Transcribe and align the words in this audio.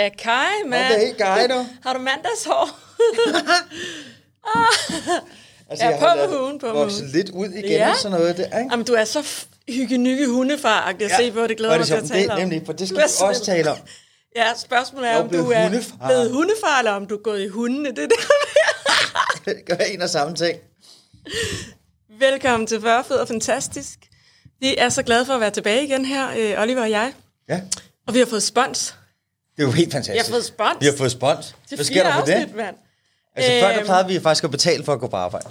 Da 0.00 0.08
kaj, 0.08 0.46
mand. 0.66 0.94
Helt 1.00 1.16
kaj, 1.16 1.46
du. 1.46 1.66
Har 1.82 1.92
du 1.92 1.98
mandagshår? 1.98 2.68
Altså, 5.70 5.84
Ja, 5.84 5.90
jeg 5.90 5.98
på 6.00 6.06
har 6.06 6.16
med 6.16 6.26
hugen, 6.38 6.58
på 6.58 6.66
med 6.66 6.74
hugen. 6.74 7.10
lidt 7.12 7.30
ud 7.30 7.46
igen 7.48 7.64
Ja. 7.70 7.90
og 7.90 7.96
sådan 7.96 8.18
noget. 8.18 8.36
Det, 8.36 8.44
ikke? 8.44 8.56
Jamen, 8.70 8.86
du 8.86 8.92
er 8.92 9.04
så 9.04 9.20
f- 9.20 9.46
hygge 9.68 10.26
hundefar 10.26 10.80
at 10.88 11.00
ja. 11.00 11.16
se 11.16 11.32
på. 11.32 11.46
Det 11.46 11.56
glæder 11.56 11.76
mig 11.78 11.86
til 11.86 11.94
at 11.94 12.04
tale 12.08 12.22
det, 12.22 12.30
om. 12.30 12.38
nemlig, 12.38 12.62
for 12.66 12.72
det 12.72 12.88
skal 12.88 12.98
vi 12.98 13.02
også 13.20 13.44
tale 13.44 13.70
om. 13.70 13.76
Ja, 14.36 14.52
spørgsmålet 14.56 15.08
er, 15.08 15.12
Jeg 15.12 15.20
om 15.22 15.28
du 15.28 15.50
er 15.50 15.62
hundefar. 15.62 16.06
blevet 16.06 16.30
hundefar, 16.30 16.78
eller 16.78 16.92
om 16.92 17.06
du 17.06 17.14
er 17.16 17.22
gået 17.22 17.40
i 17.42 17.48
hundene. 17.48 17.90
Det 17.90 17.98
er 17.98 18.08
det. 18.08 19.64
Gør 19.66 19.74
en 19.84 20.02
og 20.02 20.08
samme 20.10 20.36
ting. 20.36 20.58
Velkommen 22.18 22.66
til 22.66 22.80
40 22.80 23.04
Fed 23.04 23.16
og 23.16 23.28
Fantastisk. 23.28 23.98
Vi 24.60 24.74
er 24.78 24.88
så 24.88 25.02
glade 25.02 25.26
for 25.26 25.32
at 25.34 25.40
være 25.40 25.50
tilbage 25.50 25.84
igen 25.84 26.04
her, 26.04 26.28
øh, 26.38 26.62
Oliver 26.62 26.80
og 26.82 26.90
jeg. 26.90 27.12
Ja, 27.48 27.60
Og 28.06 28.14
vi 28.14 28.18
har 28.18 28.26
fået 28.26 28.42
spons. 28.42 28.94
Det 29.56 29.62
er 29.62 29.66
jo 29.66 29.72
helt 29.72 29.92
fantastisk. 29.92 30.28
Vi 30.28 30.32
har 30.32 30.36
fået 30.36 30.44
spons. 30.44 30.76
Vi 30.80 30.86
har 30.86 30.96
fået 30.96 31.10
spons. 31.12 31.54
til 31.68 31.76
Hvad 31.76 31.84
sker 31.84 32.02
der 32.02 32.12
for 32.14 32.24
det? 32.24 32.54
mand. 32.56 32.76
Altså, 33.36 33.50
før 33.60 33.68
der 33.68 33.76
Øhm. 33.76 33.84
plejede 33.84 34.08
vi 34.08 34.20
faktisk 34.20 34.44
at 34.44 34.50
betale 34.50 34.84
for 34.84 34.92
at 34.92 35.00
gå 35.00 35.06
på 35.08 35.16
arbejde. 35.16 35.48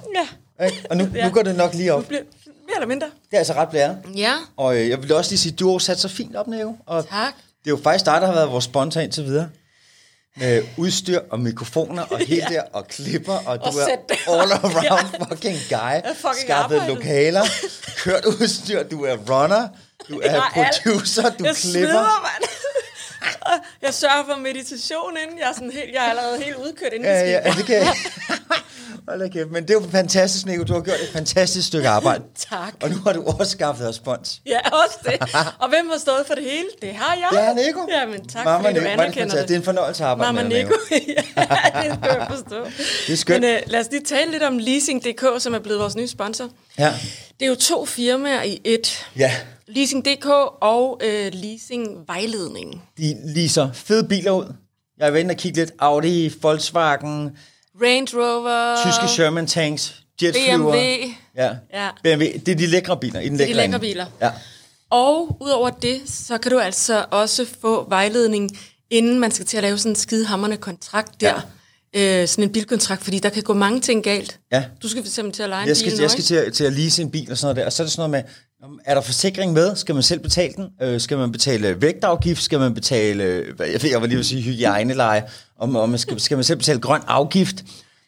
Ja, 0.60 0.66
Ikke? 0.66 0.86
Og 0.90 0.98
nu, 0.98 1.08
Ja. 1.16 1.26
nu 1.28 1.34
går 1.34 1.42
det 1.44 1.56
nok 1.56 1.74
lige 1.74 1.94
op. 1.94 2.00
nu 2.02 2.08
bliver 2.08 2.22
mere 2.68 2.76
eller 2.76 2.88
mindre. 2.88 3.08
Det 3.08 3.34
er 3.34 3.38
altså 3.38 3.54
ret 3.54 3.70
blæret. 3.70 3.98
Ja, 4.16 4.34
Og 4.58 4.78
øh, 4.78 4.90
jeg 4.90 5.04
vil 5.04 5.14
også 5.14 5.32
lige 5.32 5.40
sige, 5.40 5.52
du 5.52 5.72
har 5.72 5.80
sat 5.80 6.00
så 6.00 6.08
fint 6.08 6.36
op, 6.36 6.48
Nico. 6.48 6.76
Og 6.86 7.10
tak. 7.10 7.34
det 7.64 7.68
er 7.68 7.70
jo 7.72 7.80
faktisk 7.84 8.06
dig, 8.06 8.22
der 8.22 8.28
har 8.28 8.34
været 8.34 8.52
vores 8.52 8.64
sponsor 8.66 9.02
indtil 9.02 9.24
videre. 9.26 9.50
Med 10.38 10.64
udstyr 10.78 11.20
og 11.32 11.40
mikrofoner 11.40 12.04
og 12.04 12.18
helt 12.28 12.44
Ja. 12.52 12.56
der 12.56 12.62
og 12.74 12.88
klipper, 12.88 13.34
og 13.46 13.58
du 13.60 13.64
Og 13.64 13.70
er 13.70 13.86
sæt 13.86 14.00
det 14.10 14.18
all 14.28 14.52
around 14.52 15.28
fucking 15.30 15.58
guy. 15.70 16.14
fucking 16.16 16.36
Skaffet 16.42 16.82
lokaler, 16.88 17.44
kørt 17.98 18.26
udstyr, 18.26 18.84
du 18.84 19.04
er 19.06 19.16
runner, 19.30 19.68
du 20.10 20.20
er 20.20 20.42
alt. 20.42 20.44
producer, 20.84 21.30
du 21.30 21.46
jeg 21.46 21.56
klipper. 21.56 22.00
Og 22.00 22.06
jeg 23.82 23.94
sørger 23.94 24.26
for 24.26 24.36
meditation 24.36 25.18
inden. 25.24 25.40
Jeg 25.40 25.50
er, 25.50 25.54
sådan 25.54 25.72
helt, 25.72 25.94
jeg 25.94 26.06
er 26.06 26.10
allerede 26.10 26.44
helt 26.44 26.56
udkørt 26.56 26.94
inden 26.94 27.04
Ja, 27.10 27.20
ja, 27.32 27.42
skal. 27.42 27.54
det 27.58 27.66
kan 27.66 27.76
jeg. 27.76 27.96
Hold 29.08 29.20
da 29.20 29.28
kæft. 29.28 29.52
Men 29.52 29.64
det 29.64 29.70
er 29.70 29.74
jo 29.74 29.84
fantastisk, 29.92 30.46
Nico. 30.46 30.64
Du 30.64 30.74
har 30.74 30.82
gjort 30.82 30.98
et 31.04 31.10
fantastisk 31.14 31.68
stykke 31.68 31.90
arbejde. 31.98 32.24
Tak. 32.50 32.74
Og 32.84 32.90
nu 32.90 32.96
har 32.98 33.14
du 33.14 33.24
også 33.24 33.52
skaffet 33.52 33.88
os 33.88 33.96
spons. 33.96 34.42
Ja, 34.46 34.60
også 34.60 34.98
det. 35.04 35.22
Og 35.62 35.70
hvem 35.70 35.90
har 35.90 35.98
stået 35.98 36.24
for 36.28 36.34
det 36.36 36.44
hele? 36.44 36.68
Det 36.82 36.94
har 36.94 37.16
jeg. 37.16 37.28
Det 37.32 37.40
har 37.40 37.54
Nico. 37.54 37.88
Ja, 37.90 38.06
men 38.06 38.28
tak, 38.28 38.46
Mamma 38.46 38.68
fordi 38.70 38.80
du 38.80 38.84
Nico, 38.84 38.92
er 38.92 38.96
det 38.96 39.02
anerkender 39.02 39.30
fantastisk. 39.30 39.34
Det 39.34 39.42
er 39.42 39.48
det. 39.48 39.56
en 39.56 39.64
fornøjelse 39.64 40.04
at 40.04 40.10
arbejde 40.10 40.34
Mamma 40.34 40.50
med 40.50 40.58
Nico. 40.64 40.74
ja, 40.92 41.82
det 41.84 41.98
skal 42.04 42.16
jeg 42.20 42.28
forstå. 42.30 42.64
Det 43.08 43.14
er 43.14 43.18
skønt. 43.18 43.42
Men 43.42 43.56
uh, 43.66 43.72
lad 43.72 43.80
os 43.80 43.88
lige 43.92 44.04
tale 44.04 44.32
lidt 44.32 44.44
om 44.44 44.58
Leasing.dk, 44.58 45.24
som 45.40 45.54
er 45.54 45.60
blevet 45.60 45.80
vores 45.80 45.96
nye 45.96 46.08
sponsor. 46.08 46.50
Ja. 46.80 46.94
Det 47.40 47.46
er 47.46 47.50
jo 47.50 47.56
to 47.56 47.86
firmaer 47.86 48.44
i 48.44 48.62
et. 48.64 49.06
Ja, 49.18 49.32
Leasing.dk 49.68 50.26
og 50.62 51.02
øh, 51.04 51.32
Leasing 51.34 52.08
Vejledning. 52.08 52.84
de 52.98 53.16
leaser 53.36 53.70
fede 53.74 54.04
biler 54.08 54.32
ud. 54.32 54.54
Jeg 55.00 55.08
er 55.08 55.12
ved 55.12 55.30
at 55.30 55.38
kigge 55.38 55.58
lidt. 55.60 55.72
Audi, 55.80 56.34
Volkswagen, 56.42 57.38
Range 57.82 58.08
Rover. 58.18 58.76
tyske 58.86 59.08
Sherman 59.14 59.48
tanks, 59.48 59.96
jetflyver. 60.24 60.58
BMW. 60.58 60.76
Ja. 61.38 61.50
Ja. 61.74 61.90
BMW. 62.04 62.26
Det 62.46 62.52
er 62.52 62.56
de 62.56 62.68
lækre 62.68 62.98
biler 62.98 63.20
i 63.20 63.30
den 63.30 63.38
Det 63.38 63.44
er 63.44 63.48
de 63.48 63.54
lækre 63.54 63.80
biler. 63.80 64.06
Ja. 64.22 64.30
Og 64.90 65.38
udover 65.42 65.70
det, 65.70 66.02
så 66.06 66.38
kan 66.38 66.52
du 66.52 66.60
altså 66.60 67.06
også 67.12 67.46
få 67.62 67.90
vejledning, 67.90 68.50
inden 68.90 69.20
man 69.20 69.32
skal 69.32 69.46
til 69.46 69.58
at 69.58 69.64
lave 69.64 69.78
sådan 69.78 69.92
en 69.92 69.96
skidehammerende 69.96 70.58
kontrakt 70.58 71.22
der. 71.22 71.42
Ja. 71.94 72.22
Øh, 72.22 72.28
sådan 72.28 72.44
en 72.44 72.52
bilkontrakt, 72.52 73.04
fordi 73.04 73.20
der 73.20 73.30
kan 73.30 73.44
gå 73.44 73.54
mange 73.54 73.80
ting 73.82 74.04
galt. 74.04 74.40
Ja. 74.52 74.64
Du 74.84 74.90
skal 74.90 75.04
fx 75.04 75.10
til 75.34 75.44
at 75.44 75.50
lege 75.50 75.62
en 75.62 75.68
Jeg 75.68 75.78
skal, 75.78 75.92
bil 75.92 76.00
jeg 76.00 76.12
skal 76.12 76.24
til, 76.24 76.36
at, 76.36 76.54
til 76.54 76.64
at 76.64 76.74
lease 76.74 77.02
en 77.02 77.12
bil 77.12 77.32
og 77.32 77.38
sådan 77.38 77.46
noget 77.46 77.56
der. 77.58 77.66
Og 77.66 77.74
så 77.74 77.84
er 77.84 77.86
det 77.86 77.92
sådan 77.92 78.10
noget 78.10 78.26
med, 78.62 78.80
er 78.86 78.94
der 78.94 79.02
forsikring 79.02 79.54
med? 79.54 79.76
Skal 79.76 79.96
man 79.96 80.04
selv 80.04 80.20
betale 80.20 80.54
den? 80.54 80.70
Øh, 80.82 81.02
skal 81.02 81.18
man 81.18 81.32
betale 81.32 81.82
vægtafgift? 81.82 82.44
Skal 82.44 82.60
man 82.60 82.74
betale, 82.74 83.24
øh, 83.24 83.56
hvad- 83.56 83.68
jeg 83.68 83.84
ved, 83.84 83.90
jeg 83.90 84.02
var 84.02 84.08
lige 84.08 84.16
ved 84.16 84.24
at 84.24 84.26
sige 84.26 84.42
hygiejneleje. 84.42 85.24
Om, 85.60 85.76
om 85.76 85.90
man 85.90 86.00
skal, 86.00 86.20
skal 86.20 86.38
man 86.38 86.44
selv 86.44 86.58
betale 86.58 86.80
grøn 86.80 87.02
afgift? 87.08 87.64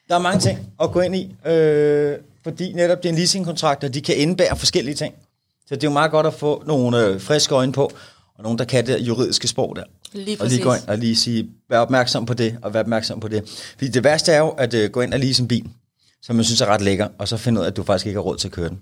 Der 0.10 0.16
er 0.16 0.20
mange 0.20 0.40
ting 0.40 0.60
at 0.82 0.92
gå 0.92 1.00
ind 1.02 1.16
i, 1.16 1.36
øh, 1.46 2.18
fordi 2.44 2.74
netop 2.74 2.98
det 3.04 3.10
er 3.10 3.14
en 3.14 3.20
leasingkontrakt, 3.20 3.84
og 3.84 3.94
de 3.94 4.02
kan 4.02 4.18
indebære 4.18 4.58
forskellige 4.58 4.96
ting. 4.96 5.14
Så 5.68 5.76
det 5.76 5.84
er 5.84 5.88
jo 5.88 5.94
meget 5.94 6.12
godt 6.12 6.28
at 6.28 6.34
få 6.34 6.64
nogle 6.66 7.06
øh, 7.06 7.22
friske 7.22 7.56
øjne 7.56 7.74
på, 7.74 7.92
og 8.38 8.44
nogen, 8.44 8.58
der 8.58 8.66
kan 8.66 8.88
det 8.88 9.00
juridiske 9.00 9.48
sprog 9.48 9.76
der. 9.76 9.84
Lige 10.14 10.38
og 10.42 10.48
lige 10.48 10.64
gå 10.64 10.70
præcis. 10.70 10.84
ind 10.84 10.90
og 10.90 10.98
lige 10.98 11.16
sige, 11.16 11.50
vær 11.70 11.80
opmærksom 11.80 12.26
på 12.26 12.34
det, 12.34 12.58
og 12.62 12.74
vær 12.74 12.80
opmærksom 12.80 13.20
på 13.20 13.28
det. 13.28 13.72
Fordi 13.78 13.88
det 13.88 14.04
værste 14.04 14.32
er 14.32 14.40
jo, 14.40 14.50
at 14.50 14.74
øh, 14.74 14.90
gå 14.90 15.02
ind 15.02 15.14
og 15.14 15.20
lease 15.20 15.42
en 15.42 15.48
bil, 15.48 15.70
som 16.22 16.36
man 16.36 16.46
synes 16.46 16.62
er 16.62 16.66
ret 16.66 16.82
lækker, 16.82 17.08
og 17.18 17.28
så 17.28 17.38
finde 17.38 17.60
ud 17.60 17.66
af, 17.66 17.70
at 17.70 17.78
du 17.78 17.84
faktisk 17.84 18.06
ikke 18.06 18.18
har 18.18 18.24
råd 18.24 18.38
til 18.38 18.48
at 18.48 18.52
køre 18.52 18.70
den. 18.70 18.82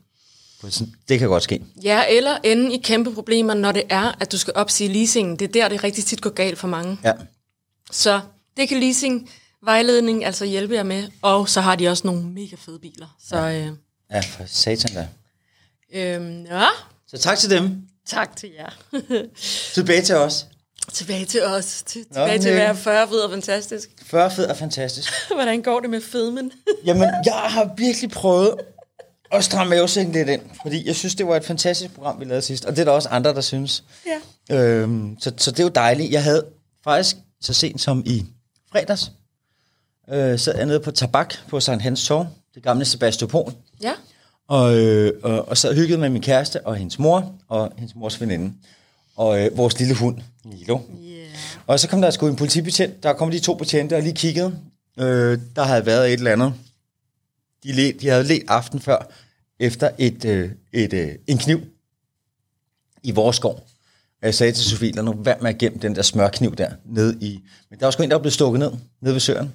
Det 1.09 1.19
kan 1.19 1.27
godt 1.27 1.43
ske. 1.43 1.61
Ja, 1.83 2.03
eller 2.09 2.37
ende 2.43 2.73
i 2.73 2.81
kæmpe 2.83 3.13
problemer, 3.13 3.53
når 3.53 3.71
det 3.71 3.83
er, 3.89 4.17
at 4.19 4.31
du 4.31 4.37
skal 4.37 4.53
opsige 4.55 4.93
leasingen. 4.93 5.35
Det 5.35 5.47
er 5.47 5.51
der, 5.51 5.69
det 5.69 5.83
rigtig 5.83 6.05
tit 6.05 6.21
går 6.21 6.29
galt 6.29 6.57
for 6.57 6.67
mange. 6.67 6.97
Ja. 7.03 7.13
Så 7.91 8.19
det 8.59 8.69
kan 8.69 8.79
leasing 8.79 9.29
vejledning 9.63 10.25
altså 10.25 10.45
hjælpe 10.45 10.73
jer 10.75 10.83
med. 10.83 11.03
Og 11.21 11.49
så 11.49 11.61
har 11.61 11.75
de 11.75 11.87
også 11.87 12.07
nogle 12.07 12.23
mega 12.23 12.55
fede 12.55 12.79
biler. 12.79 13.15
Så 13.29 13.37
øh, 13.37 13.67
Ja, 14.11 14.19
for 14.19 14.43
satan 14.47 14.93
da. 14.93 15.07
øh, 15.93 16.45
ja, 16.45 16.65
Så 17.07 17.17
tak 17.17 17.37
til 17.37 17.49
dem. 17.49 17.81
tak 18.07 18.35
til 18.35 18.49
jer. 18.57 18.69
Tilbage 19.73 20.01
til 20.01 20.15
os. 20.15 20.45
tilbage 20.93 21.25
til 21.25 21.43
os. 21.45 21.83
Til, 21.85 22.05
tilbage 22.05 22.39
til 22.39 22.49
at 22.49 22.55
være 22.55 22.75
40 22.75 23.07
fed 23.07 23.19
og 23.19 23.31
fantastisk. 23.31 23.89
40 24.11 24.31
fed 24.31 24.45
er 24.49 24.53
fantastisk. 24.53 25.13
Hvordan 25.35 25.61
går 25.61 25.79
det 25.79 25.89
med 25.89 26.01
fedmen? 26.01 26.51
Jamen, 26.85 27.09
jeg 27.25 27.33
har 27.33 27.73
virkelig 27.77 28.09
prøvet 28.11 28.55
at 29.31 29.43
stramme 29.43 29.69
mavesækken 29.69 30.13
lidt 30.13 30.29
ind, 30.29 30.41
fordi 30.61 30.87
jeg 30.87 30.95
synes, 30.95 31.15
det 31.15 31.27
var 31.27 31.35
et 31.35 31.45
fantastisk 31.45 31.93
program, 31.95 32.19
vi 32.19 32.25
lavede 32.25 32.41
sidst, 32.41 32.65
og 32.65 32.71
det 32.75 32.81
er 32.81 32.85
der 32.85 32.91
også 32.91 33.09
andre, 33.09 33.33
der 33.33 33.41
synes. 33.41 33.83
ja. 34.05 34.19
Øhm, 34.55 35.17
så, 35.19 35.31
så 35.37 35.51
det 35.51 35.59
er 35.59 35.63
jo 35.63 35.69
dejligt. 35.69 36.11
Jeg 36.11 36.23
havde 36.23 36.45
faktisk 36.83 37.15
så 37.41 37.53
sent 37.53 37.81
som 37.81 38.03
i 38.05 38.25
fredags, 38.71 39.11
øh, 40.09 40.39
sad 40.39 40.55
jeg 40.57 40.65
nede 40.65 40.79
på 40.79 40.91
Tabak 40.91 41.33
på 41.47 41.59
Sankt 41.59 41.83
Hans 41.83 42.05
Torv, 42.07 42.27
det 42.55 42.63
gamle 42.63 42.85
Sebastopol, 42.85 43.53
Ja. 43.83 43.93
og, 44.47 44.77
øh, 44.77 45.13
og, 45.23 45.47
og 45.47 45.57
så 45.57 45.73
hyggede 45.73 45.99
med 45.99 46.09
min 46.09 46.21
kæreste 46.21 46.67
og 46.67 46.75
hendes 46.75 46.99
mor 46.99 47.35
og 47.47 47.71
hendes 47.77 47.95
mors 47.95 48.21
veninde, 48.21 48.53
og 49.15 49.39
øh, 49.45 49.57
vores 49.57 49.79
lille 49.79 49.95
hund, 49.95 50.17
Milo. 50.45 50.79
Yeah. 51.05 51.27
Og 51.67 51.79
så 51.79 51.87
kom 51.87 52.01
der 52.01 52.11
sgu 52.11 52.27
en 52.27 52.35
politibetjent, 52.35 53.03
der 53.03 53.13
kom 53.13 53.31
de 53.31 53.39
to 53.39 53.53
betjente 53.53 53.95
og 53.95 54.01
lige 54.01 54.15
kiggede. 54.15 54.59
Øh, 54.99 55.39
der 55.55 55.63
havde 55.63 55.85
været 55.85 56.07
et 56.07 56.13
eller 56.13 56.31
andet. 56.31 56.53
De, 57.63 57.71
led, 57.71 57.93
de 57.93 58.07
havde 58.07 58.23
let 58.23 58.43
aften 58.47 58.79
før 58.79 59.11
efter 59.59 59.89
et, 59.97 60.25
øh, 60.25 60.51
et, 60.73 60.93
øh, 60.93 61.15
en 61.27 61.37
kniv 61.37 61.61
i 63.03 63.11
vores 63.11 63.35
skov. 63.35 63.67
Og 64.21 64.25
Jeg 64.25 64.35
sagde 64.35 64.51
til 64.51 64.65
Sofie, 64.65 64.91
lad 64.91 65.03
nu 65.03 65.15
være 65.23 65.37
med 65.41 65.49
at 65.49 65.57
gemme 65.57 65.79
den 65.81 65.95
der 65.95 66.01
smørkniv 66.01 66.55
der 66.55 66.69
nede 66.85 67.17
i... 67.21 67.39
Men 67.69 67.79
der 67.79 67.85
var 67.85 67.91
sgu 67.91 68.03
en, 68.03 68.11
der 68.11 68.17
blevet 68.17 68.33
stukket 68.33 68.59
ned, 68.59 68.71
nede 69.01 69.13
ved 69.13 69.19
søen. 69.19 69.53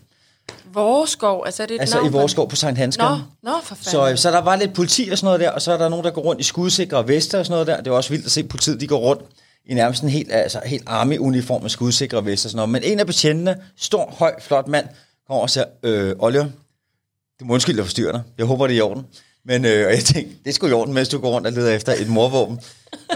Vores 0.73 1.11
skov, 1.11 1.43
altså 1.47 1.63
er 1.63 1.67
det 1.67 1.75
et 1.75 1.81
Altså 1.81 1.97
navn 1.97 2.07
i 2.07 2.11
på 2.11 2.17
vores 2.19 2.31
den? 2.33 2.37
skov 2.37 2.51
på 2.51 2.57
Sankt 2.57 2.79
Hans 2.79 2.99
Nå, 2.99 3.05
nå 3.43 3.53
for 3.63 3.75
fanden. 3.75 4.17
så, 4.17 4.23
så 4.23 4.31
der 4.31 4.41
var 4.41 4.57
lidt 4.57 4.75
politi 4.75 5.09
og 5.13 5.19
sådan 5.19 5.27
noget 5.27 5.41
der, 5.41 5.51
og 5.51 5.63
så 5.63 5.73
er 5.73 5.79
der 5.79 5.89
nogen, 5.89 6.05
der 6.05 6.11
går 6.11 6.23
rundt 6.23 6.41
i 6.41 6.45
skudsikre 6.45 7.09
vester 7.09 7.39
og 7.39 7.47
sådan 7.47 7.55
noget 7.55 7.67
der. 7.67 7.81
Det 7.83 7.91
var 7.91 7.97
også 7.97 8.11
vildt 8.11 8.25
at 8.25 8.31
se 8.31 8.45
politiet, 8.45 8.81
de 8.81 8.87
går 8.87 8.99
rundt 8.99 9.23
i 9.67 9.75
nærmest 9.75 10.03
en 10.03 10.09
helt, 10.09 10.33
altså, 10.33 10.61
helt 10.67 10.83
army-uniform 10.87 11.63
med 11.63 11.71
skudsikre 11.71 12.25
vester 12.25 12.47
og 12.47 12.51
sådan 12.51 12.57
noget. 12.57 12.71
Men 12.71 12.83
en 12.85 13.01
af 13.01 13.07
betjentene, 13.07 13.57
stor, 13.77 14.15
høj, 14.19 14.35
flot 14.41 14.69
mand, 14.69 14.87
kommer 15.27 15.43
og 15.43 15.51
siger, 15.51 15.65
øh, 15.83 16.15
Oliver, 16.19 16.47
du 17.41 17.45
må 17.45 17.55
undskylde, 17.55 17.79
jeg 17.79 17.85
forstyrrer 17.87 18.13
dig. 18.13 18.23
Jeg 18.39 18.47
håber, 18.47 18.67
det 18.67 18.75
er 18.75 18.79
i 18.79 18.81
orden. 18.81 19.05
Men 19.47 19.65
øh, 19.65 19.87
og 19.87 19.93
jeg 19.93 20.05
tænkte, 20.05 20.37
det 20.44 20.55
sgu 20.55 20.66
i 20.66 20.72
orden, 20.72 20.94
mens 20.94 21.09
du 21.09 21.19
går 21.19 21.31
rundt 21.31 21.47
og 21.47 21.53
leder 21.53 21.75
efter 21.75 21.93
et 21.93 22.09
morvåben. 22.09 22.60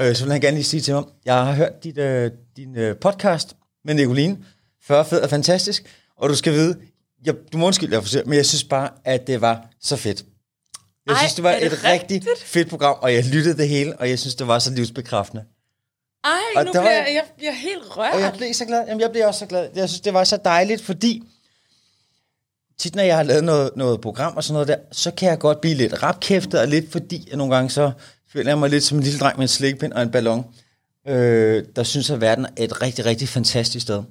øh, 0.03 0.15
så 0.17 0.25
vil 0.25 0.33
han 0.33 0.41
gerne 0.41 0.57
lige 0.57 0.65
sige 0.65 0.81
til 0.81 0.95
mig, 0.95 1.05
jeg 1.25 1.35
har 1.35 1.53
hørt 1.53 1.85
dit, 1.85 1.99
øh, 1.99 2.31
din 2.57 2.77
øh, 2.77 2.97
podcast 2.97 3.57
med 3.85 3.95
Nicoline. 3.95 4.39
40 4.83 5.05
fed 5.05 5.21
og 5.21 5.31
fantastisk. 5.31 5.85
Og 6.17 6.29
du 6.29 6.35
skal 6.35 6.53
vide, 6.53 6.77
jeg, 7.25 7.35
du 7.53 7.59
må 7.59 7.67
undskylde, 7.67 7.93
jeg 7.95 8.03
forstyrrer, 8.03 8.25
men 8.25 8.35
jeg 8.35 8.47
synes 8.47 8.65
bare, 8.65 8.91
at 9.05 9.27
det 9.27 9.41
var 9.41 9.67
så 9.81 9.97
fedt. 9.97 10.25
Jeg 11.07 11.13
Ej, 11.13 11.19
synes, 11.19 11.35
det 11.35 11.45
var 11.45 11.53
det 11.53 11.67
et 11.67 11.85
rigtig 11.85 12.23
fedt 12.45 12.69
program, 12.69 12.97
og 13.01 13.15
jeg 13.15 13.25
lyttede 13.25 13.57
det 13.59 13.69
hele, 13.69 13.97
og 14.01 14.11
jeg 14.11 14.19
synes, 14.19 14.35
det 14.35 14.47
var 14.49 14.59
så 14.59 14.71
livsbekræftende. 14.71 15.45
Ej, 16.25 16.31
Og 16.57 16.65
nu 16.65 16.71
bliver 16.73 16.91
jeg, 16.91 17.07
jeg, 17.15 17.25
jeg 17.41 17.49
er 17.49 17.53
helt 17.53 17.97
rørt. 17.97 18.15
Og 18.15 18.21
jeg 18.21 18.33
blev 18.37 18.55
så 18.55 18.65
glad. 18.65 18.85
Jamen, 18.89 19.01
jeg 19.01 19.11
blev 19.11 19.27
også 19.27 19.39
så 19.39 19.47
glad. 19.47 19.69
Jeg 19.75 19.89
synes, 19.89 20.01
det 20.01 20.15
var 20.15 20.25
så 20.25 20.39
dejligt, 20.45 20.83
fordi 20.83 21.23
tit, 22.79 22.95
når 22.95 23.03
jeg 23.03 23.17
har 23.17 23.23
lavet 23.23 23.45
noget, 23.45 23.71
noget 23.77 24.01
program 24.01 24.37
og 24.37 24.45
sådan 24.45 24.53
noget 24.53 24.69
der, 24.69 24.77
så 24.93 25.11
kan 25.11 25.29
jeg 25.29 25.39
godt 25.39 25.61
blive 25.61 25.75
lidt 25.75 26.03
rapkæftet, 26.03 26.61
og 26.61 26.69
lidt 26.69 26.93
fordi, 26.93 27.29
at 27.33 27.39
nogle 27.39 27.55
gange 27.55 27.71
så 27.71 27.91
føler 28.33 28.51
jeg 28.51 28.59
mig 28.59 28.71
lidt 28.71 28.85
som 28.85 28.99
en 28.99 29.05
lille 29.05 29.19
dreng 29.19 29.39
med 29.39 29.45
en 29.45 29.49
slikpind 29.49 29.93
og 29.93 30.03
en 30.03 30.11
ballon, 30.11 30.45
øh, 31.09 31.65
der 31.77 31.83
synes, 31.83 32.11
at 32.11 32.21
verden 32.21 32.47
er 32.57 32.65
et 32.65 32.83
rigtig, 32.83 33.07
rigtig 33.07 33.29
fantastisk 33.29 33.83
sted. 33.83 34.03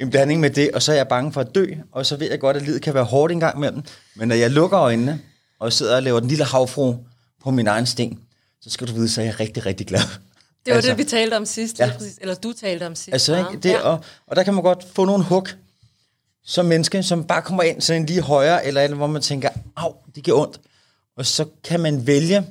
En 0.00 0.10
blanding 0.10 0.40
med 0.40 0.50
det, 0.50 0.70
og 0.70 0.82
så 0.82 0.92
er 0.92 0.96
jeg 0.96 1.08
bange 1.08 1.32
for 1.32 1.40
at 1.40 1.54
dø, 1.54 1.66
og 1.92 2.06
så 2.06 2.16
ved 2.16 2.30
jeg 2.30 2.40
godt, 2.40 2.56
at 2.56 2.62
livet 2.62 2.82
kan 2.82 2.94
være 2.94 3.04
hårdt 3.04 3.32
en 3.32 3.40
gang 3.40 3.56
imellem. 3.56 3.82
Men 4.16 4.28
når 4.28 4.34
jeg 4.34 4.50
lukker 4.50 4.78
øjnene, 4.80 5.20
og 5.60 5.72
sidder 5.72 5.96
og 5.96 6.02
laver 6.02 6.20
den 6.20 6.28
lille 6.28 6.44
havfru 6.44 6.94
på 7.42 7.50
min 7.50 7.66
egen 7.66 7.86
sten, 7.86 8.18
så 8.62 8.70
skal 8.70 8.88
du 8.88 8.92
vide, 8.92 9.08
så 9.08 9.20
er 9.20 9.24
jeg 9.24 9.40
rigtig, 9.40 9.66
rigtig 9.66 9.86
glad. 9.86 10.00
Det 10.00 10.08
var 10.66 10.74
altså, 10.74 10.90
det, 10.90 10.98
vi 10.98 11.04
talte 11.04 11.34
om 11.36 11.46
sidst, 11.46 11.78
Ja. 11.78 11.86
ja. 11.86 11.92
præcis. 11.92 12.18
Eller 12.20 12.34
du 12.34 12.52
talte 12.52 12.86
om 12.86 12.94
sidst. 12.94 13.12
Altså, 13.12 13.36
ikke? 13.36 13.62
Det, 13.62 13.82
og, 13.82 14.00
og 14.26 14.36
der 14.36 14.42
kan 14.42 14.54
man 14.54 14.62
godt 14.62 14.84
få 14.94 15.04
nogle 15.04 15.24
hug 15.24 15.48
som 16.44 16.66
menneske, 16.66 17.02
som 17.02 17.24
bare 17.24 17.42
kommer 17.42 17.62
ind 17.62 17.80
sådan 17.80 18.06
lige 18.06 18.22
højere, 18.22 18.66
eller, 18.66 18.82
eller 18.82 18.96
hvor 18.96 19.06
man 19.06 19.22
tænker, 19.22 19.48
au, 19.76 19.94
det 20.14 20.24
gør 20.24 20.32
ondt. 20.32 20.60
Og 21.16 21.26
så 21.26 21.46
kan 21.64 21.80
man 21.80 22.06
vælge, 22.06 22.46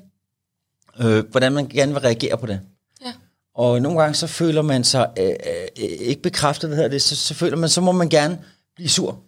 øh, 0.99 1.25
hvordan 1.31 1.53
man 1.53 1.67
gerne 1.67 1.93
vil 1.93 2.01
reagere 2.01 2.37
på 2.37 2.45
det. 2.45 2.59
Ja. 3.05 3.13
Og 3.55 3.81
nogle 3.81 4.01
gange 4.01 4.15
så 4.15 4.27
føler 4.27 4.61
man 4.61 4.83
sig 4.83 5.09
øh, 5.19 5.29
øh, 5.29 5.85
ikke 5.99 6.21
bekræftet, 6.21 6.69
hvad 6.69 6.77
hedder 6.77 6.89
det, 6.89 7.01
så, 7.01 7.15
så 7.15 7.33
føler 7.33 7.57
man, 7.57 7.69
så 7.69 7.81
må 7.81 7.91
man 7.91 8.09
gerne 8.09 8.39
blive 8.75 8.89
sur 8.89 9.19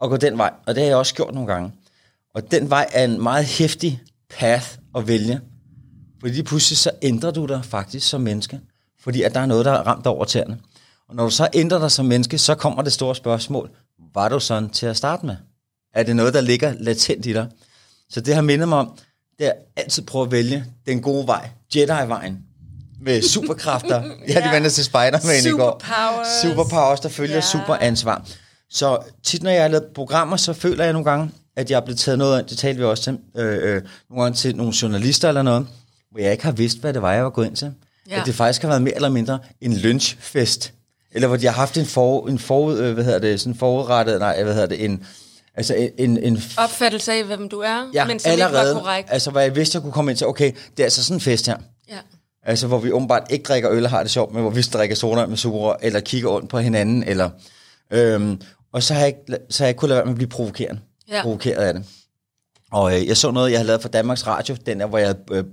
og 0.00 0.10
gå 0.10 0.16
den 0.16 0.38
vej. 0.38 0.52
Og 0.66 0.74
det 0.74 0.82
har 0.82 0.88
jeg 0.88 0.96
også 0.96 1.14
gjort 1.14 1.34
nogle 1.34 1.52
gange. 1.52 1.72
Og 2.34 2.50
den 2.50 2.70
vej 2.70 2.86
er 2.92 3.04
en 3.04 3.22
meget 3.22 3.44
hæftig 3.44 4.02
path 4.30 4.66
at 4.96 5.08
vælge. 5.08 5.40
Fordi 6.20 6.32
lige 6.32 6.44
pludselig 6.44 6.78
så 6.78 6.90
ændrer 7.02 7.30
du 7.30 7.46
dig 7.46 7.64
faktisk 7.64 8.08
som 8.08 8.20
menneske. 8.20 8.60
Fordi 9.00 9.22
at 9.22 9.34
der 9.34 9.40
er 9.40 9.46
noget, 9.46 9.64
der 9.64 9.72
er 9.72 9.82
ramt 9.82 10.06
over 10.06 10.24
tæerne. 10.24 10.58
Og 11.08 11.16
når 11.16 11.24
du 11.24 11.30
så 11.30 11.48
ændrer 11.54 11.78
dig 11.78 11.90
som 11.90 12.06
menneske, 12.06 12.38
så 12.38 12.54
kommer 12.54 12.82
det 12.82 12.92
store 12.92 13.14
spørgsmål. 13.14 13.70
Var 14.14 14.28
du 14.28 14.40
sådan 14.40 14.70
til 14.70 14.86
at 14.86 14.96
starte 14.96 15.26
med? 15.26 15.36
Er 15.94 16.02
det 16.02 16.16
noget, 16.16 16.34
der 16.34 16.40
ligger 16.40 16.74
latent 16.80 17.26
i 17.26 17.32
dig? 17.32 17.46
Så 18.10 18.20
det 18.20 18.34
har 18.34 18.42
mindet 18.42 18.68
mig 18.68 18.78
om, 18.78 18.98
det 19.38 19.46
er 19.46 19.52
altid 19.76 20.02
prøve 20.02 20.24
at 20.24 20.30
vælge 20.32 20.64
den 20.86 21.02
gode 21.02 21.26
vej. 21.26 21.48
Jedi-vejen. 21.76 22.38
Med 23.02 23.22
superkræfter. 23.34 24.02
Jeg 24.28 24.34
har 24.34 24.40
lige 24.52 24.62
vendt 24.62 24.74
til 24.74 24.84
Spider-Man 24.84 25.54
i 25.54 25.56
går. 25.56 25.82
Superpowers. 26.42 27.00
Der 27.00 27.08
følger 27.08 27.34
Ja. 27.34 27.40
superansvar. 27.40 28.26
Så 28.70 28.98
tit, 29.24 29.42
når 29.42 29.50
jeg 29.50 29.62
har 29.62 29.68
lavet 29.68 29.86
programmer, 29.94 30.36
så 30.36 30.52
føler 30.52 30.84
jeg 30.84 30.92
nogle 30.92 31.10
gange, 31.10 31.30
at 31.56 31.70
jeg 31.70 31.76
er 31.76 31.80
blevet 31.84 31.98
taget 31.98 32.18
noget 32.18 32.38
af, 32.38 32.44
det 32.44 32.58
talte 32.58 32.78
vi 32.78 32.84
også 32.84 33.02
til, 33.04 33.18
øh, 33.36 33.74
øh, 33.76 33.82
nogle 34.10 34.22
gange 34.22 34.36
til 34.36 34.56
nogle 34.56 34.72
journalister 34.82 35.28
eller 35.28 35.42
noget, 35.42 35.66
hvor 36.10 36.20
jeg 36.20 36.32
ikke 36.32 36.44
har 36.44 36.52
vidst, 36.52 36.78
hvad 36.80 36.92
det 36.92 37.02
var, 37.02 37.12
jeg 37.12 37.24
var 37.24 37.30
gået 37.30 37.46
ind 37.46 37.56
til. 37.56 37.72
Ja. 38.08 38.14
Ja. 38.14 38.20
At 38.20 38.26
det 38.26 38.34
faktisk 38.34 38.62
har 38.62 38.68
været 38.68 38.82
mere 38.82 38.94
eller 38.94 39.08
mindre 39.08 39.38
en 39.60 39.76
lynchfest. 39.76 40.72
Eller 41.12 41.28
hvor 41.28 41.36
de 41.36 41.46
har 41.46 41.52
haft 41.52 41.76
en, 41.76 41.86
for, 41.86 42.28
en 42.28 42.38
forud, 42.38 42.78
øh, 42.78 42.94
hvad 42.94 43.04
hedder 43.04 43.18
det, 43.18 43.40
sådan 43.40 43.54
forudrettet, 43.54 44.18
nej, 44.18 44.42
hvad 44.42 44.54
hedder 44.54 44.68
det, 44.68 44.84
en, 44.84 45.04
altså 45.54 45.90
en, 45.98 46.18
en, 46.18 46.42
Opfattelse 46.58 47.12
af, 47.12 47.24
hvem 47.24 47.48
du 47.48 47.60
er, 47.60 47.90
ja, 47.94 48.06
men 48.06 48.18
som 48.18 48.32
allerede, 48.32 48.68
ikke 48.68 48.74
var 48.74 48.80
korrekt. 48.80 49.08
altså 49.12 49.30
hvor 49.30 49.40
jeg 49.40 49.56
vidste, 49.56 49.76
jeg 49.76 49.82
kunne 49.82 49.92
komme 49.92 50.10
ind 50.10 50.18
til, 50.18 50.26
okay, 50.26 50.52
det 50.76 50.80
er 50.80 50.84
altså 50.84 51.04
sådan 51.04 51.16
en 51.16 51.20
fest 51.20 51.46
her. 51.46 51.56
Ja. 51.88 51.98
Altså, 52.42 52.66
hvor 52.66 52.78
vi 52.78 52.92
åbenbart 52.92 53.26
ikke 53.30 53.42
drikker 53.42 53.70
øl 53.70 53.84
og 53.84 53.90
har 53.90 54.02
det 54.02 54.10
sjovt, 54.10 54.32
men 54.32 54.42
hvor 54.42 54.50
vi 54.50 54.62
drikker 54.62 54.96
soda 54.96 55.26
med 55.26 55.36
sukker, 55.36 55.74
eller 55.82 56.00
kigger 56.00 56.30
ondt 56.30 56.48
på 56.48 56.58
hinanden, 56.58 57.02
eller... 57.02 57.30
Øhm, 57.90 58.40
og 58.72 58.82
så 58.82 58.94
har, 58.94 59.00
jeg 59.00 59.08
ikke, 59.08 59.38
så 59.50 59.62
har 59.62 59.66
jeg 59.66 59.70
ikke 59.70 59.78
kunnet 59.78 59.88
lade 59.88 59.96
være 59.96 60.04
med 60.04 60.12
at 60.12 60.16
blive 60.16 60.28
provokerende. 60.28 60.80
Ja. 61.08 61.22
Provokeret 61.22 61.62
af 61.62 61.74
det. 61.74 61.84
Og 62.72 62.96
øh, 62.96 63.08
jeg 63.08 63.16
så 63.16 63.30
noget, 63.30 63.50
jeg 63.50 63.58
havde 63.58 63.66
lavet 63.66 63.82
for 63.82 63.88
Danmarks 63.88 64.26
Radio, 64.26 64.56
den 64.66 64.80
der, 64.80 64.86
hvor 64.86 64.98
jeg 64.98 65.14
øh, 65.30 65.44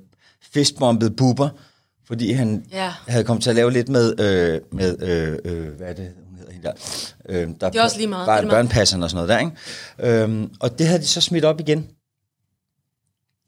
fistbombet 0.54 1.16
Bubber, 1.16 1.50
fordi 2.08 2.32
han 2.32 2.66
Ja. 2.72 2.94
havde 3.08 3.24
kommet 3.24 3.44
til 3.44 3.50
at 3.50 3.56
lave 3.56 3.72
lidt 3.72 3.90
med, 3.90 4.20
øh, 4.20 4.62
med 4.72 5.02
øh, 5.04 5.38
øh, 5.46 5.68
hvad 5.78 5.88
er 5.88 5.94
det, 5.94 6.12
hun 6.30 6.38
hedder 6.38 6.52
hende 6.52 6.68
der? 6.68 6.74
Øh, 7.30 7.48
der 7.62 7.70
Det 7.70 7.80
er 7.80 7.84
også 7.84 7.98
lige 7.98 8.08
meget. 8.08 8.28
Meget. 8.28 8.50
børnepasserne 8.50 9.06
og 9.06 9.10
sådan 9.10 9.28
noget 9.28 9.30
der, 10.00 10.08
ikke? 10.08 10.24
Øhm, 10.24 10.52
og 10.60 10.80
det 10.80 10.88
havde 10.88 11.00
de 11.02 11.08
så 11.08 11.22
smidt 11.22 11.46
op 11.46 11.60
igen, 11.60 11.88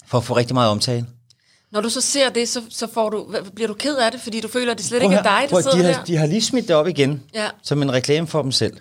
for 0.08 0.18
at 0.18 0.24
få 0.24 0.36
rigtig 0.38 0.54
meget 0.54 0.70
omtale. 0.72 1.06
Når 1.72 1.82
du 1.82 1.90
så 1.90 2.02
ser 2.02 2.30
det, 2.30 2.50
så, 2.50 2.62
så 2.70 2.88
får 2.88 3.10
du, 3.10 3.36
bliver 3.56 3.68
du 3.68 3.74
ked 3.74 3.96
af 3.96 4.12
det, 4.12 4.22
fordi 4.22 4.42
du 4.42 4.48
føler, 4.48 4.72
at 4.72 4.78
det 4.78 4.86
slet 4.86 5.02
Prøv 5.02 5.12
ikke 5.12 5.20
er 5.20 5.24
dig, 5.40 5.50
Prøv, 5.50 5.62
der 5.62 5.72
sidder 5.72 5.78
de 5.78 5.84
der. 5.84 5.94
har, 5.98 6.06
de 6.06 6.18
har 6.18 6.26
lige 6.26 6.42
smidt 6.42 6.68
det 6.68 6.76
op 6.76 6.88
igen, 6.88 7.24
Ja. 7.34 7.48
som 7.64 7.82
en 7.82 7.92
reklame 7.94 8.28
for 8.28 8.42
dem 8.42 8.52
selv. 8.52 8.78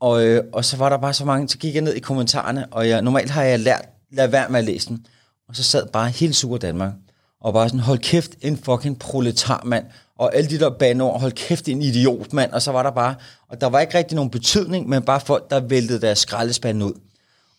Og, 0.00 0.24
øh, 0.26 0.44
og 0.52 0.64
så 0.64 0.76
var 0.76 0.88
der 0.88 0.96
bare 0.96 1.14
så 1.14 1.24
mange, 1.24 1.48
så 1.48 1.58
gik 1.58 1.74
jeg 1.74 1.82
ned 1.82 1.94
i 1.94 2.00
kommentarerne, 2.00 2.66
og 2.72 2.88
jeg, 2.88 3.02
normalt 3.02 3.30
har 3.30 3.42
jeg 3.42 3.60
lært, 3.60 3.88
lad 4.12 4.28
være 4.28 4.48
med 4.48 4.58
at 4.58 4.64
læse 4.64 4.88
den. 4.88 5.06
Og 5.48 5.56
så 5.56 5.62
sad 5.62 5.86
bare 5.86 6.08
hele 6.10 6.34
Super 6.34 6.56
Danmark, 6.58 6.92
og 7.42 7.52
bare 7.52 7.68
sådan, 7.68 7.80
hold 7.80 7.98
kæft, 7.98 8.30
en 8.40 8.56
fucking 8.56 8.98
proletarmand, 8.98 9.84
og 10.18 10.36
alle 10.36 10.50
de 10.50 10.58
der 10.58 10.70
banord, 10.70 11.20
hold 11.20 11.32
kæft, 11.32 11.68
en 11.68 11.82
idiot, 11.82 12.32
mand. 12.32 12.52
Og 12.52 12.62
så 12.62 12.72
var 12.72 12.82
der 12.82 12.90
bare, 12.90 13.14
og 13.48 13.60
der 13.60 13.66
var 13.66 13.80
ikke 13.80 13.98
rigtig 13.98 14.14
nogen 14.14 14.30
betydning, 14.30 14.88
men 14.88 15.02
bare 15.02 15.20
folk, 15.20 15.50
der 15.50 15.60
væltede 15.60 16.00
deres 16.00 16.18
skraldespand 16.18 16.82
ud. 16.82 16.92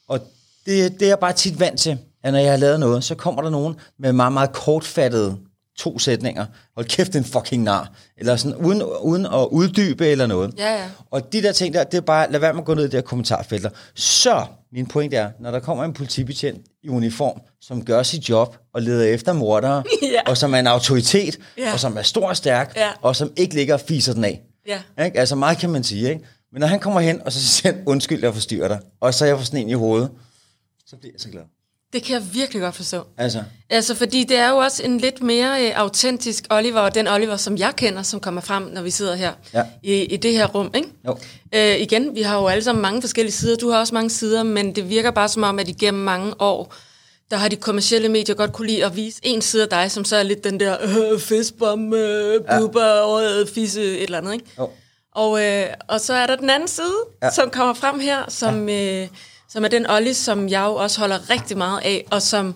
Og 0.08 0.20
det, 0.66 1.00
det 1.00 1.02
er 1.02 1.08
jeg 1.10 1.20
bare 1.20 1.34
tit 1.34 1.60
vant 1.60 1.80
til, 1.80 1.98
at 2.24 2.34
når 2.34 2.40
jeg 2.40 2.52
har 2.52 2.58
lavet 2.58 2.80
noget, 2.80 3.04
så 3.04 3.16
kommer 3.16 3.42
der 3.42 3.50
nogen 3.50 3.76
med 4.00 4.14
meget, 4.14 4.34
meget 4.34 4.54
kortfattede 4.54 5.38
to 5.78 6.00
sætninger. 6.00 6.46
Hold 6.76 6.86
kæft, 6.86 7.16
en 7.16 7.24
fucking 7.24 7.64
nar. 7.64 7.92
Eller 8.18 8.36
sådan, 8.36 8.58
uden, 8.58 8.84
uden 8.84 9.26
at 9.26 9.48
uddybe 9.52 10.08
eller 10.08 10.26
noget. 10.26 10.54
Ja, 10.58 10.74
ja. 10.74 10.90
Og 11.12 11.34
de 11.34 11.44
der 11.44 11.52
ting 11.52 11.74
der, 11.74 11.84
det 11.84 11.98
er 11.98 12.02
bare, 12.02 12.32
lad 12.32 12.40
være 12.40 12.54
med 12.54 12.62
at 12.62 12.66
gå 12.66 12.74
ned 12.74 12.86
i 12.86 12.88
de 12.88 12.98
her 12.98 13.02
kommentarfelter. 13.02 13.70
Så, 13.96 14.46
min 14.74 14.86
point 14.86 15.14
er, 15.14 15.30
når 15.40 15.52
der 15.52 15.60
kommer 15.60 15.84
en 15.84 15.94
politibetjent 15.94 16.66
i 16.84 16.90
uniform, 16.90 17.42
som 17.62 17.86
gør 17.86 18.04
sit 18.04 18.30
job 18.30 18.58
og 18.74 18.82
leder 18.82 19.06
efter 19.06 19.34
mordere, 19.34 19.84
Ja. 20.02 20.22
og 20.30 20.38
som 20.38 20.54
er 20.54 20.60
en 20.60 20.68
autoritet, 20.68 21.40
Ja. 21.58 21.74
og 21.74 21.80
som 21.80 21.98
er 21.98 22.02
stor 22.02 22.28
og 22.30 22.38
stærk, 22.38 22.74
Ja. 22.76 22.88
og 23.02 23.16
som 23.16 23.32
ikke 23.38 23.56
ligger 23.56 23.74
og 23.74 23.80
fiser 23.80 24.14
den 24.14 24.24
af. 24.26 24.42
Ja. 24.68 24.82
Ikke? 25.06 25.20
Altså 25.20 25.36
meget 25.36 25.58
kan 25.58 25.70
man 25.70 25.84
sige, 25.84 26.10
ikke? 26.10 26.26
Men 26.52 26.60
når 26.60 26.68
han 26.68 26.80
kommer 26.80 27.00
hen, 27.00 27.22
og 27.26 27.32
så 27.32 27.44
siger 27.48 27.74
han, 27.74 27.84
undskyld, 27.86 28.24
jeg 28.24 28.34
forstyrrer 28.34 28.68
dig, 28.68 28.80
og 29.02 29.14
så 29.14 29.26
er 29.26 29.30
jeg 29.30 29.38
får 29.38 29.44
sådan 29.46 29.60
en 29.60 29.70
i 29.70 29.74
hovedet, 29.74 30.10
så 30.86 30.96
bliver 30.98 31.14
jeg 31.16 31.22
så 31.22 31.30
glad. 31.30 31.44
Det 31.94 32.04
kan 32.04 32.14
jeg 32.16 32.24
virkelig 32.34 32.62
godt 32.62 32.76
forstå. 32.76 33.04
Altså, 33.18 33.44
Altså, 33.70 33.96
fordi 33.96 34.24
det 34.24 34.38
er 34.38 34.50
jo 34.50 34.58
også 34.58 34.84
en 34.84 34.98
lidt 34.98 35.24
mere 35.24 35.66
øh, 35.68 35.72
autentisk 35.76 36.44
Oliver, 36.50 36.80
og 36.80 36.96
den 36.96 37.08
Oliver, 37.08 37.38
som 37.38 37.58
jeg 37.58 37.74
kender, 37.76 38.04
som 38.04 38.20
kommer 38.20 38.42
frem, 38.42 38.64
når 38.64 38.82
vi 38.82 38.90
sidder 38.92 39.16
her 39.16 39.32
Ja. 39.54 39.64
i, 39.84 39.94
i 40.04 40.18
det 40.18 40.32
her 40.34 40.46
rum, 40.48 40.72
ikke? 40.76 40.88
Jo. 41.08 41.18
Øh, 41.56 41.80
igen, 41.82 42.16
vi 42.16 42.22
har 42.22 42.38
jo 42.40 42.48
alle 42.48 42.64
sammen 42.64 42.82
mange 42.82 43.02
forskellige 43.02 43.34
sider. 43.34 43.56
Du 43.56 43.70
har 43.70 43.80
også 43.80 43.94
mange 43.94 44.10
sider, 44.10 44.44
men 44.44 44.76
det 44.76 44.90
virker 44.90 45.12
bare 45.12 45.30
som 45.30 45.44
om, 45.44 45.60
at 45.60 45.68
igennem 45.68 46.04
mange 46.04 46.34
år, 46.42 46.74
der 47.32 47.38
har 47.38 47.48
de 47.50 47.56
kommercielle 47.56 48.10
medier 48.10 48.36
godt 48.36 48.54
kunne 48.54 48.68
lide 48.68 48.86
at 48.86 48.96
vise 48.96 49.20
en 49.24 49.42
side 49.42 49.64
af 49.64 49.70
dig, 49.70 49.92
som 49.92 50.06
så 50.06 50.16
er 50.16 50.24
lidt 50.24 50.44
den 50.44 50.60
der 50.60 50.78
øh, 51.14 51.20
fistbom, 51.20 51.94
øh, 51.94 52.42
buber, 52.60 53.16
øh, 53.16 53.48
fisse, 53.48 53.82
et 53.98 54.04
eller 54.04 54.18
andet, 54.18 54.34
ikke? 54.34 54.46
Jo. 54.60 54.70
Og, 55.16 55.44
øh, 55.46 55.66
og 55.88 56.02
så 56.02 56.14
er 56.14 56.28
der 56.28 56.36
den 56.36 56.50
anden 56.50 56.68
side, 56.68 56.96
ja. 57.22 57.26
Ja. 57.28 57.32
som 57.34 57.50
kommer 57.50 57.74
frem 57.74 58.00
her, 58.00 58.24
som, 58.28 58.70
ja. 58.70 59.02
øh, 59.04 59.08
som 59.54 59.64
er 59.64 59.68
den 59.68 59.90
Olli, 59.90 60.14
som 60.14 60.50
jeg 60.50 60.66
jo 60.66 60.76
også 60.76 61.00
holder 61.00 61.30
rigtig 61.30 61.58
meget 61.58 61.82
af, 61.82 62.06
og 62.12 62.22
som 62.22 62.56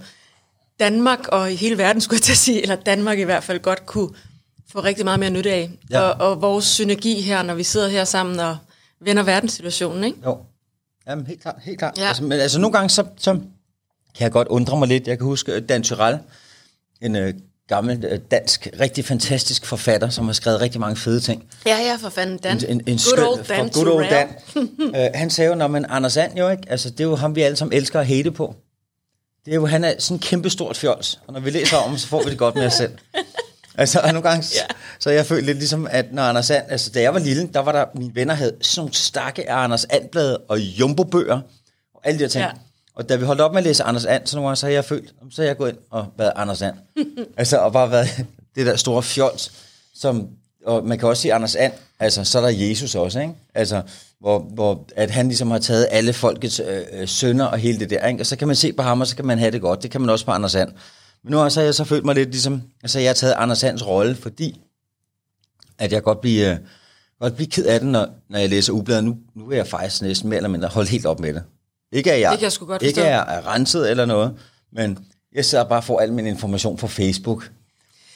Danmark 0.80 1.28
og 1.28 1.52
i 1.52 1.56
hele 1.56 1.78
verden, 1.78 2.02
skulle 2.02 2.18
jeg 2.18 2.22
til 2.22 2.32
at 2.32 2.38
sige, 2.38 2.62
eller 2.62 2.76
Danmark 2.76 3.20
i 3.20 3.24
hvert 3.24 3.44
fald 3.44 3.60
godt 3.60 3.86
kunne 3.86 4.10
få 4.72 4.80
rigtig 4.80 5.06
meget 5.06 5.20
mere 5.20 5.30
nytte 5.30 5.52
af. 5.52 5.72
Ja. 5.90 6.02
Og, 6.02 6.30
og 6.30 6.42
vores 6.42 6.66
synergi 6.66 7.22
her, 7.22 7.44
når 7.44 7.56
vi 7.56 7.64
sidder 7.64 7.88
her 7.88 8.04
sammen 8.04 8.40
og 8.40 8.58
vender 9.00 9.24
verdenssituationen, 9.24 10.04
ikke? 10.04 10.18
jo. 10.26 10.38
Jamen, 11.08 11.28
helt 11.28 11.42
klart, 11.42 11.56
helt 11.64 11.80
klart. 11.80 11.98
Ja. 11.98 12.08
Altså, 12.08 12.24
men 12.24 12.32
altså, 12.40 12.60
nogle 12.60 12.74
gange, 12.74 12.90
så, 12.90 13.06
så 13.18 13.32
kan 14.16 14.24
jeg 14.24 14.32
godt 14.32 14.48
undre 14.48 14.78
mig 14.78 14.88
lidt. 14.88 15.08
Jeg 15.08 15.18
kan 15.18 15.26
huske 15.26 15.52
øh, 15.52 15.70
Dan 15.70 15.84
Tyrell, 15.84 16.20
en 17.02 17.16
øh, 17.16 17.34
gammel 17.68 18.06
øh, 18.06 18.20
dansk, 18.32 18.68
rigtig 18.80 19.06
fantastisk 19.06 19.66
forfatter, 19.66 20.10
som 20.10 20.26
har 20.26 20.34
skrevet 20.34 20.62
rigtig 20.62 20.82
mange 20.82 20.96
fede 20.96 21.20
ting. 21.20 21.44
Ja, 21.66 21.78
ja, 21.78 21.96
for 21.96 22.10
fanden, 22.10 22.38
Dan. 22.38 22.58
En, 22.58 22.64
en, 22.70 22.82
en 22.88 23.00
Good 23.16 23.28
old 23.28 23.44
Dan 23.48 23.70
good 23.70 23.88
old 23.88 24.10
Dan. 24.10 24.28
Uh, 24.80 24.96
han 25.20 25.30
sagde 25.30 25.50
jo, 25.50 25.56
når 25.56 25.68
man 25.68 25.86
Anders 25.90 26.18
And 26.18 26.38
jo 26.38 26.50
ikke, 26.50 26.64
altså 26.68 26.90
det 26.90 27.00
er 27.00 27.04
jo 27.04 27.16
ham, 27.16 27.36
vi 27.36 27.42
alle 27.42 27.56
sammen 27.58 27.78
elsker 27.78 28.00
at 28.00 28.08
hate 28.08 28.32
på. 28.32 28.56
Det 29.46 29.52
er 29.52 29.56
jo, 29.56 29.66
han 29.66 29.84
er 29.84 29.94
sådan 30.00 30.16
en 30.16 30.20
kæmpe 30.20 30.50
stort 30.50 30.78
fjols, 30.78 31.20
og 31.28 31.34
når 31.34 31.40
vi 31.40 31.50
læser 31.50 31.78
om 31.78 31.98
så 31.98 32.08
får 32.08 32.24
vi 32.24 32.30
det 32.30 32.38
godt 32.38 32.56
med 32.56 32.66
os 32.66 32.74
selv. 32.74 32.92
Altså, 33.80 34.00
og 34.00 34.08
nogle 34.14 34.30
gange, 34.30 34.46
Ja. 34.56 34.76
så 35.00 35.10
jeg 35.10 35.26
følt 35.26 35.46
lidt 35.46 35.58
ligesom, 35.58 35.88
at 35.92 36.06
når 36.14 36.24
Anders 36.24 36.50
And, 36.50 36.64
altså 36.70 36.90
da 36.90 37.02
jeg 37.02 37.14
var 37.14 37.20
lille, 37.20 37.50
der 37.54 37.60
var 37.60 37.72
der, 37.72 37.86
mine 37.96 38.16
venner 38.16 38.34
havde 38.34 38.52
sådan 38.62 38.80
nogle 38.80 38.94
stakke 38.94 39.50
af 39.50 39.64
Anders 39.64 39.86
And-blade 39.86 40.38
og 40.38 40.60
jumbo-bøger, 40.60 41.42
og 41.96 42.02
alle 42.04 42.20
de 42.20 42.24
her 42.24 42.30
ting. 42.30 42.44
Ja. 42.44 42.50
Og 42.98 43.10
da 43.10 43.16
vi 43.16 43.26
holdt 43.26 43.42
op 43.42 43.52
med 43.52 43.58
at 43.58 43.64
læse 43.64 43.84
Anders 43.84 44.06
And, 44.06 44.28
så 44.28 44.36
nogle 44.36 44.48
gange, 44.48 44.56
så 44.56 44.66
har 44.66 44.74
jeg 44.74 44.86
følt, 44.86 45.14
så 45.32 45.42
har 45.42 45.48
jeg 45.48 45.58
gået 45.58 45.70
ind 45.70 45.78
og 45.90 46.06
været 46.18 46.32
Anders 46.36 46.62
And. 46.62 46.76
altså, 47.38 47.58
og 47.58 47.74
bare 47.74 47.92
været 47.92 48.26
det 48.56 48.66
der 48.66 48.76
store 48.76 49.04
fjols, 49.04 49.52
som, 49.96 50.28
og 50.66 50.86
man 50.86 51.00
kan 51.00 51.08
også 51.08 51.22
sige 51.22 51.34
Anders 51.34 51.56
And, 51.56 51.74
altså, 52.00 52.24
så 52.24 52.38
er 52.38 52.42
der 52.42 52.50
Jesus 52.50 52.96
også, 52.96 53.20
ikke? 53.20 53.34
Altså, 53.54 53.82
hvor, 54.20 54.40
hvor 54.40 54.86
at 54.96 55.12
han 55.12 55.28
ligesom 55.28 55.52
har 55.52 55.60
taget 55.60 55.88
alle 55.92 56.14
folkets 56.14 56.60
øh, 56.60 56.82
øh, 56.94 57.08
sønder 57.08 57.46
og 57.46 57.58
hele 57.58 57.80
det 57.80 57.90
der, 57.90 58.08
ikke? 58.08 58.22
Og 58.22 58.26
så 58.26 58.36
kan 58.36 58.48
man 58.48 58.56
se 58.56 58.74
på 58.74 58.82
ham, 58.82 59.02
og 59.02 59.08
så 59.08 59.16
kan 59.16 59.26
man 59.26 59.40
have 59.40 59.52
det 59.52 59.62
godt. 59.62 59.84
Det 59.84 59.92
kan 59.92 60.02
man 60.02 60.10
også 60.10 60.26
på 60.26 60.32
Anders 60.32 60.56
And. 60.56 60.72
Men 61.24 61.32
nu 61.32 61.38
har 61.38 61.50
så, 61.50 61.62
jeg 61.62 61.76
så 61.76 61.84
følt 61.84 62.06
mig 62.06 62.16
lidt 62.16 62.30
ligesom, 62.30 62.62
altså 62.84 63.00
jeg 63.00 63.10
har 63.10 63.14
taget 63.14 63.34
Anders 63.38 63.64
Ands 63.64 63.88
rolle, 63.88 64.16
fordi 64.16 64.62
at 65.78 65.92
jeg 65.92 66.04
godt 66.04 66.22
blive, 66.22 66.52
øh, 66.52 66.58
godt 67.20 67.36
blive 67.36 67.48
ked 67.48 67.66
af 67.66 67.80
det, 67.80 67.90
når, 67.90 68.08
når 68.30 68.40
jeg 68.40 68.50
læser 68.50 68.74
ubladet. 68.74 69.04
Nu, 69.04 69.18
nu 69.36 69.52
er 69.52 69.56
jeg 69.56 69.68
faktisk 69.68 70.02
næsten 70.02 70.30
mere 70.30 70.38
eller 70.38 70.50
mindre 70.50 70.68
holdt 70.68 70.90
helt 70.90 71.06
op 71.06 71.20
med 71.20 71.34
det. 71.34 71.44
Ikke 71.92 72.14
at 72.14 72.20
jeg, 72.20 72.32
Det 72.32 72.40
kan 72.40 72.44
jeg 72.44 72.52
sgu 72.52 72.66
godt 72.66 72.82
ikke 72.82 73.02
at 73.02 73.12
jeg 73.12 73.26
er 73.38 73.54
renset 73.54 73.92
eller 73.92 74.06
noget, 74.06 74.34
men 74.74 74.98
jeg 75.34 75.46
sidder 75.46 75.64
bare 75.64 75.82
får 75.82 76.00
al 76.00 76.14
min 76.14 76.28
information 76.28 76.78
fra 76.78 76.88
Facebook. 76.88 77.50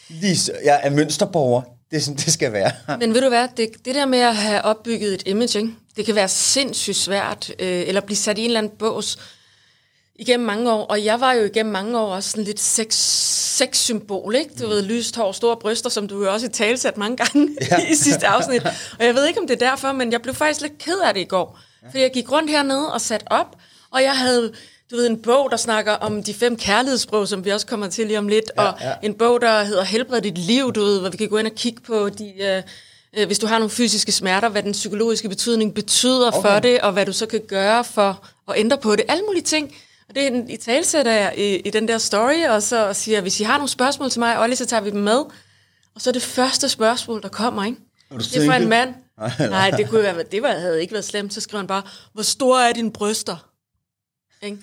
Lige, 0.09 0.53
jeg 0.63 0.79
er 0.83 0.89
mønsterborger. 0.89 1.61
Det 1.91 1.97
er 1.97 2.01
sådan, 2.01 2.17
det 2.17 2.33
skal 2.33 2.53
være. 2.53 2.71
Men 2.99 3.13
ved 3.13 3.21
du 3.21 3.29
hvad, 3.29 3.47
det, 3.57 3.69
det 3.85 3.95
der 3.95 4.05
med 4.05 4.19
at 4.19 4.35
have 4.35 4.61
opbygget 4.61 5.13
et 5.13 5.23
image, 5.25 5.59
ikke? 5.59 5.73
det 5.95 6.05
kan 6.05 6.15
være 6.15 6.27
sindssygt 6.27 6.97
svært, 6.97 7.51
øh, 7.59 7.83
eller 7.87 8.01
blive 8.01 8.17
sat 8.17 8.37
i 8.37 8.41
en 8.41 8.47
eller 8.47 8.59
anden 8.59 8.77
bås 8.77 9.17
igennem 10.15 10.45
mange 10.45 10.71
år. 10.71 10.85
Og 10.85 11.05
jeg 11.05 11.19
var 11.19 11.33
jo 11.33 11.43
igennem 11.43 11.73
mange 11.73 11.99
år 11.99 12.15
også 12.15 12.29
sådan 12.29 12.43
lidt 12.43 12.59
sex, 12.59 12.93
sex-symbol, 13.57 14.35
ikke? 14.35 14.51
Du 14.59 14.67
ved, 14.67 14.81
lyst 14.81 15.15
hår, 15.15 15.31
store 15.31 15.57
bryster, 15.57 15.89
som 15.89 16.07
du 16.07 16.23
jo 16.23 16.33
også 16.33 16.45
i 16.45 16.49
talsat 16.49 16.97
mange 16.97 17.17
gange 17.17 17.57
ja. 17.71 17.77
i 17.91 17.95
sidste 17.95 18.27
afsnit. 18.27 18.65
Og 18.99 19.05
jeg 19.05 19.15
ved 19.15 19.27
ikke, 19.27 19.39
om 19.39 19.47
det 19.47 19.61
er 19.61 19.69
derfor, 19.69 19.91
men 19.91 20.11
jeg 20.11 20.21
blev 20.21 20.35
faktisk 20.35 20.61
lidt 20.61 20.77
ked 20.77 20.99
af 21.05 21.13
det 21.13 21.21
i 21.21 21.25
går. 21.25 21.59
Fordi 21.89 22.01
jeg 22.01 22.11
gik 22.13 22.31
rundt 22.31 22.50
hernede 22.50 22.93
og 22.93 23.01
sat 23.01 23.23
op, 23.29 23.55
og 23.91 24.03
jeg 24.03 24.17
havde 24.17 24.53
du 24.91 24.95
ved, 24.95 25.09
en 25.09 25.21
bog, 25.21 25.51
der 25.51 25.57
snakker 25.57 25.91
om 25.91 26.23
de 26.23 26.33
fem 26.33 26.57
kærlighedssprog, 26.57 27.27
som 27.27 27.45
vi 27.45 27.50
også 27.50 27.67
kommer 27.67 27.88
til 27.88 28.07
lige 28.07 28.17
om 28.17 28.27
lidt, 28.27 28.51
ja, 28.57 28.63
og 28.63 28.77
ja. 28.81 28.93
en 29.03 29.13
bog, 29.13 29.41
der 29.41 29.63
hedder 29.63 29.83
Helbred 29.83 30.21
dit 30.21 30.38
liv, 30.38 30.73
du 30.73 30.81
ved, 30.81 31.00
hvor 31.00 31.09
vi 31.09 31.17
kan 31.17 31.29
gå 31.29 31.38
ind 31.38 31.47
og 31.47 31.55
kigge 31.55 31.81
på 31.81 32.09
de... 32.09 32.33
Øh, 32.41 32.63
øh, 33.17 33.25
hvis 33.27 33.39
du 33.39 33.47
har 33.47 33.57
nogle 33.57 33.69
fysiske 33.69 34.11
smerter, 34.11 34.50
hvad 34.50 34.63
den 34.63 34.71
psykologiske 34.71 35.29
betydning 35.29 35.73
betyder 35.73 36.27
okay. 36.27 36.41
for 36.41 36.59
det, 36.59 36.81
og 36.81 36.91
hvad 36.91 37.05
du 37.05 37.13
så 37.13 37.25
kan 37.25 37.41
gøre 37.47 37.83
for 37.83 38.27
at 38.47 38.53
ændre 38.57 38.77
på 38.77 38.95
det. 38.95 39.05
Alle 39.07 39.23
mulige 39.27 39.43
ting. 39.43 39.75
Og 40.09 40.15
det 40.15 40.23
er 40.23 40.27
en, 40.27 40.50
i 40.50 40.57
talsætter 40.57 41.11
jeg 41.11 41.33
i, 41.38 41.55
i 41.55 41.69
den 41.69 41.88
der 41.88 41.97
story, 41.97 42.47
og 42.50 42.63
så 42.63 42.93
siger 42.93 43.21
hvis 43.21 43.39
I 43.39 43.43
har 43.43 43.57
nogle 43.57 43.69
spørgsmål 43.69 44.09
til 44.09 44.19
mig, 44.19 44.39
Olli, 44.39 44.55
så 44.55 44.65
tager 44.65 44.81
vi 44.81 44.89
dem 44.89 45.00
med. 45.01 45.17
Og 45.95 46.01
så 46.01 46.09
er 46.09 46.11
det 46.11 46.21
første 46.21 46.69
spørgsmål, 46.69 47.21
der 47.21 47.29
kommer, 47.29 47.65
ikke? 47.65 47.77
Det 48.17 48.38
er 48.38 48.45
fra 48.45 48.55
en 48.55 48.69
mand. 48.69 48.93
Nej, 49.39 49.69
det, 49.71 49.89
kunne 49.89 50.03
være, 50.03 50.23
det 50.23 50.41
var, 50.41 50.51
havde 50.53 50.81
ikke 50.81 50.93
været 50.93 51.05
slemt. 51.05 51.33
Så 51.33 51.41
skriver 51.41 51.59
han 51.59 51.67
bare, 51.67 51.81
hvor 52.13 52.23
store 52.23 52.69
er 52.69 52.73
dine 52.73 52.91
bryster? 52.91 53.47
Ikke? 54.43 54.57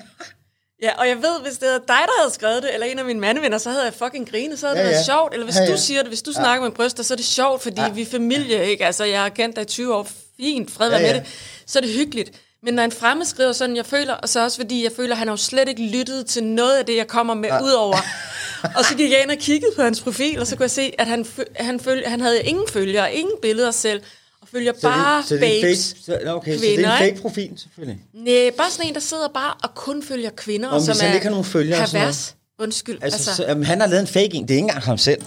Ja, 0.83 0.91
og 0.99 1.09
jeg 1.09 1.17
ved, 1.17 1.41
hvis 1.43 1.59
det 1.59 1.69
var 1.69 1.79
dig, 1.79 1.87
der 1.87 2.21
havde 2.21 2.35
skrevet 2.35 2.63
det, 2.63 2.75
eller 2.75 2.87
en 2.87 2.99
af 2.99 3.05
mine 3.05 3.21
mandevenner, 3.21 3.59
så 3.59 3.71
havde 3.71 3.85
jeg 3.85 3.95
fucking 3.95 4.31
grinet, 4.31 4.59
så 4.59 4.67
havde 4.67 4.79
Ja, 4.79 4.85
det 4.85 4.91
været 4.93 5.01
ja. 5.01 5.05
sjovt. 5.13 5.33
Eller 5.33 5.45
hvis 5.45 5.57
Ja, 5.57 5.67
du 5.67 5.71
ja. 5.71 5.77
siger 5.77 6.01
det, 6.03 6.09
hvis 6.11 6.23
du 6.23 6.33
snakker 6.33 6.65
med 6.69 6.73
bryster, 6.75 7.03
så 7.03 7.15
er 7.15 7.17
det 7.17 7.25
sjovt, 7.27 7.63
fordi 7.63 7.81
vi 7.95 8.03
er 8.03 8.07
familie, 8.07 8.67
ikke? 8.71 8.87
Altså, 8.87 9.05
jeg 9.05 9.23
har 9.23 9.29
kendt 9.29 9.57
dig 9.57 9.63
i 9.63 9.67
20 9.67 9.95
år, 9.95 10.09
fint, 10.37 10.71
fred 10.71 10.91
Ja, 10.91 10.99
ja. 10.99 11.13
med 11.13 11.21
det. 11.21 11.29
Så 11.67 11.79
er 11.79 11.81
det 11.81 11.91
hyggeligt. 11.93 12.31
Men 12.63 12.75
når 12.75 12.83
en 12.83 12.93
fremmed 12.93 13.27
skriver 13.27 13.53
sådan, 13.53 13.77
jeg 13.77 13.87
føler, 13.87 14.15
og 14.15 14.29
så 14.29 14.45
også 14.45 14.57
fordi 14.57 14.85
jeg 14.85 14.93
føler, 14.97 15.13
at 15.15 15.19
han 15.19 15.29
har 15.29 15.33
jo 15.33 15.37
slet 15.37 15.69
ikke 15.69 15.83
lyttet 15.83 16.27
til 16.27 16.45
noget 16.45 16.77
af 16.77 16.87
det, 16.87 16.97
jeg 16.97 17.07
kommer 17.09 17.35
med 17.35 17.51
ud 17.63 17.71
over. 17.71 17.97
og 18.77 18.85
så 18.85 18.95
gik 18.97 19.11
jeg 19.11 19.23
ind 19.23 19.31
og 19.31 19.37
kiggede 19.37 19.73
på 19.77 19.83
hans 19.83 20.01
profil, 20.01 20.41
og 20.41 20.47
så 20.47 20.57
kunne 20.57 20.65
jeg 20.65 20.71
se, 20.71 20.93
at 20.99 21.07
han, 21.07 21.27
han, 21.57 21.81
føl- 21.81 22.07
han 22.07 22.21
havde 22.21 22.43
ingen 22.43 22.69
følgere, 22.69 23.15
ingen 23.15 23.35
billeder 23.43 23.71
selv, 23.71 24.03
og 24.49 24.53
følger 24.53 24.73
Så 24.73 24.77
det- 24.77 24.83
bare 24.95 25.23
så 25.23 25.35
det 25.35 25.57
en 25.57 25.63
babes. 25.63 25.89
fake, 25.89 26.05
så, 26.25 26.33
okay, 26.35 26.55
så 26.57 26.61
det 26.61 26.71
er 26.73 26.77
kvinder, 26.77 26.93
en 26.97 26.99
fake 27.11 27.21
profil, 27.23 27.53
selvfølgelig. 27.57 28.01
Nej, 28.15 28.51
bare 28.57 28.71
sådan 28.71 28.87
en, 28.89 28.95
der 28.95 29.01
sidder 29.01 29.29
bare 29.35 29.55
og 29.63 29.75
kun 29.75 30.03
følger 30.03 30.31
kvinder, 30.31 30.69
Om 30.69 30.81
som 30.81 30.97
er 31.03 31.13
ikke 31.15 31.25
har 31.25 31.31
nogen 31.31 31.45
følgere 31.45 31.83
og 31.83 31.89
pervers. 31.89 32.35
Undskyld. 32.61 32.99
Altså, 33.03 33.17
Altså. 33.19 33.35
Så, 33.35 33.45
jamen, 33.49 33.65
han 33.65 33.81
har 33.81 33.87
lavet 33.89 34.01
en 34.01 34.07
fake 34.07 34.35
en, 34.35 34.43
det 34.43 34.51
er 34.51 34.55
ikke 34.55 34.63
engang 34.65 34.83
ham 34.83 34.99
selv. 34.99 35.23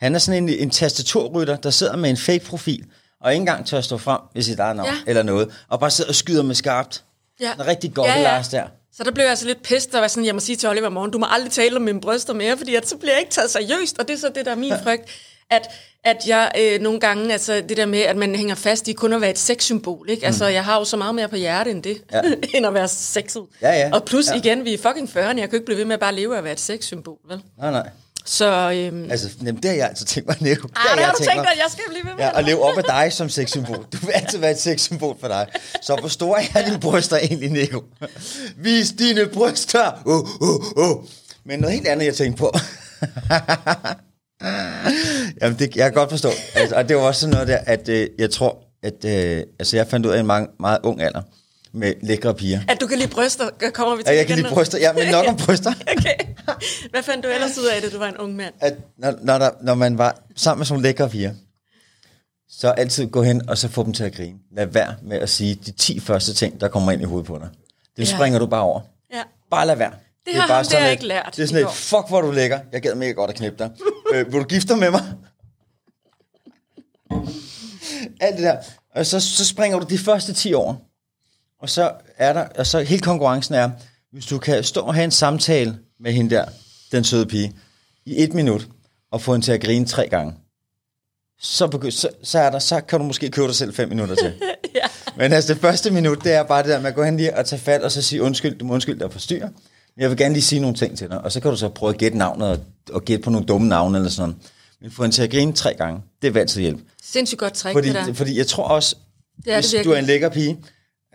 Han 0.00 0.14
er 0.14 0.18
sådan 0.18 0.42
en, 0.42 0.48
en 0.48 0.70
tastaturrytter, 0.70 1.56
der 1.56 1.70
sidder 1.70 1.96
med 1.96 2.10
en 2.10 2.16
fake 2.16 2.44
profil, 2.44 2.84
og 3.20 3.32
ikke 3.32 3.40
engang 3.40 3.66
tør 3.66 3.80
stå 3.80 3.98
frem 3.98 4.20
ved 4.34 4.42
sit 4.42 4.58
eget 4.58 4.76
navn 4.76 4.88
Ja. 4.88 4.94
eller 5.06 5.22
noget, 5.22 5.48
og 5.68 5.80
bare 5.80 5.90
sidder 5.90 6.08
og 6.10 6.14
skyder 6.14 6.42
med 6.42 6.54
skarpt. 6.54 7.04
ja. 7.40 7.52
En 7.54 7.66
rigtig 7.66 7.94
godt 7.94 8.08
ja, 8.08 8.14
ja. 8.16 8.22
Lars 8.22 8.48
der. 8.48 8.64
Så 8.96 9.04
der 9.04 9.10
blev 9.10 9.22
jeg 9.22 9.30
altså 9.30 9.46
lidt 9.46 9.62
pissed, 9.62 9.94
og 9.94 10.00
var 10.00 10.08
sådan, 10.08 10.26
jeg 10.26 10.34
må 10.34 10.40
sige 10.40 10.56
til 10.56 10.68
Oliver 10.68 10.88
morgen, 10.88 11.10
du 11.10 11.18
må 11.18 11.26
aldrig 11.30 11.52
tale 11.52 11.76
om 11.76 11.82
mine 11.82 12.00
bryster 12.00 12.32
mere, 12.34 12.56
fordi 12.56 12.74
at, 12.74 12.88
så 12.88 12.96
bliver 12.96 13.12
jeg 13.12 13.20
ikke 13.20 13.32
taget 13.32 13.50
seriøst, 13.50 13.98
og 13.98 14.08
det 14.08 14.14
er 14.14 14.18
så 14.18 14.30
det, 14.34 14.44
der 14.44 14.50
er 14.50 14.56
min 14.56 14.72
frygt, 14.84 15.02
at, 15.50 15.62
at 16.04 16.16
jeg 16.26 16.50
øh, 16.60 16.80
nogle 16.80 17.00
gange, 17.00 17.32
altså 17.32 17.62
det 17.68 17.76
der 17.76 17.86
med, 17.86 17.98
at 18.00 18.16
man 18.16 18.34
hænger 18.34 18.54
fast 18.54 18.88
i 18.88 18.92
kun 18.92 19.12
at 19.12 19.20
være 19.20 19.30
et 19.30 19.38
sexsymbol, 19.38 20.06
ikke? 20.10 20.26
Altså, 20.26 20.46
jeg 20.46 20.64
har 20.64 20.78
jo 20.78 20.84
så 20.84 20.96
meget 20.96 21.14
mere 21.14 21.28
på 21.28 21.36
hjerte 21.36 21.70
end 21.70 21.82
det, 21.82 22.02
ja. 22.12 22.20
End 22.54 22.66
at 22.66 22.74
være 22.74 22.88
sexet. 22.88 23.42
Ja, 23.62 23.70
ja. 23.72 23.90
Og 23.92 24.04
plus 24.04 24.26
Ja. 24.30 24.34
igen, 24.34 24.64
vi 24.64 24.74
er 24.74 24.78
fucking 24.78 25.08
40'erne, 25.08 25.18
jeg 25.18 25.34
kan 25.36 25.52
ikke 25.54 25.64
blive 25.64 25.78
ved 25.78 25.84
med 25.84 25.94
at 25.94 26.00
bare 26.00 26.14
leve 26.14 26.34
af 26.34 26.38
at 26.38 26.44
være 26.44 26.52
et 26.52 26.60
sexsymbol, 26.60 27.16
vel? 27.28 27.40
Nej, 27.58 27.70
nej. 27.70 27.88
Så, 28.24 28.46
øhm, 28.74 29.10
Altså, 29.10 29.28
jamen, 29.40 29.56
det 29.62 29.64
har 29.70 29.76
jeg 29.76 29.88
altid 29.88 30.06
tænkt 30.06 30.26
mig 30.28 30.34
at 30.36 30.42
leve. 30.42 30.54
Det 30.54 30.64
ah, 30.76 30.98
der 30.98 31.04
har 31.04 31.12
du 31.12 31.18
tænkt 31.18 31.42
dig, 31.42 31.52
at 31.52 31.58
jeg 31.58 31.66
skal 31.70 31.84
blive 31.88 32.04
ved 32.04 32.12
med 32.14 32.24
Ja, 32.24 32.28
det. 32.28 32.36
og 32.36 32.44
leve 32.44 32.62
op 32.62 32.78
af 32.78 32.84
dig 32.84 33.12
som 33.12 33.28
sexsymbol. 33.28 33.76
Du 33.92 33.96
vil 34.06 34.12
altid 34.12 34.38
være 34.38 34.50
et 34.50 34.60
sexsymbol 34.60 35.16
for 35.20 35.28
dig. 35.28 35.46
Så 35.82 35.96
hvor 35.96 36.08
store 36.08 36.40
er 36.54 36.64
dine 36.64 36.80
bryster 36.80 37.16
egentlig, 37.16 37.50
Nico? 37.50 37.82
Vis 38.56 38.90
dine 38.98 39.26
bryster! 39.26 40.02
Uh, 40.06 40.42
uh, 40.48 40.90
uh. 40.90 41.04
Men 41.44 41.60
noget 41.60 41.74
helt 41.74 41.88
andet, 41.88 42.06
jeg 42.06 42.14
tænkte 42.14 42.38
på. 42.40 42.52
Jamen, 45.42 45.58
det, 45.58 45.76
jeg 45.76 45.84
kan 45.84 45.92
godt 45.92 46.10
forstå. 46.10 46.28
Altså, 46.54 46.76
og 46.76 46.88
det 46.88 46.96
var 46.96 47.02
også 47.02 47.20
sådan 47.20 47.32
noget 47.32 47.48
der, 47.48 47.58
at 47.66 47.88
øh, 47.88 48.08
jeg 48.18 48.30
tror, 48.30 48.58
at 48.82 49.04
øh, 49.04 49.42
altså, 49.58 49.76
jeg 49.76 49.86
fandt 49.86 50.06
ud 50.06 50.10
af 50.12 50.20
en 50.20 50.26
meget, 50.26 50.48
meget 50.60 50.78
ung 50.82 51.02
alder 51.02 51.22
med 51.74 51.94
lækre 52.02 52.34
piger. 52.34 52.60
At 52.68 52.80
du 52.80 52.86
kan 52.86 52.98
lide 52.98 53.10
bryster, 53.10 53.44
kommer 53.74 53.96
vi 53.96 54.02
til 54.02 54.10
Ja, 54.12 54.16
jeg 54.18 54.26
kan 54.26 54.36
lide 54.36 54.48
bryster. 54.48 54.78
Ja, 54.78 54.92
men 54.92 55.08
nok 55.10 55.24
om 55.28 55.36
bryster. 55.36 55.72
Okay. 55.98 56.14
Hvad 56.90 57.02
fandt 57.02 57.24
du 57.24 57.28
ellers 57.30 57.58
ud 57.58 57.66
af, 57.66 57.82
da 57.82 57.88
du 57.88 57.98
var 57.98 58.08
en 58.08 58.16
ung 58.16 58.36
mand? 58.36 58.54
at 58.60 58.74
når, 58.98 59.14
når, 59.22 59.38
der, 59.38 59.50
når 59.62 59.74
man 59.74 59.98
var 59.98 60.18
sammen 60.36 60.58
med 60.60 60.66
sådan 60.66 60.74
nogle 60.74 60.88
lækre 60.88 61.08
piger, 61.08 61.34
så 62.50 62.68
altid 62.70 63.06
gå 63.06 63.22
hen 63.22 63.48
og 63.48 63.58
så 63.58 63.68
få 63.68 63.84
dem 63.84 63.92
til 63.92 64.04
at 64.04 64.14
grine. 64.14 64.38
Lad 64.56 64.66
være 64.66 64.94
med 65.02 65.18
at 65.18 65.28
sige 65.30 65.54
de 65.54 65.70
10 65.72 66.00
første 66.00 66.34
ting, 66.34 66.60
der 66.60 66.68
kommer 66.68 66.92
ind 66.92 67.02
i 67.02 67.04
hovedet 67.04 67.26
på 67.26 67.38
dig. 67.38 67.48
Det 67.96 68.10
Ja. 68.10 68.16
springer 68.16 68.38
du 68.38 68.46
bare 68.46 68.62
over. 68.62 68.80
Ja. 69.14 69.22
Bare 69.50 69.66
lad 69.66 69.76
være. 69.76 69.92
Det, 70.26 70.34
har 70.34 70.42
er 70.42 70.48
bare 70.48 70.64
sådan 70.64 70.82
der 70.82 70.88
lidt- 70.88 70.92
ikke 71.00 71.06
lært 71.06 71.32
Det 71.36 71.42
er 71.42 71.46
sådan 71.46 71.62
går. 71.64 71.70
fuck 71.72 72.08
hvor 72.08 72.20
du 72.20 72.30
lækker. 72.30 72.60
Jeg 72.72 72.82
gad 72.82 72.94
mega 72.94 73.10
godt 73.12 73.30
at 73.30 73.36
knippe 73.36 73.58
dig. 73.58 73.70
øh, 74.14 74.32
vil 74.32 74.40
du 74.40 74.44
gifte 74.46 74.68
dig 74.68 74.78
med 74.78 74.90
mig? 74.90 75.02
Alt 78.20 78.36
det 78.36 78.42
der. 78.44 78.56
Og 78.94 79.06
så, 79.06 79.20
så 79.20 79.44
springer 79.44 79.78
du 79.78 79.86
de 79.90 79.98
første 79.98 80.32
10 80.32 80.52
år. 80.54 80.88
Og 81.60 81.70
så 81.70 81.92
er 82.16 82.32
der, 82.32 82.44
og 82.58 82.66
så 82.66 82.80
hele 82.80 83.02
konkurrencen 83.02 83.54
er, 83.54 83.70
hvis 84.12 84.26
du 84.26 84.38
kan 84.38 84.64
stå 84.64 84.80
og 84.80 84.94
have 84.94 85.04
en 85.04 85.10
samtale 85.10 85.78
med 86.00 86.12
hende 86.12 86.34
der, 86.34 86.44
den 86.92 87.04
søde 87.04 87.26
pige, 87.26 87.52
i 88.06 88.22
et 88.22 88.34
minut, 88.34 88.68
og 89.10 89.20
få 89.22 89.32
hende 89.32 89.46
til 89.46 89.52
at 89.52 89.60
grine 89.62 89.86
tre 89.86 90.08
gange, 90.08 90.34
så, 91.40 91.66
begy- 91.66 91.90
så, 91.90 92.08
så, 92.22 92.38
er 92.38 92.50
der, 92.50 92.58
så 92.58 92.80
kan 92.80 92.98
du 93.00 93.04
måske 93.04 93.30
købe 93.30 93.46
dig 93.46 93.56
selv 93.56 93.74
fem 93.74 93.88
minutter 93.88 94.14
til. 94.14 94.34
ja. 94.74 94.84
Men 95.16 95.32
altså 95.32 95.54
det 95.54 95.60
første 95.62 95.90
minut, 95.90 96.24
det 96.24 96.32
er 96.32 96.42
bare 96.42 96.62
det 96.62 96.68
der 96.70 96.80
med 96.80 96.88
at 96.88 96.94
gå 96.94 97.04
hen 97.04 97.16
lige 97.16 97.36
og 97.36 97.46
tage 97.46 97.60
fat, 97.62 97.82
og 97.82 97.92
så 97.92 98.02
sige 98.02 98.22
undskyld, 98.22 98.58
du 98.58 98.64
må 98.64 98.74
undskylde 98.74 99.00
dig 99.00 99.12
for 99.12 99.18
styr. 99.18 99.48
Jeg 99.96 100.10
vil 100.10 100.18
gerne 100.18 100.34
lige 100.34 100.42
sige 100.44 100.60
nogle 100.60 100.76
ting 100.76 100.98
til 100.98 101.08
dig, 101.08 101.20
og 101.20 101.32
så 101.32 101.40
kan 101.40 101.50
du 101.50 101.56
så 101.56 101.68
prøve 101.68 101.90
at 101.92 101.98
gætte 101.98 102.18
navnet, 102.18 102.48
og, 102.48 102.58
og 102.92 103.04
gætte 103.04 103.22
på 103.24 103.30
nogle 103.30 103.46
dumme 103.46 103.68
navne 103.68 103.98
eller 103.98 104.10
sådan 104.10 104.28
noget. 104.28 104.42
Men 104.80 104.90
få 104.90 105.02
hende 105.02 105.16
til 105.16 105.22
at 105.22 105.30
grine 105.30 105.52
tre 105.52 105.74
gange, 105.74 106.00
det 106.22 106.34
vil 106.34 106.40
altid 106.40 106.60
hjælpe. 106.60 106.82
Sindssygt 107.02 107.38
godt 107.38 107.54
træk, 107.54 107.72
Fordi, 107.72 107.88
det 107.88 107.94
der. 107.94 108.12
fordi 108.14 108.38
jeg 108.38 108.46
tror 108.46 108.64
også, 108.64 108.96
Det 109.36 109.52
er 109.52 109.56
det 109.56 109.64
hvis 109.64 109.72
virkelig. 109.72 109.90
du 109.90 109.94
er 109.94 109.98
en 109.98 110.04
lækker 110.04 110.28
pige, 110.28 110.50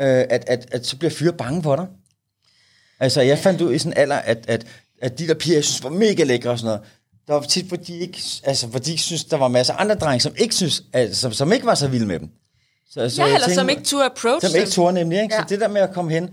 øh, 0.02 0.08
at, 0.30 0.44
at, 0.48 0.68
at 0.72 0.86
så 0.88 0.98
bliver 0.98 1.12
fyre 1.12 1.34
bange 1.34 1.64
for 1.64 1.76
dig. 1.76 1.86
Altså, 3.00 3.22
jeg 3.22 3.40
fandt 3.40 3.62
ud 3.62 3.74
i 3.74 3.78
sådan 3.78 3.94
en 3.94 3.98
alder, 3.98 4.16
at, 4.16 4.46
at, 4.48 4.66
at 5.02 5.20
de 5.20 5.28
der 5.28 5.34
piger, 5.34 5.56
jeg 5.58 5.64
synes, 5.64 5.84
var 5.84 5.90
mega 5.90 6.24
lækre 6.24 6.50
og 6.50 6.60
sådan 6.60 6.66
noget, 6.68 6.82
der 7.28 7.34
var 7.34 7.42
tit, 7.42 7.66
hvor 7.66 7.78
de 7.78 7.98
ikke, 7.98 8.20
altså, 8.44 8.68
hvor 8.68 8.80
de 8.80 8.92
ikke 8.92 9.04
synes, 9.04 9.24
der 9.26 9.38
var 9.38 9.48
masser 9.48 9.74
af 9.74 9.82
andre 9.82 9.96
drenge, 9.96 10.20
som 10.22 10.34
ikke 10.38 10.56
synes, 10.56 10.84
altså, 10.94 11.22
som, 11.22 11.32
som 11.34 11.52
ikke 11.54 11.66
var 11.66 11.76
så 11.76 11.88
vilde 11.88 12.06
med 12.06 12.20
dem. 12.20 12.30
Så, 12.90 13.10
så 13.10 13.22
Ja, 13.22 13.26
jeg 13.28 13.34
eller 13.36 13.48
tænkte, 13.48 13.56
som 13.56 13.70
ikke 13.70 13.84
turde 13.84 14.06
approach 14.06 14.48
som 14.48 14.56
ikke 14.56 14.66
dem. 14.66 14.72
turde 14.72 14.94
nemlig, 14.94 15.22
ikke? 15.22 15.36
Ja. 15.36 15.42
Så 15.42 15.46
det 15.50 15.60
der 15.60 15.68
med 15.68 15.82
at 15.82 15.94
komme 15.94 16.12
hen, 16.12 16.30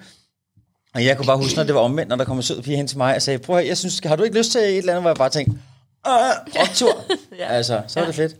og 0.94 1.04
jeg 1.04 1.16
kunne 1.16 1.26
bare 1.26 1.36
huske, 1.36 1.56
når 1.56 1.64
det 1.64 1.74
var 1.74 1.80
omvendt, 1.80 2.08
når 2.08 2.16
der 2.16 2.24
kom 2.24 2.36
en 2.36 2.42
sød 2.42 2.62
pige 2.62 2.76
hen 2.76 2.86
til 2.86 2.98
mig 2.98 3.14
og 3.14 3.22
sagde, 3.22 3.38
prøv 3.38 3.56
høre, 3.56 3.66
jeg 3.66 3.76
synes, 3.78 4.00
har 4.04 4.16
du 4.16 4.22
ikke 4.22 4.38
lyst 4.38 4.52
til 4.52 4.60
et 4.60 4.76
eller 4.78 4.92
andet, 4.92 5.02
hvor 5.02 5.10
jeg 5.10 5.16
bare 5.16 5.30
tænkte, 5.30 5.58
øh, 6.06 6.62
optur. 6.62 7.04
Ja. 7.38 7.46
Altså, 7.46 7.82
så 7.88 8.00
er 8.00 8.04
det 8.06 8.14
fedt. 8.14 8.36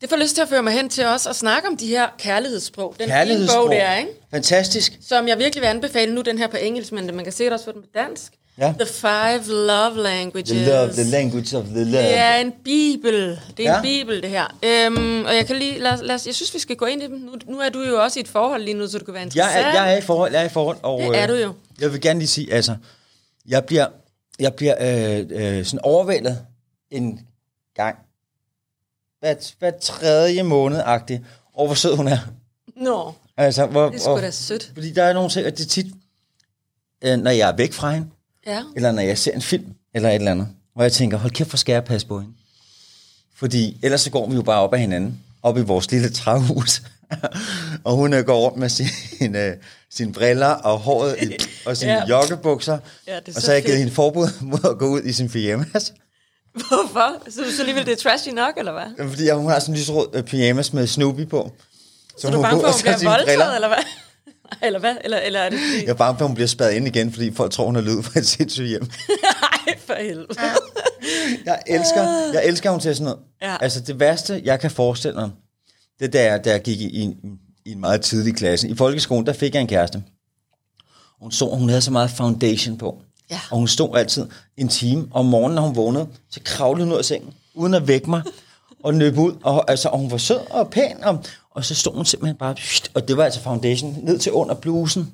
Det 0.00 0.08
får 0.08 0.16
lyst 0.16 0.34
til 0.34 0.42
at 0.42 0.48
føre 0.48 0.62
mig 0.62 0.72
hen 0.72 0.88
til 0.88 1.06
også 1.06 1.28
at 1.30 1.36
snakke 1.36 1.68
om 1.68 1.76
de 1.76 1.86
her 1.86 2.08
kærlighedssprog. 2.18 2.94
Den 2.98 3.08
Kærlighedssprog. 3.08 3.64
bog, 3.64 3.70
det 3.70 3.82
er, 3.82 3.96
ikke? 3.96 4.10
Fantastisk. 4.30 4.98
Som 5.08 5.28
jeg 5.28 5.38
virkelig 5.38 5.62
vil 5.62 5.68
anbefale 5.68 6.14
nu, 6.14 6.20
den 6.20 6.38
her 6.38 6.46
på 6.46 6.56
engelsk, 6.56 6.92
men 6.92 7.16
man 7.16 7.24
kan 7.24 7.32
se 7.32 7.44
det 7.44 7.52
også 7.52 7.64
på 7.64 7.72
den 7.72 7.82
på 7.82 7.88
dansk. 7.94 8.32
Ja. 8.58 8.74
The 8.78 8.86
Five 8.86 9.46
Love 9.66 9.96
Languages. 10.02 10.50
The 10.50 10.66
love, 10.66 10.92
the 10.92 11.04
language 11.04 11.56
of 11.58 11.64
the 11.64 11.84
love. 11.84 12.02
Det 12.02 12.16
er 12.18 12.34
en 12.34 12.52
bibel. 12.64 13.40
Det 13.56 13.66
er 13.66 13.70
Ja. 13.70 13.76
en 13.76 13.82
bibel, 13.82 14.22
det 14.22 14.30
her. 14.30 14.58
Øhm, 14.64 15.24
og 15.24 15.34
jeg 15.34 15.46
kan 15.46 15.56
lige, 15.56 15.78
lad, 15.78 16.02
lad, 16.02 16.20
jeg 16.26 16.34
synes, 16.34 16.54
vi 16.54 16.58
skal 16.58 16.76
gå 16.76 16.84
ind 16.86 17.02
i 17.02 17.06
dem. 17.06 17.16
Nu, 17.18 17.32
nu 17.48 17.58
er 17.60 17.68
du 17.68 17.82
jo 17.82 18.02
også 18.02 18.18
i 18.18 18.22
et 18.22 18.28
forhold 18.28 18.62
lige 18.62 18.74
nu, 18.74 18.86
så 18.88 18.98
du 18.98 19.04
kan 19.04 19.14
være 19.14 19.20
Jeg 19.20 19.26
interessant. 19.26 19.66
er, 19.66 19.72
jeg 19.84 19.92
er 19.92 19.96
i 19.98 20.00
forhold, 20.00 20.32
jeg 20.32 20.40
er 20.42 20.46
i 20.46 20.48
forhold. 20.48 20.76
Og, 20.82 21.00
Det 21.00 21.18
er 21.18 21.22
øh, 21.22 21.28
du 21.28 21.34
jo. 21.34 21.54
Jeg 21.80 21.92
vil 21.92 22.00
gerne 22.00 22.18
lige 22.18 22.28
sige, 22.28 22.52
altså, 22.52 22.76
jeg 23.48 23.64
bliver, 23.64 23.86
jeg 24.38 24.54
bliver 24.54 24.74
øh, 24.80 25.26
øh, 25.58 25.64
sådan 25.64 25.80
overvældet 25.82 26.38
en 26.90 27.20
gang. 27.74 27.96
Hver, 29.20 29.34
hver 29.58 29.70
tredje 29.82 30.42
måned-agtig, 30.42 31.24
over 31.54 31.66
hvor 31.66 31.74
sød 31.74 31.96
hun 31.96 32.08
er. 32.08 32.18
Nå, 32.76 33.12
Altså, 33.36 33.66
hvor, 33.66 33.86
det 33.86 33.94
er 33.94 33.98
sgu 34.00 34.16
da 34.20 34.30
sødt. 34.30 34.70
Fordi 34.74 34.92
der 34.92 35.02
er 35.04 35.12
nogle 35.12 35.30
ting, 35.30 35.46
og 35.46 35.52
det 35.58 35.64
er 35.64 35.68
tit, 35.68 35.86
øh, 37.04 37.16
når 37.18 37.30
jeg 37.30 37.48
er 37.48 37.56
væk 37.56 37.72
fra 37.72 37.92
hende, 37.92 38.08
Ja. 38.46 38.62
eller 38.76 38.92
når 38.92 39.02
jeg 39.02 39.18
ser 39.18 39.32
en 39.32 39.42
film, 39.42 39.64
eller 39.94 40.08
et 40.08 40.14
eller 40.14 40.30
andet, 40.30 40.48
hvor 40.74 40.82
jeg 40.82 40.92
tænker, 40.92 41.16
hold 41.18 41.32
kæft, 41.32 41.50
for 41.50 41.56
skal 41.56 41.72
jeg 41.72 41.84
passe 41.84 42.06
på 42.06 42.20
hende. 42.20 42.32
Fordi 43.36 43.76
ellers 43.82 44.00
så 44.00 44.10
går 44.10 44.28
vi 44.28 44.34
jo 44.34 44.42
bare 44.42 44.60
op 44.60 44.74
ad 44.74 44.78
hinanden, 44.78 45.20
op 45.42 45.58
i 45.58 45.60
vores 45.60 45.90
lille 45.90 46.10
træhus. 46.10 46.82
og 47.84 47.94
hun 47.96 48.14
øh, 48.14 48.24
går 48.24 48.40
rundt 48.40 48.58
med 48.58 48.68
sine, 48.68 49.44
øh, 49.46 49.56
sine 49.90 50.12
briller 50.12 50.46
og 50.46 50.78
håret 50.78 51.16
i, 51.22 51.36
og 51.66 51.76
sine 51.76 51.92
Ja. 51.98 52.06
joggebukser. 52.08 52.78
Ja, 53.06 53.16
det 53.16 53.28
er 53.28 53.32
og 53.34 53.34
så 53.34 53.40
så 53.40 53.46
har 53.46 53.54
jeg 53.54 53.64
givet 53.64 53.78
hende 53.78 53.92
forbud 53.92 54.28
mod 54.50 54.70
at 54.70 54.78
gå 54.78 54.86
ud 54.86 55.02
i 55.02 55.12
sin 55.12 55.28
pyjamas. 55.28 55.92
Hvorfor? 56.52 57.30
Så, 57.30 57.40
så 57.56 57.62
alligevel 57.62 57.86
det 57.86 57.92
er 57.92 57.96
trashy 57.96 58.28
nok, 58.28 58.54
eller 58.58 58.72
hvad? 58.72 59.08
Fordi 59.08 59.30
hun 59.30 59.50
har 59.50 59.58
sådan 59.58 59.74
en 59.74 59.78
lyserød 59.78 60.08
øh, 60.12 60.22
pyjamas 60.22 60.72
med 60.72 60.86
Snoopy 60.86 61.26
på. 61.28 61.52
Så, 62.18 62.28
er 62.28 62.32
du 62.32 62.42
bange 62.42 62.60
går 62.60 62.72
for, 62.72 62.88
at 62.88 62.94
hun 62.94 62.98
bliver 62.98 63.10
voldtaget, 63.10 63.26
briller. 63.38 63.54
eller 63.54 63.68
hvad? 63.68 63.84
eller 64.62 64.80
hvad? 64.80 64.96
Eller, 65.04 65.18
eller 65.18 65.40
er 65.40 65.50
det 65.50 65.58
fordi... 65.58 65.84
Jeg 65.84 65.90
er 65.90 65.94
bange 65.94 66.18
for, 66.18 66.24
at 66.24 66.28
hun 66.28 66.34
bliver 66.34 66.48
spadet 66.48 66.72
ind 66.72 66.86
igen, 66.86 67.12
fordi 67.12 67.34
folk 67.34 67.52
tror, 67.52 67.64
hun 67.66 67.76
er 67.76 67.80
lyd 67.80 68.02
fra 68.02 68.20
et 68.20 68.26
sindssygt 68.26 68.68
hjem. 68.68 68.82
Nej, 69.66 69.78
for 69.78 69.94
helvede. 69.94 70.28
Jeg 71.44 71.62
elsker, 71.66 72.02
jeg 72.32 72.42
elsker 72.44 72.70
hun 72.70 72.80
til 72.80 72.94
sådan 72.94 73.04
noget. 73.04 73.18
Ja. 73.42 73.56
Altså 73.60 73.80
det 73.80 74.00
værste, 74.00 74.42
jeg 74.44 74.60
kan 74.60 74.70
forestille 74.70 75.14
mig, 75.14 75.30
det 75.98 76.06
er, 76.06 76.10
da 76.10 76.24
jeg, 76.24 76.44
da 76.44 76.50
jeg 76.50 76.62
gik 76.62 76.80
i, 76.80 77.02
i, 77.02 77.16
i 77.64 77.72
en 77.72 77.80
meget 77.80 78.00
tidlig 78.00 78.34
klasse. 78.34 78.68
I 78.68 78.74
folkeskolen, 78.74 79.26
der 79.26 79.32
fik 79.32 79.54
jeg 79.54 79.60
en 79.60 79.68
kæreste. 79.68 80.02
Hun 81.20 81.32
så, 81.32 81.44
hun 81.44 81.68
havde 81.68 81.82
så 81.82 81.90
meget 81.90 82.10
foundation 82.10 82.78
på. 82.78 83.02
Ja. 83.30 83.40
Og 83.50 83.58
hun 83.58 83.68
stod 83.68 83.96
altid 83.96 84.26
en 84.56 84.68
time 84.68 85.08
om 85.10 85.26
morgenen, 85.26 85.54
når 85.54 85.62
hun 85.62 85.76
vågnede, 85.76 86.08
så 86.30 86.40
kravlede 86.44 86.84
hun 86.84 86.92
ud 86.92 86.98
af 86.98 87.04
sengen, 87.04 87.32
uden 87.54 87.74
at 87.74 87.88
vække 87.88 88.10
mig, 88.10 88.22
og 88.84 88.94
løb 88.94 89.18
ud. 89.18 89.32
Og, 89.42 89.70
altså, 89.70 89.88
og 89.88 89.98
hun 89.98 90.10
var 90.10 90.16
sød 90.16 90.38
og 90.50 90.70
pæn, 90.70 91.04
og, 91.04 91.24
og 91.50 91.64
så 91.64 91.74
stod 91.74 91.94
hun 91.96 92.04
simpelthen 92.04 92.36
bare, 92.36 92.54
og 92.94 93.08
det 93.08 93.16
var 93.16 93.24
altså 93.24 93.40
foundation, 93.40 93.96
ned 94.02 94.18
til 94.18 94.32
under 94.32 94.54
blusen, 94.54 95.12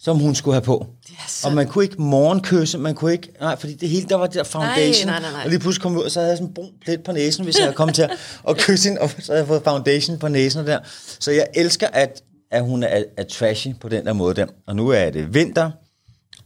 som 0.00 0.18
hun 0.18 0.34
skulle 0.34 0.54
have 0.54 0.62
på. 0.62 0.86
Så- 1.28 1.48
Og 1.48 1.54
man 1.54 1.66
kunne 1.68 1.84
ikke 1.84 2.02
morgenkysse, 2.02 2.78
man 2.78 2.94
kunne 2.94 3.12
ikke, 3.12 3.28
nej, 3.40 3.56
fordi 3.56 3.74
det 3.74 3.88
hele, 3.88 4.08
der 4.08 4.16
var 4.16 4.26
det 4.26 4.34
der 4.34 4.44
foundation. 4.44 5.06
nej, 5.06 5.20
nej, 5.20 5.30
nej. 5.32 5.42
Og 5.44 5.50
lige 5.50 5.58
pludselig 5.60 5.82
kom 5.82 5.96
ud, 5.96 6.02
og 6.02 6.10
så 6.10 6.20
havde 6.20 6.30
jeg 6.30 6.38
sådan 6.38 6.48
en 6.48 6.54
brun 6.54 6.70
plet 6.84 7.02
på 7.04 7.12
næsen, 7.12 7.44
hvis 7.44 7.56
jeg 7.56 7.64
havde 7.64 7.76
kommet 7.76 7.94
til 7.94 8.08
at, 8.48 8.56
kysse 8.56 8.88
hende, 8.88 9.00
og 9.00 9.10
så 9.10 9.32
havde 9.32 9.38
jeg 9.38 9.46
fået 9.46 9.62
foundation 9.64 10.18
på 10.18 10.28
næsen 10.28 10.66
der. 10.66 10.78
Så 11.20 11.30
jeg 11.30 11.46
elsker, 11.54 11.86
at, 11.92 12.22
at 12.50 12.64
hun 12.64 12.82
er, 12.82 13.02
er 13.16 13.24
trashy 13.24 13.68
på 13.80 13.88
den 13.88 14.06
der 14.06 14.12
måde 14.12 14.34
der. 14.34 14.46
Og 14.66 14.76
nu 14.76 14.88
er 14.88 15.10
det 15.10 15.34
vinter, 15.34 15.70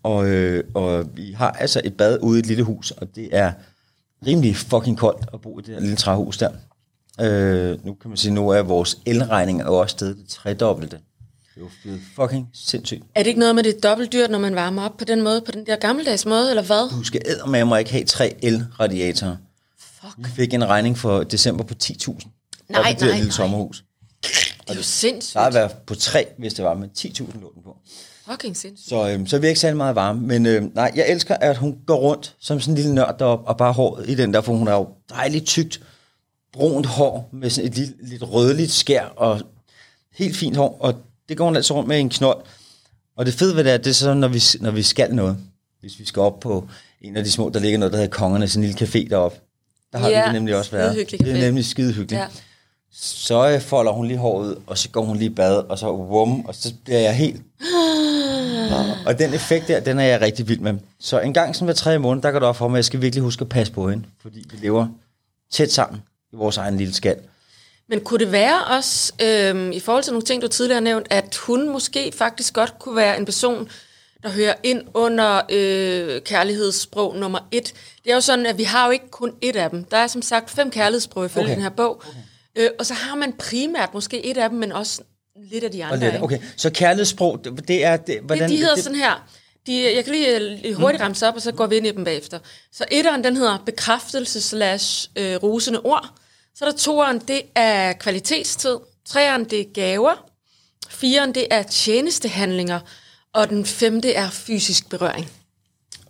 og, 0.02 0.26
øh, 0.26 0.64
og 0.74 1.04
vi 1.14 1.32
har 1.32 1.50
altså 1.50 1.80
et 1.84 1.96
bad 1.96 2.18
ude 2.22 2.38
i 2.38 2.40
et 2.40 2.46
lille 2.46 2.62
hus, 2.62 2.90
og 2.90 3.06
det 3.14 3.28
er 3.32 3.52
rimelig 4.26 4.56
fucking 4.56 4.98
koldt 4.98 5.26
at 5.34 5.40
bo 5.40 5.58
i 5.58 5.62
det 5.62 5.74
der 5.74 5.80
lille 5.80 5.96
træhus 5.96 6.38
der. 6.38 6.50
Øh, 7.20 7.86
nu 7.86 7.94
kan 7.94 8.08
man 8.08 8.16
sige, 8.16 8.32
nu 8.32 8.48
er 8.48 8.62
vores 8.62 8.98
elregning 9.06 9.62
jo 9.62 9.74
også 9.74 9.92
stedet 9.92 10.16
det 10.16 10.28
tredobbelte. 10.28 10.98
Det 11.54 11.62
er 11.62 11.90
jo 11.92 11.98
fucking 12.16 12.48
sindssygt. 12.54 13.02
Er 13.14 13.22
det 13.22 13.26
ikke 13.26 13.40
noget 13.40 13.54
med 13.54 13.62
det 13.62 13.76
er 13.76 13.80
dobbelt 13.80 14.12
dyrt, 14.12 14.30
når 14.30 14.38
man 14.38 14.54
varmer 14.54 14.84
op 14.84 14.96
på 14.96 15.04
den 15.04 15.22
måde, 15.22 15.40
på 15.40 15.52
den 15.52 15.66
der 15.66 15.76
gammeldags 15.76 16.26
måde, 16.26 16.50
eller 16.50 16.62
hvad? 16.62 16.90
Du 16.90 17.04
skal 17.04 17.22
med 17.48 17.64
mig 17.64 17.78
ikke 17.78 17.92
have 17.92 18.04
tre 18.04 18.36
elradiatorer. 18.42 19.36
Fuck, 19.78 20.14
Vi 20.18 20.24
fik 20.36 20.54
en 20.54 20.68
regning 20.68 20.98
for 20.98 21.22
december 21.22 21.64
på 21.64 21.74
10.000. 21.84 22.28
Nej, 22.68 22.90
i 22.90 22.92
det 22.92 23.00
nej, 23.00 23.10
lille 23.10 23.22
nej. 23.24 23.30
sommerhus. 23.30 23.84
det 24.22 24.70
er 24.70 24.74
jo 24.74 24.82
sindssygt. 24.82 25.34
Der 25.34 25.40
har 25.40 25.50
været 25.50 25.72
på 25.86 25.94
tre, 25.94 26.26
hvis 26.38 26.54
det 26.54 26.64
var, 26.64 26.74
men 26.74 26.90
10.000 26.98 27.40
lå 27.40 27.52
den 27.54 27.62
på. 27.62 27.76
Fucking 28.30 28.56
sindssygt. 28.56 28.88
Så, 28.88 29.08
øhm, 29.08 29.26
så 29.26 29.38
vi 29.38 29.46
er 29.46 29.48
ikke 29.48 29.60
særlig 29.60 29.76
meget 29.76 29.94
varme. 29.94 30.20
Men 30.20 30.46
øh, 30.46 30.74
nej, 30.74 30.92
jeg 30.94 31.08
elsker, 31.08 31.34
at 31.34 31.56
hun 31.56 31.78
går 31.86 31.96
rundt 31.96 32.34
som 32.40 32.60
sådan 32.60 32.72
en 32.72 32.76
lille 32.76 32.94
nørd 32.94 33.18
deroppe, 33.18 33.48
og 33.48 33.56
bare 33.56 33.72
håret 33.72 34.08
i 34.08 34.14
den 34.14 34.34
der, 34.34 34.40
for 34.40 34.52
hun 34.52 34.66
har 34.66 34.74
jo 34.74 34.88
dejligt 35.10 35.46
tykt, 35.46 35.80
brunt 36.52 36.86
hår, 36.86 37.28
med 37.32 37.50
sådan 37.50 37.70
et 37.70 37.76
lille, 37.76 37.94
lidt 38.02 38.22
rødligt 38.32 38.72
skær, 38.72 39.04
og 39.04 39.40
helt 40.14 40.36
fint 40.36 40.56
hår, 40.56 40.76
og 40.80 40.94
det 41.28 41.36
går 41.36 41.44
hun 41.44 41.56
altså 41.56 41.74
rundt 41.74 41.88
med 41.88 42.00
en 42.00 42.08
knold. 42.10 42.38
Og 43.16 43.26
det 43.26 43.34
fede 43.34 43.56
ved 43.56 43.64
det 43.64 43.72
er, 43.72 43.76
det 43.76 43.86
er 43.86 43.94
så, 43.94 44.14
når 44.14 44.28
vi, 44.28 44.42
når 44.60 44.70
vi 44.70 44.82
skal 44.82 45.14
noget. 45.14 45.36
Hvis 45.80 45.98
vi 45.98 46.04
skal 46.04 46.20
op 46.20 46.40
på 46.40 46.68
en 47.00 47.16
af 47.16 47.24
de 47.24 47.30
små, 47.30 47.48
der 47.48 47.60
ligger 47.60 47.78
noget, 47.78 47.92
der 47.92 47.98
hedder 47.98 48.10
Kongerne, 48.16 48.48
sådan 48.48 48.64
en 48.64 48.70
lille 48.70 48.86
café 48.86 49.08
deroppe. 49.10 49.38
Der 49.92 49.98
har 49.98 50.08
Ja, 50.08 50.26
vi 50.26 50.32
nemlig 50.32 50.56
også 50.56 50.70
været. 50.70 51.10
Det 51.10 51.28
er 51.28 51.40
nemlig 51.40 51.64
skide 51.64 51.92
hyggeligt. 51.92 52.20
Ja. 52.20 52.26
Så 52.92 53.50
øh, 53.50 53.60
folder 53.60 53.92
hun 53.92 54.06
lige 54.06 54.18
håret 54.18 54.58
og 54.66 54.78
så 54.78 54.88
går 54.88 55.04
hun 55.04 55.16
lige 55.16 55.30
i 55.30 55.34
bad, 55.34 55.56
og 55.56 55.78
så 55.78 55.92
vum, 55.92 56.44
og 56.46 56.54
så 56.54 56.74
bliver 56.84 57.00
jeg 57.00 57.16
helt... 57.16 57.42
Og 59.06 59.18
den 59.18 59.34
effekt 59.34 59.68
der, 59.68 59.80
den 59.80 59.98
er 59.98 60.04
jeg 60.04 60.20
rigtig 60.20 60.48
vild 60.48 60.60
med. 60.60 60.74
Så 61.00 61.20
en 61.20 61.34
gang 61.34 61.54
sådan 61.54 61.66
hver 61.66 61.74
tredje 61.74 61.98
måned, 61.98 62.22
der 62.22 62.30
går 62.30 62.38
det 62.38 62.48
op 62.48 62.56
for 62.56 62.68
mig, 62.68 62.76
at 62.76 62.78
jeg 62.78 62.84
skal 62.84 63.00
virkelig 63.00 63.22
huske 63.22 63.42
at 63.42 63.48
passe 63.48 63.72
på 63.72 63.90
hende, 63.90 64.04
fordi 64.22 64.44
vi 64.50 64.56
lever 64.66 64.86
tæt 65.52 65.72
sammen 65.72 66.02
i 66.32 66.36
vores 66.36 66.56
egen 66.56 66.76
lille 66.76 66.94
skal. 66.94 67.16
Men 67.88 68.00
kunne 68.00 68.24
det 68.24 68.32
være 68.32 68.64
også, 68.64 69.12
øhm, 69.22 69.72
i 69.72 69.80
forhold 69.80 70.04
til 70.04 70.12
nogle 70.12 70.24
ting, 70.24 70.42
du 70.42 70.48
tidligere 70.48 70.80
nævnt, 70.80 71.06
at 71.10 71.36
hun 71.36 71.68
måske 71.68 72.12
faktisk 72.12 72.54
godt 72.54 72.78
kunne 72.78 72.96
være 72.96 73.18
en 73.18 73.24
person, 73.24 73.68
der 74.22 74.28
hører 74.28 74.54
ind 74.62 74.82
under 74.94 75.40
øh, 75.48 76.20
kærlighedssprog 76.22 77.16
nummer 77.16 77.38
et. 77.50 77.74
Det 78.04 78.10
er 78.10 78.14
jo 78.14 78.20
sådan, 78.20 78.46
at 78.46 78.58
vi 78.58 78.62
har 78.62 78.86
jo 78.86 78.90
ikke 78.90 79.10
kun 79.10 79.32
et 79.42 79.56
af 79.56 79.70
dem. 79.70 79.84
Der 79.84 79.96
er 79.96 80.06
som 80.06 80.22
sagt 80.22 80.50
fem 80.50 80.70
kærlighedssprog 80.70 81.24
ifølge 81.24 81.44
Okay. 81.44 81.52
okay. 81.52 81.56
den 81.56 81.62
her 81.62 81.76
bog. 81.76 82.02
Okay. 82.08 82.18
Øh, 82.56 82.70
og 82.78 82.86
så 82.86 82.94
har 82.94 83.16
man 83.16 83.32
primært 83.32 83.94
måske 83.94 84.26
et 84.26 84.36
af 84.36 84.50
dem, 84.50 84.58
men 84.58 84.72
også 84.72 85.02
lidt 85.50 85.64
af 85.64 85.70
de 85.70 85.84
andre. 85.84 86.06
Og 86.06 86.12
lidt, 86.12 86.22
okay, 86.22 86.38
så 86.56 86.70
kærlighedssprog, 86.70 87.44
det, 87.68 87.84
er... 87.84 87.96
Det, 87.96 88.20
hvordan, 88.20 88.42
Det, 88.42 88.50
de 88.50 88.56
hedder 88.56 88.74
det, 88.74 88.84
sådan 88.84 88.98
her. 88.98 89.28
De, 89.66 89.94
jeg 89.94 90.04
kan 90.04 90.12
lige, 90.12 90.38
øh, 90.64 90.74
hurtigt 90.74 91.02
ramse 91.02 91.28
op, 91.28 91.34
og 91.34 91.42
så 91.42 91.52
går 91.52 91.66
vi 91.66 91.76
ind 91.76 91.86
i 91.86 91.90
dem 91.90 92.04
bagefter. 92.04 92.38
Så 92.72 92.84
etteren, 92.90 93.24
den 93.24 93.36
hedder 93.36 93.58
bekræftelse 93.66 94.40
slash 94.40 95.08
øh, 95.16 95.36
rosende 95.42 95.80
ord. 95.80 96.10
Så 96.54 96.64
er 96.64 96.70
der 96.70 96.76
toeren, 96.76 97.18
det 97.18 97.42
er 97.54 97.92
kvalitetstid. 97.92 98.76
Treeren, 99.06 99.44
det 99.44 99.60
er 99.60 99.64
gaver. 99.74 100.26
Firen, 100.88 101.34
det 101.34 101.46
er 101.50 101.62
tjenestehandlinger. 101.62 102.80
Og 103.32 103.48
den 103.48 103.66
femte 103.66 104.12
er 104.12 104.30
fysisk 104.30 104.88
berøring. 104.88 105.30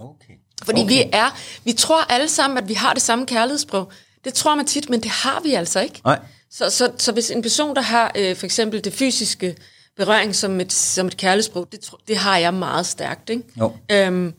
Okay. 0.00 0.34
Fordi 0.64 0.80
okay. 0.80 0.94
vi 0.94 1.02
er, 1.12 1.38
vi 1.64 1.72
tror 1.72 2.12
alle 2.12 2.28
sammen, 2.28 2.58
at 2.58 2.68
vi 2.68 2.74
har 2.74 2.92
det 2.92 3.02
samme 3.02 3.26
kærlighedssprog. 3.26 3.92
Det 4.24 4.34
tror 4.34 4.54
man 4.54 4.66
tit, 4.66 4.90
men 4.90 5.02
det 5.02 5.10
har 5.10 5.40
vi 5.40 5.54
altså 5.54 5.80
ikke. 5.80 6.00
Nej. 6.04 6.18
Så, 6.58 6.70
så, 6.70 6.92
så 6.98 7.12
hvis 7.12 7.30
en 7.30 7.42
person, 7.42 7.76
der 7.76 7.82
har 7.82 8.12
øh, 8.14 8.36
for 8.36 8.44
eksempel 8.46 8.84
det 8.84 8.92
fysiske 8.92 9.56
berøring 9.96 10.34
som 10.34 10.60
et, 10.60 10.72
som 10.72 11.06
et 11.06 11.16
kærlighedssprog, 11.16 11.68
det, 11.72 11.90
det 12.08 12.16
har 12.16 12.38
jeg 12.38 12.54
meget 12.54 12.86
stærkt. 12.86 13.30
Ikke? 13.30 13.42
Jo. 13.60 13.72
Øhm, 13.92 14.34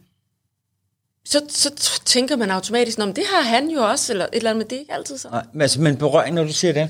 så, 1.26 1.42
så 1.50 2.02
tænker 2.06 2.36
man 2.36 2.52
automatisk, 2.52 3.00
om 3.00 3.14
det 3.14 3.24
har 3.34 3.42
han 3.42 3.70
jo 3.70 3.84
også, 3.84 4.14
eller 4.14 4.26
et 4.26 4.30
eller 4.34 4.50
andet, 4.50 4.58
men 4.66 4.70
det 4.70 4.76
er 4.76 4.80
ikke 4.80 4.94
altid 4.94 5.18
sådan. 5.18 5.36
Nej, 5.36 5.44
men, 5.54 5.62
altså, 5.62 5.82
men 5.82 5.98
berøring, 5.98 6.36
når 6.36 6.44
du 6.44 6.54
siger 6.54 6.74
det, 6.74 6.90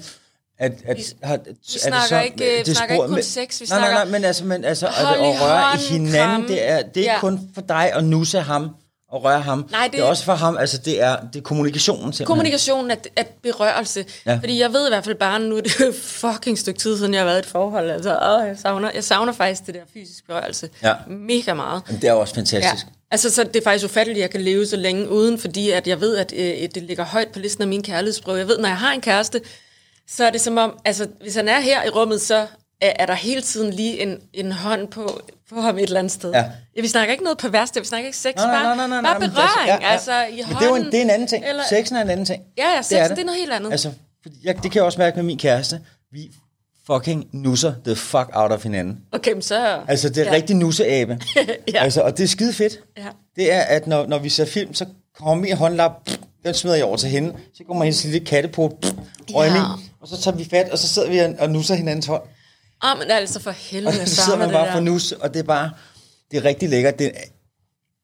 at, 0.59 0.71
at, 0.85 0.97
Vi- 0.97 1.03
har, 1.23 1.37
vi 1.45 1.79
snakker 1.79 2.21
ikke- 2.21 2.63
vi 2.65 2.73
snakker 2.73 2.95
ikke 2.95 3.07
kun 3.07 3.23
sex, 3.23 3.61
vi 3.61 3.65
nej, 3.69 3.79
nej, 3.79 3.87
nej, 3.89 3.95
snakker- 3.97 4.11
men 4.11 4.23
altså, 4.25 4.45
men, 4.45 4.65
altså 4.65 4.87
at, 4.87 4.93
at 4.97 5.41
røre 5.41 5.75
i 5.75 5.77
hinanden, 5.93 6.13
kramme. 6.13 6.47
det 6.47 6.69
er, 6.69 6.81
det 6.81 7.07
er 7.09 7.13
Ja. 7.13 7.19
kun 7.19 7.49
for 7.53 7.61
dig 7.61 7.91
at 7.93 8.03
nusse 8.03 8.39
ham 8.39 8.69
og 9.11 9.23
røre 9.23 9.41
ham. 9.41 9.67
Nej, 9.71 9.83
det, 9.83 9.91
det- 9.93 9.99
er 9.99 10.03
også 10.03 10.23
for 10.23 10.33
ham, 10.33 10.57
altså 10.57 10.77
det 10.77 11.01
er, 11.01 11.15
det 11.33 11.39
er 11.39 11.43
kommunikationen 11.43 12.01
simpelthen. 12.03 12.25
Kommunikationen 12.25 12.91
er, 12.91 12.95
er 13.15 13.23
berørelse. 13.43 14.05
Ja. 14.25 14.35
Fordi 14.35 14.59
jeg 14.59 14.73
ved 14.73 14.87
i 14.87 14.89
hvert 14.89 15.05
fald 15.05 15.15
bare, 15.15 15.39
nu 15.39 15.57
er 15.57 15.61
det 15.61 15.95
fucking 16.01 16.57
stykke 16.59 16.79
tid 16.79 16.97
siden, 16.97 17.13
jeg 17.13 17.21
har 17.21 17.25
været 17.25 17.37
i 17.37 17.39
et 17.39 17.45
forhold. 17.45 17.89
Altså, 17.89 18.09
åh, 18.09 18.47
jeg, 18.47 18.57
savner, 18.61 18.91
jeg 18.93 19.03
savner 19.03 19.33
faktisk 19.33 19.65
det 19.65 19.75
der 19.75 19.81
fysisk 19.93 20.27
berørelse. 20.27 20.69
Ja. 20.83 20.93
Mega 21.07 21.53
meget. 21.53 21.81
Jamen, 21.87 22.01
det 22.01 22.09
er 22.09 22.13
også 22.13 22.35
fantastisk. 22.35 22.85
Ja. 22.85 22.91
Altså, 23.11 23.29
så 23.29 23.43
det 23.43 23.55
er 23.55 23.63
faktisk 23.63 23.85
ufatteligt, 23.85 24.17
at 24.17 24.21
jeg 24.21 24.29
kan 24.29 24.41
leve 24.41 24.65
så 24.65 24.75
længe 24.75 25.09
uden, 25.09 25.39
fordi 25.39 25.71
at 25.71 25.87
jeg 25.87 26.01
ved, 26.01 26.17
at 26.17 26.33
øh, 26.37 26.69
det 26.75 26.83
ligger 26.83 27.05
højt 27.05 27.27
på 27.33 27.39
listen 27.39 27.61
af 27.61 27.67
mine 27.67 27.83
kærlighedsprøver. 27.83 28.37
Jeg 28.37 28.47
ved, 28.47 28.57
når 28.57 28.67
jeg 28.69 28.77
har 28.77 28.91
en 28.93 29.01
kæreste, 29.01 29.41
så 30.09 30.23
er 30.25 30.29
det 30.29 30.41
som 30.41 30.57
om, 30.57 30.79
altså, 30.85 31.07
hvis 31.21 31.35
han 31.35 31.47
er 31.49 31.59
her 31.59 31.83
i 31.83 31.89
rummet, 31.89 32.21
så 32.21 32.47
er, 32.81 32.93
er 32.99 33.05
der 33.05 33.13
hele 33.13 33.41
tiden 33.41 33.73
lige 33.73 34.01
en, 34.01 34.17
en 34.33 34.51
hånd 34.51 34.87
på, 34.87 35.21
på 35.49 35.61
ham 35.61 35.77
et 35.77 35.83
eller 35.83 35.99
andet 35.99 36.11
sted. 36.13 36.31
Ja. 36.31 36.45
Vi 36.81 36.87
snakker 36.87 37.11
ikke 37.11 37.23
noget 37.23 37.37
perverst, 37.37 37.79
vi 37.79 37.85
snakker 37.85 38.05
ikke 38.07 38.17
sex, 38.17 38.35
Nej, 38.35 38.45
bare, 38.45 38.63
nej, 38.63 38.87
nej, 38.87 39.01
nej, 39.01 39.11
bare 39.11 39.19
men 39.19 39.29
berøring, 39.29 39.67
ja, 39.67 39.87
ja. 39.87 39.91
altså 39.93 40.11
i 40.25 40.35
Men 40.35 40.43
hånden. 40.45 40.57
det 40.59 40.65
er 40.65 40.69
jo 40.69 40.75
en, 40.75 40.85
det 40.85 40.97
er 40.97 41.01
en 41.01 41.09
anden 41.09 41.27
ting. 41.27 41.45
Eller, 41.45 41.63
Sexen 41.69 41.95
er 41.95 42.01
en 42.01 42.09
anden 42.09 42.25
ting. 42.25 42.43
Ja, 42.57 42.69
ja, 42.75 42.81
sex, 42.81 43.09
det 43.09 43.19
er 43.19 43.23
noget 43.25 43.39
helt 43.39 43.51
andet. 43.51 43.71
Altså, 43.71 43.91
jeg, 44.43 44.55
det 44.55 44.71
kan 44.71 44.75
jeg 44.75 44.83
også 44.83 44.99
mærke 44.99 45.15
med 45.15 45.23
min 45.23 45.37
kæreste. 45.37 45.79
Vi 46.11 46.29
fucking 46.87 47.27
nusser 47.33 47.73
the 47.85 47.95
fuck 47.95 48.29
out 48.33 48.51
of 48.51 48.63
hinanden. 48.63 48.97
Okay, 49.11 49.31
men 49.31 49.41
så... 49.41 49.79
Altså, 49.87 50.09
det 50.09 50.17
er 50.17 50.21
ja. 50.21 50.29
Ja. 50.29 50.35
rigtig 50.35 50.55
nusseabe. 50.55 51.19
Ja. 51.73 51.83
altså, 51.83 52.01
og 52.01 52.17
det 52.17 52.23
er 52.23 52.27
skide 52.27 52.53
fedt. 52.53 52.79
Ja. 52.97 53.07
Det 53.35 53.53
er, 53.53 53.61
at 53.61 53.87
når, 53.87 54.05
når 54.07 54.19
vi 54.19 54.29
ser 54.29 54.45
film, 54.45 54.73
så 54.73 54.85
kommer 55.17 55.35
min 55.35 55.55
håndlap, 55.57 55.91
pff, 56.05 56.17
den 56.45 56.53
smider 56.53 56.75
jeg 56.75 56.85
over 56.85 56.97
til 56.97 57.09
hende. 57.09 57.33
Så 57.53 57.63
kommer 57.67 57.83
hendes 57.83 58.03
lille 58.03 58.19
kattepot, 58.19 58.71
pff, 58.81 58.93
over 59.33 59.43
i 59.43 59.47
Ja. 59.47 59.61
og 60.01 60.07
så 60.07 60.21
tager 60.21 60.37
vi 60.37 60.47
fat, 60.49 60.69
og 60.69 60.77
så 60.77 60.87
sidder 60.87 61.09
vi 61.09 61.19
og, 61.19 61.33
og 61.39 61.49
nusser 61.49 61.75
hinandens 61.75 62.05
hånd. 62.05 62.21
Ah, 62.81 62.97
men 62.97 63.11
altså 63.11 63.39
for 63.39 63.49
Og 63.49 63.55
helvede, 63.55 63.99
jeg 63.99 64.07
så 64.07 64.15
sidder 64.23 64.37
man 64.39 64.51
bare 64.51 64.71
for 64.71 64.79
nus, 64.79 65.11
og 65.11 65.33
det 65.33 65.39
er 65.39 65.43
bare, 65.43 65.71
det 66.31 66.37
er 66.37 66.43
rigtig 66.43 66.69
lækkert. 66.69 66.99
Det, 66.99 67.11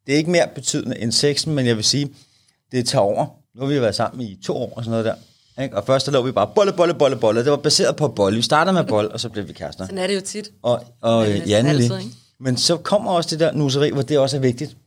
det 0.06 0.14
er 0.14 0.18
ikke 0.18 0.32
mere 0.32 0.48
betydende 0.56 1.00
end 1.00 1.12
sexen, 1.12 1.56
men 1.56 1.66
jeg 1.66 1.76
vil 1.76 1.84
sige, 1.84 2.10
det 2.72 2.88
tager 2.88 3.02
over. 3.02 3.26
Nu 3.56 3.62
har 3.62 3.68
vi 3.74 3.82
været 3.82 3.96
sammen 3.96 4.22
i 4.28 4.38
to 4.46 4.56
år 4.58 4.74
og 4.76 4.84
sådan 4.84 4.92
noget 4.92 5.06
der. 5.06 5.16
Ikke? 5.64 5.78
Og 5.78 5.86
først 5.86 6.06
der 6.06 6.12
lå 6.12 6.22
vi 6.22 6.32
bare 6.32 6.52
bolle, 6.56 6.74
bolle, 6.74 6.94
bolle, 6.94 7.16
bolle. 7.16 7.44
Det 7.44 7.52
var 7.52 7.58
baseret 7.58 7.96
på 7.96 8.08
bolle. 8.08 8.36
Vi 8.36 8.42
startede 8.42 8.74
med 8.74 8.84
bolle, 8.84 9.12
og 9.12 9.20
så 9.20 9.30
blev 9.30 9.48
vi 9.48 9.54
kærester. 9.54 9.86
Sådan 9.86 9.98
er 9.98 10.08
det 10.08 10.16
jo 10.16 10.22
tit. 10.22 10.50
Og, 10.64 10.84
og 11.02 11.24
Ja, 11.28 11.30
ja, 11.30 11.34
næsten 11.36 11.50
ja 11.50 11.62
nemlig. 11.62 11.84
altid, 11.92 11.98
ikke? 11.98 12.18
Men 12.40 12.58
så 12.58 12.78
kommer 12.78 13.12
også 13.12 13.30
det 13.30 13.40
der 13.40 13.52
nusseri, 13.52 13.90
hvor 13.90 14.02
det 14.02 14.18
også 14.20 14.38
er 14.38 14.42
vigtigt. 14.42 14.78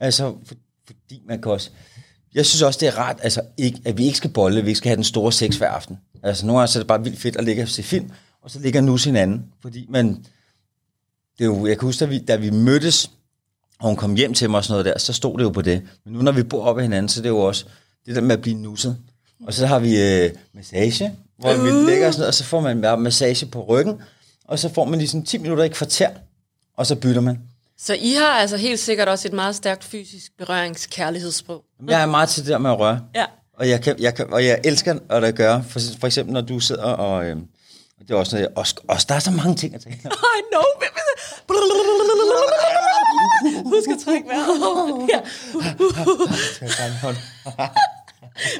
Altså, 0.00 0.34
for, 0.46 0.54
fordi 0.86 1.22
man 1.28 1.42
kan 1.42 1.52
også... 1.52 1.70
Jeg 2.34 2.46
synes 2.46 2.62
også, 2.62 2.78
det 2.80 2.88
er 2.88 2.98
rart, 2.98 3.18
altså, 3.22 3.40
ikke, 3.56 3.80
at 3.84 3.98
vi 3.98 4.04
ikke 4.04 4.16
skal 4.16 4.30
bolle, 4.30 4.58
at 4.58 4.64
vi 4.64 4.70
ikke 4.70 4.78
skal 4.78 4.88
have 4.88 4.96
den 4.96 5.04
store 5.04 5.32
sex 5.32 5.56
hver 5.56 5.68
aften. 5.68 5.98
Altså, 6.22 6.46
nogle 6.46 6.58
gange 6.60 6.72
så 6.72 6.78
er 6.78 6.80
det 6.80 6.86
bare 6.88 7.02
vildt 7.04 7.18
fedt 7.20 7.36
at 7.36 7.44
ligge 7.44 7.62
og 7.62 7.68
se 7.68 7.82
film, 7.82 8.10
og 8.42 8.50
så 8.50 8.58
ligger 8.58 8.80
nusse 8.80 9.08
hinanden. 9.08 9.44
Fordi 9.62 9.86
man... 9.88 10.24
Det 11.38 11.44
er 11.44 11.48
jo, 11.48 11.66
jeg 11.66 11.78
kan 11.78 11.86
huske, 11.86 12.04
da 12.04 12.10
vi, 12.10 12.18
da 12.18 12.36
vi 12.36 12.50
mødtes, 12.50 13.10
og 13.78 13.86
hun 13.86 13.96
kom 13.96 14.14
hjem 14.14 14.34
til 14.34 14.50
mig 14.50 14.58
og 14.58 14.64
sådan 14.64 14.72
noget 14.72 14.84
der, 14.84 14.98
så 14.98 15.12
stod 15.12 15.38
det 15.38 15.44
jo 15.44 15.50
på 15.50 15.62
det. 15.62 15.82
Men 16.04 16.14
nu 16.14 16.22
når 16.22 16.32
vi 16.32 16.42
bor 16.42 16.64
oppe 16.64 16.80
af 16.80 16.84
hinanden, 16.84 17.08
så 17.08 17.20
er 17.20 17.22
det 17.22 17.28
jo 17.28 17.38
også 17.38 17.64
det 18.06 18.14
der 18.14 18.20
med 18.20 18.36
at 18.36 18.42
blive 18.42 18.56
nusset. 18.56 18.96
Og 19.46 19.54
så 19.54 19.66
har 19.66 19.78
vi 19.78 20.02
øh, 20.02 20.30
massage, 20.54 21.12
hvor 21.38 21.52
vi 21.52 21.90
ligger 21.90 22.06
og 22.06 22.12
sådan 22.12 22.20
noget, 22.20 22.28
og 22.28 22.34
så 22.34 22.44
får 22.44 22.60
man 22.60 23.00
massage 23.00 23.46
på 23.46 23.64
ryggen, 23.64 24.00
og 24.44 24.58
så 24.58 24.68
får 24.68 24.84
man 24.84 24.98
lige 24.98 25.08
sådan 25.08 25.24
10 25.24 25.38
minutter 25.38 25.64
i 25.64 25.68
kvarter, 25.68 26.10
og 26.76 26.86
så 26.86 26.96
bytter 26.96 27.20
man. 27.20 27.38
Så 27.78 27.94
I 27.94 28.12
har 28.12 28.26
altså 28.26 28.56
helt 28.56 28.80
sikkert 28.80 29.08
også 29.08 29.28
et 29.28 29.34
meget 29.34 29.54
stærkt 29.54 29.84
fysisk 29.84 30.32
berøringskærlighedssprog. 30.38 31.64
Jeg 31.88 32.02
er 32.02 32.06
meget 32.06 32.28
til 32.28 32.42
det 32.42 32.50
der 32.50 32.58
med 32.58 32.70
at 32.70 32.78
røre. 32.78 33.00
Ja. 33.14 33.24
Og 33.52 33.68
jeg, 33.68 33.80
kan, 33.80 33.96
jeg, 33.98 34.14
kan, 34.14 34.32
og 34.32 34.44
jeg 34.44 34.60
elsker 34.64 34.98
at 35.10 35.22
det 35.22 35.34
gøre. 35.34 35.64
For, 35.64 35.80
for 36.00 36.06
eksempel, 36.06 36.32
når 36.32 36.40
du 36.40 36.60
sidder 36.60 36.82
og... 36.82 37.24
Øh, 37.24 37.36
og 38.00 38.08
det 38.08 38.14
er 38.14 38.18
også 38.18 38.36
noget, 38.36 38.48
jeg, 38.48 38.58
også, 38.58 38.74
også, 38.88 39.06
der 39.08 39.14
er 39.14 39.18
så 39.18 39.30
mange 39.30 39.54
ting 39.54 39.74
at 39.74 39.80
tale 39.80 39.96
om. 40.04 40.10
I 40.38 40.40
know. 40.52 40.62
Husk 43.70 43.88
at 43.88 43.96
trække 44.04 44.28
vejret. 44.28 45.08
Ja. 45.12 45.20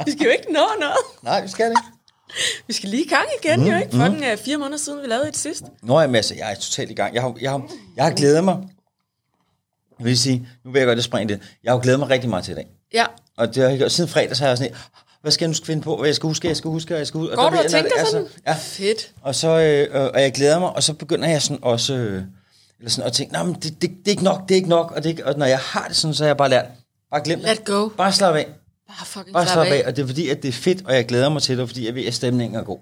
Vi 0.05 0.11
skal 0.11 0.25
jo 0.25 0.31
ikke 0.31 0.53
nå 0.53 0.67
noget. 0.81 0.97
Nej, 1.23 1.43
vi 1.43 1.49
skal 1.49 1.71
ikke. 1.71 1.83
Vi 2.67 2.73
skal 2.73 2.89
lige 2.89 3.05
i 3.05 3.09
gang 3.09 3.25
igen, 3.43 3.67
jo 3.67 3.77
ikke? 3.77 3.91
Fucking 3.91 4.33
uh, 4.33 4.39
fire 4.39 4.59
måneder 4.59 4.79
siden, 4.79 5.03
vi 5.03 5.07
lavede 5.07 5.29
et 5.29 5.37
sidst. 5.37 5.65
Nå, 5.83 6.01
jamen, 6.01 6.17
altså, 6.17 6.35
jeg 6.35 6.51
er 6.51 6.55
totalt 6.55 6.91
i 6.91 6.95
gang. 6.95 7.15
Jeg 7.15 7.23
har, 7.23 7.35
jeg 7.41 7.51
har, 7.51 7.63
jeg 7.97 8.05
har 8.05 8.13
glædet 8.13 8.45
mig. 8.45 8.57
Jeg 9.99 10.07
vil 10.07 10.19
sige, 10.19 10.49
nu 10.65 10.71
vil 10.71 10.79
jeg 10.79 10.87
godt 10.87 11.05
springe 11.05 11.35
det. 11.35 11.43
Jeg 11.65 11.71
har 11.71 11.77
jo 11.77 11.81
glædet 11.83 11.99
mig 11.99 12.11
rigtig 12.11 12.31
meget 12.31 12.45
til 12.45 12.53
i 12.53 12.55
dag. 12.55 12.67
Ja. 12.95 13.07
Og 13.37 13.55
det 13.55 13.63
har 13.63 13.71
jeg 13.71 13.79
gjort 13.79 13.93
siden 13.93 14.11
fredag, 14.11 14.37
så 14.37 14.43
har 14.43 14.49
jeg 14.49 14.59
sådan, 14.59 14.75
hvad 15.23 15.33
skal 15.33 15.45
jeg 15.45 15.49
nu 15.49 15.65
finde 15.65 15.83
på? 15.83 15.97
Hvad 15.97 16.09
jeg 16.09 16.15
skal 16.15 16.27
huske, 16.27 16.49
jeg 16.49 16.57
skal 16.57 16.71
huske, 16.71 16.95
jeg 16.95 17.07
skal 17.07 17.21
huske. 17.21 17.37
Går 17.37 17.43
der 17.43 17.51
du 17.51 17.57
og 17.57 17.71
tænker 17.71 17.91
altså, 17.99 18.13
sådan? 18.13 18.29
Ja, 18.47 18.57
Fedt. 18.61 19.13
Og 19.23 19.35
så 19.35 19.49
øh, 19.49 20.11
og 20.15 20.23
jeg 20.23 20.33
glæder 20.33 20.59
mig, 20.59 20.71
og 20.77 20.83
så 20.83 20.93
begynder 20.93 21.29
jeg 21.29 21.43
sådan 21.43 21.59
også 21.63 21.95
øh, 21.95 22.23
eller 22.79 22.91
sådan 22.91 23.07
at 23.07 23.13
tænke, 23.13 23.33
nej, 23.33 23.43
men 23.43 23.55
det, 23.55 23.63
det, 23.63 23.91
det, 23.91 24.07
er 24.07 24.11
ikke 24.11 24.25
nok, 24.25 24.49
det 24.49 24.55
er 24.55 24.57
ikke 24.57 24.69
nok, 24.69 24.91
og, 24.97 25.05
det 25.05 25.21
og 25.21 25.39
når 25.39 25.47
jeg 25.47 25.59
har 25.59 25.85
det 25.89 25.97
sådan, 25.97 26.15
så 26.15 26.25
har 26.25 26.29
jeg 26.29 26.37
bare 26.37 26.49
lært, 26.49 26.65
bare 27.11 27.25
glem 27.25 27.39
det. 27.41 27.49
Let 27.49 27.65
go. 27.65 27.89
Bare 27.89 28.13
slap 28.13 28.35
af, 28.35 28.49
Bare 28.89 29.07
fucking 29.07 29.33
bare 29.33 29.47
slap 29.47 29.67
af. 29.67 29.73
af. 29.73 29.83
og 29.87 29.97
det 29.97 30.03
er 30.03 30.07
fordi, 30.07 30.29
at 30.29 30.43
det 30.43 30.49
er 30.49 30.53
fedt, 30.53 30.87
og 30.87 30.95
jeg 30.95 31.07
glæder 31.07 31.29
mig 31.29 31.43
til 31.43 31.59
det, 31.59 31.69
fordi 31.69 31.87
jeg 31.87 31.95
ved, 31.95 32.05
at 32.05 32.15
stemningen 32.15 32.61
er 32.61 32.65
god. 32.65 32.79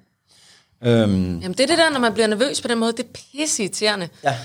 Øhm, 0.84 1.38
Jamen 1.38 1.52
det 1.52 1.60
er 1.60 1.66
det 1.66 1.78
der, 1.78 1.90
når 1.90 2.00
man 2.00 2.12
bliver 2.12 2.26
nervøs 2.26 2.60
på 2.60 2.68
den 2.68 2.78
måde, 2.78 2.92
det 2.92 3.00
er 3.00 3.08
pisse 3.14 3.62
irriterende. 3.62 4.08
ja. 4.24 4.36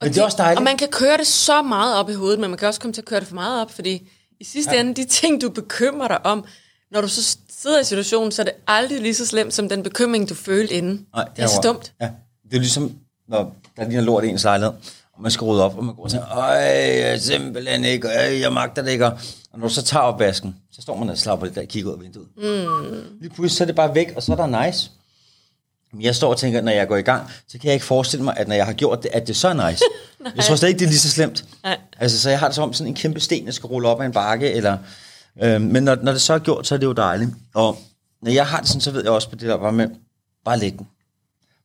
Men 0.00 0.12
det 0.12 0.18
er 0.18 0.24
også 0.24 0.36
dejligt. 0.38 0.58
Og 0.58 0.64
man 0.64 0.76
kan 0.76 0.88
køre 0.88 1.16
det 1.16 1.26
så 1.26 1.62
meget 1.62 1.96
op 1.96 2.10
i 2.10 2.12
hovedet, 2.12 2.40
men 2.40 2.50
man 2.50 2.58
kan 2.58 2.68
også 2.68 2.80
komme 2.80 2.92
til 2.92 3.00
at 3.00 3.04
køre 3.04 3.20
det 3.20 3.28
for 3.28 3.34
meget 3.34 3.60
op, 3.60 3.70
fordi 3.70 4.08
i 4.40 4.44
sidste 4.44 4.74
ja. 4.74 4.80
ende, 4.80 4.94
de 4.94 5.04
ting, 5.04 5.40
du 5.40 5.50
bekymrer 5.50 6.08
dig 6.08 6.26
om, 6.26 6.44
når 6.90 7.00
du 7.00 7.08
så 7.08 7.36
sidder 7.60 7.80
i 7.80 7.84
situationen, 7.84 8.32
så 8.32 8.42
er 8.42 8.44
det 8.44 8.54
aldrig 8.66 9.00
lige 9.00 9.14
så 9.14 9.26
slemt, 9.26 9.54
som 9.54 9.68
den 9.68 9.82
bekymring, 9.82 10.28
du 10.28 10.34
følte 10.34 10.74
inden. 10.74 11.06
Nej, 11.14 11.28
det 11.36 11.42
er 11.42 11.46
så 11.46 11.60
dumt. 11.62 11.92
Ja, 12.00 12.10
det 12.50 12.56
er 12.56 12.60
ligesom, 12.60 12.92
når 13.28 13.54
der 13.76 13.88
lige 13.88 13.98
er 13.98 14.02
lort 14.02 14.24
i 14.24 14.28
ens 14.28 14.44
lejlighed, 14.44 14.72
og 15.12 15.22
man 15.22 15.30
skal 15.30 15.44
rydde 15.44 15.64
op, 15.64 15.78
og 15.78 15.84
man 15.84 15.94
går 15.94 16.02
og 16.02 16.10
siger, 16.10 16.38
øj, 16.38 16.54
jeg 17.08 17.20
simpelthen 17.20 17.84
ikke, 17.84 18.08
øj, 18.08 18.40
jeg 18.40 18.52
magter 18.52 18.82
det 18.82 18.90
ikke. 18.90 19.06
Og 19.06 19.18
når 19.54 19.68
du 19.68 19.74
så 19.74 19.82
tager 19.82 20.02
opvasken, 20.02 20.56
så 20.72 20.82
står 20.82 20.96
man 20.96 21.10
og 21.10 21.18
slapper 21.18 21.46
lidt 21.46 21.54
der 21.54 21.62
og 21.62 21.68
kigger 21.68 21.90
ud 21.90 21.96
af 21.96 22.02
vinduet. 22.02 22.26
Mm. 22.36 23.18
Lige 23.20 23.30
pludselig 23.30 23.50
så 23.50 23.64
er 23.64 23.66
det 23.66 23.74
bare 23.76 23.94
væk, 23.94 24.12
og 24.16 24.22
så 24.22 24.32
er 24.32 24.36
der 24.36 24.66
nice. 24.66 24.90
Men 25.92 26.02
jeg 26.02 26.14
står 26.14 26.30
og 26.30 26.36
tænker, 26.36 26.60
når 26.60 26.72
jeg 26.72 26.88
går 26.88 26.96
i 26.96 27.02
gang, 27.02 27.30
så 27.48 27.58
kan 27.58 27.66
jeg 27.66 27.74
ikke 27.74 27.86
forestille 27.86 28.24
mig, 28.24 28.34
at 28.36 28.48
når 28.48 28.54
jeg 28.54 28.66
har 28.66 28.72
gjort 28.72 29.02
det, 29.02 29.10
at 29.12 29.26
det 29.26 29.36
så 29.36 29.48
er 29.48 29.70
nice. 29.70 29.84
jeg 30.36 30.44
tror 30.44 30.56
slet 30.56 30.68
ikke, 30.68 30.78
det 30.78 30.84
er 30.84 30.88
lige 30.88 30.98
så 30.98 31.10
slemt. 31.10 31.44
Nej. 31.62 31.78
Altså, 31.98 32.20
så 32.20 32.30
jeg 32.30 32.38
har 32.38 32.46
det 32.46 32.54
som 32.54 32.72
sådan 32.72 32.88
en 32.88 32.94
kæmpe 32.94 33.20
sten, 33.20 33.46
jeg 33.46 33.54
skal 33.54 33.66
rulle 33.66 33.88
op 33.88 34.00
ad 34.00 34.06
en 34.06 34.12
bakke, 34.12 34.52
eller... 34.52 34.78
Øh, 35.42 35.60
men 35.60 35.82
når, 35.82 35.94
når 35.94 36.12
det 36.12 36.20
så 36.20 36.34
er 36.34 36.38
gjort, 36.38 36.66
så 36.66 36.74
er 36.74 36.78
det 36.78 36.86
jo 36.86 36.92
dejligt. 36.92 37.30
Og 37.54 37.78
når 38.22 38.30
jeg 38.30 38.46
har 38.46 38.60
det 38.60 38.68
sådan, 38.68 38.80
så 38.80 38.90
ved 38.90 39.02
jeg 39.02 39.12
også 39.12 39.30
på 39.30 39.36
det 39.36 39.48
der 39.48 39.56
bare 39.56 39.72
med, 39.72 39.88
bare 40.44 40.58
lægge 40.58 40.78
den. 40.78 40.86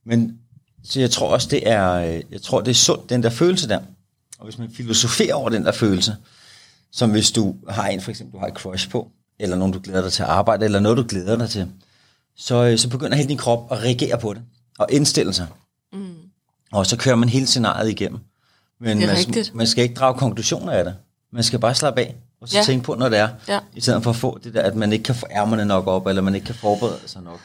Men 0.06 0.40
så 0.84 1.00
jeg 1.00 1.12
tror 1.12 1.34
også, 1.34 1.48
det 1.52 1.70
er, 1.70 1.92
øh, 1.92 2.22
jeg 2.32 2.42
tror, 2.42 2.62
det 2.62 2.72
er 2.72 2.76
sundt, 2.76 3.10
den 3.10 3.24
der 3.24 3.30
følelse 3.30 3.70
der. 3.70 3.80
Og 4.40 4.44
hvis 4.44 4.58
man 4.58 4.72
filosoferer 4.74 5.34
over 5.34 5.50
den 5.50 5.66
der 5.66 5.72
følelse, 5.72 6.16
som 6.92 7.12
hvis 7.12 7.32
du 7.32 7.56
har 7.70 7.88
en, 7.88 8.02
for 8.02 8.12
eksempel, 8.12 8.34
du 8.34 8.40
har 8.40 8.48
et 8.48 8.54
crush 8.54 8.90
på, 8.90 9.12
eller 9.40 9.58
nogen, 9.58 9.74
du 9.74 9.80
glæder 9.84 10.02
dig 10.02 10.12
til 10.12 10.24
at 10.24 10.30
arbejde, 10.30 10.66
eller 10.66 10.80
noget, 10.80 10.98
du 10.98 11.06
glæder 11.10 11.38
dig 11.38 11.50
til, 11.50 11.68
så, 12.36 12.56
øh, 12.66 12.78
så 12.78 12.90
begynder 12.90 13.16
hele 13.16 13.30
din 13.30 13.38
krop 13.38 13.72
at 13.72 13.78
reagere 13.78 14.18
på 14.18 14.34
det, 14.34 14.42
og 14.80 14.88
indstille 14.92 15.34
sig. 15.34 15.48
Mm. 15.94 16.16
Og 16.72 16.86
så 16.86 16.98
kører 16.98 17.16
man 17.16 17.30
hele 17.30 17.48
scenariet 17.48 17.90
igennem. 17.90 18.20
Men 18.80 18.98
det 18.98 19.04
er 19.04 19.08
man, 19.08 19.18
rigtigt. 19.18 19.56
man 19.56 19.68
skal 19.68 19.84
ikke 19.84 19.96
drage 19.96 20.18
konklusioner 20.18 20.72
af 20.72 20.84
det. 20.84 20.96
Man 21.32 21.44
skal 21.44 21.60
bare 21.60 21.76
slappe 21.76 22.02
af, 22.02 22.16
og 22.42 22.50
så 22.50 22.58
ja. 22.58 22.64
tænke 22.64 22.84
på, 22.86 22.96
når 22.96 23.10
det 23.10 23.20
er. 23.20 23.30
Ja. 23.48 23.60
I 23.76 23.82
stedet 23.82 24.04
for 24.04 24.10
at 24.10 24.16
få 24.16 24.40
det 24.44 24.54
der, 24.54 24.62
at 24.62 24.76
man 24.76 24.94
ikke 24.94 25.04
kan 25.04 25.16
få 25.16 25.26
ærmerne 25.32 25.66
nok 25.66 25.88
op, 25.88 26.08
eller 26.08 26.22
man 26.22 26.36
ikke 26.36 26.46
kan 26.46 26.56
forberede 26.56 27.00
sig 27.06 27.22
nok. 27.22 27.40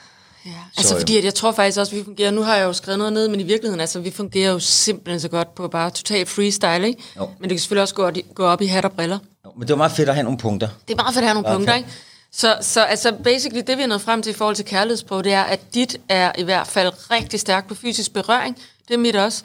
Ja, 0.46 0.50
altså 0.76 0.88
så, 0.88 0.98
fordi 0.98 1.16
at 1.16 1.24
jeg 1.24 1.34
tror 1.34 1.52
faktisk 1.52 1.78
også, 1.78 1.96
at 1.96 1.98
vi 1.98 2.04
fungerer, 2.04 2.30
nu 2.30 2.42
har 2.42 2.56
jeg 2.56 2.64
jo 2.64 2.72
skrevet 2.72 2.98
noget 2.98 3.12
ned, 3.12 3.28
men 3.28 3.40
i 3.40 3.42
virkeligheden, 3.42 3.80
altså 3.80 4.00
vi 4.00 4.10
fungerer 4.10 4.52
jo 4.52 4.58
simpelthen 4.58 5.20
så 5.20 5.28
godt 5.28 5.54
på 5.54 5.68
bare 5.68 5.90
total 5.90 6.26
freestyle, 6.26 6.86
ikke? 6.86 7.02
Jo. 7.16 7.30
Men 7.38 7.42
det 7.42 7.50
kan 7.50 7.58
selvfølgelig 7.58 7.82
også 7.82 7.94
gå, 7.94 8.10
gå 8.34 8.44
op 8.44 8.62
i 8.62 8.66
hat 8.66 8.84
og 8.84 8.92
briller. 8.92 9.18
Jo, 9.44 9.50
men 9.56 9.68
det 9.68 9.72
er 9.72 9.76
meget 9.76 9.92
fedt 9.92 10.08
at 10.08 10.14
have 10.14 10.24
nogle 10.24 10.38
punkter. 10.38 10.68
Det 10.88 10.94
er 10.94 11.02
meget 11.02 11.14
fedt 11.14 11.22
at 11.22 11.28
have 11.28 11.34
nogle 11.34 11.48
okay. 11.48 11.56
punkter, 11.56 11.74
ikke? 11.74 11.88
Så, 12.32 12.56
så 12.60 12.80
altså 12.80 13.12
basically 13.24 13.62
det, 13.66 13.78
vi 13.78 13.82
er 13.82 13.86
nået 13.86 14.00
frem 14.00 14.22
til 14.22 14.30
i 14.30 14.34
forhold 14.34 14.56
til 14.56 14.64
kærlighedsprog, 14.64 15.24
det 15.24 15.32
er, 15.32 15.42
at 15.42 15.74
dit 15.74 15.96
er 16.08 16.32
i 16.38 16.42
hvert 16.42 16.66
fald 16.66 17.10
rigtig 17.10 17.40
stærkt 17.40 17.68
på 17.68 17.74
fysisk 17.74 18.12
berøring. 18.12 18.56
Det 18.88 18.94
er 18.94 18.98
mit 18.98 19.16
også. 19.16 19.42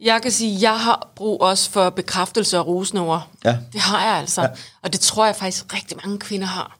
Jeg 0.00 0.22
kan 0.22 0.30
sige, 0.30 0.56
at 0.56 0.62
jeg 0.62 0.80
har 0.80 1.08
brug 1.14 1.42
også 1.42 1.70
for 1.70 1.90
bekræftelse 1.90 2.58
og 2.58 2.66
rosende 2.66 3.02
ord. 3.02 3.28
Ja. 3.44 3.56
Det 3.72 3.80
har 3.80 4.06
jeg 4.06 4.16
altså. 4.16 4.42
Ja. 4.42 4.48
Og 4.82 4.92
det 4.92 5.00
tror 5.00 5.26
jeg 5.26 5.36
faktisk 5.36 5.74
rigtig 5.74 5.96
mange 6.04 6.18
kvinder 6.18 6.46
har. 6.46 6.78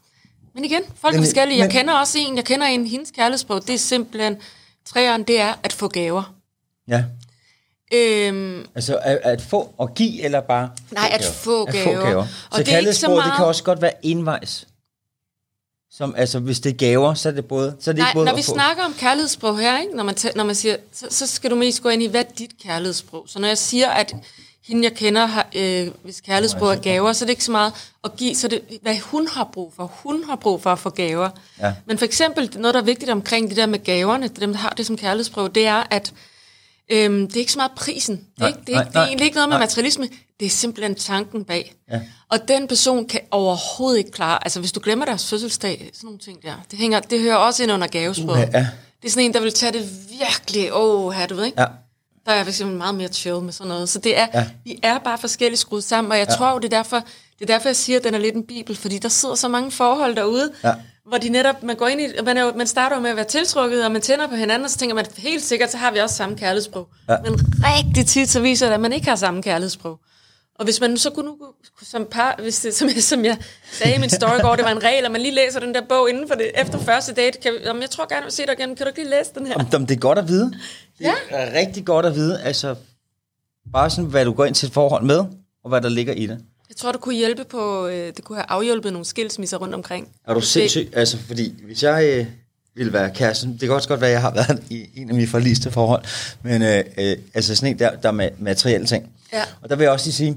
Men 0.53 0.65
igen, 0.65 0.81
folk 1.01 1.13
men, 1.13 1.23
er 1.23 1.25
forskellige. 1.25 1.57
Jeg 1.57 1.65
men, 1.65 1.71
kender 1.71 1.93
også 1.93 2.17
en, 2.21 2.35
jeg 2.35 2.45
kender 2.45 2.67
en, 2.67 2.87
hendes 2.87 3.11
kærlighedsprog, 3.11 3.67
det 3.67 3.75
er 3.75 3.79
simpelthen, 3.79 4.37
træeren, 4.85 5.23
det 5.23 5.41
er 5.41 5.53
at 5.63 5.73
få 5.73 5.87
gaver. 5.87 6.33
Ja. 6.87 7.03
Øhm, 7.93 8.65
altså 8.75 8.97
at, 8.97 9.19
at 9.23 9.41
få 9.41 9.73
og 9.77 9.93
give, 9.93 10.21
eller 10.21 10.41
bare 10.41 10.69
Nej, 10.91 11.09
at 11.13 11.25
få 11.25 11.65
gaver. 11.65 11.89
At 11.89 11.97
få 11.97 12.03
gaver. 12.03 12.25
Så 12.25 12.47
og 12.51 12.59
det, 12.59 12.73
er 12.73 12.77
ikke 12.77 12.93
så 12.93 13.07
meget... 13.07 13.23
det 13.23 13.33
kan 13.35 13.45
også 13.45 13.63
godt 13.63 13.81
være 13.81 14.05
envejs. 14.05 14.67
Som, 15.91 16.13
altså, 16.17 16.39
hvis 16.39 16.59
det 16.59 16.69
er 16.69 16.75
gaver, 16.77 17.13
så 17.13 17.29
er 17.29 17.33
det 17.33 17.45
både... 17.45 17.75
Så 17.79 17.91
er 17.91 17.93
det 17.93 17.99
Nej, 17.99 18.09
ikke 18.09 18.15
både 18.15 18.25
når 18.25 18.35
vi 18.35 18.41
få. 18.41 18.53
snakker 18.53 18.83
om 18.83 18.93
kærlighedssprog 18.93 19.59
her, 19.59 19.79
ikke? 19.79 19.95
Når, 19.95 20.03
man 20.03 20.15
når 20.35 20.43
man 20.43 20.55
siger, 20.55 20.75
så, 20.93 21.05
så 21.09 21.27
skal 21.27 21.51
du 21.51 21.55
mest 21.55 21.83
gå 21.83 21.89
ind 21.89 22.03
i, 22.03 22.07
hvad 22.07 22.21
er 22.21 22.29
dit 22.37 22.51
kærlighedssprog? 22.63 23.25
Så 23.27 23.39
når 23.39 23.47
jeg 23.47 23.57
siger, 23.57 23.89
at 23.89 24.15
hende, 24.67 24.83
jeg 24.83 24.93
kender, 24.93 25.25
har, 25.25 25.47
øh, 25.55 25.87
hvis 26.03 26.21
kærlighedssprog 26.21 26.71
er 26.71 26.75
gaver, 26.75 27.13
så 27.13 27.25
er 27.25 27.27
det 27.27 27.31
ikke 27.31 27.43
så 27.43 27.51
meget 27.51 27.73
at 28.03 28.15
give, 28.15 28.35
så 28.35 28.47
det 28.47 28.61
hvad 28.81 28.97
hun 28.99 29.27
har 29.27 29.49
brug 29.53 29.73
for. 29.75 29.91
Hun 30.03 30.23
har 30.23 30.35
brug 30.35 30.61
for 30.61 30.69
at 30.69 30.79
få 30.79 30.89
gaver. 30.89 31.29
Ja. 31.59 31.73
Men 31.85 31.97
for 31.97 32.05
eksempel, 32.05 32.51
noget, 32.55 32.73
der 32.73 32.81
er 32.81 32.85
vigtigt 32.85 33.11
omkring 33.11 33.49
det 33.49 33.57
der 33.57 33.65
med 33.65 33.83
gaverne, 33.83 34.27
dem, 34.27 34.51
der 34.51 34.59
har 34.59 34.69
det 34.69 34.85
som 34.85 34.97
kærlighedssprog, 34.97 35.55
det 35.55 35.67
er, 35.67 35.83
at 35.89 36.13
øhm, 36.89 37.27
det 37.27 37.35
er 37.35 37.39
ikke 37.39 37.51
så 37.51 37.59
meget 37.59 37.71
prisen. 37.75 38.15
Det 38.15 38.23
er, 38.37 38.39
nej, 38.39 38.47
ikke, 38.47 38.59
det 38.67 38.75
er, 38.75 38.77
nej, 38.77 38.83
det 38.83 38.95
er 38.95 39.05
egentlig 39.05 39.25
ikke 39.25 39.35
noget 39.35 39.49
med 39.49 39.57
nej. 39.57 39.65
materialisme. 39.65 40.09
Det 40.39 40.45
er 40.45 40.49
simpelthen 40.49 40.95
tanken 40.95 41.43
bag. 41.43 41.73
Ja. 41.91 42.01
Og 42.29 42.47
den 42.47 42.67
person 42.67 43.07
kan 43.07 43.21
overhovedet 43.31 43.97
ikke 43.97 44.11
klare, 44.11 44.45
altså 44.45 44.59
hvis 44.59 44.71
du 44.71 44.79
glemmer 44.83 45.05
deres 45.05 45.29
fødselsdag, 45.29 45.89
sådan 45.93 46.07
nogle 46.07 46.19
ting 46.19 46.43
der, 46.43 46.53
det, 46.71 46.79
hænger, 46.79 46.99
det 46.99 47.21
hører 47.21 47.35
også 47.35 47.63
ind 47.63 47.71
under 47.71 47.87
gavesproget. 47.87 48.47
Uh, 48.47 48.53
ja. 48.53 48.67
Det 49.01 49.07
er 49.07 49.11
sådan 49.11 49.25
en, 49.25 49.33
der 49.33 49.41
vil 49.41 49.53
tage 49.53 49.71
det 49.71 49.89
virkelig, 50.19 50.73
åh, 50.73 51.05
oh, 51.05 51.13
her, 51.13 51.27
du 51.27 51.35
ved 51.35 51.45
ikke? 51.45 51.61
Ja. 51.61 51.67
Der 52.25 52.31
er 52.31 52.35
jeg 52.35 52.45
fx 52.45 52.61
meget 52.61 52.95
mere 52.95 53.07
chill 53.07 53.41
med 53.41 53.53
sådan 53.53 53.67
noget. 53.67 53.89
Så 53.89 53.99
det 53.99 54.19
er, 54.19 54.27
ja. 54.33 54.47
vi 54.63 54.79
er 54.83 54.99
bare 54.99 55.17
forskelligt 55.17 55.59
skruet 55.59 55.83
sammen, 55.83 56.11
og 56.11 56.17
jeg 56.17 56.27
ja. 56.29 56.35
tror, 56.35 56.59
det 56.59 56.73
er 56.73 56.77
derfor, 56.77 56.99
det 57.39 57.41
er 57.41 57.53
derfor, 57.53 57.69
jeg 57.69 57.75
siger, 57.75 57.97
at 57.97 58.03
den 58.03 58.13
er 58.13 58.17
lidt 58.19 58.35
en 58.35 58.43
bibel, 58.43 58.75
fordi 58.75 58.97
der 58.97 59.09
sidder 59.09 59.35
så 59.35 59.47
mange 59.47 59.71
forhold 59.71 60.15
derude, 60.15 60.51
ja. 60.63 60.73
Hvor 61.09 61.17
de 61.17 61.29
netop, 61.29 61.63
man 61.63 61.75
går 61.75 61.87
ind 61.87 62.01
i, 62.01 62.07
man, 62.25 62.37
er 62.37 62.41
jo, 62.41 62.53
man 62.55 62.67
starter 62.67 62.95
jo 62.95 63.01
med 63.01 63.09
at 63.09 63.15
være 63.15 63.25
tiltrukket, 63.25 63.85
og 63.85 63.91
man 63.91 64.01
tænder 64.01 64.27
på 64.27 64.35
hinanden, 64.35 64.65
og 64.65 64.69
så 64.69 64.77
tænker 64.77 64.95
man, 64.95 65.05
helt 65.17 65.43
sikkert, 65.43 65.71
så 65.71 65.77
har 65.77 65.91
vi 65.91 65.99
også 65.99 66.15
samme 66.15 66.37
kærlighedssprog. 66.37 66.87
Ja. 67.09 67.15
Men 67.23 67.33
rigtig 67.63 68.07
tit, 68.07 68.29
så 68.29 68.39
viser 68.39 68.65
det, 68.65 68.73
at 68.73 68.79
man 68.79 68.93
ikke 68.93 69.07
har 69.07 69.15
samme 69.15 69.43
kærlighedssprog. 69.43 69.99
Og 70.59 70.63
hvis 70.65 70.81
man 70.81 70.97
så 70.97 71.09
kunne, 71.09 71.31
som 71.83 72.07
par, 72.11 72.39
hvis 72.41 72.59
det, 72.59 72.73
som, 72.73 72.89
som 72.89 73.25
jeg 73.25 73.37
sagde 73.71 73.95
i 73.95 73.99
min 73.99 74.09
story 74.09 74.41
går, 74.41 74.55
det 74.55 74.65
var 74.65 74.71
en 74.71 74.83
regel, 74.83 75.05
at 75.05 75.11
man 75.11 75.21
lige 75.21 75.35
læser 75.35 75.59
den 75.59 75.73
der 75.73 75.81
bog 75.89 76.09
inden 76.09 76.27
for 76.27 76.35
det, 76.35 76.51
efter 76.61 76.79
første 76.79 77.13
date, 77.13 77.39
kan, 77.39 77.53
om 77.69 77.81
jeg 77.81 77.89
tror 77.89 78.03
gerne, 78.03 78.15
jeg 78.15 78.25
vil 78.25 78.31
se 78.31 78.45
dig 78.45 78.55
igen, 78.59 78.75
kan 78.75 78.85
du 78.85 78.87
ikke 78.87 78.99
lige 78.99 79.09
læse 79.09 79.31
den 79.35 79.47
her? 79.47 79.55
Om, 79.73 79.85
det 79.85 79.95
er 79.95 79.99
godt 79.99 80.17
at 80.17 80.27
vide. 80.27 80.45
Det 80.45 81.05
ja. 81.05 81.13
er 81.29 81.59
rigtig 81.59 81.85
godt 81.85 82.05
at 82.05 82.15
vide, 82.15 82.41
altså 82.41 82.75
bare 83.73 83.89
sådan, 83.89 84.05
hvad 84.05 84.25
du 84.25 84.33
går 84.33 84.45
ind 84.45 84.55
til 84.55 84.67
et 84.67 84.73
forhold 84.73 85.03
med, 85.03 85.19
og 85.63 85.69
hvad 85.69 85.81
der 85.81 85.89
ligger 85.89 86.13
i 86.13 86.27
det. 86.27 86.39
Jeg 86.69 86.77
tror, 86.77 86.91
det 86.91 87.01
kunne 87.01 87.15
hjælpe 87.15 87.43
på, 87.43 87.87
øh, 87.87 88.07
det 88.15 88.23
kunne 88.23 88.37
have 88.37 88.45
afhjulpet 88.49 88.93
nogle 88.93 89.05
skilsmisser 89.05 89.57
rundt 89.57 89.73
omkring. 89.73 90.09
Er 90.27 90.33
du 90.33 90.41
sindssyg? 90.41 90.89
Altså, 90.93 91.17
fordi 91.17 91.53
hvis 91.65 91.83
jeg 91.83 92.03
øh, 92.05 92.25
ville 92.75 92.93
være 92.93 93.11
kæresten, 93.15 93.51
det 93.51 93.59
kan 93.59 93.71
også 93.71 93.87
godt 93.87 94.01
være, 94.01 94.09
at 94.09 94.13
jeg 94.13 94.21
har 94.21 94.33
været 94.33 94.63
i 94.69 94.89
en 94.95 95.09
af 95.09 95.15
mine 95.15 95.27
forliste 95.27 95.71
forhold, 95.71 96.03
men 96.43 96.61
øh, 96.61 96.83
øh, 96.97 97.17
altså 97.33 97.55
sådan 97.55 97.73
en 97.73 97.79
der, 97.79 97.95
der 97.95 98.11
med 98.11 98.29
materielle 98.37 98.87
ting. 98.87 99.09
Ja. 99.33 99.43
Og 99.61 99.69
der 99.69 99.75
vil 99.75 99.83
jeg 99.83 99.91
også 99.91 100.05
lige 100.05 100.13
sige, 100.13 100.31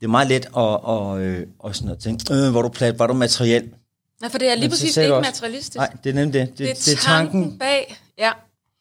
det 0.00 0.06
er 0.06 0.10
meget 0.10 0.28
let 0.28 0.46
at, 0.46 0.50
og, 0.56 1.20
øh, 1.20 1.46
og 1.58 1.76
sådan 1.76 1.90
at 1.90 1.98
tænke, 1.98 2.34
øh, 2.34 2.50
hvor 2.50 2.62
du 2.62 2.68
plat, 2.68 2.98
var 2.98 3.06
du 3.06 3.14
materiel? 3.14 3.68
Nej, 4.20 4.30
for 4.30 4.38
det 4.38 4.50
er 4.50 4.54
lige 4.54 4.62
Men 4.64 4.70
præcis 4.70 4.96
ikke 4.96 5.14
også, 5.14 5.28
materialistisk. 5.30 5.76
Nej, 5.76 5.90
det 6.04 6.10
er 6.10 6.14
nemlig 6.14 6.34
det. 6.34 6.48
Det, 6.48 6.58
det, 6.58 6.70
er, 6.70 6.74
det 6.74 6.92
er 6.92 6.96
tanken, 6.96 7.42
tanken 7.42 7.58
bag, 7.58 7.96
ja. 8.18 8.30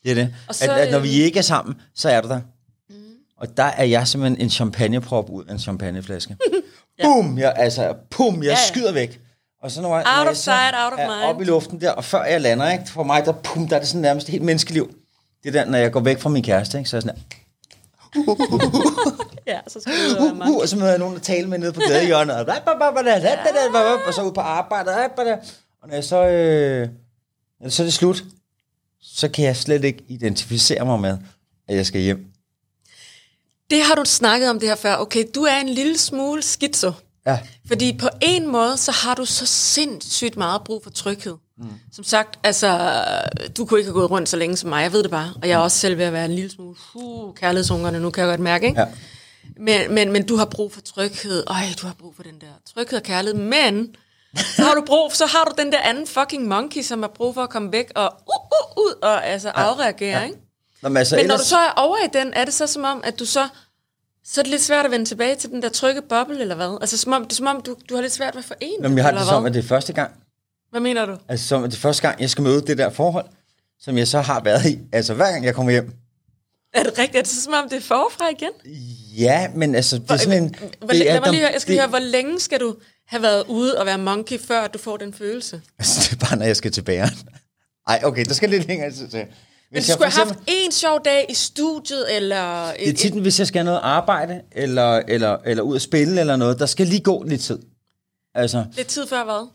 Det 0.04 0.12
er 0.12 0.16
det. 0.16 0.36
Og 0.48 0.56
så, 0.56 0.72
at, 0.72 0.80
at 0.80 0.92
når 0.92 1.00
vi 1.00 1.10
ikke 1.10 1.40
er 1.40 1.44
sammen, 1.44 1.76
så 1.96 2.10
er 2.10 2.22
du 2.22 2.28
der. 2.28 2.42
Mm. 3.40 3.50
Og 3.50 3.58
der 3.58 3.64
er 3.64 3.84
jeg 3.84 4.08
simpelthen 4.08 4.42
en 4.42 4.50
champagneprop 4.50 5.30
ud 5.30 5.46
af 5.46 5.54
en 5.54 5.60
champagneflaske. 5.60 6.38
ja. 7.00 7.04
Bum! 7.04 7.38
Jeg, 7.38 7.54
altså, 7.56 7.96
pum! 8.10 8.36
Jeg 8.36 8.44
ja, 8.44 8.50
ja. 8.50 8.68
skyder 8.68 8.94
væk. 8.94 9.22
Og 9.64 9.72
så 9.72 9.82
når, 9.82 9.96
out 9.96 10.04
når 10.06 10.30
of 10.30 10.36
sight, 10.36 10.76
out 10.84 10.94
of 10.94 11.00
mind. 11.00 11.24
op 11.24 11.42
i 11.42 11.44
luften 11.44 11.82
der, 11.82 11.92
og 11.92 12.04
før 12.04 12.24
jeg 12.24 12.42
lander, 12.42 12.72
ikke, 12.72 12.84
for 12.88 13.04
mig, 13.04 13.26
der, 13.26 13.32
pum, 13.32 13.68
der 13.68 13.76
er 13.76 13.80
det 13.80 13.88
sådan 13.88 14.02
nærmest 14.02 14.28
helt 14.28 14.44
menneskeliv. 14.44 14.94
Det 15.44 15.56
er 15.56 15.64
der, 15.64 15.72
når 15.72 15.78
jeg 15.78 15.92
går 15.92 16.00
væk 16.00 16.20
fra 16.20 16.30
min 16.30 16.44
kæreste, 16.44 16.78
ikke, 16.78 16.90
så 16.90 16.98
er 16.98 16.98
jeg 16.98 17.04
sådan 17.04 17.22
ja, 19.48 19.60
så 19.68 19.80
skal 19.80 19.94
du 19.94 20.24
uh, 20.24 20.50
uh, 20.50 20.56
Og 20.56 20.68
så 20.68 20.78
møder 20.78 20.90
jeg 20.90 21.00
nogen, 21.00 21.16
der 21.16 21.22
taler 21.22 21.48
med 21.48 21.58
nede 21.58 21.74
på 21.74 21.82
gadehjørnet, 21.88 22.36
og, 22.36 22.46
og 24.08 24.14
så 24.14 24.22
ud 24.22 24.32
på 24.32 24.42
arbejde, 24.42 24.92
og 25.82 25.88
når 25.88 25.96
jeg 25.96 26.04
så, 26.04 26.28
øh, 26.28 26.90
så 27.68 27.84
er 27.84 27.86
det 27.86 27.94
slut, 27.94 28.24
så 29.02 29.30
kan 29.30 29.46
jeg 29.46 29.56
slet 29.56 29.84
ikke 29.84 30.04
identificere 30.08 30.86
mig 30.86 31.00
med, 31.00 31.18
at 31.68 31.76
jeg 31.76 31.86
skal 31.86 32.02
hjem. 32.02 32.29
Det 33.72 33.84
har 33.84 33.96
du 33.96 34.06
snakket 34.06 34.50
om 34.50 34.60
det 34.60 34.70
her 34.70 34.76
før. 34.76 34.96
Okay, 34.96 35.26
du 35.36 35.44
er 35.44 35.58
en 35.58 35.70
lille 35.70 35.98
smule 35.98 36.42
skizo. 36.42 36.92
Ja. 37.26 37.40
Fordi 37.68 37.98
på 37.98 38.10
en 38.22 38.48
måde, 38.48 38.78
så 38.78 38.92
har 38.92 39.16
du 39.16 39.26
så 39.26 39.46
sindssygt 39.46 40.38
meget 40.38 40.62
brug 40.64 40.84
for 40.84 40.90
tryghed. 40.90 41.36
Mm. 41.58 41.68
Som 41.92 42.04
sagt, 42.04 42.40
altså, 42.44 42.94
du 43.58 43.66
kunne 43.66 43.80
ikke 43.80 43.88
have 43.88 44.00
gået 44.00 44.12
rundt 44.12 44.30
så 44.30 44.38
længe 44.38 44.58
som 44.58 44.70
mig, 44.70 44.84
jeg 44.84 44.94
ved 44.94 45.04
det 45.04 45.12
bare. 45.12 45.34
Og 45.42 45.48
jeg 45.48 45.54
er 45.54 45.58
også 45.58 45.78
selv 45.78 45.98
ved 45.98 46.06
at 46.06 46.14
være 46.14 46.26
en 46.26 46.36
lille 46.36 46.52
smule, 46.52 46.76
uh, 46.96 47.36
kærlighedsungerne, 47.36 48.00
nu 48.00 48.10
kan 48.10 48.24
jeg 48.24 48.32
godt 48.32 48.40
mærke, 48.40 48.68
ikke? 48.68 48.82
Ja. 48.82 48.88
Men, 49.58 49.94
men, 49.94 50.12
men 50.12 50.26
du 50.26 50.36
har 50.36 50.46
brug 50.46 50.74
for 50.74 50.82
tryghed. 50.82 51.44
Øj, 51.48 51.56
du 51.82 51.88
har 51.88 51.96
brug 52.00 52.16
for 52.16 52.24
den 52.24 52.42
der 52.42 52.48
tryghed 52.76 52.98
og 52.98 53.04
kærlighed. 53.04 53.40
Men 53.40 53.96
så 54.36 54.64
har 54.64 54.74
du 54.74 54.84
brug, 54.86 55.12
så 55.14 55.26
har 55.26 55.44
du 55.44 55.62
den 55.62 55.72
der 55.72 55.80
anden 55.80 56.08
fucking 56.08 56.48
monkey, 56.48 56.82
som 56.82 57.02
har 57.02 57.12
brug 57.16 57.34
for 57.34 57.42
at 57.42 57.50
komme 57.50 57.72
væk 57.72 57.92
og 57.96 58.14
uh, 58.28 58.78
uh, 58.78 58.84
ud 58.86 58.94
og 59.02 59.28
altså 59.28 59.48
ja. 59.48 59.62
afreagere, 59.62 60.20
ja. 60.20 60.26
ikke? 60.26 60.38
Nå, 60.82 60.90
men, 60.90 60.98
altså, 60.98 61.16
men 61.16 61.26
når 61.26 61.34
ellers... 61.34 61.42
du 61.42 61.50
så 61.50 61.58
er 61.58 61.72
over 61.78 61.98
i 61.98 62.08
den, 62.14 62.34
er 62.34 62.46
det 62.46 62.54
så 62.54 62.68
som 62.68 62.84
om, 62.84 63.02
at 63.04 63.20
du 63.20 63.26
så 63.26 63.48
så 64.24 64.42
er 64.42 64.44
det 64.44 64.52
lidt 64.52 64.62
svært 64.62 64.86
at 64.86 64.92
vende 64.92 65.06
tilbage 65.06 65.36
til 65.36 65.50
den 65.50 65.62
der 65.62 65.70
trygge 65.70 66.02
boble, 66.02 66.42
eller 66.42 66.56
hvad? 66.56 66.78
Altså, 66.82 66.98
som 66.98 67.14
om, 67.14 67.24
det 67.24 67.32
er 67.32 67.36
som 67.36 67.48
om, 67.48 67.62
du, 67.62 67.76
du 67.90 67.96
har 67.96 68.02
lidt 68.02 68.14
svært 68.14 68.36
ved 68.36 68.40
at 68.40 68.46
forene 68.46 68.82
Nå, 68.82 68.90
men 68.90 68.98
jeg 68.98 69.06
har 69.06 69.12
det 69.12 69.28
som, 69.28 69.46
at 69.46 69.54
det 69.54 69.64
er 69.64 69.68
første 69.68 69.94
gang. 69.94 70.12
Hvad 70.72 70.82
mener 70.82 71.06
du? 71.06 71.18
Altså, 71.28 71.48
som 71.48 71.64
at 71.64 71.72
det 71.72 71.78
er 71.78 71.82
første 71.82 72.02
gang, 72.02 72.22
jeg 72.22 72.30
skal 72.30 72.42
møde 72.42 72.62
det 72.62 72.78
der 72.78 72.90
forhold, 72.90 73.26
som 73.80 73.98
jeg 73.98 74.08
så 74.08 74.22
har 74.22 74.42
været 74.44 74.66
i. 74.66 74.80
Altså, 74.92 75.14
hver 75.14 75.32
gang 75.32 75.46
jeg 75.46 75.56
kommer 75.56 75.72
hjem. 75.72 75.94
Er 76.74 76.84
det 76.84 76.98
rigtigt? 76.98 77.16
Er 77.16 77.22
det 77.22 77.28
så 77.28 77.42
som 77.42 77.54
om, 77.54 77.70
det 77.70 77.78
er 77.78 77.82
forfra 77.82 78.30
igen? 78.30 78.50
Ja, 79.18 79.48
men 79.56 79.76
altså, 79.76 79.98
det 79.98 80.12
er 80.12 80.18
sådan 80.18 80.44
en... 80.44 80.56
Hvor, 80.80 80.88
det 80.88 81.10
er, 81.10 81.14
lad 81.14 81.22
mig 81.22 81.30
lige 81.30 81.42
høre, 81.42 81.52
jeg 81.54 81.62
skal 81.62 81.74
det, 81.74 81.82
høre, 81.82 81.90
hvor 81.90 82.00
længe 82.00 82.40
skal 82.40 82.60
du 82.60 82.76
have 83.08 83.22
været 83.22 83.44
ude 83.48 83.80
og 83.80 83.86
være 83.86 83.98
monkey, 83.98 84.40
før 84.40 84.68
du 84.68 84.78
får 84.78 84.98
den 84.98 85.14
følelse? 85.14 85.62
Altså, 85.80 86.10
det 86.10 86.22
er 86.22 86.26
bare, 86.28 86.38
når 86.38 86.46
jeg 86.46 86.56
skal 86.56 86.72
tilbage. 86.72 87.08
Ej, 87.88 88.02
okay, 88.04 88.26
der 88.26 88.34
skal 88.34 88.50
lidt 88.50 88.68
længere 88.68 88.92
til. 88.92 89.26
Men 89.72 89.82
du 89.82 89.92
skulle 89.92 90.12
have 90.12 90.26
haft 90.28 90.40
en 90.48 90.72
sjov 90.72 91.00
dag 91.06 91.26
i 91.30 91.34
studiet, 91.34 92.16
eller... 92.16 92.64
Et, 92.64 92.76
det 92.80 92.90
er 92.90 92.94
tit, 92.94 93.14
hvis 93.14 93.40
jeg 93.40 93.48
skal 93.48 93.60
have 93.60 93.66
noget 93.66 93.80
arbejde, 93.84 94.42
eller, 94.52 95.02
eller, 95.08 95.38
eller 95.46 95.64
ud 95.64 95.76
at 95.76 95.82
spille, 95.82 96.20
eller 96.20 96.36
noget, 96.36 96.60
der 96.60 96.66
skal 96.66 96.88
lige 96.88 97.02
gå 97.02 97.24
lidt 97.24 97.42
tid. 97.42 97.60
Altså, 98.36 98.66
Lidt 98.76 98.88
tid 98.88 99.08
før 99.08 99.24
hvad? 99.24 99.48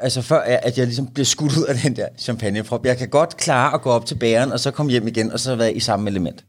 altså 0.00 0.22
før 0.22 0.40
at 0.40 0.78
jeg 0.78 0.86
ligesom 0.86 1.06
bliver 1.06 1.24
skudt 1.24 1.56
ud 1.56 1.64
af 1.64 1.74
den 1.74 1.96
der 1.96 2.08
champagneprop. 2.18 2.86
Jeg 2.86 2.98
kan 2.98 3.08
godt 3.08 3.36
klare 3.36 3.74
at 3.74 3.82
gå 3.82 3.90
op 3.90 4.06
til 4.06 4.14
bæren, 4.14 4.52
og 4.52 4.60
så 4.60 4.70
komme 4.70 4.92
hjem 4.92 5.08
igen, 5.08 5.32
og 5.32 5.40
så 5.40 5.54
være 5.56 5.74
i 5.74 5.80
samme 5.80 6.10
element. 6.10 6.44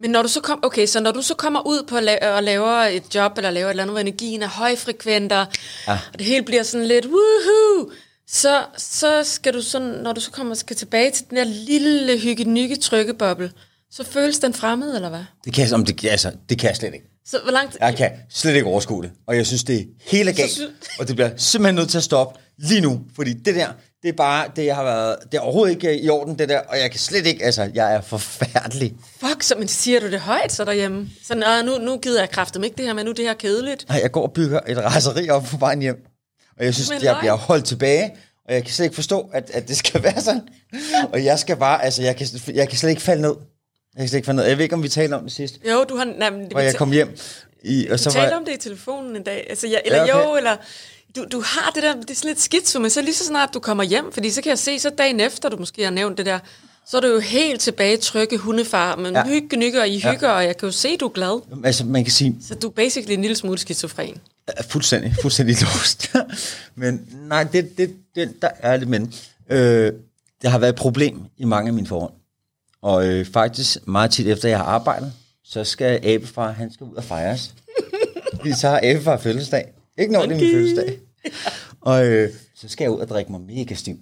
Men 0.00 0.10
når 0.10 0.22
du 0.22 0.28
så 0.28 0.40
kom, 0.40 0.58
okay, 0.62 0.86
så 0.86 1.00
når 1.00 1.12
du 1.12 1.22
så 1.22 1.34
kommer 1.34 1.66
ud 1.66 1.82
på 1.88 1.96
at 1.96 2.02
la- 2.08 2.26
og 2.26 2.42
laver 2.42 2.70
et 2.70 3.14
job, 3.14 3.32
eller 3.36 3.50
laver 3.50 3.66
et 3.66 3.70
eller 3.70 3.82
andet, 3.82 3.94
hvor 3.94 4.00
energien 4.00 4.42
er 4.42 4.48
højfrekventer, 4.48 5.46
ja. 5.86 5.98
og 6.12 6.18
det 6.18 6.26
hele 6.26 6.42
bliver 6.42 6.62
sådan 6.62 6.86
lidt 6.86 7.06
woohoo, 7.06 7.90
så, 8.28 8.64
så 8.76 9.24
skal 9.24 9.54
du 9.54 9.62
sådan, 9.62 9.88
når 9.88 10.12
du 10.12 10.20
så 10.20 10.30
kommer 10.30 10.54
skal 10.54 10.76
tilbage 10.76 11.10
til 11.10 11.24
den 11.30 11.36
der 11.36 11.44
lille 11.44 12.18
hygge 12.18 12.76
trykkeboble, 12.76 13.52
så 13.90 14.04
føles 14.04 14.38
den 14.38 14.54
fremmed, 14.54 14.94
eller 14.96 15.08
hvad? 15.08 15.24
Det 15.44 15.52
kan, 15.54 15.64
jeg- 15.66 15.74
om 15.74 15.84
det, 15.84 16.04
altså, 16.04 16.32
det 16.48 16.58
kan 16.58 16.68
jeg 16.68 16.76
slet 16.76 16.94
ikke. 16.94 17.06
Så 17.26 17.38
hvor 17.42 17.52
langt... 17.52 17.76
Jeg 17.80 17.96
kan 17.96 18.10
slet 18.30 18.54
ikke 18.54 18.66
overskue 18.66 19.02
det. 19.02 19.10
Og 19.26 19.36
jeg 19.36 19.46
synes, 19.46 19.64
det 19.64 19.78
er 19.80 19.84
helt 20.10 20.36
galt. 20.36 20.50
sy- 20.50 20.60
Og 20.98 21.08
det 21.08 21.16
bliver 21.16 21.30
simpelthen 21.36 21.74
nødt 21.74 21.88
til 21.90 21.98
at 21.98 22.04
stoppe 22.04 22.40
lige 22.58 22.80
nu. 22.80 23.00
Fordi 23.16 23.32
det 23.32 23.54
der, 23.54 23.68
det 24.02 24.08
er 24.08 24.12
bare, 24.12 24.46
det 24.56 24.74
har 24.74 24.82
været, 24.84 25.16
det 25.32 25.38
er 25.38 25.40
overhovedet 25.42 25.74
ikke 25.74 26.00
i 26.00 26.08
orden, 26.08 26.38
det 26.38 26.48
der. 26.48 26.58
Og 26.60 26.78
jeg 26.78 26.90
kan 26.90 27.00
slet 27.00 27.26
ikke, 27.26 27.44
altså, 27.44 27.70
jeg 27.74 27.94
er 27.94 28.00
forfærdelig. 28.00 28.94
Fuck, 29.20 29.42
så, 29.42 29.54
men 29.58 29.68
siger 29.68 30.00
du 30.00 30.10
det 30.10 30.20
højt 30.20 30.52
så 30.52 30.64
derhjemme? 30.64 31.08
"Åh, 31.30 31.66
nu, 31.66 31.78
nu 31.78 31.98
gider 31.98 32.20
jeg 32.20 32.30
kraften 32.30 32.64
ikke 32.64 32.76
det 32.76 32.84
her, 32.84 32.92
men 32.94 33.06
nu 33.06 33.12
det 33.12 33.24
her 33.24 33.34
kedeligt. 33.34 33.88
Nej, 33.88 33.98
jeg 34.02 34.12
går 34.12 34.22
og 34.22 34.32
bygger 34.32 34.60
et 34.68 34.78
raseri 34.78 35.28
op 35.28 35.42
på 35.44 35.56
vejen 35.56 35.80
hjem. 35.82 35.96
Og 36.58 36.64
jeg 36.64 36.74
synes, 36.74 36.90
at 36.90 37.02
jeg 37.02 37.16
bliver 37.20 37.34
holdt 37.34 37.64
tilbage. 37.64 38.16
Og 38.48 38.54
jeg 38.54 38.64
kan 38.64 38.72
slet 38.72 38.84
ikke 38.84 38.94
forstå, 38.94 39.30
at, 39.32 39.50
at 39.50 39.68
det 39.68 39.76
skal 39.76 40.02
være 40.08 40.20
sådan. 40.20 40.42
Og 41.12 41.24
jeg 41.24 41.38
skal 41.38 41.56
bare, 41.56 41.84
altså, 41.84 42.02
jeg 42.02 42.16
kan, 42.16 42.26
jeg 42.54 42.68
kan 42.68 42.78
slet 42.78 42.90
ikke 42.90 43.02
falde 43.02 43.22
ned. 43.22 43.34
Jeg 43.94 44.00
kan 44.00 44.08
slet 44.08 44.18
ikke 44.18 44.26
falde 44.26 44.36
ned. 44.36 44.46
Jeg 44.46 44.56
ved 44.56 44.64
ikke, 44.64 44.74
om 44.74 44.82
vi 44.82 44.88
talte 44.88 45.14
om 45.14 45.22
det 45.22 45.32
sidst. 45.32 45.58
Jo, 45.70 45.84
du 45.84 45.96
har... 45.96 46.04
Nej, 46.04 46.30
men, 46.30 46.46
Hvor 46.50 46.60
jeg 46.60 46.76
kom 46.76 46.92
hjem. 46.92 47.16
I, 47.62 47.88
og 47.88 47.98
så 47.98 48.10
var 48.10 48.12
talte 48.12 48.28
jeg, 48.28 48.36
om 48.38 48.44
det 48.44 48.52
i 48.52 48.56
telefonen 48.56 49.16
en 49.16 49.22
dag. 49.22 49.46
Altså, 49.50 49.66
jeg, 49.66 49.82
eller 49.84 50.04
Ja, 50.04 50.18
okay. 50.18 50.28
jo, 50.28 50.36
eller... 50.36 50.56
Du, 51.16 51.24
du 51.32 51.42
har 51.46 51.70
det 51.70 51.82
der, 51.82 51.94
det 51.94 52.10
er 52.10 52.14
sådan 52.14 52.28
lidt 52.28 52.40
skidt, 52.40 52.80
men 52.80 52.90
så 52.90 53.02
lige 53.02 53.14
så 53.14 53.24
snart 53.24 53.54
du 53.54 53.60
kommer 53.60 53.84
hjem, 53.84 54.12
fordi 54.12 54.30
så 54.30 54.42
kan 54.42 54.50
jeg 54.50 54.58
se, 54.58 54.78
så 54.78 54.90
dagen 54.90 55.20
efter, 55.20 55.48
du 55.48 55.56
måske 55.56 55.84
har 55.84 55.90
nævnt 55.90 56.18
det 56.18 56.26
der, 56.26 56.38
så 56.88 56.96
er 56.96 57.00
du 57.00 57.06
jo 57.06 57.18
helt 57.20 57.60
tilbage 57.60 57.96
trykke 57.96 58.36
hundefar, 58.38 58.96
men 58.96 59.12
Ja. 59.12 59.18
ja. 59.18 59.26
hygge, 59.26 59.56
nykke, 59.56 59.80
og 59.80 59.88
I 59.88 59.98
hygger, 59.98 60.28
ja. 60.28 60.34
og 60.36 60.44
jeg 60.44 60.56
kan 60.56 60.66
jo 60.66 60.72
se, 60.72 60.96
du 60.96 61.04
er 61.06 61.10
glad. 61.10 61.40
altså, 61.64 61.84
man 61.84 62.04
kan 62.04 62.12
sige, 62.12 62.36
Så 62.42 62.54
du 62.54 62.66
er 62.66 62.70
basically 62.72 63.14
en 63.14 63.20
lille 63.22 63.36
smule 63.36 63.58
skizofren. 63.58 64.16
er 64.46 64.62
fuldstændig, 64.62 65.14
fuldstændig 65.22 65.56
låst. 65.62 66.12
men 66.74 67.06
nej, 67.28 67.44
det, 67.44 67.78
det, 67.78 67.94
det, 68.14 68.42
der 68.42 68.48
er 68.58 68.76
det, 68.76 68.88
men 68.88 69.14
øh, 69.50 69.92
det 70.42 70.50
har 70.50 70.58
været 70.58 70.72
et 70.72 70.76
problem 70.78 71.20
i 71.36 71.44
mange 71.44 71.68
af 71.68 71.74
mine 71.74 71.86
forhold. 71.86 72.12
Og 72.82 73.06
øh, 73.08 73.26
faktisk 73.26 73.88
meget 73.88 74.10
tit 74.10 74.26
efter 74.26 74.48
jeg 74.48 74.58
har 74.58 74.64
arbejdet, 74.64 75.12
så 75.44 75.64
skal 75.64 76.00
abefar, 76.06 76.52
han 76.52 76.72
skal 76.72 76.84
ud 76.84 76.94
og 76.94 77.04
fejres. 77.04 77.54
Fordi 78.36 78.52
så 78.52 78.68
har 78.68 78.80
abefar 78.82 79.16
fødselsdag. 79.16 79.72
Ikke 79.98 80.12
når 80.12 80.22
det 80.26 80.32
er 80.32 80.36
min 80.36 80.44
Okay. 80.44 80.52
fødselsdag. 80.54 80.98
Og 81.80 82.06
øh, 82.06 82.30
så 82.56 82.68
skal 82.68 82.84
jeg 82.84 82.90
ud 82.90 82.98
og 83.00 83.08
drikke 83.08 83.32
mig 83.32 83.40
mega 83.40 83.74
stiv. 83.74 83.96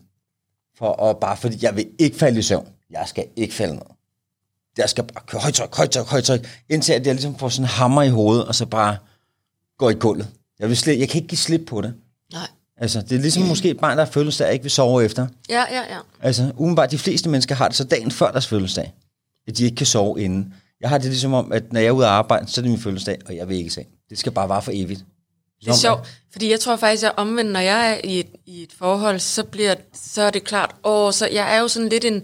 For, 0.79 0.87
og 0.87 1.19
bare 1.21 1.37
fordi 1.37 1.59
jeg 1.63 1.77
vil 1.77 1.87
ikke 1.99 2.17
falde 2.17 2.39
i 2.39 2.43
søvn. 2.43 2.69
Jeg 2.91 3.05
skal 3.07 3.25
ikke 3.37 3.55
falde 3.55 3.75
ned. 3.75 3.83
Jeg 4.79 4.91
skal 4.91 5.05
bare 5.05 5.25
køre 5.27 5.41
højtryk, 5.41 5.77
højtryk, 5.77 6.07
højtryk, 6.07 6.63
indtil 6.69 6.93
at 6.93 7.07
jeg 7.07 7.15
ligesom 7.15 7.39
får 7.39 7.49
sådan 7.49 7.65
en 7.65 7.69
hammer 7.69 8.03
i 8.03 8.09
hovedet, 8.09 8.45
og 8.47 8.55
så 8.55 8.67
bare 8.67 8.97
går 9.79 9.91
i 9.91 9.95
gulvet. 9.95 10.29
Jeg, 10.59 10.69
vil 10.69 10.77
slet, 10.77 10.99
jeg 10.99 11.09
kan 11.09 11.19
ikke 11.19 11.29
give 11.29 11.39
slip 11.39 11.67
på 11.67 11.81
det. 11.81 11.95
Nej. 12.33 12.49
Altså, 12.77 13.01
det 13.01 13.13
er 13.13 13.21
ligesom 13.21 13.43
måske 13.43 13.71
et 13.71 13.79
barn, 13.79 13.99
der 13.99 14.05
har 14.05 14.13
fødselsdag, 14.13 14.53
ikke 14.53 14.63
vil 14.63 14.71
sove 14.71 15.05
efter. 15.05 15.27
Ja, 15.49 15.65
ja, 15.71 15.95
ja. 15.95 15.99
Altså, 16.23 16.53
umiddelbart, 16.57 16.91
de 16.91 16.99
fleste 16.99 17.29
mennesker 17.29 17.55
har 17.55 17.69
det 17.69 17.77
så 17.77 17.85
dagen 17.85 18.11
før 18.11 18.31
deres 18.31 18.47
fødselsdag, 18.47 18.93
at 19.49 19.59
de 19.59 19.65
ikke 19.65 19.77
kan 19.77 19.87
sove 19.87 20.23
inden. 20.23 20.55
Jeg 20.81 20.89
har 20.89 20.99
det 20.99 21.07
ligesom 21.07 21.35
om, 21.35 21.53
at 21.53 21.73
når 21.73 21.81
jeg 21.81 21.87
er 21.87 21.93
ude 21.93 22.07
at 22.07 22.13
arbejde, 22.13 22.51
så 22.51 22.61
er 22.61 22.63
det 22.63 22.71
min 22.71 22.81
fødselsdag, 22.81 23.19
og 23.27 23.37
jeg 23.37 23.49
vil 23.49 23.57
ikke 23.57 23.71
seng. 23.71 23.89
Det 24.11 24.19
skal 24.19 24.33
bare 24.33 24.49
vare 24.49 24.63
for 24.63 24.73
evigt. 24.75 25.05
Det 25.61 25.69
er 25.69 25.75
sjovt, 25.75 26.09
fordi 26.33 26.51
jeg 26.51 26.61
tror 26.61 26.77
faktisk, 26.77 27.03
at 27.03 27.07
jeg 27.07 27.13
omvendt, 27.17 27.53
når 27.53 27.61
jeg 27.61 27.93
er 27.93 28.01
i 28.05 28.21
et, 28.21 28.27
i 28.47 28.63
et 28.63 28.73
forhold, 28.79 29.21
så, 29.21 29.45
bliver, 29.45 29.75
så 29.95 30.23
er 30.23 30.31
det 30.31 30.45
klart, 30.45 30.75
åh, 30.85 31.13
så 31.13 31.27
jeg 31.27 31.55
er 31.57 31.61
jo 31.61 31.69
sådan 31.69 31.89
lidt 31.89 32.05
en, 32.05 32.23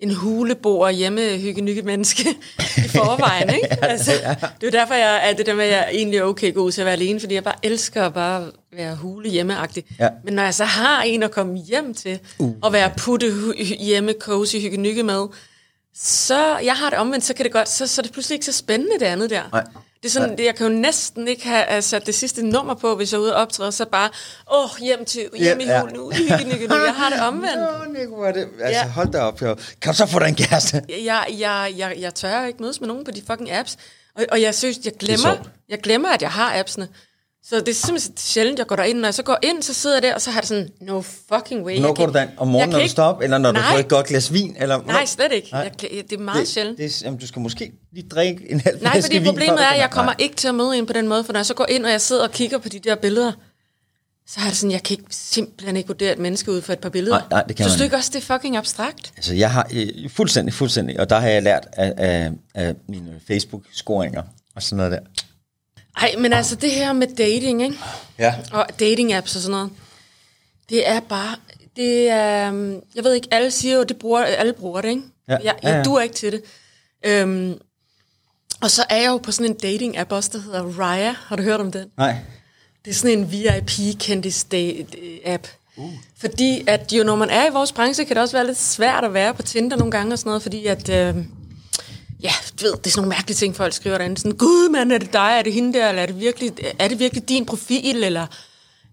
en 0.00 0.14
huleboer 0.14 0.90
hjemme 0.90 1.20
hygge 1.38 1.82
menneske 1.82 2.28
i 2.76 2.88
forvejen, 2.88 3.50
ikke? 3.62 3.84
Altså, 3.84 4.12
det 4.60 4.66
er 4.66 4.70
derfor, 4.70 4.94
jeg 4.94 5.30
er 5.30 5.32
det 5.32 5.46
der 5.46 5.54
med, 5.54 5.64
at 5.64 5.70
jeg 5.70 5.88
egentlig 5.92 6.18
er 6.18 6.22
okay 6.22 6.54
god 6.54 6.72
til 6.72 6.80
at 6.80 6.84
være 6.84 6.94
alene, 6.94 7.20
fordi 7.20 7.34
jeg 7.34 7.44
bare 7.44 7.54
elsker 7.62 8.04
at 8.04 8.14
bare 8.14 8.50
være 8.72 8.96
hule 8.96 9.30
hjemmeagtig. 9.30 9.84
Ja. 9.98 10.08
Men 10.24 10.34
når 10.34 10.42
jeg 10.42 10.54
så 10.54 10.64
har 10.64 11.02
en 11.02 11.22
at 11.22 11.30
komme 11.30 11.58
hjem 11.58 11.94
til, 11.94 12.18
uh. 12.38 12.54
og 12.62 12.72
være 12.72 12.90
putte 12.96 13.32
hjemme, 13.80 14.14
cozy, 14.20 14.56
hygge 14.56 15.02
med, 15.02 15.26
så 15.94 16.58
jeg 16.58 16.74
har 16.74 16.90
det 16.90 16.98
omvendt, 16.98 17.24
så 17.24 17.34
kan 17.34 17.44
det 17.44 17.52
godt, 17.52 17.68
så, 17.68 17.86
så 17.86 18.00
er 18.00 18.02
det 18.02 18.12
pludselig 18.12 18.34
ikke 18.34 18.46
så 18.46 18.52
spændende 18.52 18.98
det 19.00 19.06
andet 19.06 19.30
der. 19.30 19.42
Nej. 19.52 19.64
Det 20.02 20.08
er 20.08 20.10
sådan, 20.10 20.36
det, 20.38 20.44
jeg 20.44 20.54
kan 20.56 20.66
jo 20.72 20.78
næsten 20.78 21.28
ikke 21.28 21.48
have 21.48 21.82
sat 21.82 22.06
det 22.06 22.14
sidste 22.14 22.46
nummer 22.46 22.74
på, 22.74 22.96
hvis 22.96 23.12
jeg 23.12 23.18
er 23.18 23.22
ude 23.22 23.34
og 23.34 23.42
optræde, 23.42 23.72
så 23.72 23.86
bare, 23.86 24.10
åh, 24.52 24.68
hjem 24.80 25.04
til, 25.04 25.28
hjem 25.38 25.60
i 25.60 25.64
Ja, 25.64 25.72
ja. 25.72 25.80
hulen, 25.80 25.96
nu. 25.96 26.12
Jeg 26.86 26.94
har 26.96 27.10
det 27.10 27.20
omvendt. 27.20 27.56
Nå, 27.56 27.92
Nico, 28.00 28.26
det... 28.26 28.48
Altså, 28.62 28.80
Ja. 28.82 28.88
hold 28.88 29.12
da 29.12 29.18
op, 29.20 29.42
jo. 29.42 29.56
Kan 29.82 29.92
du 29.92 29.96
så 29.96 30.06
få 30.06 30.18
dig 30.18 30.28
en 30.28 30.34
kæreste? 30.34 30.82
Jeg, 31.04 31.26
jeg, 31.38 31.74
jeg, 31.76 31.96
jeg 31.98 32.14
tør 32.14 32.44
ikke 32.44 32.62
mødes 32.62 32.80
med 32.80 32.88
nogen 32.88 33.04
på 33.04 33.10
de 33.10 33.22
fucking 33.26 33.52
apps, 33.52 33.76
og, 34.16 34.24
og 34.32 34.42
jeg 34.42 34.54
synes, 34.54 34.78
jeg 34.84 34.92
glemmer, 34.98 35.36
jeg 35.68 35.80
glemmer, 35.80 36.08
at 36.08 36.22
jeg 36.22 36.30
har 36.30 36.58
appsene. 36.58 36.88
Så 37.44 37.56
det 37.60 37.68
er 37.68 37.72
simpelthen 37.74 38.16
sjældent, 38.16 38.58
jeg 38.58 38.66
går 38.66 38.76
derind. 38.76 38.98
Når 38.98 39.06
jeg 39.06 39.14
så 39.14 39.22
går 39.22 39.38
ind, 39.42 39.62
så 39.62 39.74
sidder 39.74 39.96
jeg 39.96 40.02
der, 40.02 40.14
og 40.14 40.20
så 40.20 40.30
har 40.30 40.40
det 40.40 40.48
sådan, 40.48 40.68
no 40.80 41.00
fucking 41.34 41.64
way. 41.64 41.74
Jeg 41.74 41.82
går 41.96 42.06
du 42.06 42.12
derind? 42.12 42.30
Om 42.36 42.48
morgenen, 42.48 42.72
når 42.72 42.80
du 42.82 42.88
står 42.88 43.02
op? 43.04 43.20
Eller 43.22 43.38
når 43.38 43.52
du 43.52 43.58
Nej. 43.60 43.72
får 43.72 43.78
et 43.78 43.88
godt 43.88 44.06
glas 44.06 44.32
vin? 44.32 44.56
Eller, 44.60 44.82
Nej, 44.86 45.06
slet 45.06 45.32
ikke. 45.32 45.48
Nej. 45.52 45.60
Jeg, 45.82 45.90
det 46.10 46.12
er 46.12 46.18
meget 46.18 46.40
det, 46.40 46.48
sjældent. 46.48 46.78
det, 46.78 47.02
jamen, 47.02 47.18
du 47.20 47.26
skal 47.26 47.42
måske 47.42 47.72
lige 47.92 48.08
drikke 48.08 48.50
en 48.50 48.60
halv 48.60 48.82
Nej, 48.82 49.02
fordi 49.02 49.16
vin. 49.16 49.24
før 49.24 49.32
problemet 49.32 49.58
du 49.58 49.62
er, 49.62 49.66
at 49.66 49.78
jeg 49.80 49.90
kommer 49.90 50.12
ikke 50.18 50.36
til 50.36 50.48
at 50.48 50.54
møde 50.54 50.78
en 50.78 50.86
på 50.86 50.92
den 50.92 51.08
måde, 51.08 51.24
for 51.24 51.32
når 51.32 51.38
jeg 51.40 51.46
så 51.46 51.54
går 51.54 51.66
ind, 51.68 51.84
og 51.84 51.90
jeg 51.90 52.00
sidder 52.00 52.22
og 52.22 52.30
kigger 52.30 52.58
på 52.58 52.68
de 52.68 52.78
der 52.78 52.94
billeder, 52.94 53.32
så 54.26 54.40
har 54.40 54.48
det 54.48 54.56
sådan, 54.58 54.70
jeg 54.72 54.82
kan 54.82 54.96
ikke, 54.98 55.04
simpelthen 55.10 55.76
ikke 55.76 55.86
vurdere 55.86 56.12
et 56.12 56.18
menneske 56.18 56.50
ud 56.52 56.62
for 56.62 56.72
et 56.72 56.78
par 56.78 56.88
billeder. 56.88 57.18
Nej, 57.18 57.26
nej, 57.30 57.42
det 57.42 57.56
kan 57.56 57.64
Synes 57.64 57.76
du 57.76 57.82
ikke. 57.82 57.84
ikke 57.84 57.96
også, 57.96 58.10
det 58.14 58.30
er 58.30 58.34
fucking 58.34 58.56
abstrakt? 58.56 59.12
Altså, 59.16 59.34
jeg 59.34 59.50
har 59.50 59.66
øh, 59.74 60.10
fuldstændig, 60.10 60.54
fuldstændig, 60.54 61.00
og 61.00 61.10
der 61.10 61.18
har 61.20 61.28
jeg 61.28 61.42
lært 61.42 61.66
af, 61.72 61.94
af, 61.96 62.30
af 62.54 62.74
mine 62.88 63.20
Facebook-scoringer 63.30 64.22
og 64.56 64.62
sådan 64.62 64.76
noget 64.76 64.92
der. 64.92 64.98
Ej, 66.00 66.14
men 66.18 66.32
altså 66.32 66.56
det 66.56 66.70
her 66.70 66.92
med 66.92 67.06
dating, 67.16 67.62
ikke? 67.62 67.78
Ja. 68.18 68.34
og 68.52 68.66
dating 68.80 69.12
apps 69.12 69.36
og 69.36 69.42
sådan 69.42 69.52
noget, 69.52 69.70
det 70.68 70.88
er 70.88 71.00
bare, 71.00 71.36
det 71.76 72.08
er, 72.10 72.52
jeg 72.94 73.04
ved 73.04 73.14
ikke, 73.14 73.28
alle 73.30 73.50
siger 73.50 73.76
jo, 73.76 73.82
det 73.82 73.98
bruger, 73.98 74.24
alle 74.24 74.52
bruger 74.52 74.80
det, 74.80 74.88
ikke? 74.88 75.02
Ja. 75.28 75.32
Jeg, 75.32 75.40
Ja, 75.44 75.52
jeg 75.68 75.76
ja. 75.76 75.82
duer 75.82 76.00
ikke 76.00 76.14
til 76.14 76.32
det. 76.32 76.42
Øhm, 77.06 77.58
og 78.60 78.70
så 78.70 78.84
er 78.90 78.96
jeg 78.96 79.06
jo 79.08 79.16
på 79.16 79.32
sådan 79.32 79.50
en 79.50 79.56
dating 79.58 79.98
app 79.98 80.12
også, 80.12 80.30
der 80.32 80.38
hedder 80.42 80.62
Raya. 80.62 81.14
Har 81.26 81.36
du 81.36 81.42
hørt 81.42 81.60
om 81.60 81.72
den? 81.72 81.88
Nej. 81.96 82.16
Det 82.84 82.90
er 82.90 82.94
sådan 82.94 83.18
en 83.18 83.32
VIP-kendis-app. 83.32 85.46
Uh. 85.76 85.92
Fordi 86.20 86.64
at 86.66 86.92
jo, 86.92 87.04
når 87.04 87.16
man 87.16 87.30
er 87.30 87.46
i 87.46 87.50
vores 87.52 87.72
branche, 87.72 88.04
kan 88.04 88.16
det 88.16 88.22
også 88.22 88.36
være 88.36 88.46
lidt 88.46 88.58
svært 88.58 89.04
at 89.04 89.14
være 89.14 89.34
på 89.34 89.42
Tinder 89.42 89.76
nogle 89.76 89.90
gange 89.90 90.12
og 90.12 90.18
sådan 90.18 90.28
noget, 90.28 90.42
fordi 90.42 90.66
at... 90.66 90.88
Øh, 90.88 91.16
Ja, 92.22 92.32
du 92.60 92.64
ved, 92.66 92.72
det 92.72 92.86
er 92.86 92.90
sådan 92.90 93.02
nogle 93.02 93.08
mærkelige 93.16 93.36
ting, 93.36 93.56
folk 93.56 93.72
skriver 93.74 93.98
derinde. 93.98 94.18
Sådan, 94.18 94.36
gud 94.36 94.68
mand, 94.68 94.92
er 94.92 94.98
det 94.98 95.12
dig, 95.12 95.34
er 95.38 95.42
det 95.42 95.52
hende 95.52 95.78
der, 95.78 95.88
eller 95.88 96.02
er 96.02 96.06
det 96.06 96.20
virkelig, 96.20 96.52
er 96.78 96.88
det 96.88 96.98
virkelig 96.98 97.28
din 97.28 97.46
profil, 97.46 98.04
eller, 98.04 98.22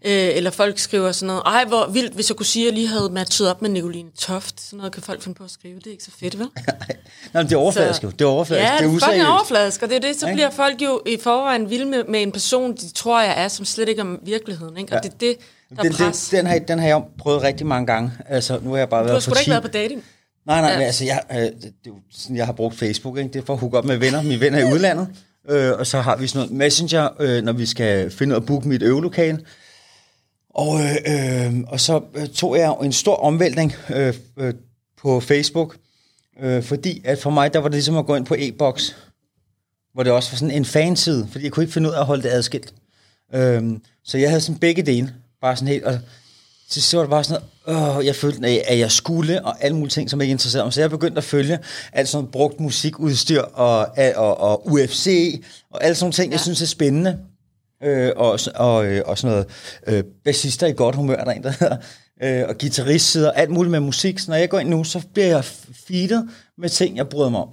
øh, 0.06 0.30
eller 0.36 0.52
folk 0.52 0.80
skriver 0.80 1.12
sådan 1.12 1.28
noget, 1.28 1.42
ej, 1.46 1.66
hvor 1.66 1.88
vildt, 1.92 2.14
hvis 2.14 2.30
jeg 2.30 2.36
kunne 2.38 2.46
sige, 2.46 2.64
at 2.64 2.66
jeg 2.66 2.74
lige 2.74 2.88
havde 2.88 3.10
matchet 3.10 3.50
op 3.50 3.62
med 3.62 3.70
Nicoline 3.70 4.10
Toft. 4.20 4.62
Sådan 4.62 4.78
noget 4.78 4.94
kan 4.94 5.04
folk 5.04 5.22
finde 5.24 5.38
på 5.38 5.44
at 5.44 5.52
skrive, 5.52 5.76
det 5.76 5.88
er 5.88 5.92
ikke 5.92 6.04
så 6.04 6.12
fedt, 6.20 6.40
vel? 6.40 6.48
Nej, 7.34 7.44
det 7.44 7.54
er 7.54 7.58
overfladisk 7.58 8.04
jo. 8.04 8.10
Det 8.10 8.22
er 8.22 8.26
overfladisk. 8.30 8.70
Ja, 8.72 8.78
det 8.78 8.86
er 8.86 8.90
er 8.90 8.94
useriøst. 8.96 9.28
overfladisk, 9.28 9.82
og 9.84 9.90
det 9.90 9.96
er 9.96 10.00
det, 10.02 10.20
så 10.20 10.26
Ikke? 10.26 10.36
bliver 10.36 10.50
folk 10.50 10.82
jo 10.82 11.02
i 11.06 11.18
forvejen 11.24 11.70
vilde 11.70 11.86
med, 11.86 12.04
med 12.10 12.22
en 12.22 12.32
person, 12.32 12.76
de 12.76 12.90
tror, 12.94 13.22
jeg 13.22 13.44
er, 13.44 13.48
som 13.48 13.66
slet 13.66 13.90
ikke 13.90 14.02
er 14.02 14.18
virkeligheden, 14.26 14.78
ikke? 14.78 14.94
Og 14.94 15.00
Ja. 15.04 15.10
det 15.10 15.14
er 15.14 15.18
det, 15.20 15.38
der 15.70 15.76
er 15.78 15.84
Den, 15.84 15.94
pres. 15.94 16.28
den, 16.30 16.38
den, 16.38 16.46
har, 16.48 16.60
den 16.60 16.80
har 16.80 16.88
jeg 16.88 17.02
prøvet 17.20 17.42
rigtig 17.42 17.66
mange 17.66 17.88
gange. 17.88 18.12
Altså, 18.30 18.60
nu 18.64 18.70
har 18.72 18.78
jeg 18.78 18.90
bare 18.90 19.00
du 19.02 19.06
været 19.06 19.16
har 19.16 19.20
sgu 19.20 19.34
da 19.34 19.40
ikke 19.40 19.52
været 19.52 19.64
på 19.64 19.68
dating. 19.70 20.04
Nej, 20.48 20.62
nej, 20.62 20.70
Ja. 20.70 20.78
men 20.78 20.86
altså, 20.86 21.06
jeg, 21.06 21.22
øh, 21.32 21.38
det, 21.38 21.66
er 21.66 21.70
jo 21.88 21.96
sådan, 22.12 22.36
jeg 22.38 22.46
har 22.46 22.54
brugt 22.54 22.76
Facebook, 22.76 23.18
ikke? 23.18 23.34
det 23.34 23.42
er 23.42 23.46
for 23.46 23.54
at 23.54 23.60
hooke 23.60 23.78
op 23.78 23.86
med 23.86 23.98
venner. 23.98 24.22
Mine 24.22 24.40
venner 24.40 24.60
er 24.60 24.70
i 24.70 24.74
udlandet, 24.74 25.08
øh, 25.50 25.72
og 25.72 25.88
så 25.88 26.02
har 26.02 26.16
vi 26.18 26.28
sådan 26.28 26.40
noget 26.40 26.52
messenger, 26.58 27.10
øh, 27.20 27.44
når 27.44 27.52
vi 27.54 27.66
skal 27.66 28.12
finde 28.12 28.32
ud 28.32 28.36
af 28.36 28.40
at 28.40 28.46
booke 28.46 28.68
mit 28.68 28.84
øvelokale. 28.84 29.40
Og, 30.50 30.80
øh, 30.80 30.96
øh, 31.46 31.54
og 31.68 31.80
så 31.80 32.02
øh, 32.16 32.28
tog 32.28 32.58
jeg 32.58 32.76
en 32.84 32.92
stor 32.94 33.16
omvæltning 33.16 33.74
øh, 33.90 34.14
øh, 34.38 34.54
på 35.02 35.20
Facebook, 35.20 35.76
øh, 36.42 36.64
fordi 36.64 37.02
at 37.06 37.20
for 37.20 37.30
mig, 37.30 37.54
der 37.54 37.60
var 37.60 37.68
det 37.68 37.76
ligesom 37.76 37.98
at 37.98 38.06
gå 38.06 38.16
ind 38.16 38.26
på 38.26 38.36
e-boks, 38.40 38.96
hvor 39.94 40.04
det 40.04 40.12
også 40.12 40.32
var 40.32 40.38
sådan 40.38 40.56
en 40.56 40.66
fanside, 40.66 41.28
fordi 41.32 41.44
jeg 41.44 41.52
kunne 41.52 41.64
ikke 41.64 41.74
finde 41.74 41.90
ud 41.90 41.94
af 41.94 42.00
at 42.00 42.06
holde 42.06 42.24
det 42.24 42.30
adskilt. 42.30 42.74
Øh, 43.34 43.64
så 44.04 44.18
jeg 44.18 44.30
havde 44.30 44.42
sådan 44.42 44.60
begge 44.60 44.82
dele, 44.84 45.14
bare 45.42 45.56
sådan 45.56 45.68
helt, 45.68 45.84
og 45.84 46.00
til 46.70 46.82
sidst 46.82 46.96
var 46.96 47.02
det 47.02 47.10
bare 47.10 47.24
sådan 47.24 47.42
noget, 47.68 47.98
åh, 47.98 48.06
jeg 48.06 48.16
følte, 48.16 48.48
at- 48.48 48.64
at 48.68 48.80
jeg 48.80 48.92
skulle, 48.92 49.46
og 49.46 49.64
alle 49.64 49.78
mulige 49.78 49.92
ting, 49.92 50.10
som 50.10 50.20
jeg 50.20 50.26
ikke 50.26 50.32
interesserede 50.32 50.66
mig. 50.66 50.74
Så 50.74 50.82
jeg 50.82 50.90
begyndte 50.90 51.18
at 51.18 51.24
følge 51.24 51.60
alt 51.94 52.10
sådan 52.10 52.28
brugt 52.32 52.60
musikudstyr, 52.60 53.42
og, 53.42 53.88
og, 54.16 54.40
og 54.40 54.68
UFC, 54.72 55.34
og 55.72 55.84
alle 55.84 55.96
sådan 55.96 56.12
ting, 56.12 56.30
ja. 56.32 56.34
jeg 56.34 56.40
synes 56.40 56.62
er 56.62 56.66
spændende. 56.66 57.20
Øh, 57.84 58.12
og, 58.16 58.40
og, 58.56 58.86
øh, 58.86 59.02
og 59.06 59.18
sådan 59.18 59.32
noget 59.32 59.48
øh, 59.88 60.04
bassister 60.26 60.68
i 60.68 60.74
godt 60.74 60.96
humør, 60.96 61.24
der 61.24 61.32
er 61.32 61.36
en, 61.36 61.44
der 61.44 61.50
hedder, 61.60 61.78
øh, 62.24 62.46
og 62.50 62.56
guitarister, 62.60 63.32
alt 63.32 63.50
muligt 63.50 63.72
med 63.72 63.80
musik. 63.80 64.20
Så 64.20 64.32
når 64.32 64.38
jeg 64.38 64.50
går 64.50 64.60
ind 64.60 64.70
nu, 64.70 64.84
så 64.84 65.02
bliver 65.14 65.28
jeg 65.28 65.44
feedet 65.88 66.30
med 66.58 66.70
ting, 66.70 66.98
jeg 66.98 67.10
bryder 67.10 67.30
mig 67.30 67.40
om. 67.42 67.50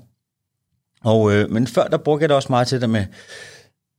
Og, 1.05 1.33
øh, 1.33 1.51
men 1.51 1.67
før, 1.67 1.85
der 1.85 1.97
brugte 1.97 2.23
jeg 2.23 2.29
det 2.29 2.37
også 2.37 2.49
meget 2.51 2.69
til 2.69 2.81
det 2.81 2.91
med 2.91 3.05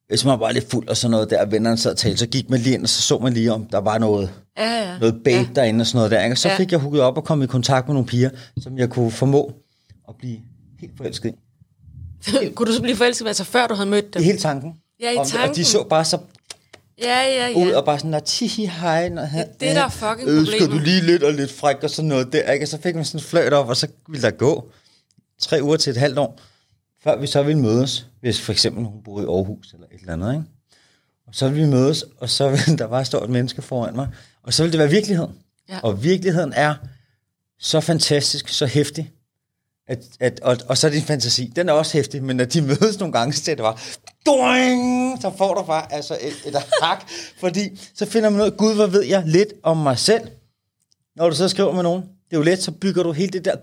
hvis 0.08 0.26
man 0.26 0.40
var 0.40 0.52
lidt 0.52 0.70
fuld 0.70 0.88
og 0.88 0.98
sådan 0.98 1.12
noget 1.12 1.30
der, 1.30 1.42
og 1.46 1.52
vennerne 1.52 1.78
sad 1.78 1.92
og 1.92 1.98
talte, 1.98 2.18
så 2.18 2.28
gik 2.28 2.50
man 2.50 2.60
lige 2.60 2.74
ind, 2.74 2.84
og 2.84 2.90
så 2.90 3.02
så 3.02 3.18
man 3.20 3.34
lige, 3.34 3.54
om 3.54 3.66
der 3.66 3.78
var 3.78 3.98
noget, 3.98 4.30
Ja, 4.58 4.92
ja. 4.92 5.00
noget 5.00 5.22
bait 5.24 5.36
ja. 5.36 5.48
derinde 5.56 5.82
og 5.82 5.88
sådan 5.88 5.98
noget 5.98 6.12
der. 6.12 6.24
Ikke? 6.24 6.34
Og 6.34 6.38
så 6.38 6.50
Ja. 6.50 6.58
fik 6.58 6.72
jeg 6.72 6.80
hooket 6.80 7.02
op 7.02 7.18
og 7.18 7.24
kom 7.24 7.42
i 7.42 7.48
kontakt 7.48 7.88
med 7.88 7.94
nogle 7.94 8.08
piger, 8.08 8.30
som 8.64 8.78
jeg 8.78 8.90
kunne 8.90 9.12
formå 9.12 9.54
at 10.10 10.16
blive 10.18 10.38
helt 10.80 10.94
forelsket 10.98 11.30
i. 11.30 11.36
Kunne 12.56 12.68
du 12.68 12.74
så 12.74 12.82
blive 12.82 12.96
forelsket, 12.98 13.28
altså 13.28 13.44
før 13.44 13.68
du 13.68 13.74
havde 13.74 13.90
mødt 13.90 14.06
Det 14.06 14.14
dem? 14.14 14.22
er 14.22 14.26
hele 14.26 14.38
tanken. 14.38 14.74
Ja, 15.02 15.12
i 15.12 15.16
Og- 15.16 15.20
Og 15.22 15.28
tanken. 15.28 15.56
de 15.56 15.66
så 15.66 15.84
bare 15.90 16.06
så 16.06 16.18
Ja, 17.02 17.22
ja, 17.24 17.54
ud 17.56 17.68
ja. 17.70 17.78
og 17.78 17.86
bare 17.86 18.00
sådan, 18.00 18.12
"Nå, 18.12 18.20
tihi 18.20 18.66
hej. 18.66 19.10
Når 19.10 19.22
han, 19.24 19.48
det 19.60 19.70
er 19.70 19.74
der 19.74 19.90
fucking 19.90 20.30
Ønsker 20.30 20.58
du 20.60 20.64
problemet. 20.66 20.84
lige 20.88 21.02
lidt 21.02 21.24
og 21.24 21.34
lidt 21.34 21.52
fræk 21.52 21.76
og 21.84 21.90
sådan 21.90 22.10
noget 22.10 22.34
der, 22.34 22.52
ikke? 22.52 22.64
Og 22.64 22.68
så 22.68 22.78
fik 22.82 22.96
man 22.96 23.06
sådan 23.06 23.20
en 23.20 23.24
fløjt 23.24 23.54
op, 23.54 23.70
og 23.70 23.78
så 23.78 23.88
ville 24.10 24.22
der 24.22 24.32
gå 24.32 24.70
tre 25.40 25.64
uger 25.64 25.78
til 25.78 25.92
et 25.92 25.98
halvt 25.98 26.18
år, 26.18 26.40
før 27.04 27.20
vi 27.20 27.28
så 27.28 27.44
ville 27.44 27.62
mødes, 27.62 28.08
hvis 28.22 28.42
for 28.42 28.52
eksempel 28.52 28.84
hun 28.84 29.04
boede 29.04 29.24
i 29.24 29.28
Aarhus 29.28 29.74
eller 29.74 29.88
et 29.92 30.00
eller 30.00 30.14
andet, 30.14 30.34
ikke? 30.34 30.46
Og 31.28 31.36
så 31.36 31.50
ville 31.50 31.66
vi 31.66 31.72
mødes, 31.72 32.06
og 32.18 32.30
så 32.30 32.50
ville 32.50 32.78
der 32.84 32.88
bare 32.88 33.06
stå 33.06 33.24
et 33.24 33.30
menneske 33.30 33.62
foran 33.62 33.96
mig, 33.96 34.08
og 34.44 34.54
så 34.54 34.64
ville 34.64 34.72
det 34.72 34.80
være 34.80 34.90
virkelighed. 34.90 35.28
Ja. 35.70 35.80
Og 35.84 36.04
virkeligheden 36.04 36.54
er 36.56 36.76
så 37.60 37.80
fantastisk, 37.80 38.48
så 38.48 38.66
hæftig, 38.66 39.12
at, 39.88 40.00
at, 40.20 40.40
og, 40.40 40.58
og 40.68 40.78
så 40.78 40.88
er 40.88 40.92
din 40.92 41.02
fantasi, 41.02 41.52
den 41.56 41.70
er 41.70 41.74
også 41.74 41.94
hæftig, 41.94 42.24
men 42.24 42.38
når 42.38 42.46
de 42.46 42.62
mødes 42.82 43.00
nogle 43.00 43.14
gange, 43.14 43.34
så 43.34 43.52
det 43.52 43.58
bare, 43.58 43.78
doing, 44.26 45.22
så 45.22 45.32
får 45.38 45.54
du 45.54 45.64
bare 45.64 45.94
altså 45.94 46.18
et, 46.22 46.36
et 46.46 46.56
hak, 46.82 47.10
fordi 47.40 47.82
så 47.96 48.06
finder 48.06 48.30
man 48.30 48.42
af, 48.42 48.58
gud, 48.58 48.76
hvor 48.76 48.88
ved 48.88 49.04
jeg 49.04 49.24
lidt 49.26 49.54
om 49.64 49.78
mig 49.78 50.00
selv, 50.00 50.22
når 51.16 51.30
du 51.30 51.36
så 51.36 51.50
skriver 51.50 51.74
med 51.74 51.84
nogen. 51.84 52.02
Det 52.02 52.36
er 52.36 52.38
jo 52.38 52.44
let, 52.44 52.64
så 52.64 52.72
bygger 52.72 53.04
du 53.04 53.12
helt 53.12 53.34
det 53.34 53.46
der, 53.46 53.56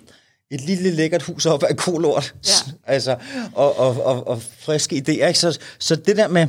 et 0.50 0.60
lille 0.60 0.90
lækkert 0.90 1.22
hus 1.22 1.46
op 1.46 1.62
af 1.62 1.76
kolort, 1.76 2.34
Ja. 2.46 2.72
altså, 2.94 3.16
og, 3.54 3.78
og, 3.78 4.04
og, 4.04 4.26
og 4.26 4.42
friske 4.42 4.96
idéer, 4.96 5.26
ikke? 5.26 5.38
Så, 5.38 5.58
så 5.78 5.96
det 5.96 6.16
der 6.16 6.28
med, 6.28 6.46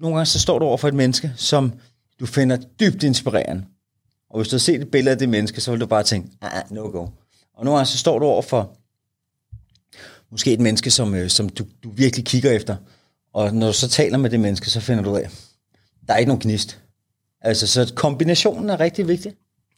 nogle 0.00 0.16
gange 0.16 0.26
så 0.26 0.40
står 0.40 0.58
du 0.58 0.64
over 0.64 0.76
for 0.76 0.88
et 0.88 0.94
menneske, 0.94 1.32
som 1.36 1.72
du 2.20 2.26
finder 2.26 2.56
dybt 2.80 3.02
inspirerende, 3.02 3.64
og 4.30 4.38
hvis 4.38 4.48
du 4.48 4.56
har 4.56 4.58
set 4.58 4.80
et 4.80 4.90
billede 4.90 5.12
af 5.12 5.18
det 5.18 5.28
menneske, 5.28 5.60
så 5.60 5.70
vil 5.70 5.80
du 5.80 5.86
bare 5.86 6.02
tænke, 6.02 6.28
ah, 6.40 6.58
ah, 6.58 6.62
no 6.70 6.82
go. 6.82 7.06
Og 7.54 7.64
nogle 7.64 7.78
gange 7.78 7.86
så 7.86 7.98
står 7.98 8.18
du 8.18 8.24
over 8.24 8.42
for 8.42 8.76
måske 10.30 10.52
et 10.52 10.60
menneske, 10.60 10.90
som, 10.90 11.14
øh, 11.14 11.30
som 11.30 11.48
du, 11.48 11.64
du 11.84 11.90
virkelig 11.90 12.26
kigger 12.26 12.52
efter. 12.52 12.76
Og 13.32 13.54
når 13.54 13.66
du 13.66 13.72
så 13.72 13.88
taler 13.88 14.18
med 14.18 14.30
det 14.30 14.40
menneske, 14.40 14.70
så 14.70 14.80
finder 14.80 15.02
du 15.02 15.10
ud 15.10 15.18
af, 15.18 15.30
der 16.08 16.14
er 16.14 16.18
ikke 16.18 16.28
nogen 16.28 16.42
gnist. 16.42 16.80
Altså, 17.40 17.66
så 17.66 17.92
kombinationen 17.94 18.70
er 18.70 18.80
rigtig 18.80 19.08
vigtig. 19.08 19.32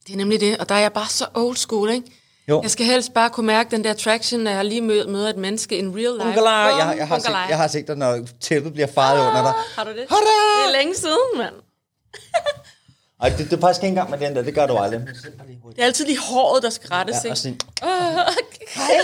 Det 0.07 0.13
er 0.13 0.17
nemlig 0.17 0.41
det, 0.41 0.59
og 0.59 0.69
der 0.69 0.75
er 0.75 0.81
jeg 0.81 0.93
bare 0.93 1.09
så 1.09 1.27
old 1.35 1.57
school, 1.57 1.91
ikke? 1.91 2.07
Jo. 2.49 2.63
Jeg 2.63 2.71
skal 2.71 2.87
helst 2.87 3.15
bare 3.15 3.31
kunne 3.31 3.47
mærke 3.47 3.71
den 3.71 3.85
der 3.85 3.95
traction, 3.95 4.41
når 4.41 4.51
jeg 4.51 4.65
lige 4.65 4.81
møder, 4.81 5.29
et 5.31 5.37
menneske 5.37 5.79
in 5.79 5.87
real 5.97 5.97
life. 6.15 6.29
Ungala, 6.29 6.71
Bum, 6.71 6.79
jeg, 6.89 6.99
jeg, 6.99 7.09
har 7.09 7.19
set, 7.19 7.31
jeg 7.49 7.57
har 7.57 7.69
set 7.69 7.87
dig, 7.89 7.97
når 7.97 8.19
tæppet 8.41 8.73
bliver 8.73 8.87
faret 8.95 9.21
under 9.21 9.43
dig. 9.43 9.51
Ah, 9.51 9.55
Har 9.77 9.85
du 9.85 9.91
det? 9.91 10.07
Hurra! 10.11 10.69
Det 10.69 10.75
er 10.75 10.79
længe 10.79 10.95
siden, 10.95 11.19
mand. 11.37 11.55
Ej, 13.23 13.29
det, 13.29 13.39
det 13.39 13.53
er 13.53 13.61
faktisk 13.61 13.83
ikke 13.83 13.89
engang 13.89 14.11
med 14.11 14.19
den 14.19 14.37
der, 14.37 14.43
det 14.43 14.55
gør 14.55 14.67
du 14.67 14.77
aldrig. 14.77 15.01
Det 15.01 15.79
er 15.79 15.85
altid 15.85 16.07
lige 16.07 16.19
håret, 16.21 16.63
der 16.63 16.71
skal 16.71 16.89
rettes, 16.91 17.17
Ja, 17.25 17.29
ikke? 17.29 17.37
sådan, 17.37 17.61
Åh, 17.83 17.89
okay. 17.89 18.99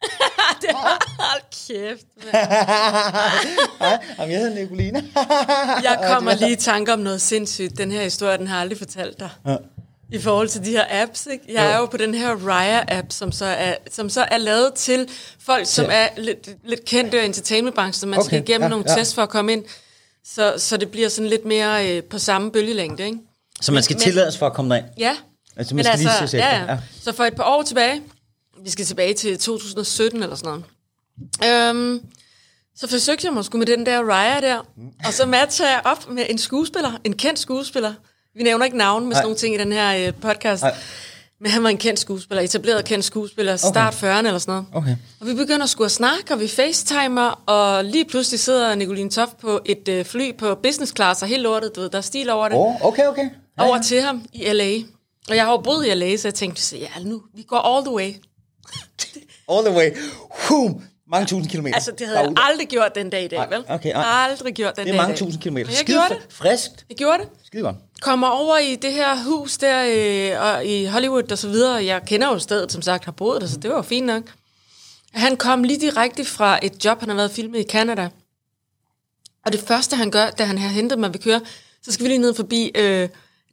det 0.62 0.68
var, 0.72 1.06
hold 1.18 1.42
kæft, 1.68 2.06
mand. 2.24 2.36
Jeg 4.32 4.38
hedder 4.40 4.54
Nicoline. 4.60 5.04
Jeg 5.82 6.04
kommer 6.10 6.34
lige 6.34 6.52
i 6.52 6.56
tanke 6.56 6.92
om 6.92 6.98
noget 6.98 7.20
sindssygt. 7.22 7.78
Den 7.78 7.90
her 7.92 8.02
historie, 8.02 8.38
den 8.38 8.46
har 8.46 8.56
jeg 8.56 8.60
aldrig 8.62 8.78
fortalt 8.78 9.20
dig. 9.20 9.30
Ja. 9.46 9.56
I 10.12 10.18
forhold 10.18 10.48
til 10.48 10.64
de 10.64 10.70
her 10.70 10.84
apps, 10.90 11.26
ikke? 11.26 11.44
Jeg 11.52 11.72
er 11.72 11.78
jo 11.78 11.86
på 11.86 11.96
den 11.96 12.14
her 12.14 12.36
Raya-app, 12.36 13.06
som 13.10 13.32
så 13.32 13.44
er, 13.44 13.74
som 13.90 14.10
så 14.10 14.22
er 14.30 14.38
lavet 14.38 14.74
til 14.74 15.08
folk, 15.40 15.66
som 15.66 15.84
Til- 15.84 15.94
er 15.94 16.08
lidt, 16.16 16.48
lidt 16.64 16.84
kendte 16.84 17.22
i 17.22 17.24
entertainmentbranchen, 17.24 18.00
så 18.00 18.06
man 18.06 18.18
okay, 18.18 18.26
skal 18.26 18.38
igennem 18.42 18.62
ja, 18.64 18.68
nogle 18.68 18.84
ja. 18.88 18.94
tests 18.96 19.14
for 19.14 19.22
at 19.22 19.28
komme 19.28 19.52
ind. 19.52 19.64
Så, 20.24 20.54
så 20.58 20.76
det 20.76 20.90
bliver 20.90 21.08
sådan 21.08 21.28
lidt 21.30 21.44
mere 21.44 21.96
øh, 21.96 22.02
på 22.02 22.18
samme 22.18 22.52
bølgelængde, 22.52 23.04
ikke? 23.06 23.18
Så 23.60 23.72
man 23.72 23.82
skal 23.82 23.94
Men- 23.94 24.00
tillades 24.02 24.38
for 24.38 24.46
at 24.46 24.52
komme 24.52 24.74
derind. 24.74 24.86
Ja. 24.98 25.16
Altså, 25.56 25.74
man 25.74 25.84
skal 25.84 25.98
lige 25.98 26.10
se 26.20 26.28
sig 26.28 26.38
ja, 26.38 26.58
ja. 26.58 26.72
Ja. 26.72 26.78
Så 27.02 27.12
for 27.12 27.24
et 27.24 27.34
par 27.36 27.44
år 27.44 27.62
tilbage, 27.62 28.02
vi 28.64 28.70
skal 28.70 28.84
tilbage 28.84 29.14
til 29.14 29.38
2017 29.38 30.22
eller 30.22 30.36
sådan 30.36 30.62
noget, 31.44 31.74
øhm, 31.76 32.00
så 32.76 32.86
forsøgte 32.88 33.26
jeg 33.26 33.32
mig 33.34 33.44
sgu 33.44 33.58
med 33.58 33.66
den 33.66 33.86
der 33.86 34.00
Raya 34.10 34.40
der, 34.40 34.58
og 35.06 35.12
så 35.12 35.26
matcher 35.26 35.66
jeg 35.66 35.80
op 35.84 36.10
med 36.10 36.26
en 36.28 36.38
skuespiller, 36.38 36.92
en 37.04 37.12
kendt 37.16 37.38
skuespiller. 37.38 37.94
Vi 38.34 38.42
nævner 38.42 38.64
ikke 38.64 38.76
navn 38.76 39.06
med 39.06 39.14
sådan 39.14 39.24
nogle 39.24 39.36
ting 39.36 39.54
i 39.54 39.58
den 39.58 39.72
her 39.72 40.06
øh, 40.06 40.14
podcast. 40.14 40.62
Nej. 40.62 40.74
Men 41.40 41.50
han 41.50 41.62
var 41.62 41.68
en 41.68 41.78
kendt 41.78 42.00
skuespiller, 42.00 42.42
etableret 42.42 42.84
kendt 42.84 43.04
skuespiller, 43.04 43.56
start 43.56 43.94
40'erne 43.94 44.26
eller 44.26 44.38
sådan 44.38 44.52
noget. 44.52 44.66
Okay. 44.72 44.96
Og 45.20 45.26
vi 45.26 45.34
begynder 45.34 45.62
at 45.62 45.68
skulle 45.68 45.86
at 45.86 45.92
snakke, 45.92 46.34
og 46.34 46.40
vi 46.40 46.48
facetimer, 46.48 47.42
og 47.46 47.84
lige 47.84 48.04
pludselig 48.04 48.40
sidder 48.40 48.74
Nicoline 48.74 49.10
Toft 49.10 49.38
på 49.38 49.60
et 49.64 49.88
øh, 49.88 50.04
fly 50.04 50.36
på 50.36 50.54
business 50.54 50.92
class, 50.96 51.22
og 51.22 51.28
helt 51.28 51.42
lortet, 51.42 51.76
du 51.76 51.80
ved, 51.80 51.90
der 51.90 51.98
er 51.98 52.02
stil 52.02 52.30
over 52.30 52.48
det 52.48 52.58
oh, 52.58 52.84
okay, 52.84 53.06
okay. 53.06 53.30
Ja, 53.58 53.64
over 53.64 53.76
ja. 53.76 53.82
til 53.82 54.02
ham 54.02 54.24
i 54.32 54.52
L.A. 54.52 54.78
Og 55.30 55.36
jeg 55.36 55.44
har 55.44 55.50
jo 55.50 55.58
boet 55.58 55.86
i 55.86 55.94
L.A., 55.94 56.16
så 56.16 56.28
jeg 56.28 56.34
tænkte, 56.34 56.78
ja, 56.78 56.88
nu, 57.04 57.22
vi 57.34 57.42
går 57.42 57.58
all 57.58 57.84
the 57.84 57.94
way. 57.94 58.14
All 59.48 59.66
the 59.66 59.76
way. 59.76 59.96
Hum, 60.48 60.82
mange 61.10 61.26
tusind 61.26 61.50
kilometer. 61.50 61.74
Altså, 61.74 61.92
det 61.98 62.06
havde 62.06 62.20
jeg 62.20 62.32
aldrig 62.36 62.68
gjort 62.68 62.94
den 62.94 63.10
dag 63.10 63.24
i 63.24 63.28
dag, 63.28 63.50
vel? 63.50 63.64
okay, 63.68 63.92
nej. 63.92 64.04
Aldrig 64.06 64.54
gjort 64.54 64.76
den 64.76 64.84
Det 64.86 64.92
dag 64.92 64.98
er 64.98 65.02
mange 65.02 65.12
dag. 65.12 65.18
tusind 65.18 65.42
kilometer. 65.42 65.70
Jeg 65.70 65.76
Skide 65.78 65.92
gjorde 65.96 66.08
det. 66.14 66.16
fr- 66.22 66.36
Friskt. 66.36 66.84
Jeg 66.88 66.96
gjorde 66.96 67.18
det. 67.18 67.28
Skide 67.46 67.62
godt. 67.62 67.76
Kommer 68.00 68.28
over 68.28 68.58
i 68.58 68.74
det 68.74 68.92
her 68.92 69.22
hus 69.24 69.58
der 69.58 69.84
øh, 70.36 70.42
og 70.54 70.66
i 70.66 70.84
Hollywood 70.84 71.32
og 71.32 71.38
så 71.38 71.48
videre. 71.48 71.84
Jeg 71.84 72.02
kender 72.06 72.28
jo 72.28 72.38
stedet, 72.38 72.72
som 72.72 72.82
sagt, 72.82 73.04
har 73.04 73.12
boet 73.12 73.40
der, 73.40 73.46
så 73.46 73.56
det 73.56 73.70
var 73.70 73.76
jo 73.76 73.82
fint 73.82 74.06
nok. 74.06 74.22
Han 75.12 75.36
kom 75.36 75.64
lige 75.64 75.80
direkte 75.80 76.24
fra 76.24 76.58
et 76.62 76.84
job, 76.84 77.00
han 77.00 77.08
har 77.08 77.16
været 77.16 77.30
filmet 77.30 77.58
i 77.60 77.64
Canada. 77.70 78.08
Og 79.46 79.52
det 79.52 79.60
første, 79.60 79.96
han 79.96 80.10
gør, 80.10 80.30
da 80.30 80.44
han 80.44 80.58
har 80.58 80.68
hentet 80.68 80.98
mig 80.98 81.12
ved 81.12 81.20
køre, 81.20 81.40
så 81.82 81.92
skal 81.92 82.04
vi 82.04 82.08
lige 82.08 82.18
ned 82.18 82.34
forbi... 82.34 82.70
Øh, 82.74 83.08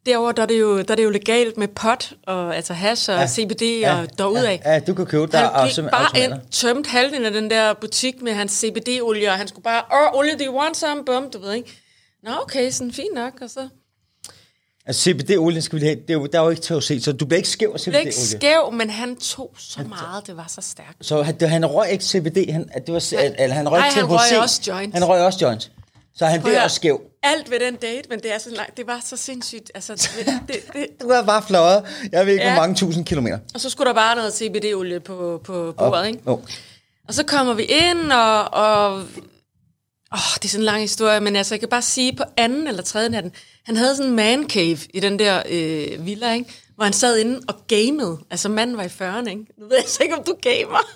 derovre, 0.06 0.34
der 0.34 0.42
er, 0.42 0.46
det 0.46 0.60
jo, 0.60 0.78
der 0.82 0.92
er 0.92 0.96
det 0.96 1.04
jo 1.04 1.10
legalt 1.10 1.58
med 1.58 1.68
pot, 1.68 2.14
og, 2.28 2.56
altså 2.56 2.74
hash 2.74 3.10
og 3.10 3.16
ja. 3.20 3.28
CBD 3.28 3.62
ja. 3.62 4.00
og 4.02 4.08
derudaf. 4.18 4.62
Ja, 4.66 4.74
ja, 4.74 4.80
du 4.80 4.94
kan 4.94 5.06
købe 5.06 5.28
der 5.28 5.38
Han 5.38 5.68
gik 5.68 5.78
autom- 5.78 5.90
bare 5.90 6.20
ind, 6.24 6.34
tømte 6.52 6.90
halvdelen 6.90 7.26
af 7.26 7.32
den 7.32 7.50
der 7.50 7.74
butik 7.74 8.22
med 8.22 8.34
hans 8.34 8.64
CBD-olie, 8.64 9.30
og 9.30 9.38
han 9.38 9.48
skulle 9.48 9.64
bare, 9.64 9.82
åh, 9.94 10.20
olie, 10.20 10.32
do 10.34 10.46
you 10.46 10.60
want 10.60 10.78
some? 10.78 11.06
Bum, 11.06 11.30
du 11.34 11.40
ved 11.40 11.54
ikke. 11.54 11.82
Nå, 12.24 12.32
okay, 12.42 12.72
sådan 12.72 12.94
fint 12.94 13.14
nok, 13.16 13.34
og 13.42 13.50
så 13.50 13.68
Altså 14.88 15.10
CBD-olie 15.10 15.62
skal 15.62 15.80
vi 15.82 15.86
have. 15.86 15.96
Det 15.96 16.10
er 16.10 16.14
jo, 16.14 16.26
der 16.26 16.40
er 16.40 16.44
jo 16.44 16.50
ikke 16.50 16.62
THC, 16.62 17.04
så 17.04 17.12
du 17.12 17.26
bliver 17.26 17.38
ikke 17.38 17.50
skæv 17.50 17.72
af 17.74 17.80
blev 17.86 18.00
ikke 18.00 18.12
CBD-olie. 18.12 18.38
skæv, 18.38 18.72
men 18.74 18.90
han 18.90 19.16
tog 19.16 19.54
så 19.58 19.80
meget, 19.90 20.28
det 20.28 20.38
var 20.38 20.46
så 20.48 20.62
stærkt. 20.62 21.06
Så 21.06 21.22
han, 21.24 21.36
han 21.42 21.66
røg 21.66 21.90
ikke 21.92 22.04
CBD, 22.04 22.52
han, 22.52 22.70
at 22.72 22.86
det 22.86 22.94
var, 22.94 23.14
eller 23.40 23.56
han 23.56 23.70
røg 23.70 23.80
Nej, 23.80 23.90
THC. 23.90 23.96
han 23.96 24.06
røg 24.10 24.40
også 24.42 24.62
joints. 24.68 24.94
Han 24.94 25.08
røg 25.08 25.22
også 25.22 25.40
joints. 25.42 25.72
Så 26.16 26.26
han 26.26 26.48
at 26.48 26.64
også 26.64 26.76
skæv. 26.76 27.02
Alt 27.24 27.52
ved 27.52 27.60
den 27.60 27.76
date, 27.76 28.10
men 28.10 28.20
det 28.20 28.34
er 28.34 28.38
så 28.38 28.50
langt, 28.50 28.78
det 28.78 28.88
var 28.88 29.00
så 29.06 29.18
sindssygt. 29.18 29.72
Altså, 29.76 29.94
det, 30.20 30.34
det, 30.48 30.74
det, 30.74 30.88
Du 31.02 31.08
er 31.10 31.24
bare 31.24 31.44
fløjet. 31.48 31.84
Jeg 32.12 32.26
ved 32.26 32.34
ikke, 32.34 32.46
Ja. 32.46 32.54
hvor 32.54 32.62
mange 32.62 32.76
tusind 32.76 33.06
kilometer. 33.06 33.40
og 33.54 33.62
så 33.62 33.70
skulle 33.70 33.88
der 33.88 33.94
bare 33.94 34.16
noget 34.16 34.34
CBD-olie 34.34 35.00
på, 35.00 35.42
på 35.44 35.74
bordet, 35.78 36.08
ikke? 36.08 36.20
Jo. 36.28 36.42
Og 37.08 37.14
så 37.14 37.24
kommer 37.26 37.54
vi 37.54 37.64
ind, 37.64 38.12
og, 38.12 38.54
og 38.54 38.94
åh, 40.14 40.36
det 40.36 40.46
er 40.46 40.48
sådan 40.48 40.62
en 40.62 40.66
lang 40.66 40.82
historie, 40.82 41.20
men 41.20 41.36
altså, 41.36 41.56
jeg 41.56 41.60
kan 41.60 41.70
bare 41.70 41.82
sige, 41.82 42.16
på 42.16 42.24
anden 42.38 42.68
eller 42.68 42.84
tredje 42.84 43.10
natten, 43.10 43.32
han 43.66 43.78
havde 43.78 43.96
sådan 43.96 44.10
en 44.10 44.16
man 44.16 44.50
cave 44.50 44.78
i 44.94 45.00
den 45.00 45.20
der 45.20 45.44
øh, 45.50 46.06
villa, 46.06 46.34
ikke? 46.34 46.54
hvor 46.76 46.84
han 46.84 46.94
sad 46.94 47.18
inde 47.18 47.42
og 47.48 47.56
gamede. 47.68 48.18
Altså, 48.32 48.50
manden 48.50 48.78
var 48.78 48.84
i 48.84 48.88
40'erne, 48.88 49.30
ikke? 49.30 49.46
Nu 49.58 49.66
ved 49.68 49.76
jeg 49.78 49.86
så 49.88 50.04
ikke, 50.04 50.16
om 50.16 50.24
du 50.24 50.36
gamer. 50.42 50.88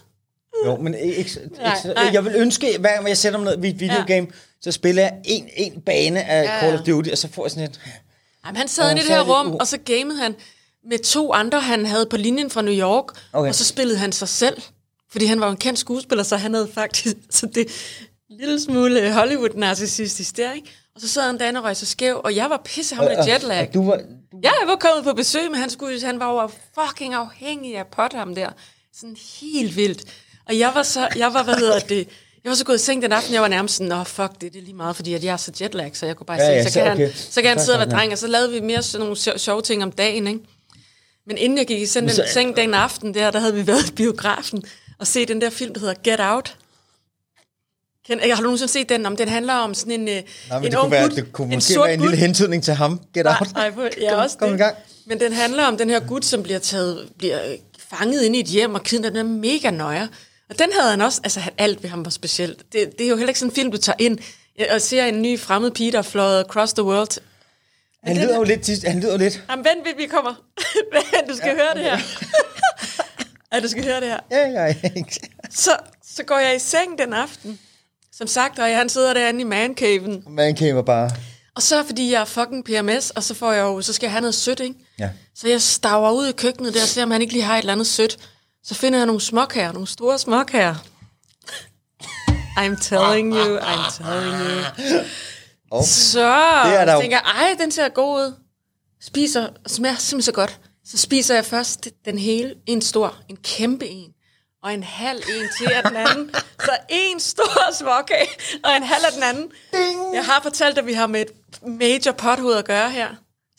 Jo, 0.66 0.76
men 0.78 0.94
ikke, 0.96 1.16
ikke, 1.16 1.40
Nej, 1.58 1.78
nej. 1.86 2.10
jeg 2.14 2.26
vil 2.26 2.34
ønske, 2.36 2.78
hver 2.80 2.94
gang 2.96 3.08
jeg 3.08 3.18
sætter 3.18 3.40
mig 3.40 3.56
ned 3.58 3.64
i 3.66 3.70
et 3.70 3.80
videogame, 3.80 4.28
så 4.62 4.72
spiller 4.72 5.02
jeg 5.02 5.14
en, 5.26 5.50
en 5.58 5.82
bane 5.82 6.24
af 6.24 6.44
Ja, 6.44 6.60
Call 6.60 6.80
of 6.80 6.86
Duty, 6.86 7.10
og 7.10 7.18
så 7.18 7.28
får 7.34 7.46
jeg 7.46 7.52
sådan 7.52 7.70
et... 7.70 7.80
Jamen, 8.46 8.58
han 8.58 8.68
sad 8.68 8.92
inde 8.92 9.02
i 9.02 9.06
det 9.06 9.12
er 9.12 9.16
her 9.24 9.40
rum, 9.40 9.52
og 9.56 9.68
så 9.68 9.78
gamede 9.78 10.18
han 10.20 10.36
med 10.90 11.00
to 11.00 11.34
andre, 11.34 11.62
han 11.62 11.86
havde 11.86 12.06
på 12.06 12.18
linjen 12.18 12.50
fra 12.50 12.62
New 12.62 12.74
York, 12.74 13.06
Okay. 13.34 13.50
og 13.50 13.56
så 13.56 13.66
spillede 13.66 13.98
han 13.98 14.12
sig 14.12 14.30
selv. 14.30 14.62
Fordi 15.12 15.26
han 15.26 15.40
var 15.40 15.46
jo 15.46 15.52
en 15.52 15.58
kendt 15.58 15.80
skuespiller, 15.80 16.24
så 16.24 16.38
han 16.38 16.54
havde 16.54 16.70
faktisk 16.74 17.16
så 17.30 17.46
det 17.46 17.68
lille 18.30 18.62
smule 18.62 19.14
Hollywood-narcissistisk 19.14 20.38
der, 20.38 20.54
ikke? 20.54 20.68
Og 20.96 21.02
så 21.02 21.08
sad 21.08 21.24
han 21.24 21.40
derinde 21.40 21.60
og 21.60 21.64
røg 21.64 21.78
så 21.78 21.86
skæv, 21.86 22.22
og 22.24 22.36
jeg 22.36 22.50
var 22.50 22.62
pisse 22.66 22.96
ham 22.96 23.06
med 23.06 23.28
jetlag. 23.28 23.68
Og 23.68 23.74
du 23.74 23.86
var, 23.86 23.98
du, 23.98 24.04
Ja, 24.44 24.52
jeg 24.60 24.68
var 24.68 24.76
kommet 24.76 25.04
på 25.04 25.14
besøg, 25.14 25.52
men 25.52 25.60
han, 25.60 25.70
skulle, 25.70 26.02
han 26.06 26.20
var 26.20 26.42
jo 26.42 26.50
fucking 26.80 27.14
afhængig 27.14 27.78
af 27.78 27.88
pot 27.88 28.14
ham 28.14 28.36
der. 28.36 28.50
Sådan 28.96 29.18
helt 29.42 29.76
vildt. 29.76 30.04
Og 30.48 30.60
jeg 30.60 30.72
var 30.76 30.84
så, 30.84 31.08
jeg 31.16 31.34
var, 31.34 31.44
hvad 31.44 31.56
hedder 31.56 31.80
det, 31.80 32.08
jeg 32.50 32.52
var 32.52 32.56
så 32.56 32.66
gået 32.66 32.76
i 32.76 32.84
seng 32.84 33.02
den 33.02 33.12
aften, 33.12 33.34
jeg 33.34 33.42
var 33.42 33.48
nærmest 33.48 33.76
sådan, 33.76 33.92
åh 33.92 34.06
fuck 34.06 34.32
det, 34.42 34.54
det 34.54 34.60
er 34.60 34.64
lige 34.64 34.74
meget, 34.74 34.96
fordi 34.96 35.14
at 35.14 35.24
jeg 35.24 35.34
er 35.34 35.38
så 35.38 35.52
jetlag, 35.62 35.92
så 35.98 36.06
jeg 36.06 36.16
kunne 36.16 36.26
bare 36.26 36.38
Ja, 36.42 36.46
se, 36.46 36.52
ja, 36.52 36.64
så, 36.64 36.70
så 36.74 36.80
kan 36.80 36.92
okay. 36.92 37.06
han, 37.06 37.14
så 37.16 37.42
kan 37.42 37.50
han 37.50 37.60
sidde 37.60 37.76
og 37.80 37.80
være 37.88 37.98
dreng, 37.98 38.12
og 38.12 38.18
så 38.18 38.28
lavede 38.28 38.52
vi 38.52 38.60
mere 38.60 38.84
sådan 38.84 39.00
nogle 39.06 39.18
sjo- 39.18 39.38
sjove 39.38 39.62
ting 39.62 39.84
om 39.84 39.92
dagen, 39.92 40.28
ikke? 40.28 40.40
Men 41.28 41.38
inden 41.38 41.58
jeg 41.58 41.68
gik 41.68 41.82
i 41.82 41.86
sådan 41.86 42.10
den 42.10 42.16
så- 42.16 42.26
seng 42.34 42.56
den 42.56 42.74
aften 42.74 43.14
der, 43.14 43.32
der 43.32 43.40
havde 43.40 43.54
vi 43.56 43.68
været 43.68 43.90
i 43.90 43.92
biografen 43.92 44.64
og 45.00 45.08
set 45.08 45.28
den 45.28 45.42
der 45.42 45.50
film, 45.50 45.74
der 45.74 45.80
hedder 45.80 45.94
Get 46.04 46.20
Out. 46.20 46.56
Kend, 48.08 48.20
har 48.32 48.36
du 48.36 48.42
nogensinde 48.44 48.72
set 48.72 48.90
den? 48.90 49.06
Om 49.06 49.18
den 49.18 49.28
handler 49.28 49.54
om 49.54 49.74
sådan 49.74 49.92
en, 49.94 50.08
øh, 50.08 50.14
nej, 50.14 50.24
men 50.60 50.66
en 50.66 50.72
det, 50.72 50.80
kunne 50.80 50.92
være, 50.92 51.08
gut, 51.08 51.16
det 51.16 51.34
kunne 51.34 51.48
en 51.48 51.58
måske 51.58 51.80
være 51.80 51.94
en 51.94 52.02
lille 52.02 52.16
hentydning 52.16 52.64
til 52.64 52.74
ham. 52.74 53.02
Get 53.14 53.28
out. 53.28 53.54
Nej, 53.54 53.72
ja, 54.02 54.10
Kom- 54.10 54.20
også 54.20 54.38
kom 54.38 54.50
det. 54.50 54.58
gang. 54.58 54.76
Men 55.06 55.20
den 55.20 55.34
handler 55.34 55.64
om 55.66 55.78
den 55.78 55.90
her 55.90 56.00
gut, 56.08 56.26
som 56.26 56.44
bliver 56.44 56.60
taget, 56.60 57.10
bliver 57.18 57.52
øh, 57.52 57.58
fanget 57.90 58.22
ind 58.24 58.36
i 58.36 58.40
et 58.40 58.46
hjem 58.46 58.76
og 58.76 58.84
kidnappet. 58.84 59.20
Den 59.20 59.26
er 59.36 59.38
mega 59.40 59.72
nøjer. 59.72 60.08
Og 60.50 60.60
den 60.60 60.70
havde 60.80 60.90
han 60.90 61.02
også, 61.02 61.22
altså 61.24 61.42
alt 61.58 61.84
ved 61.84 61.90
ham 61.90 62.06
var 62.06 62.12
specielt. 62.12 62.74
Det, 62.74 62.92
det 62.98 63.06
er 63.06 63.10
jo 63.10 63.16
heller 63.16 63.30
ikke 63.30 63.40
sådan 63.40 63.52
en 63.52 63.56
film, 63.56 63.72
du 63.72 63.78
tager 63.78 63.96
ind 64.00 64.20
og 64.72 64.82
ser 64.82 65.06
en 65.06 65.22
ny 65.22 65.40
fremmed 65.40 65.72
pige, 65.72 65.92
der 65.92 65.98
er 65.98 66.02
fløjet 66.02 66.40
across 66.40 66.74
the 66.74 66.84
world. 66.84 67.22
Han 68.04 68.18
lyder 68.18 68.36
jo 68.38 68.44
lidt, 68.44 68.84
han 68.88 69.00
lyder 69.00 69.18
lidt, 69.18 69.44
Jamen 69.50 69.66
vent, 69.66 69.86
vi- 69.86 70.04
vi 70.04 70.08
kommer. 70.08 70.34
Du 71.30 71.36
skal 71.36 71.48
ja, 71.50 71.56
høre 71.56 71.74
det 71.76 71.84
her. 71.84 71.98
ja, 73.54 73.60
du 73.60 73.68
skal 73.68 73.84
høre 73.84 74.00
det 74.00 74.08
her. 74.08 74.20
ja, 74.32 74.48
ja, 74.48 74.66
ja. 74.66 74.90
Så, 75.50 75.72
så 76.16 76.24
går 76.24 76.38
jeg 76.38 76.56
i 76.56 76.60
seng 76.60 76.98
den 77.00 77.14
aften. 77.14 77.60
Som 78.14 78.28
sagt, 78.28 78.60
og 78.60 78.66
han 78.66 78.90
sidder 78.90 79.14
derinde 79.14 79.42
i 79.42 79.44
mancaven. 79.44 80.24
Man 80.28 80.56
kan 80.56 80.86
bare... 80.86 81.12
Og 81.56 81.62
så 81.62 81.84
fordi 81.84 82.12
jeg 82.12 82.22
er 82.22 82.26
fucking 82.26 82.66
PMS, 82.66 83.10
og 83.10 83.24
så 83.24 83.34
får 83.34 83.52
jeg 83.52 83.62
jo, 83.62 83.82
så 83.82 83.94
skal 83.94 84.08
jeg 84.08 84.12
have 84.12 84.22
noget 84.22 84.36
sødt, 84.36 84.60
ikke? 84.60 84.76
Ja. 85.00 85.10
Så 85.36 85.48
jeg 85.48 85.62
staver 85.62 86.12
ud 86.12 86.28
i 86.28 86.32
køkkenet 86.32 86.74
der 86.74 86.82
og 86.82 86.88
ser, 86.88 87.04
om 87.04 87.12
han 87.12 87.22
ikke 87.22 87.34
lige 87.34 87.44
har 87.44 87.56
et 87.56 87.60
eller 87.60 87.74
andet 87.74 87.88
sødt. 87.88 88.18
Så 88.64 88.76
finder 88.76 89.00
jeg 89.00 89.06
nogle 89.06 89.22
småkager, 89.22 89.72
nogle 89.72 89.88
store 89.88 90.20
småkager. 90.20 90.76
I'm 92.58 92.76
telling 92.82 93.34
you, 93.34 93.58
I'm 93.60 94.04
telling 94.04 94.42
you. 94.42 95.00
Okay. 95.72 95.88
Så 95.88 96.20
Det 96.66 96.80
er 96.80 96.86
der 96.86 97.02
tænker 97.02 97.18
jeg, 97.18 97.34
ej, 97.36 97.56
den 97.60 97.72
ser 97.72 97.90
god 97.90 98.20
ud. 98.22 98.34
Spiser, 99.02 99.50
smager 99.68 99.96
simpelthen 99.96 100.22
så 100.22 100.32
godt. 100.32 100.60
Så 100.86 100.98
spiser 100.98 101.36
jeg 101.36 101.46
først 101.46 101.88
den 102.06 102.18
hele, 102.18 102.56
en 102.66 102.82
stor, 102.82 103.16
en 103.30 103.38
kæmpe 103.38 103.88
en, 103.88 104.12
og 104.64 104.74
en 104.74 104.84
halv 104.84 105.18
en 105.18 105.50
til 105.58 105.72
af 105.72 105.84
den 105.84 105.96
anden. 105.96 106.32
så 106.60 106.78
en 106.90 107.20
stor 107.20 107.72
småkage, 107.80 108.30
og 108.64 108.76
en 108.78 108.84
halv 108.84 109.06
af 109.06 109.12
den 109.14 109.24
anden. 109.24 109.52
Ding! 109.74 110.16
Jeg 110.16 110.26
har 110.26 110.40
fortalt 110.42 110.78
at 110.78 110.86
vi 110.86 110.94
har 110.94 111.08
med 111.08 111.22
et 111.22 111.32
major 111.68 112.12
pothoved 112.12 112.56
at 112.58 112.66
gøre 112.66 112.90
her. 112.90 113.10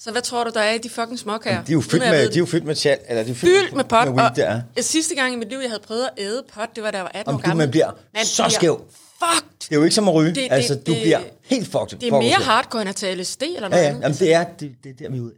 Så 0.03 0.11
hvad 0.12 0.22
tror 0.22 0.44
du, 0.44 0.51
der 0.55 0.61
er 0.61 0.74
i 0.74 0.78
de 0.78 0.90
fucking 0.90 1.18
småkager? 1.18 1.64
De 1.64 1.72
er 1.72 1.74
jo 1.74 1.80
fyldt 1.80 2.05
med, 2.05 2.28
de 2.28 2.34
er 2.34 2.38
jo 2.38 2.46
fyldt 2.46 2.64
med 2.66 2.74
tjal, 2.74 2.98
eller 3.09 3.22
de 3.22 3.30
er 3.30 3.34
fyldt, 3.34 3.61
fyldt 3.61 3.76
med 3.76 3.84
pot. 3.84 4.05
Med 4.09 4.14
weed, 4.14 4.30
og 4.30 4.36
det 4.36 4.46
er. 4.46 4.61
jeg- 4.76 4.84
sidste 4.84 5.14
gang 5.14 5.32
i 5.32 5.36
mit 5.36 5.48
liv, 5.48 5.59
jeg 5.59 5.70
havde 5.70 5.82
prøvet 5.86 6.05
at 6.05 6.24
æde 6.24 6.42
pot, 6.55 6.68
det 6.76 6.82
var 6.84 6.90
da 6.90 6.96
jeg 6.96 7.05
var 7.05 7.11
18 7.14 7.28
Om 7.34 7.34
år 7.34 7.42
gammel. 7.42 7.57
man 7.64 7.70
bliver 7.70 7.90
så 8.24 8.48
skæv. 8.48 8.80
Fucked. 8.90 9.48
Det 9.61 9.72
er 9.72 9.76
jo 9.76 9.82
ikke 9.82 9.94
som 9.94 10.09
at 10.09 10.14
ryge. 10.14 10.28
Det- 10.28 10.36
Det, 10.36 10.48
altså, 10.51 10.74
du 10.74 10.80
det- 10.92 11.03
bliver 11.03 11.20
helt 11.44 11.66
fucked. 11.66 11.98
Det 11.98 12.09
er 12.09 12.18
mere 12.18 12.36
hardcore, 12.44 12.80
end 12.82 12.88
at 12.88 12.96
tage 12.96 13.14
LSD 13.16 13.42
eller 13.42 13.61
Ja, 13.62 13.68
noget 13.68 13.82
ja. 13.82 13.88
andet. 13.88 14.03
Jamen, 14.03 14.16
det 14.18 14.34
er, 14.34 14.44
det, 14.44 14.72
det 14.84 14.90
er 14.90 14.94
der, 14.98 15.11
vi 15.11 15.16
er 15.18 15.22
ude. 15.22 15.32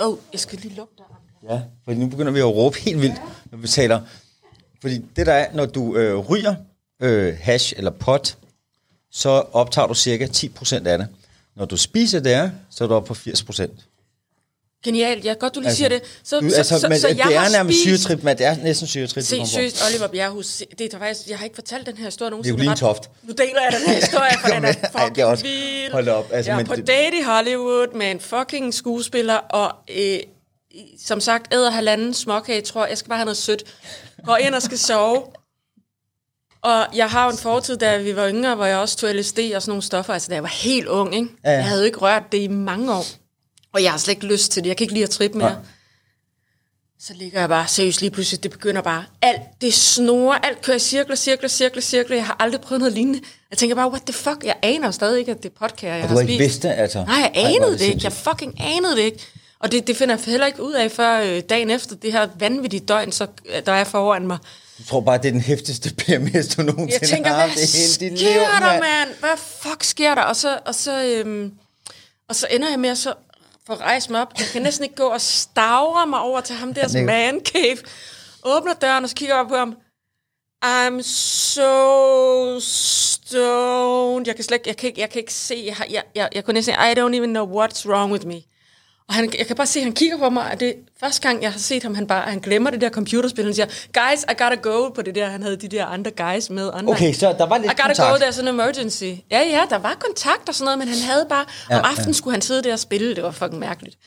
Åh, 0.00 0.08
oh, 0.08 0.18
jeg 0.32 0.40
skal 0.40 0.58
lige 0.58 0.74
lukke 0.74 0.92
dig. 0.98 1.04
Ja, 1.50 1.60
for 1.84 1.92
nu 1.92 2.06
begynder 2.06 2.32
vi 2.32 2.38
at 2.38 2.46
råbe 2.46 2.78
helt 2.78 3.00
vildt, 3.00 3.16
når 3.50 3.58
vi 3.58 3.68
taler. 3.68 4.00
Fordi 4.80 4.98
det 5.16 5.26
der 5.26 5.32
er, 5.32 5.46
når 5.54 5.66
du 5.66 5.96
øh, 5.96 6.18
ryger 6.18 6.54
øh, 7.02 7.36
hash 7.40 7.74
eller 7.76 7.90
pot, 7.90 8.36
så 9.12 9.28
optager 9.30 9.86
du 9.88 9.94
cirka 9.94 10.26
10% 10.26 10.86
af 10.86 10.98
det. 10.98 11.08
Når 11.56 11.64
du 11.64 11.76
spiser 11.76 12.20
det 12.20 12.52
så 12.70 12.84
er 12.84 12.88
du 12.88 12.94
oppe 12.94 13.06
på 13.08 13.14
80%. 13.14 13.70
Genialt, 14.84 15.24
ja, 15.24 15.32
godt 15.32 15.54
du 15.54 15.60
lige 15.60 15.68
Altså, 15.68 15.76
siger 15.78 15.88
det. 15.88 16.02
Så, 16.24 16.40
Du, 16.40 16.50
så, 16.50 16.56
altså, 16.56 16.78
så, 16.80 16.88
men 16.88 16.98
så, 16.98 17.08
det 17.08 17.18
jeg 17.18 17.32
er 17.46 17.48
nærmest 17.50 17.80
spist... 17.82 18.02
syretrip, 18.02 18.24
men 18.24 18.38
det 18.38 18.46
er 18.46 18.56
næsten 18.56 18.86
syretrip. 18.86 19.24
Se, 19.24 19.46
seriøst, 19.46 19.82
Oliver 19.88 20.06
Bjerghus, 20.08 20.62
det 20.78 20.94
er 20.94 20.98
faktisk, 20.98 21.28
jeg 21.28 21.38
har 21.38 21.44
ikke 21.44 21.54
fortalt 21.54 21.86
den 21.86 21.96
her 21.96 22.04
historie 22.04 22.30
nogensinde. 22.30 22.56
Violin 22.56 22.70
ret- 22.72 22.78
Toft. 22.78 23.10
Nu 23.22 23.32
deler 23.32 23.62
jeg 23.62 23.72
den 23.80 23.88
her 23.88 23.94
historie, 24.00 24.30
for 24.40 24.48
den 24.54 24.64
er. 24.64 24.68
Ej, 24.68 24.90
fucking 24.92 25.14
det 25.16 25.22
er 25.22 25.26
også- 25.26 25.44
vild. 25.44 25.92
hold 25.92 26.08
op, 26.08 26.28
altså, 26.32 26.50
jeg 26.50 26.54
er 26.54 26.58
men 26.58 26.66
på 26.66 26.74
det- 26.76 26.86
date 26.86 27.18
i 27.18 27.22
Hollywood 27.22 27.94
med 27.94 28.10
en 28.10 28.20
fucking 28.20 28.74
skuespiller, 28.74 29.34
og 29.34 29.72
øh, 29.96 30.18
som 31.04 31.20
sagt, 31.20 31.54
æder 31.54 31.70
halvanden 31.70 32.14
småkage, 32.14 32.60
tror 32.60 32.86
jeg, 32.86 32.98
skal 32.98 33.08
bare 33.08 33.18
have 33.18 33.24
noget 33.24 33.36
sødt. 33.36 33.62
Går 34.26 34.36
ind 34.36 34.54
og 34.54 34.62
skal 34.62 34.78
sove. 34.78 35.22
Og 36.62 36.86
jeg 36.96 37.10
har 37.10 37.24
jo 37.24 37.30
en 37.30 37.38
fortid, 37.38 37.76
da 37.76 37.96
vi 37.96 38.16
var 38.16 38.28
yngre, 38.28 38.54
hvor 38.54 38.64
jeg 38.64 38.78
også 38.78 38.96
tog 38.96 39.14
LSD 39.14 39.38
og 39.54 39.62
sådan 39.62 39.70
nogle 39.70 39.82
stoffer, 39.82 40.12
altså 40.12 40.28
da 40.28 40.34
jeg 40.34 40.42
var 40.42 40.48
helt 40.62 40.86
ung, 40.88 41.14
ikke? 41.14 41.28
Ja. 41.44 41.50
Jeg 41.50 41.64
havde 41.64 41.80
jo 41.80 41.86
ikke 41.86 41.98
rørt 41.98 42.22
det 42.32 42.38
i 42.38 42.48
mange 42.48 42.92
år. 42.94 43.04
Og 43.74 43.82
jeg 43.82 43.90
har 43.90 43.98
slet 43.98 44.14
ikke 44.14 44.26
lyst 44.26 44.52
til 44.52 44.62
det. 44.62 44.68
Jeg 44.68 44.76
kan 44.76 44.84
ikke 44.84 44.94
lide 44.94 45.04
at 45.04 45.10
trippe 45.10 45.38
mere. 45.38 45.48
Nej. 45.48 45.58
Så 47.00 47.12
ligger 47.14 47.40
jeg 47.40 47.48
bare 47.48 47.68
seriøst 47.68 48.00
lige 48.00 48.10
pludselig, 48.10 48.42
det 48.42 48.50
begynder 48.50 48.82
bare, 48.82 49.04
alt 49.22 49.40
det 49.60 49.74
snore, 49.74 50.46
alt 50.46 50.62
kører 50.62 50.76
i 50.76 50.80
cirkler, 50.80 51.16
cirkler, 51.16 51.48
cirkler, 51.48 51.82
cirkler. 51.82 52.16
Jeg 52.16 52.26
har 52.26 52.36
aldrig 52.40 52.60
prøvet 52.60 52.80
noget 52.80 52.94
lignende. 52.94 53.20
Jeg 53.50 53.58
tænker 53.58 53.76
bare, 53.76 53.88
what 53.88 54.02
the 54.02 54.12
fuck? 54.12 54.44
Jeg 54.44 54.56
aner 54.62 54.90
stadig 54.90 55.18
ikke, 55.18 55.30
at 55.30 55.42
det 55.42 55.48
er 55.48 55.54
podcast, 55.60 55.82
jeg 55.82 55.92
Og 55.92 56.00
har 56.00 56.08
du 56.08 56.14
har 56.14 56.20
ikke 56.20 56.44
vidst 56.44 56.62
det, 56.62 56.68
altså. 56.76 57.04
Nej, 57.04 57.16
jeg 57.16 57.30
anede 57.34 57.72
det 57.72 57.80
det 57.80 57.86
ikke. 57.86 58.00
Jeg 58.04 58.12
fucking 58.12 58.60
anede 58.60 58.96
det 58.96 59.02
ikke. 59.02 59.18
Og 59.58 59.72
det, 59.72 59.86
det 59.86 59.96
finder 59.96 60.14
jeg 60.14 60.24
heller 60.24 60.46
ikke 60.46 60.62
ud 60.62 60.72
af, 60.72 60.90
før 60.90 61.20
øh, 61.20 61.42
dagen 61.48 61.70
efter 61.70 61.96
det 61.96 62.12
her 62.12 62.28
vanvittige 62.38 62.80
døgn, 62.80 63.12
så, 63.12 63.26
øh, 63.46 63.66
der 63.66 63.72
er 63.72 63.84
foran 63.84 64.26
mig. 64.26 64.38
Du 64.78 64.84
tror 64.84 65.00
bare, 65.00 65.18
det 65.18 65.26
er 65.26 65.32
den 65.32 65.40
hæftigste 65.40 65.94
PMS, 65.94 66.48
du 66.48 66.62
nogensinde 66.62 66.98
Jeg 67.00 67.08
tænker, 67.08 67.30
har 67.30 67.40
haft 67.40 67.56
i 67.56 67.78
hele 67.78 68.10
dit 68.10 68.18
sker 68.18 68.32
liv, 68.32 68.40
der, 68.40 68.60
mand? 68.60 68.80
mand? 68.80 69.08
Hvad 69.20 69.38
fuck 69.62 69.84
sker 69.84 70.14
der? 70.14 70.22
Og 70.22 70.36
så, 70.36 70.58
og 70.66 70.74
så, 70.74 71.04
øhm, 71.04 71.52
og 72.28 72.36
så 72.36 72.46
ender 72.50 72.70
jeg 72.70 72.78
med 72.78 72.88
at 72.88 72.98
så 72.98 73.14
få 73.66 73.74
rejst 73.74 74.10
mig 74.10 74.20
op. 74.20 74.32
Jeg 74.38 74.46
kan 74.52 74.62
næsten 74.62 74.84
ikke 74.84 74.96
gå 74.96 75.06
og 75.06 75.20
stavre 75.20 76.06
mig 76.06 76.20
over 76.20 76.40
til 76.40 76.54
ham 76.56 76.74
der 76.74 76.82
er- 76.82 77.04
man 77.04 77.40
cave. 77.44 77.78
Åbner 78.44 78.74
døren, 78.74 79.04
og 79.04 79.10
så 79.10 79.16
kigger 79.16 79.34
jeg 79.34 79.42
op 79.44 79.48
på 79.48 79.56
ham. 79.56 79.76
I'm 80.64 81.02
so 81.02 82.60
stoned. 82.60 84.26
Jeg 84.26 84.34
kan 84.34 84.44
slet 84.44 84.56
ikke, 84.58 84.68
jeg 84.68 84.76
kan 84.76 84.86
ikke, 84.88 85.00
jeg 85.00 85.10
kan 85.10 85.18
ikke 85.20 85.32
se, 85.34 85.62
jeg, 85.66 85.86
jeg, 85.90 86.02
jeg, 86.14 86.28
jeg 86.34 86.44
kunne 86.44 86.54
næsten 86.54 86.74
sige, 86.74 86.90
I 86.92 86.94
don't 86.94 87.14
even 87.16 87.30
know 87.30 87.46
what's 87.64 87.88
wrong 87.88 88.12
with 88.12 88.26
me. 88.26 88.42
Og 89.08 89.14
han, 89.14 89.32
jeg 89.38 89.46
kan 89.46 89.56
bare 89.56 89.66
se, 89.66 89.78
at 89.78 89.84
han 89.84 89.92
kigger 89.92 90.18
på 90.18 90.30
mig, 90.30 90.50
og 90.52 90.60
det 90.60 90.68
er 90.68 90.72
første 91.00 91.28
gang, 91.28 91.42
jeg 91.42 91.52
har 91.52 91.58
set 91.58 91.82
ham, 91.82 91.94
han 91.94 92.06
bare, 92.06 92.30
han 92.30 92.38
glemmer 92.38 92.70
det 92.70 92.80
der 92.80 92.90
computerspil, 92.90 93.44
han 93.44 93.54
siger, 93.54 93.66
guys, 93.66 94.22
I 94.22 94.42
gotta 94.42 94.54
go 94.54 94.88
på 94.88 95.02
det 95.02 95.14
der, 95.14 95.26
han 95.26 95.42
havde 95.42 95.56
de 95.56 95.68
der 95.68 95.86
andre 95.86 96.10
guys 96.10 96.50
med 96.50 96.70
online. 96.74 96.90
Okay, 96.92 97.12
så 97.12 97.34
der 97.38 97.46
var 97.46 97.58
lidt 97.58 97.72
I 97.72 97.74
gotta 97.82 97.82
kontakt. 97.82 98.20
go, 98.20 98.26
there's 98.26 98.40
an 98.40 98.48
emergency. 98.48 99.04
Ja, 99.30 99.40
ja, 99.40 99.60
der 99.70 99.78
var 99.78 99.96
kontakt 100.00 100.48
og 100.48 100.54
sådan 100.54 100.64
noget, 100.64 100.78
men 100.78 100.88
han 100.88 100.98
havde 100.98 101.26
bare... 101.28 101.44
Ja, 101.70 101.78
om 101.78 101.84
aftenen 101.84 102.08
ja. 102.08 102.12
skulle 102.12 102.34
han 102.34 102.42
sidde 102.42 102.62
der 102.62 102.72
og 102.72 102.78
spille, 102.78 103.14
det 103.14 103.22
var 103.24 103.30
fucking 103.30 103.58
mærkeligt. 103.58 103.98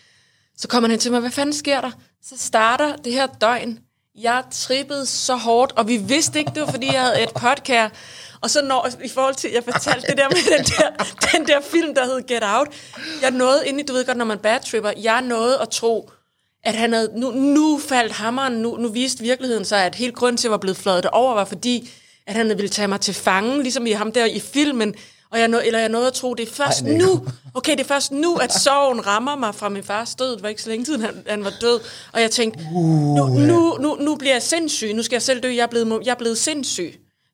Så 0.58 0.68
kommer 0.68 0.90
han 0.90 1.00
til 1.00 1.12
mig, 1.12 1.20
hvad 1.20 1.32
fanden 1.32 1.54
sker 1.54 1.82
der? 1.82 1.92
Så 2.24 2.36
starter 2.38 2.96
det 2.96 3.14
her 3.14 3.28
døgn. 3.28 3.80
Jeg 4.22 4.44
trippede 4.52 5.06
så 5.06 5.36
hårdt, 5.36 5.72
og 5.72 5.88
vi 5.88 5.98
vidste 5.98 6.40
ikke, 6.40 6.52
det 6.56 6.62
var 6.62 6.72
fordi, 6.72 6.94
jeg 6.94 7.02
havde 7.02 7.24
et 7.24 7.30
podcast. 7.36 7.94
Og 8.42 8.50
så 8.50 8.62
når, 8.62 8.90
i 9.04 9.10
forhold 9.10 9.36
til, 9.36 9.52
jeg 9.52 9.64
fortalte 9.64 10.08
det 10.08 10.18
der 10.18 10.30
med 10.30 10.58
den 10.58 10.66
der, 10.66 11.06
den 11.32 11.48
der 11.48 11.62
film, 11.62 11.96
der 11.96 12.06
hed 12.06 12.28
Get 12.28 12.44
Out. 12.44 12.68
Jeg 13.22 13.32
nåede 13.32 13.68
ind 13.68 13.80
i, 13.80 13.84
du 13.84 13.94
ved 13.94 14.06
godt, 14.06 14.18
når 14.18 14.26
man 14.26 14.38
bad 14.38 14.60
tripper, 14.72 14.92
jeg 15.02 15.22
nåede 15.22 15.60
at 15.62 15.70
tro, 15.70 16.12
at 16.64 16.76
han 16.76 16.94
havde, 16.94 17.12
nu, 17.16 17.32
nu 17.32 17.80
faldt 17.90 18.12
hammeren, 18.14 18.54
nu, 18.54 18.76
nu 18.76 18.90
viste 18.90 19.24
virkeligheden 19.24 19.66
sig, 19.66 19.86
at 19.86 19.96
hele 19.96 20.12
grunden 20.12 20.38
til, 20.38 20.42
at 20.42 20.50
jeg 20.50 20.52
var 20.52 20.58
blevet 20.58 20.78
fløjet 20.78 21.06
over, 21.06 21.34
var 21.34 21.46
fordi, 21.46 21.90
at 22.28 22.36
han 22.36 22.50
ville 22.50 22.70
tage 22.70 22.88
mig 22.88 23.02
til 23.02 23.14
fange, 23.14 23.62
ligesom 23.62 23.86
i 23.86 23.92
ham 23.92 24.12
der 24.12 24.26
i 24.26 24.40
filmen, 24.40 24.96
og 25.32 25.40
jeg, 25.40 25.48
nå, 25.48 25.60
eller 25.66 25.80
jeg 25.80 25.90
nåede 25.90 26.08
at 26.08 26.14
tro, 26.14 26.34
det 26.34 26.50
er 26.50 26.54
først 26.54 26.82
Ej, 26.82 26.90
nej. 26.90 26.98
nu, 26.98 27.28
okay, 27.54 27.72
det 27.72 27.80
er 27.80 27.88
først 27.88 28.12
nu, 28.12 28.36
at 28.36 28.54
sorgen 28.54 29.08
rammer 29.08 29.36
mig 29.36 29.56
fra 29.56 29.70
min 29.70 29.84
fars 29.84 30.16
død. 30.16 30.32
Det 30.32 30.44
var 30.44 30.50
ikke 30.50 30.62
så 30.62 30.70
længe 30.70 30.86
siden, 30.86 31.02
han, 31.02 31.24
han 31.28 31.44
var 31.44 31.54
død. 31.62 31.80
Og 32.14 32.22
jeg 32.22 32.32
tænkte, 32.32 32.60
nu, 33.16 33.28
nu, 33.28 33.78
nu, 33.80 33.96
nu 33.96 34.16
bliver 34.16 34.34
jeg 34.34 34.42
sindssyg, 34.44 34.94
nu 34.94 35.04
skal 35.04 35.16
jeg 35.16 35.22
selv 35.22 35.44
dø, 35.44 35.56
jeg 35.56 35.64
er 35.64 35.68
blevet, 35.68 36.02
jeg 36.06 36.12
er 36.12 36.16
blevet 36.16 36.38
sindssyg. 36.38 36.94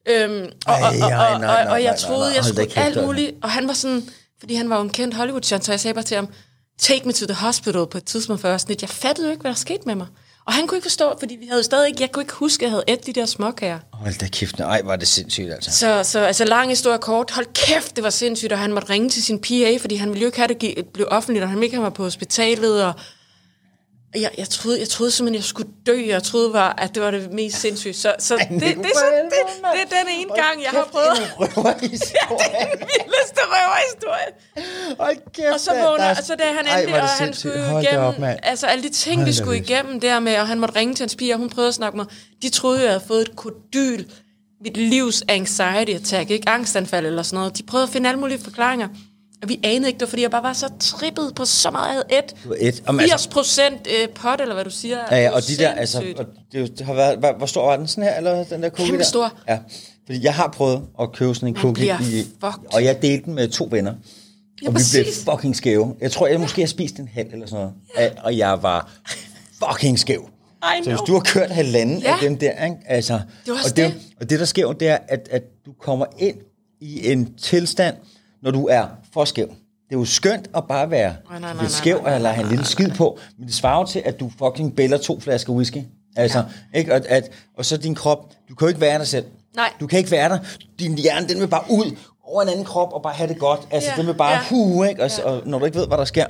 Øhm, 0.09 0.43
og, 0.65 0.73
og, 0.73 0.79
Ej, 0.79 0.87
og, 0.87 0.95
nej, 0.97 1.07
og, 1.07 1.09
nej, 1.09 1.33
og, 1.33 1.39
nej, 1.39 1.67
og 1.69 1.83
jeg 1.83 1.91
nej, 1.91 1.97
troede, 1.97 2.29
nej, 2.29 2.35
jeg 2.35 2.45
skulle 2.45 2.61
alt 2.61 2.77
altså. 2.77 3.01
muligt, 3.01 3.31
og 3.43 3.51
han 3.51 3.67
var 3.67 3.73
sådan, 3.73 4.03
fordi 4.39 4.55
han 4.55 4.69
var 4.69 4.75
jo 4.75 4.81
en 4.81 4.89
kendt 4.89 5.15
Hollywood-stjerne, 5.15 5.63
så 5.63 5.71
jeg 5.71 5.79
sagde 5.79 5.93
bare 5.93 6.03
til 6.03 6.15
ham, 6.15 6.27
take 6.79 7.05
me 7.05 7.13
to 7.13 7.25
the 7.25 7.35
hospital 7.35 7.87
på 7.87 7.97
et 7.97 8.05
tidspunkt 8.05 8.41
for 8.41 8.57
sådan 8.57 8.71
lidt. 8.71 8.81
Jeg 8.81 8.89
fattede 8.89 9.27
jo 9.27 9.31
ikke, 9.31 9.41
hvad 9.41 9.51
der 9.51 9.57
skete 9.57 9.81
med 9.85 9.95
mig. 9.95 10.07
Og 10.45 10.53
han 10.53 10.67
kunne 10.67 10.77
ikke 10.77 10.85
forstå, 10.85 11.13
fordi 11.19 11.35
vi 11.35 11.45
havde 11.45 11.59
jo 11.59 11.63
stadig 11.63 11.87
ikke, 11.87 12.01
jeg 12.01 12.11
kunne 12.11 12.23
ikke 12.23 12.33
huske, 12.33 12.61
at 12.61 12.63
jeg 12.63 12.71
havde 12.71 12.83
et 12.87 13.05
de 13.05 13.13
der 13.13 13.25
småkager. 13.25 13.79
Hold 13.93 14.19
da 14.19 14.27
kæft, 14.27 14.59
ej, 14.59 14.81
var 14.83 14.95
det 14.95 15.07
sindssygt, 15.07 15.53
altså. 15.53 15.71
Så, 15.71 16.03
så 16.03 16.19
altså 16.19 16.45
lang 16.45 16.69
historie 16.69 16.97
kort, 16.97 17.31
hold 17.31 17.45
kæft, 17.53 17.95
det 17.95 18.03
var 18.03 18.09
sindssygt, 18.09 18.51
og 18.51 18.59
han 18.59 18.73
måtte 18.73 18.89
ringe 18.89 19.09
til 19.09 19.23
sin 19.23 19.39
PA, 19.39 19.77
fordi 19.77 19.95
han 19.95 20.09
ville 20.09 20.21
jo 20.21 20.25
ikke 20.25 20.37
have 20.37 20.47
det 20.47 20.85
blev 20.93 21.07
offentligt, 21.11 21.43
og 21.43 21.49
han 21.49 21.57
ville 21.57 21.65
ikke 21.65 21.75
have 21.75 21.83
mig 21.83 21.93
på 21.93 22.03
hospitalet, 22.03 22.83
og 22.83 22.93
jeg, 24.15 24.31
jeg, 24.37 24.49
troede, 24.49 24.79
jeg 24.79 24.89
troede 24.89 25.11
simpelthen, 25.11 25.35
jeg 25.35 25.43
skulle 25.43 25.69
dø, 25.85 26.05
jeg 26.07 26.23
troede, 26.23 26.53
var, 26.53 26.75
at 26.77 26.95
det 26.95 27.03
var 27.03 27.11
det 27.11 27.31
mest 27.33 27.57
sindssygt. 27.61 27.95
Så, 27.95 28.15
så 28.19 28.35
det, 28.37 28.49
det, 28.49 28.59
det, 28.61 28.67
det, 28.67 28.75
det, 28.77 28.83
det, 28.83 29.97
er 29.97 30.03
den 30.03 30.13
ene 30.19 30.29
gang, 30.35 30.61
jeg 30.63 30.69
har 30.71 30.87
prøvet. 30.91 31.33
Røverhistorie. 31.39 32.67
den 32.71 32.79
vildeste 32.79 33.41
røverhistorie. 33.53 34.27
Hold 34.99 35.17
kæft, 35.33 35.53
Og 35.53 35.59
så 35.59 35.71
vågner, 35.73 36.03
er- 36.05 36.15
og 36.15 36.23
så 36.23 36.35
da 36.35 36.43
han 36.43 36.67
endelig, 36.67 36.95
er 36.95 37.01
og 37.01 37.07
det 37.07 37.09
han 37.19 37.33
skulle 37.33 37.63
Hold 37.63 37.83
igennem, 37.83 38.03
op, 38.05 38.15
altså 38.43 38.67
alle 38.67 38.83
de 38.83 38.89
ting, 38.89 39.15
Hold 39.15 39.25
vi 39.27 39.33
skulle 39.33 39.51
vildt. 39.59 39.69
igennem 39.69 39.99
der 39.99 40.19
med, 40.19 40.37
og 40.37 40.47
han 40.47 40.59
måtte 40.59 40.75
ringe 40.75 40.93
til 40.93 41.03
hans 41.03 41.15
piger, 41.15 41.35
og 41.35 41.39
hun 41.39 41.49
prøvede 41.49 41.67
at 41.69 41.73
snakke 41.75 41.97
mig. 41.97 42.05
De 42.41 42.49
troede, 42.49 42.81
jeg 42.81 42.89
havde 42.89 43.03
fået 43.07 43.21
et 43.21 43.35
kodyl, 43.35 44.03
mit 44.63 44.77
livs 44.77 45.23
anxiety 45.27 45.91
attack, 45.91 46.29
ikke 46.29 46.49
angstanfald 46.49 47.05
eller 47.05 47.23
sådan 47.23 47.37
noget. 47.37 47.57
De 47.57 47.63
prøvede 47.63 47.83
at 47.87 47.89
finde 47.93 48.09
alle 48.09 48.19
mulige 48.19 48.39
forklaringer. 48.43 48.87
Og 49.43 49.49
vi 49.49 49.59
anede 49.63 49.87
ikke, 49.87 49.99
det 49.99 50.09
fordi 50.09 50.21
jeg 50.21 50.31
bare 50.31 50.43
var 50.43 50.53
så 50.53 50.69
trippet 50.79 51.33
på 51.35 51.45
så 51.45 51.71
meget. 51.71 51.87
Jeg 51.87 52.21
havde 52.49 52.63
et 52.63 52.67
et. 52.67 52.83
Om, 52.87 52.99
80 52.99 53.11
altså, 53.11 53.29
procent 53.29 53.87
øh, 53.87 54.09
pot, 54.09 54.41
eller 54.41 54.53
hvad 54.53 54.63
du 54.63 54.69
siger. 54.69 54.97
ja, 55.11 55.21
ja, 55.21 55.31
og 55.31 55.47
de 55.47 55.57
der, 55.57 55.69
altså, 55.71 56.03
og 56.17 56.25
det, 56.51 56.81
har 56.81 56.93
været, 56.93 57.19
hvor, 57.37 57.45
stor 57.45 57.65
var 57.65 57.77
den 57.77 57.87
sådan 57.87 58.03
her, 58.03 58.15
eller 58.17 58.43
den 58.43 58.63
der 58.63 58.69
cookie 58.69 58.85
Kæmpe 58.85 58.97
der? 58.97 59.03
stor. 59.09 59.33
Ja, 59.47 59.59
fordi 60.05 60.23
jeg 60.23 60.33
har 60.33 60.47
prøvet 60.47 60.81
at 61.01 61.11
købe 61.11 61.35
sådan 61.35 61.49
en 61.49 61.55
cookie, 61.55 61.97
i, 62.01 62.25
og 62.73 62.83
jeg 62.83 63.01
delte 63.01 63.25
den 63.25 63.33
med 63.33 63.47
to 63.47 63.67
venner. 63.71 63.93
Ja, 64.61 64.67
og 64.67 64.73
vi 64.73 64.79
blev 64.91 65.03
præcis. 65.03 65.23
fucking 65.31 65.55
skæve. 65.55 65.95
Jeg 66.01 66.11
tror, 66.11 66.27
jeg 66.27 66.39
måske 66.39 66.61
har 66.61 66.67
spist 66.67 66.95
en 66.95 67.09
halv 67.13 67.27
eller 67.33 67.47
sådan 67.47 67.59
noget. 67.59 67.73
Ja. 67.97 68.09
Og 68.23 68.37
jeg 68.37 68.63
var 68.63 68.91
fucking 69.63 69.99
skæv. 69.99 70.29
Så 70.83 70.89
hvis 70.89 70.99
du 71.07 71.13
har 71.13 71.19
kørt 71.19 71.51
halvanden 71.51 71.97
ja. 71.99 72.13
Af 72.13 72.17
dem 72.21 72.37
der, 72.37 72.63
ikke? 72.65 72.77
Altså, 72.85 73.13
Det 73.45 73.53
og, 73.53 73.57
det, 73.65 73.77
det. 73.77 73.93
og 74.21 74.29
det, 74.29 74.39
der 74.39 74.45
sker, 74.45 74.71
det 74.71 74.87
er, 74.87 74.97
at, 75.07 75.27
at 75.31 75.43
du 75.65 75.71
kommer 75.81 76.05
ind 76.17 76.35
i 76.81 77.11
en 77.11 77.33
tilstand, 77.33 77.95
når 78.43 78.51
du 78.51 78.67
er 78.67 78.85
for 79.13 79.25
skæv. 79.25 79.47
Det 79.89 79.95
er 79.95 79.99
jo 79.99 80.05
skønt 80.05 80.49
at 80.55 80.63
bare 80.67 80.91
være 80.91 81.15
Nej, 81.29 81.39
nej, 81.39 81.53
nej, 81.53 81.61
lidt 81.63 81.71
skæv, 81.73 82.03
eller 82.15 82.29
have 82.29 82.43
en 82.43 82.49
lille 82.49 82.65
skid 82.65 82.89
på, 82.89 83.19
men 83.37 83.47
det 83.47 83.55
svarer 83.55 83.79
jo 83.79 83.85
til, 83.85 84.01
at 84.05 84.19
du 84.19 84.31
fucking 84.39 84.75
bæller 84.75 84.97
to 84.97 85.19
flasker 85.19 85.53
whisky. 85.53 85.77
Altså, 86.15 86.43
ja. 86.73 86.77
ikke? 86.79 86.93
Og, 86.93 87.01
at, 87.09 87.29
og 87.57 87.65
så 87.65 87.77
din 87.77 87.95
krop, 87.95 88.33
du 88.49 88.55
kan 88.55 88.65
jo 88.65 88.67
ikke 88.67 88.81
være 88.81 88.99
dig 88.99 89.07
selv. 89.07 89.25
Nej. 89.55 89.69
Du 89.79 89.87
kan 89.87 89.99
ikke 89.99 90.11
være 90.11 90.29
der. 90.29 90.37
Din 90.79 90.97
hjerne, 90.97 91.27
den 91.27 91.39
vil 91.39 91.47
bare 91.47 91.63
ud 91.69 91.95
over 92.23 92.41
en 92.41 92.49
anden 92.49 92.65
krop 92.65 92.93
og 92.93 93.01
bare 93.01 93.13
have 93.13 93.29
det 93.29 93.39
godt. 93.39 93.59
Altså, 93.71 93.89
Ja, 93.89 93.97
den 93.97 94.07
vil 94.07 94.13
bare 94.13 94.31
ja. 94.31 94.39
hu, 94.49 94.83
ikke? 94.83 95.03
Og, 95.03 95.09
ja. 95.17 95.23
og, 95.23 95.41
når 95.45 95.59
du 95.59 95.65
ikke 95.65 95.77
ved, 95.77 95.87
hvad 95.87 95.97
der 95.97 96.05
sker. 96.05 96.25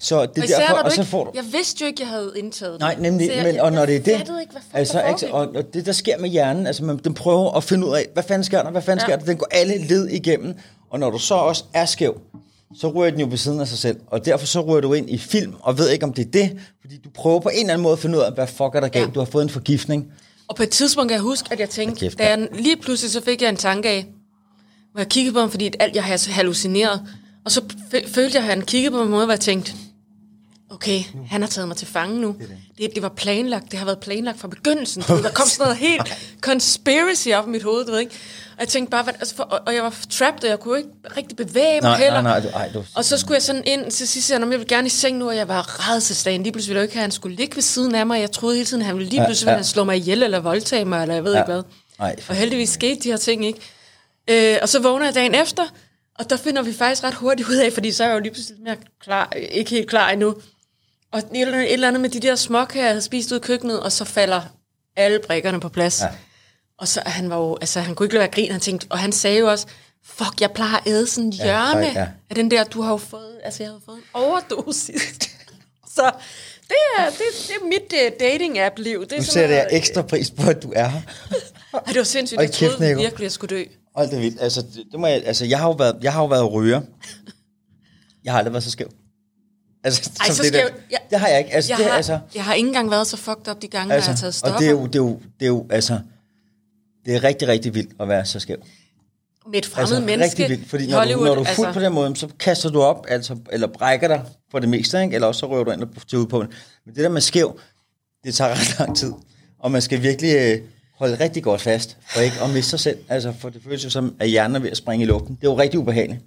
Så 0.00 0.22
det 0.22 0.38
Og 0.38 0.44
især, 0.44 0.58
derfor, 0.58 0.74
og 0.74 0.92
så 0.92 1.00
ikke, 1.00 1.10
får 1.10 1.24
du... 1.24 1.30
Jeg 1.34 1.44
vidste 1.52 1.80
jo 1.80 1.86
ikke, 1.86 2.02
jeg 2.02 2.08
havde 2.08 2.32
indtaget 2.36 2.72
det. 2.72 2.80
Nej, 2.80 2.96
nemlig, 2.98 3.26
Så 3.26 3.32
jeg, 3.32 3.44
men, 3.44 3.60
og 3.60 3.72
når 3.72 3.78
jeg 3.78 3.88
det 3.88 3.96
er 3.96 4.18
det, 4.18 4.40
ikke, 4.40 4.54
altså, 4.72 5.02
ikke, 5.02 5.34
og, 5.34 5.48
og 5.56 5.64
det 5.74 5.86
der 5.86 5.92
sker 5.92 6.18
med 6.18 6.28
hjernen, 6.30 6.66
altså 6.66 6.84
man, 6.84 6.96
den 6.96 7.14
prøver 7.14 7.56
at 7.56 7.64
finde 7.64 7.86
ud 7.86 7.96
af, 7.96 8.06
hvad 8.12 8.22
fanden 8.22 8.44
sker 8.44 8.62
der, 8.62 8.70
hvad 8.70 8.82
fanden 8.82 9.00
Ja. 9.00 9.06
sker 9.06 9.16
der, 9.16 9.24
den 9.24 9.36
går 9.36 9.48
alle 9.50 9.78
led 9.86 10.08
igennem, 10.08 10.54
og 10.92 10.98
når 11.00 11.10
du 11.10 11.18
så 11.18 11.34
også 11.34 11.64
er 11.74 11.86
skæv, 11.86 12.20
så 12.80 12.88
ryger 12.88 13.10
den 13.10 13.20
jo 13.20 13.26
ved 13.30 13.36
siden 13.36 13.60
af 13.60 13.68
sig 13.68 13.78
selv, 13.78 13.96
og 14.06 14.24
derfor 14.24 14.46
så 14.46 14.60
ryger 14.60 14.80
du 14.80 14.92
ind 14.92 15.10
i 15.10 15.18
film, 15.18 15.54
og 15.60 15.78
ved 15.78 15.90
ikke 15.90 16.04
om 16.04 16.12
det 16.12 16.26
er 16.26 16.30
det, 16.30 16.58
fordi 16.80 16.96
du 17.04 17.08
prøver 17.14 17.40
på 17.40 17.48
en 17.48 17.58
eller 17.60 17.72
anden 17.72 17.82
måde 17.82 17.92
at 17.92 17.98
finde 17.98 18.18
ud 18.18 18.22
af, 18.22 18.32
hvad 18.32 18.46
fuck 18.46 18.74
er 18.74 18.80
der 18.80 18.88
galt, 18.88 19.06
Ja. 19.06 19.10
du 19.14 19.20
har 19.20 19.24
fået 19.26 19.42
en 19.42 19.48
forgiftning, 19.50 20.12
Og 20.48 20.56
på 20.56 20.62
et 20.62 20.68
tidspunkt 20.70 21.08
kan 21.08 21.14
jeg 21.14 21.22
huske, 21.22 21.48
at 21.52 21.60
jeg 21.60 21.70
tænkte, 21.70 22.00
kæft, 22.00 22.18
da 22.18 22.28
jeg 22.28 22.48
lige 22.52 22.76
pludselig 22.76 23.10
så 23.12 23.20
fik 23.20 23.42
jeg 23.42 23.48
en 23.48 23.56
tanke 23.56 23.88
af, 23.88 24.06
hvor 24.92 25.00
jeg 25.00 25.08
kiggede 25.08 25.34
på 25.34 25.40
ham, 25.40 25.50
fordi 25.50 25.70
alt 25.80 25.96
jeg 25.96 26.04
havde 26.04 26.30
hallucineret. 26.32 27.02
Og 27.44 27.50
så 27.50 27.60
følte 27.90 28.36
jeg, 28.36 28.42
at 28.44 28.48
han 28.48 28.62
kiggede 28.62 28.90
på 28.90 28.96
mig 28.96 29.02
på 29.02 29.06
en 29.06 29.10
måde, 29.10 29.24
hvor 29.24 29.32
jeg 29.32 29.40
tænkte, 29.40 29.72
okay, 30.72 31.02
han 31.30 31.40
har 31.42 31.48
taget 31.48 31.68
mig 31.68 31.76
til 31.76 31.86
fange 31.88 32.20
nu. 32.20 32.36
Det, 32.78 32.90
det 32.94 33.02
var 33.02 33.08
planlagt, 33.08 33.70
det 33.70 33.78
har 33.78 33.86
været 33.86 33.98
planlagt 33.98 34.40
fra 34.40 34.48
begyndelsen. 34.48 35.02
Der 35.02 35.30
kom 35.34 35.48
sådan 35.48 35.62
noget 35.64 35.76
helt 35.76 36.02
conspiracy 36.40 37.28
op 37.28 37.46
i 37.48 37.50
mit 37.50 37.62
hoved, 37.62 37.84
du 37.84 37.90
ved 37.92 38.00
ikke. 38.00 38.12
Og 38.54 38.60
jeg 38.60 38.68
tænkte 38.68 38.90
bare, 38.90 39.02
hvad, 39.02 39.14
altså 39.20 39.34
for, 39.34 39.42
og, 39.42 39.60
og 39.66 39.74
jeg 39.74 39.82
var 39.82 39.94
trapped, 40.10 40.44
og 40.44 40.48
jeg 40.50 40.60
kunne 40.60 40.78
ikke 40.78 40.90
rigtig 41.16 41.36
bevæge 41.36 41.80
mig 41.80 41.90
Nej, 41.90 41.98
heller. 41.98 42.20
nej, 42.22 42.40
nej, 42.40 42.50
du- 42.50 42.56
ej, 42.58 42.70
du- 42.74 42.84
Og 42.94 43.04
så 43.04 43.18
skulle 43.18 43.34
jeg 43.34 43.42
sådan 43.42 43.62
ind 43.66 43.90
til 43.90 44.08
sidst, 44.08 44.26
sige, 44.26 44.40
jeg 44.40 44.48
vil 44.48 44.66
gerne 44.68 44.86
i 44.86 44.90
seng 44.90 45.16
nu, 45.18 45.28
og 45.28 45.36
jeg 45.36 45.48
var 45.48 45.90
redselslagen. 45.90 46.42
Lige 46.42 46.52
pludselig 46.52 46.70
ville 46.70 46.78
jeg 46.80 46.84
ikke 46.84 46.94
have, 46.94 47.00
at 47.00 47.04
han 47.04 47.10
skulle 47.10 47.36
ligge 47.36 47.56
ved 47.56 47.62
siden 47.62 47.94
af 47.94 48.06
mig. 48.06 48.20
Jeg 48.20 48.30
troede 48.32 48.56
hele 48.56 48.66
tiden, 48.66 48.80
at 48.82 48.86
han 48.86 48.96
ville 48.96 49.10
lige 49.10 49.20
Ja, 49.20 49.26
pludselig 49.26 49.46
ville 49.46 49.52
ja. 49.52 49.56
han 49.58 49.64
slå 49.64 49.84
mig 49.84 49.96
ihjel, 49.96 50.22
eller 50.22 50.40
voldtage 50.40 50.84
mig, 50.84 51.02
eller 51.02 51.14
jeg 51.14 51.24
ved 51.24 51.32
Ja. 51.32 51.38
ikke 51.40 51.52
hvad. 51.52 51.62
Ej, 52.00 52.20
for 52.20 52.32
Og 52.32 52.36
heldigvis 52.38 52.70
skete 52.70 53.00
de 53.00 53.08
her 53.10 53.16
ting 53.16 53.46
ikke. 53.46 53.60
Øh, 54.30 54.58
og 54.62 54.68
så 54.68 54.80
vågner 54.80 55.04
jeg 55.06 55.14
dagen 55.14 55.34
efter, 55.34 55.62
og 56.18 56.30
der 56.30 56.36
finder 56.36 56.62
vi 56.62 56.72
faktisk 56.72 57.04
ret 57.04 57.14
hurtigt 57.14 57.48
ud 57.48 57.54
af, 57.56 57.72
fordi 57.72 57.92
så 57.92 58.04
er 58.04 58.08
jeg 58.08 58.14
jo 58.14 58.20
lige 58.20 58.32
pludselig 58.32 58.62
mere 58.62 58.76
klar, 59.04 59.32
ikke 59.52 59.70
helt 59.70 59.88
klar 59.88 60.10
endnu. 60.10 60.34
Og 61.12 61.18
et 61.18 61.72
eller 61.72 61.88
andet, 61.88 62.00
med 62.00 62.10
de 62.10 62.20
der 62.20 62.36
småkager, 62.36 62.84
jeg 62.84 62.92
havde 62.92 63.02
spist 63.02 63.32
ud 63.32 63.36
i 63.36 63.40
køkkenet, 63.40 63.80
og 63.80 63.92
så 63.92 64.04
falder 64.04 64.42
alle 64.96 65.18
brikkerne 65.26 65.60
på 65.60 65.68
plads. 65.68 66.00
Ja. 66.00 66.06
Ja. 66.06 66.12
Og 66.78 66.88
så 66.88 67.02
han 67.06 67.30
var 67.30 67.36
jo, 67.36 67.58
altså 67.60 67.80
han 67.80 67.94
kunne 67.94 68.06
ikke 68.06 68.14
lade 68.14 68.20
være 68.20 68.28
at 68.28 68.34
grine, 68.34 68.52
han 68.52 68.60
tænkte, 68.60 68.86
og 68.90 68.98
han 68.98 69.12
sagde 69.12 69.38
jo 69.38 69.50
også, 69.50 69.66
fuck, 70.04 70.40
jeg 70.40 70.50
plejer 70.50 70.76
at 70.76 70.82
æde 70.86 71.06
sådan 71.06 71.26
en 71.26 71.32
Ja, 71.32 71.44
hjørne 71.44 71.80
nej, 71.80 71.92
ja. 71.94 72.08
af 72.30 72.34
den 72.34 72.50
der, 72.50 72.64
du 72.64 72.82
har 72.82 72.90
jo 72.90 72.96
fået, 72.96 73.40
altså 73.44 73.62
jeg 73.62 73.70
havde 73.70 73.80
fået 73.84 73.96
en 73.96 74.02
overdosis. 74.14 75.18
så 75.96 76.10
det 76.68 76.76
er, 76.98 77.04
det, 77.10 77.48
det 77.48 77.56
er 77.62 77.64
mit 77.64 77.92
uh, 77.92 78.18
dating-app-liv. 78.20 79.00
Det 79.04 79.12
er 79.12 79.16
nu 79.16 79.22
sætter 79.22 79.56
jeg 79.56 79.68
ekstra 79.70 80.02
pris 80.02 80.30
på, 80.30 80.50
at 80.50 80.62
du 80.62 80.72
er 80.76 80.88
her. 80.88 81.00
Ej, 81.74 81.80
det 81.86 81.96
var 81.96 82.04
sindssygt, 82.04 82.40
jeg 82.40 82.52
kæft, 82.52 82.72
troede 82.72 82.88
Nico. 82.88 83.00
virkelig, 83.00 83.24
jeg 83.24 83.32
skulle 83.32 83.56
dø. 83.56 83.64
Hold 83.96 84.10
det 84.10 84.20
vildt. 84.20 84.40
Altså, 84.40 84.62
det, 84.62 84.84
det 84.92 85.00
må 85.00 85.06
jeg, 85.06 85.22
altså, 85.26 85.44
jeg 85.44 85.58
har 85.58 85.66
jo 85.66 85.72
været, 85.72 85.98
jeg 86.02 86.12
har 86.12 86.20
jo 86.20 86.26
været 86.26 86.52
ryger. 86.52 86.80
Jeg 88.24 88.32
har 88.32 88.38
aldrig 88.38 88.52
været 88.52 88.64
så 88.64 88.70
skæv. 88.70 88.88
Altså, 89.84 90.10
Ej, 90.20 90.26
så 90.30 90.42
det, 90.42 90.48
skæv. 90.48 90.66
der. 90.66 90.74
Jeg, 90.90 90.98
det 91.10 91.18
har 91.18 91.28
jeg 91.28 91.38
ikke. 91.38 91.52
Altså, 91.54 91.72
jeg, 91.72 91.78
det, 91.78 91.86
har, 91.86 91.92
altså, 91.96 92.18
jeg 92.34 92.44
har 92.44 92.54
ikke 92.54 92.66
engang 92.66 92.90
været 92.90 93.06
så 93.06 93.16
fucked 93.16 93.48
up 93.48 93.62
de 93.62 93.68
gange, 93.68 93.94
altså, 93.94 94.10
jeg 94.10 94.14
har 94.14 94.20
taget 94.20 94.28
og 94.28 94.34
stoffer. 94.34 94.58
det 94.58 94.66
er, 94.66 94.70
jo, 94.70 94.86
det, 94.86 94.94
er 94.94 94.98
jo, 94.98 95.20
det 95.40 95.46
er 95.46 95.48
jo, 95.48 95.66
altså, 95.70 95.98
det 97.04 97.14
er 97.14 97.24
rigtig, 97.24 97.48
rigtig 97.48 97.74
vildt 97.74 97.90
at 98.00 98.08
være 98.08 98.24
så 98.24 98.40
skæv. 98.40 98.56
med 99.50 99.58
et 99.58 99.66
fremmed 99.66 99.96
Altså, 99.96 100.06
menneske 100.06 100.42
rigtig 100.42 100.48
vildt, 100.48 100.70
fordi 100.70 100.90
når 100.90 101.04
du, 101.04 101.24
når 101.24 101.34
du 101.34 101.40
er 101.40 101.44
fuld 101.44 101.66
altså, 101.66 101.80
på 101.80 101.84
den 101.84 101.92
måde, 101.92 102.16
så 102.16 102.28
kaster 102.38 102.70
du 102.70 102.82
op, 102.82 103.06
altså, 103.08 103.36
eller 103.52 103.66
brækker 103.66 104.08
dig 104.08 104.24
for 104.50 104.58
det 104.58 104.68
meste, 104.68 105.02
ikke? 105.02 105.14
eller 105.14 105.28
også 105.28 105.38
så 105.38 105.46
rører 105.50 105.64
du 105.64 105.70
ind 105.70 105.82
og 105.82 105.88
til 106.08 106.18
ud 106.18 106.26
på 106.26 106.42
det. 106.42 106.50
Men 106.86 106.94
det 106.94 107.04
der 107.04 107.10
med 107.10 107.20
skæv, 107.20 107.58
det 108.24 108.34
tager 108.34 108.50
ret 108.60 108.78
lang 108.78 108.96
tid, 108.96 109.12
og 109.58 109.70
man 109.70 109.82
skal 109.82 110.02
virkelig 110.02 110.36
øh, 110.36 110.58
holde 110.98 111.14
rigtig 111.24 111.42
godt 111.42 111.60
fast, 111.60 111.96
for 112.14 112.20
ikke 112.20 112.36
at 112.44 112.50
miste 112.50 112.70
sig 112.70 112.80
selv, 112.80 112.98
altså, 113.08 113.32
for 113.40 113.48
det 113.48 113.62
føles 113.64 113.84
jo 113.84 113.90
som, 113.90 114.14
at 114.20 114.28
hjernen 114.28 114.54
er 114.56 114.60
ved 114.60 114.70
at 114.70 114.76
springe 114.76 115.04
i 115.04 115.08
luften. 115.08 115.34
Det 115.34 115.46
er 115.46 115.50
jo 115.50 115.58
rigtig 115.58 115.80
ubehageligt. 115.80 116.20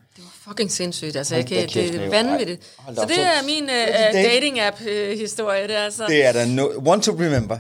Det 0.46 0.52
fucking 0.52 0.72
sindssygt. 0.72 1.16
Altså, 1.16 1.36
jeg 1.36 1.46
kan, 1.46 1.58
det 1.58 1.76
Nico. 1.92 2.04
er 2.04 2.10
vanvittigt. 2.10 2.62
Ej, 2.88 2.96
Så 2.96 3.06
det 3.08 3.16
så- 3.16 3.22
er 3.22 3.44
min 3.46 3.64
uh, 3.64 3.70
det 3.70 3.88
date- 4.14 4.24
dating-app-historie. 4.30 5.68
Det 5.68 5.76
er 5.76 5.80
altså 5.80 6.06
Det 6.08 6.26
er 6.26 6.32
da 6.32 6.46
no, 6.46 6.68
one 6.86 7.02
to 7.02 7.12
remember. 7.12 7.58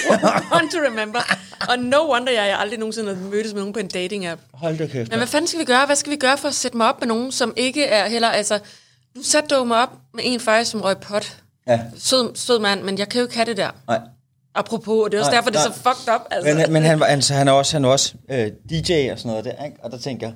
one 0.58 0.70
to 0.72 0.78
remember. 0.86 1.20
Og 1.68 1.78
no 1.78 2.12
wonder, 2.12 2.32
jeg, 2.32 2.48
jeg 2.48 2.58
aldrig 2.58 2.78
nogensinde 2.78 3.14
har 3.14 3.22
mødtes 3.22 3.52
med 3.52 3.60
nogen 3.60 3.72
på 3.72 3.78
en 3.80 3.90
dating-app. 3.94 4.40
Hold 4.52 4.78
da 4.78 4.86
kæft. 4.86 5.10
Men 5.10 5.18
hvad 5.18 5.26
fanden 5.26 5.46
skal 5.48 5.60
vi 5.60 5.64
gøre? 5.64 5.86
Hvad 5.86 5.96
skal 5.96 6.10
vi 6.10 6.16
gøre 6.16 6.38
for 6.38 6.48
at 6.48 6.54
sætte 6.54 6.76
mig 6.76 6.88
op 6.88 7.00
med 7.00 7.08
nogen, 7.08 7.32
som 7.32 7.52
ikke 7.56 7.84
er 7.84 8.08
heller... 8.08 8.28
Altså, 8.28 8.58
nu 9.16 9.22
satte 9.22 9.54
du 9.56 9.64
mig 9.64 9.82
op 9.82 9.90
med 10.14 10.24
en 10.26 10.40
faktisk, 10.40 10.70
som 10.70 10.80
røg 10.80 10.98
pot. 10.98 11.36
Ja, 11.66 11.80
Sød, 11.98 12.30
sød 12.34 12.58
mand, 12.58 12.82
men 12.82 12.98
jeg 12.98 13.08
kan 13.08 13.18
jo 13.20 13.26
ikke 13.26 13.34
have 13.36 13.46
det 13.46 13.56
der. 13.56 13.70
nej. 13.88 13.98
Apropos, 14.54 15.04
og 15.04 15.10
det 15.12 15.16
er 15.16 15.20
også 15.20 15.30
Nej, 15.30 15.36
derfor, 15.40 15.50
det 15.50 15.58
er 15.58 15.62
så 15.62 15.68
nej. 15.84 15.94
fucked 15.94 16.14
up. 16.14 16.20
Altså. 16.30 16.54
Men, 16.54 16.72
men 16.72 16.82
han, 16.82 17.02
altså, 17.02 17.34
han 17.34 17.48
er 17.48 17.52
også, 17.52 17.72
han 17.76 17.84
er 17.84 17.88
også 17.88 18.14
øh, 18.30 18.46
DJ 18.70 19.10
og 19.12 19.18
sådan 19.18 19.30
noget 19.30 19.44
der, 19.44 19.64
ikke? 19.64 19.76
og 19.82 19.90
der 19.90 19.98
tænker 19.98 20.26
jeg, 20.26 20.34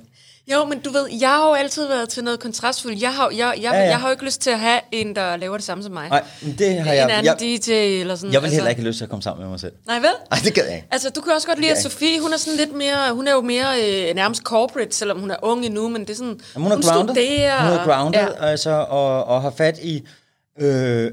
Jo, 0.53 0.65
men 0.65 0.79
du 0.79 0.89
ved, 0.91 1.07
jeg 1.21 1.29
har 1.29 1.47
jo 1.47 1.53
altid 1.53 1.87
været 1.87 2.09
til 2.09 2.23
noget 2.23 2.39
kontrastfuldt. 2.39 3.01
Jeg 3.01 3.13
har, 3.13 3.29
jeg, 3.29 3.37
jeg, 3.37 3.57
Ja, 3.61 3.73
ja, 3.79 3.83
jeg 3.89 3.99
har 3.99 4.07
jo 4.07 4.11
ikke 4.11 4.25
lyst 4.25 4.41
til 4.41 4.49
at 4.49 4.59
have 4.59 4.79
en, 4.91 5.15
der 5.15 5.35
laver 5.37 5.57
det 5.57 5.65
samme 5.65 5.83
som 5.83 5.91
mig. 5.93 6.09
nej, 6.09 6.23
men 6.41 6.55
det 6.57 6.73
har 6.79 6.91
en 6.91 6.97
jeg, 6.97 7.09
anden 7.11 7.25
jeg, 7.25 7.59
DJ 7.65 7.71
eller 7.71 8.15
sådan. 8.15 8.33
jeg 8.33 8.41
vil 8.41 8.49
heller 8.51 8.69
ikke 8.69 8.81
have 8.81 8.87
lyst 8.87 8.97
til 8.97 9.03
at 9.05 9.09
komme 9.09 9.23
sammen 9.23 9.41
med 9.43 9.49
mig 9.49 9.59
selv. 9.59 9.71
Nej, 9.87 9.95
vel? 9.99 10.09
Nej, 10.31 10.39
det 10.43 10.53
gad 10.53 10.65
jeg 10.65 10.75
ikke. 10.75 10.87
Altså, 10.91 11.09
du 11.09 11.21
kan 11.21 11.33
også 11.33 11.47
godt 11.47 11.59
lide, 11.59 11.71
at. 11.71 11.81
Sofie, 11.81 12.19
hun 12.21 12.33
er 12.33 12.37
sådan 12.37 12.57
lidt 12.57 12.73
mere, 12.73 13.13
hun 13.13 13.27
er 13.27 13.31
jo 13.31 13.41
mere 13.41 13.65
øh, 14.09 14.15
nærmest 14.15 14.41
corporate, 14.43 14.95
selvom 14.95 15.19
hun 15.19 15.31
er 15.31 15.35
ung 15.41 15.65
endnu, 15.65 15.89
men 15.89 16.01
det 16.01 16.09
er 16.09 16.15
sådan, 16.15 16.39
Jamen, 16.55 16.71
hun 16.71 16.79
er 16.81 16.91
grounded, 16.91 17.15
studerer. 17.15 17.69
hun 17.69 17.79
er 17.79 17.83
grounded 17.85 18.19
Ja, 18.19 18.45
altså, 18.45 18.69
og, 18.89 19.23
og 19.23 19.41
har 19.41 19.53
fat 19.57 19.79
i 19.83 20.03
øh, 20.61 21.11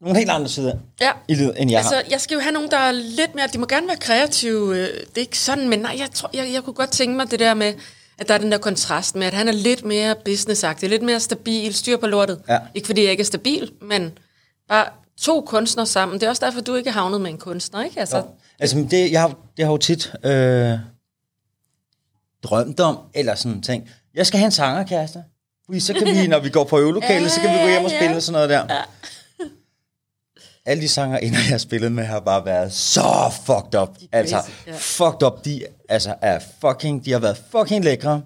nogle 0.00 0.18
helt 0.18 0.30
andre 0.30 0.48
sider 0.48 0.74
ja. 1.00 1.10
i 1.28 1.34
livet, 1.34 1.54
end 1.58 1.70
jeg 1.70 1.78
Altså, 1.78 1.94
har. 1.94 2.02
jeg 2.10 2.20
skal 2.20 2.34
jo 2.34 2.40
have 2.40 2.52
nogen, 2.52 2.70
der 2.70 2.76
er 2.76 2.92
lidt 2.92 3.34
mere, 3.34 3.46
de 3.52 3.58
må 3.58 3.66
gerne 3.66 3.86
være 3.88 3.96
kreative, 3.96 4.76
øh, 4.76 4.86
det 4.88 5.16
er 5.16 5.20
ikke 5.20 5.38
sådan, 5.38 5.68
men 5.68 5.78
nej, 5.78 5.96
jeg, 5.98 6.08
tror, 6.14 6.30
jeg, 6.34 6.50
jeg 6.52 6.62
kunne 6.62 6.74
godt 6.74 6.90
tænke 6.90 7.16
mig 7.16 7.30
det 7.30 7.38
der 7.40 7.54
med, 7.54 7.72
at 8.18 8.28
der 8.28 8.34
er 8.34 8.38
den 8.38 8.52
der 8.52 8.58
kontrast 8.58 9.16
med, 9.16 9.26
at 9.26 9.34
han 9.34 9.48
er 9.48 9.52
lidt 9.52 9.84
mere 9.84 10.14
businessagtig, 10.24 10.88
lidt 10.88 11.02
mere 11.02 11.20
stabil, 11.20 11.74
styr 11.74 11.96
på 11.96 12.06
lortet. 12.06 12.40
Ja. 12.48 12.58
Ikke 12.74 12.86
fordi 12.86 13.02
jeg 13.02 13.10
ikke 13.10 13.20
er 13.20 13.24
stabil, 13.24 13.72
men 13.82 14.18
bare 14.68 14.86
to 15.20 15.40
kunstnere 15.40 15.86
sammen. 15.86 16.20
Det 16.20 16.26
er 16.26 16.30
også 16.30 16.44
derfor, 16.46 16.60
du 16.60 16.74
ikke 16.74 16.88
er 16.88 16.94
havnet 16.94 17.20
med 17.20 17.30
en 17.30 17.38
kunstner, 17.38 17.84
ikke? 17.84 18.00
Altså, 18.00 18.22
Altså, 18.58 18.86
det, 18.90 19.12
jeg 19.12 19.20
har, 19.20 19.36
det 19.56 19.64
har 19.64 19.72
jo 19.72 19.78
tit 19.78 20.12
øh, 20.24 20.72
drømt 22.42 22.80
om, 22.80 22.98
eller 23.14 23.34
sådan 23.34 23.62
ting. 23.62 23.90
Jeg 24.14 24.26
skal 24.26 24.38
have 24.38 24.46
en 24.46 24.52
sangerkæreste. 24.52 25.24
Fordi 25.66 25.80
så 25.80 25.92
kan 25.92 26.06
vi, 26.06 26.26
når 26.34 26.38
vi 26.40 26.50
går 26.50 26.64
på 26.64 26.78
øvelokalet, 26.78 27.30
så 27.30 27.40
kan 27.40 27.50
vi 27.50 27.58
gå 27.62 27.68
hjem 27.68 27.84
og 27.84 27.90
spille 27.90 28.20
sådan 28.20 28.32
noget 28.32 28.50
der. 28.50 28.74
Ja. 28.74 28.82
Alle 30.66 30.82
de 30.82 30.88
sanger, 30.88 31.18
inden 31.18 31.34
jeg 31.34 31.44
har 31.48 31.58
spillet 31.58 31.92
med, 31.92 32.04
har 32.04 32.20
bare 32.20 32.44
været 32.44 32.72
så 32.72 33.32
fucked 33.46 33.80
up. 33.80 33.88
Altså, 34.12 34.36
ja. 34.66 34.72
fucked 34.76 35.22
up. 35.22 35.44
De 35.44 35.62
altså, 35.88 36.14
er 36.22 36.38
fucking, 36.60 37.04
de 37.04 37.12
har 37.12 37.18
været 37.18 37.42
fucking 37.50 37.84
lækre. 37.84 38.22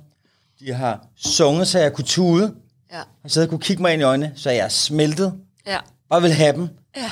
De 0.61 0.73
har 0.73 1.07
sunget, 1.17 1.69
så 1.69 1.79
jeg 1.79 1.93
kunne 1.93 2.05
tude. 2.05 2.55
ja, 2.93 3.01
Og 3.25 3.31
så 3.31 3.41
jeg 3.41 3.49
kunne 3.49 3.61
kigge 3.61 3.83
mig 3.83 3.93
ind 3.93 4.03
i 4.03 4.05
øjnene, 4.05 4.33
så 4.37 4.51
jeg 4.51 4.65
er 4.65 4.69
smeltet. 4.69 5.35
ja, 5.67 5.79
Bare 6.11 6.23
vil 6.23 6.33
have 6.33 6.53
dem, 6.57 6.69
ja. 6.97 7.11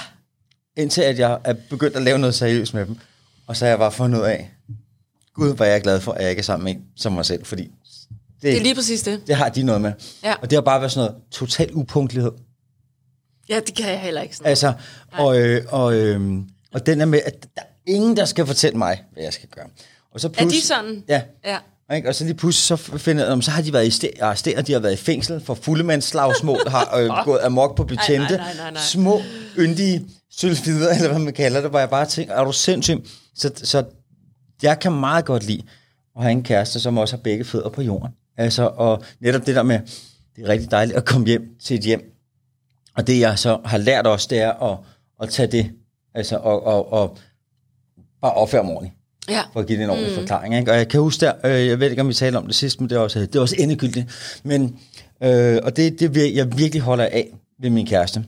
indtil 0.77 1.03
at 1.03 1.19
jeg 1.19 1.39
er 1.45 1.55
begyndt 1.71 1.97
at 1.97 2.03
lave 2.03 2.19
noget 2.19 2.35
seriøst 2.35 2.75
med 2.75 2.87
dem. 2.87 2.99
Og 3.47 3.57
så 3.57 3.65
har 3.65 3.71
jeg 3.71 3.79
bare 3.79 3.93
fundet 3.93 4.19
ud 4.19 4.25
af, 4.25 4.51
gud, 5.35 5.55
hvor 5.55 5.65
er 5.65 5.71
jeg 5.71 5.83
glad 5.83 6.01
for, 6.01 6.13
at 6.13 6.21
jeg 6.23 6.31
ikke 6.31 6.41
er 6.41 6.45
sammen 6.45 6.65
med 6.65 6.73
en 6.75 6.83
som 6.97 7.13
mig 7.13 7.25
selv, 7.27 7.45
fordi 7.45 7.63
det, 7.63 7.73
Det 8.43 8.57
er 8.57 8.61
lige 8.63 8.75
præcis 8.75 9.03
det. 9.03 9.27
det 9.27 9.37
har 9.37 9.49
de 9.49 9.63
noget 9.63 9.81
med. 9.81 9.93
Ja. 10.25 10.35
Og 10.43 10.51
det 10.51 10.57
har 10.57 10.61
bare 10.61 10.81
været 10.81 10.93
sådan 10.93 11.11
noget 11.11 11.23
total 11.31 11.71
upunktlighed. 11.75 12.33
Ja, 13.49 13.61
det 13.67 13.77
kan 13.77 13.91
jeg 13.91 14.01
heller 14.01 14.23
ikke 14.23 14.37
sådan. 14.37 14.51
Altså, 14.51 14.73
og, 15.13 15.41
øh, 15.41 15.65
og, 15.69 15.95
øh, 15.95 16.21
og 16.75 16.87
den 16.87 17.01
er 17.01 17.05
med, 17.05 17.21
at 17.27 17.43
der 17.43 17.63
er 17.63 17.67
ingen, 17.87 18.17
der 18.17 18.25
skal 18.25 18.47
fortælle 18.47 18.79
mig, 18.79 19.03
hvad 19.13 19.23
jeg 19.23 19.33
skal 19.33 19.49
gøre. 19.49 19.67
Og 20.15 20.21
så 20.21 20.29
Er 20.29 20.33
plus, 20.33 20.53
de 20.53 20.63
sådan? 20.63 21.05
Ja. 21.09 21.23
Ja. 21.45 21.59
Ikke? 21.97 22.09
Og 22.09 22.15
så 22.15 22.25
lige 22.25 22.35
pludselig 22.35 22.79
så 22.79 22.99
finder 22.99 23.35
jeg, 23.35 23.43
så 23.43 23.51
har 23.51 23.63
de 23.63 23.73
været 23.73 24.05
arresteret, 24.21 24.67
de 24.67 24.73
har 24.73 24.81
været 24.81 24.93
i 24.93 24.97
fængsel 24.97 25.41
for 25.41 25.55
fuldemandsslagsmål, 25.55 26.69
har 26.69 26.97
øh, 26.97 27.11
gået 27.25 27.41
amok 27.43 27.77
på 27.77 27.85
betjente, 27.85 28.37
Nej, 28.37 28.45
nej, 28.45 28.55
nej, 28.57 28.71
nej. 28.71 28.83
små, 28.83 29.23
yndige 29.59 30.07
sylfider, 30.31 30.95
eller 30.95 31.09
hvad 31.09 31.19
man 31.19 31.33
kalder 31.33 31.61
det, 31.61 31.71
hvor 31.71 31.79
jeg 31.79 31.91
bare 31.91 32.07
tænker, 32.07 32.35
er 32.35 32.45
du 32.45 32.53
sindssyg? 32.53 32.97
Så, 33.35 33.51
så 33.57 33.85
jeg 34.63 34.79
kan 34.79 34.93
meget 34.93 35.25
godt 35.25 35.45
lide 35.45 35.63
at 36.17 36.23
have 36.23 36.33
en 36.33 36.43
kæreste, 36.43 36.81
som 36.81 36.99
også 36.99 37.17
har 37.17 37.23
begge 37.23 37.45
fødder 37.45 37.69
på 37.69 37.83
jorden. 37.83 38.13
Altså, 38.37 38.63
og 38.77 39.03
netop 39.21 39.47
det 39.47 39.57
der 39.57 39.63
med, 39.63 39.81
det 40.37 40.45
er 40.45 40.49
rigtig 40.49 40.71
dejligt 40.71 40.97
at 40.97 41.05
komme 41.05 41.27
hjem 41.27 41.43
til 41.65 41.79
et 41.79 41.85
hjem. 41.85 42.01
Og 42.99 43.07
det 43.07 43.21
jeg 43.21 43.39
så 43.39 43.59
har 43.65 43.79
lært 43.79 44.07
også, 44.07 44.27
det 44.31 44.39
er 44.39 44.73
at, 44.73 44.79
at 45.23 45.29
tage 45.29 45.47
det, 45.53 45.71
altså, 46.15 46.37
og, 46.37 46.67
og, 46.67 46.93
og 46.93 47.19
bare 48.23 48.33
opføre 48.33 48.65
mig 48.65 48.73
ordentligt 48.73 48.95
Ja. 49.29 49.41
for 49.53 49.61
at 49.61 49.67
give 49.67 49.79
det 49.79 49.85
en 49.85 49.91
ordentlig 49.91 50.13
mm. 50.13 50.19
forklaring. 50.19 50.57
Ikke? 50.59 50.73
Og 50.73 50.77
jeg 50.79 50.89
kan 50.89 51.01
huske 51.01 51.27
der, 51.27 51.33
øh, 51.45 51.67
jeg 51.67 51.81
ved 51.81 51.91
ikke, 51.91 52.03
om 52.03 52.09
vi 52.09 52.15
talte 52.15 52.37
om 52.37 52.47
det 52.47 52.55
sidst, 52.55 52.81
men 52.81 52.91
det 52.91 52.97
er 52.97 53.01
også, 53.01 53.21
det 53.21 53.37
er 53.37 53.41
også 53.41 53.57
endegyldigt. 53.59 54.41
Men, 54.45 54.79
øh, 55.23 55.59
og 55.63 55.77
det, 55.77 56.01
det 56.01 56.35
jeg 56.35 56.59
virkelig 56.59 56.83
holder 56.83 57.05
af 57.05 57.29
ved 57.61 57.71
min 57.71 57.87
kæreste. 57.87 58.25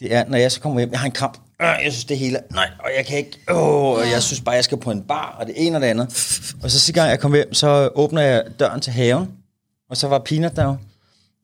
Det 0.00 0.14
er, 0.14 0.24
når 0.28 0.38
jeg 0.38 0.52
så 0.52 0.60
kommer 0.60 0.80
hjem, 0.80 0.90
jeg 0.90 0.98
har 1.00 1.06
en 1.06 1.12
kramp, 1.12 1.38
øh, 1.62 1.66
jeg 1.66 1.92
synes 1.92 2.04
det 2.04 2.18
hele, 2.18 2.38
nej, 2.54 2.68
og 2.78 2.90
jeg 2.96 3.06
kan 3.06 3.18
ikke, 3.18 3.38
åh, 3.50 3.98
og 3.98 4.10
jeg 4.12 4.22
synes 4.22 4.40
bare, 4.40 4.54
jeg 4.54 4.64
skal 4.64 4.78
på 4.78 4.90
en 4.90 5.02
bar, 5.02 5.36
og 5.40 5.46
det 5.46 5.54
ene 5.56 5.76
og 5.76 5.80
det 5.80 5.86
andet. 5.86 6.06
Og 6.62 6.70
så 6.70 6.80
sidste 6.80 6.92
gang 6.92 7.10
jeg 7.10 7.20
kom 7.20 7.34
hjem, 7.34 7.54
så 7.54 7.90
åbner 7.94 8.22
jeg 8.22 8.44
døren 8.60 8.80
til 8.80 8.92
haven, 8.92 9.28
og 9.90 9.96
så 9.96 10.08
var 10.08 10.18
Peanut 10.18 10.56
der 10.56 10.64
jo. 10.64 10.76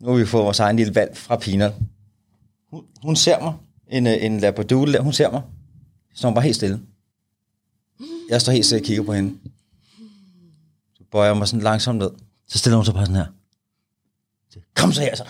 Nu 0.00 0.10
har 0.10 0.16
vi 0.16 0.26
fået 0.26 0.44
vores 0.44 0.60
egen 0.60 0.76
lille 0.76 0.94
valg 0.94 1.16
fra 1.16 1.36
Peanut. 1.36 1.72
Hun, 2.74 2.84
hun 3.02 3.16
ser 3.16 3.40
mig, 3.40 3.54
en, 3.88 4.06
øh, 4.06 4.24
en 4.24 4.40
labradoodle 4.40 4.92
der, 4.92 5.00
hun 5.00 5.12
ser 5.12 5.30
mig, 5.30 5.42
så 6.14 6.26
hun 6.26 6.34
bare 6.34 6.44
helt 6.44 6.56
stille. 6.56 6.80
Jeg 8.30 8.40
står 8.40 8.52
helt 8.52 8.66
stille 8.66 8.82
og 8.82 8.84
kigger 8.84 9.02
på 9.02 9.12
hende. 9.12 9.34
bøjer 11.12 11.28
jeg 11.28 11.36
mig 11.36 11.48
sådan 11.48 11.62
langsomt 11.62 11.98
ned. 11.98 12.10
Så 12.48 12.58
stiller 12.58 12.76
hun 12.76 12.84
sig 12.84 12.94
bare 12.94 13.06
sådan 13.06 13.16
her. 13.16 13.26
Kom 14.76 14.92
så 14.92 15.00
her, 15.00 15.14
så 15.14 15.24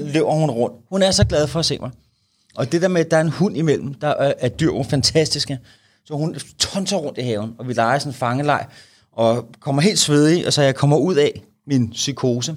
løber 0.00 0.34
hun 0.34 0.50
rundt. 0.50 0.76
Hun 0.88 1.02
er 1.02 1.10
så 1.10 1.24
glad 1.24 1.46
for 1.46 1.58
at 1.58 1.66
se 1.66 1.78
mig. 1.78 1.90
Og 2.56 2.72
det 2.72 2.82
der 2.82 2.88
med, 2.88 3.00
at 3.00 3.10
der 3.10 3.16
er 3.16 3.20
en 3.20 3.28
hund 3.28 3.56
imellem, 3.56 3.94
der 3.94 4.08
er, 4.08 4.32
er 4.38 4.48
dyr 4.48 4.66
jo 4.66 4.82
fantastiske. 4.82 5.58
Så 6.04 6.14
hun 6.14 6.34
tonser 6.58 6.96
rundt 6.96 7.18
i 7.18 7.22
haven, 7.22 7.54
og 7.58 7.68
vi 7.68 7.72
leger 7.72 7.98
sådan 7.98 8.10
en 8.10 8.14
fangeleg, 8.14 8.66
og 9.12 9.48
kommer 9.60 9.82
helt 9.82 9.98
svedig, 9.98 10.46
og 10.46 10.52
så 10.52 10.62
jeg 10.62 10.74
kommer 10.74 10.96
ud 10.96 11.14
af 11.14 11.42
min 11.66 11.90
psykose. 11.90 12.56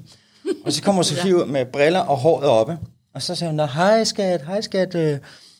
Og 0.65 0.73
så 0.73 0.83
kommer 0.83 1.03
Sofie 1.03 1.35
ud 1.35 1.45
med 1.45 1.65
briller 1.65 1.99
og 1.99 2.17
håret 2.17 2.47
oppe, 2.47 2.77
og 3.13 3.21
så 3.21 3.35
siger 3.35 3.49
hun, 3.49 3.55
"Nå, 3.55 3.65
hej 3.65 4.03
skat, 4.03 4.41
hej 4.45 4.61
skat, 4.61 4.95
øh, 4.95 5.19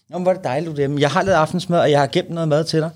Nå, 0.10 0.20
hvor 0.20 0.32
er 0.32 0.36
det 0.36 0.44
dejligt, 0.44 0.78
du 0.78 0.82
er. 0.82 1.00
Jeg 1.00 1.12
har 1.12 1.24
lavet 1.24 1.38
aftensmad, 1.38 1.80
og 1.80 1.92
jeg 1.92 2.00
har 2.00 2.08
gemt 2.08 2.30
noget 2.30 2.48
mad 2.48 2.64
til 2.64 2.80
dig. 2.80 2.90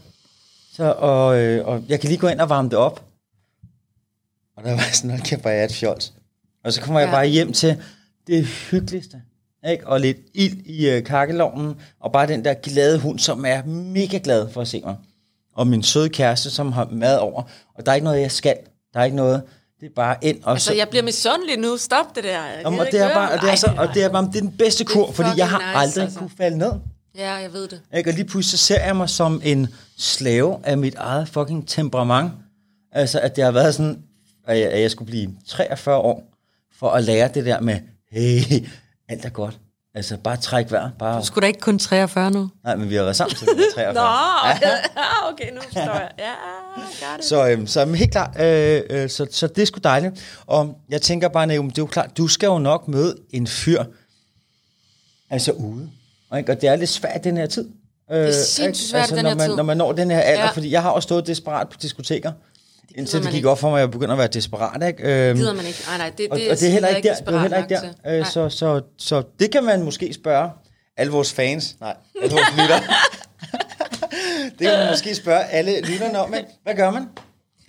Så, 0.74 0.92
og, 0.98 1.40
øh, 1.40 1.68
og 1.68 1.84
jeg 1.90 2.00
kan 2.00 2.08
lige 2.08 2.20
gå 2.20 2.28
ind 2.28 2.42
og 2.42 2.50
varme 2.50 2.70
det 2.70 2.78
op. 2.78 3.06
Og 4.58 4.64
der 4.64 4.72
var 4.72 4.94
sådan, 4.94 5.10
hold 5.10 5.22
kæft, 5.22 5.42
hvor 5.42 5.50
jeg 5.50 5.60
er 5.60 5.66
et 5.66 5.72
fjols. 5.72 6.14
Og 6.64 6.74
så 6.74 6.82
kommer 6.82 7.00
ja. 7.00 7.06
jeg 7.06 7.14
bare 7.14 7.28
hjem 7.28 7.54
til 7.54 7.84
det 8.28 8.46
hyggeligste. 8.46 9.22
Ikke? 9.70 9.88
Og 9.88 10.00
lidt 10.00 10.18
ild 10.34 10.66
i 10.66 10.90
øh, 10.90 11.04
kakkelovnen, 11.04 11.76
og 12.00 12.12
bare 12.12 12.28
den 12.28 12.46
der 12.46 12.54
glade 12.54 13.00
hund, 13.00 13.20
som 13.20 13.46
er 13.46 13.64
mega 13.66 14.20
glad 14.24 14.50
for 14.50 14.62
at 14.62 14.68
se 14.68 14.82
mig. 14.86 14.96
Og 15.56 15.68
min 15.68 15.84
søde 15.84 16.10
kæreste, 16.10 16.52
som 16.52 16.72
har 16.72 16.88
mad 16.92 17.18
over. 17.18 17.44
Og 17.76 17.86
der 17.86 17.92
er 17.92 17.96
ikke 17.96 18.06
noget, 18.06 18.22
jeg 18.22 18.32
skal. 18.32 18.58
Der 18.94 19.00
er 19.00 19.04
ikke 19.04 19.18
noget. 19.18 19.44
Det 19.80 19.86
er 19.86 19.94
bare 19.96 20.16
ind 20.22 20.44
og 20.44 20.52
Altså, 20.52 20.74
jeg 20.74 20.90
bliver 20.90 21.04
misundelig 21.04 21.58
nu. 21.58 21.78
Stop 21.78 22.16
det 22.16 22.24
der. 22.24 22.46
Jeg 22.46 22.62
Jamen, 22.64 22.80
og 22.80 22.88
det 22.92 23.00
er 23.00 23.14
bare, 23.14 23.32
og 23.32 23.42
det 23.42 23.52
er, 23.52 23.56
så, 23.56 23.74
og 23.78 23.90
det 23.94 24.04
er 24.04 24.10
bare 24.10 24.26
det 24.26 24.36
er 24.36 24.42
den 24.42 24.58
bedste 24.58 24.86
kur, 24.86 25.12
fordi 25.12 25.30
jeg 25.38 25.50
har 25.50 25.58
nice, 25.58 25.78
aldrig 25.78 26.04
altså. 26.04 26.20
kunne 26.20 26.32
falde 26.38 26.58
ned. 26.58 26.72
Ja, 27.16 27.34
jeg 27.34 27.54
ved 27.54 27.68
det. 27.68 27.82
Ikke? 27.98 28.10
Og 28.10 28.14
lige 28.14 28.26
pludselig 28.26 28.60
så 28.60 28.66
ser 28.66 28.86
jeg 28.86 28.96
mig 28.96 29.10
som 29.10 29.42
en 29.44 29.68
slave 29.98 30.60
af 30.64 30.78
mit 30.78 30.96
eget 30.96 31.30
fucking 31.30 31.68
temperament. 31.68 32.32
Altså, 32.92 33.20
at 33.20 33.36
det 33.36 33.44
har 33.44 33.52
været 33.52 33.76
sådan, 33.76 34.04
at 34.48 34.60
jeg, 34.60 34.70
at 34.72 34.82
jeg 34.82 34.92
skulle 34.92 35.08
blive 35.08 35.30
43 35.48 35.96
år, 35.98 36.24
for 36.80 36.90
at 36.90 37.04
lære 37.04 37.30
det 37.34 37.46
der 37.46 37.62
med, 37.62 37.80
hey, 38.12 38.66
alt 39.10 39.26
er 39.26 39.30
godt. 39.30 39.60
Altså, 39.98 40.18
bare 40.18 40.38
træk 40.38 40.72
vejr. 40.72 40.90
Bare... 41.00 41.20
Du 41.20 41.26
skulle 41.26 41.42
da 41.42 41.48
ikke 41.48 41.60
kun 41.60 41.80
43 41.80 42.32
nu. 42.32 42.50
Nej, 42.64 42.76
men 42.76 42.90
vi 42.90 42.96
har 42.96 43.04
været 43.04 43.16
sammen 43.16 43.36
til 43.36 43.48
43. 43.76 43.94
Nå, 43.94 44.00
ja, 44.02 45.32
okay, 45.32 45.52
nu 45.54 45.62
forstår 45.62 45.82
jeg. 45.82 46.12
Ja, 46.20 46.32
got 47.12 47.20
it. 47.20 47.26
Så, 47.26 47.48
øhm, 47.50 47.68
så 47.68 47.86
helt 47.86 48.12
klart, 48.12 48.42
øh, 48.42 48.82
øh, 48.90 49.10
så, 49.10 49.28
så 49.32 49.48
det 49.48 49.62
er 49.62 49.66
sgu 49.66 49.80
dejligt. 49.84 50.42
Og 50.46 50.78
jeg 50.90 51.02
tænker 51.02 51.28
bare, 51.28 51.48
Naomi, 51.48 51.70
det 51.70 51.78
er 51.78 51.82
jo 51.82 51.86
klart, 51.86 52.18
du 52.18 52.28
skal 52.28 52.48
jo 52.48 52.58
nok 52.58 52.88
møde 52.88 53.16
en 53.30 53.48
fyr, 53.48 53.84
altså 55.30 55.52
ude. 55.52 55.90
Ikke? 56.38 56.52
Og 56.52 56.62
det 56.62 56.70
er 56.70 56.76
lidt 56.76 56.90
svært 56.90 57.24
den 57.24 57.38
her 57.38 57.46
tid. 57.46 57.70
Øh, 58.12 58.18
det 58.18 58.28
er 58.28 58.44
sindssygt 58.44 58.90
svært 58.90 59.12
i 59.12 59.16
den 59.16 59.24
når 59.24 59.30
her 59.30 59.38
man, 59.38 59.50
tid. 59.50 59.56
Når 59.56 59.64
man 59.64 59.78
når 59.78 59.92
den 59.92 60.12
her 60.12 60.20
alder. 60.20 60.44
Ja. 60.44 60.50
fordi 60.50 60.72
jeg 60.72 60.82
har 60.82 60.90
også 60.90 61.08
stået 61.08 61.28
desperat 61.28 61.70
på 61.70 61.78
diskoteker, 61.82 62.32
indtil 62.96 63.18
det 63.18 63.24
man 63.24 63.32
gik 63.32 63.38
ikke. 63.38 63.50
op 63.50 63.60
for 63.60 63.70
mig, 63.70 63.78
at 63.78 63.82
jeg 63.82 63.92
begynder 63.92 64.12
at 64.14 64.18
være 64.18 64.28
desperat. 64.28 64.88
Ikke? 64.88 65.04
Øhm, 65.30 65.38
gider 65.38 65.54
man 65.54 65.66
ikke. 65.66 65.80
Nej, 65.88 65.98
nej, 65.98 66.12
det, 66.18 66.28
og, 66.32 66.40
det, 66.40 66.52
og 66.52 66.60
det 66.60 66.68
er 66.68 66.72
heller 66.72 66.88
ikke 66.88 67.08
der. 67.10 67.16
Det 67.16 67.36
er 67.36 67.40
heller 67.40 67.58
ikke 67.58 67.76
der. 68.04 68.20
Øh, 68.20 68.26
så, 68.26 68.50
så, 68.50 68.82
så 68.98 69.24
det 69.40 69.52
kan 69.52 69.64
man 69.64 69.84
måske 69.84 70.14
spørge 70.14 70.50
alle 70.98 71.12
vores 71.12 71.34
fans. 71.34 71.76
Nej, 71.80 71.96
alle 72.22 72.36
vores 72.36 72.48
lytter. 72.58 72.80
det 74.60 74.68
kan 74.68 74.80
man 74.80 74.90
måske 74.90 75.16
spørge 75.16 75.44
alle 75.44 75.82
lytterne 75.82 76.20
om. 76.20 76.34
Ikke? 76.34 76.50
Hvad 76.64 76.76
gør 76.76 76.92
man? 76.92 77.08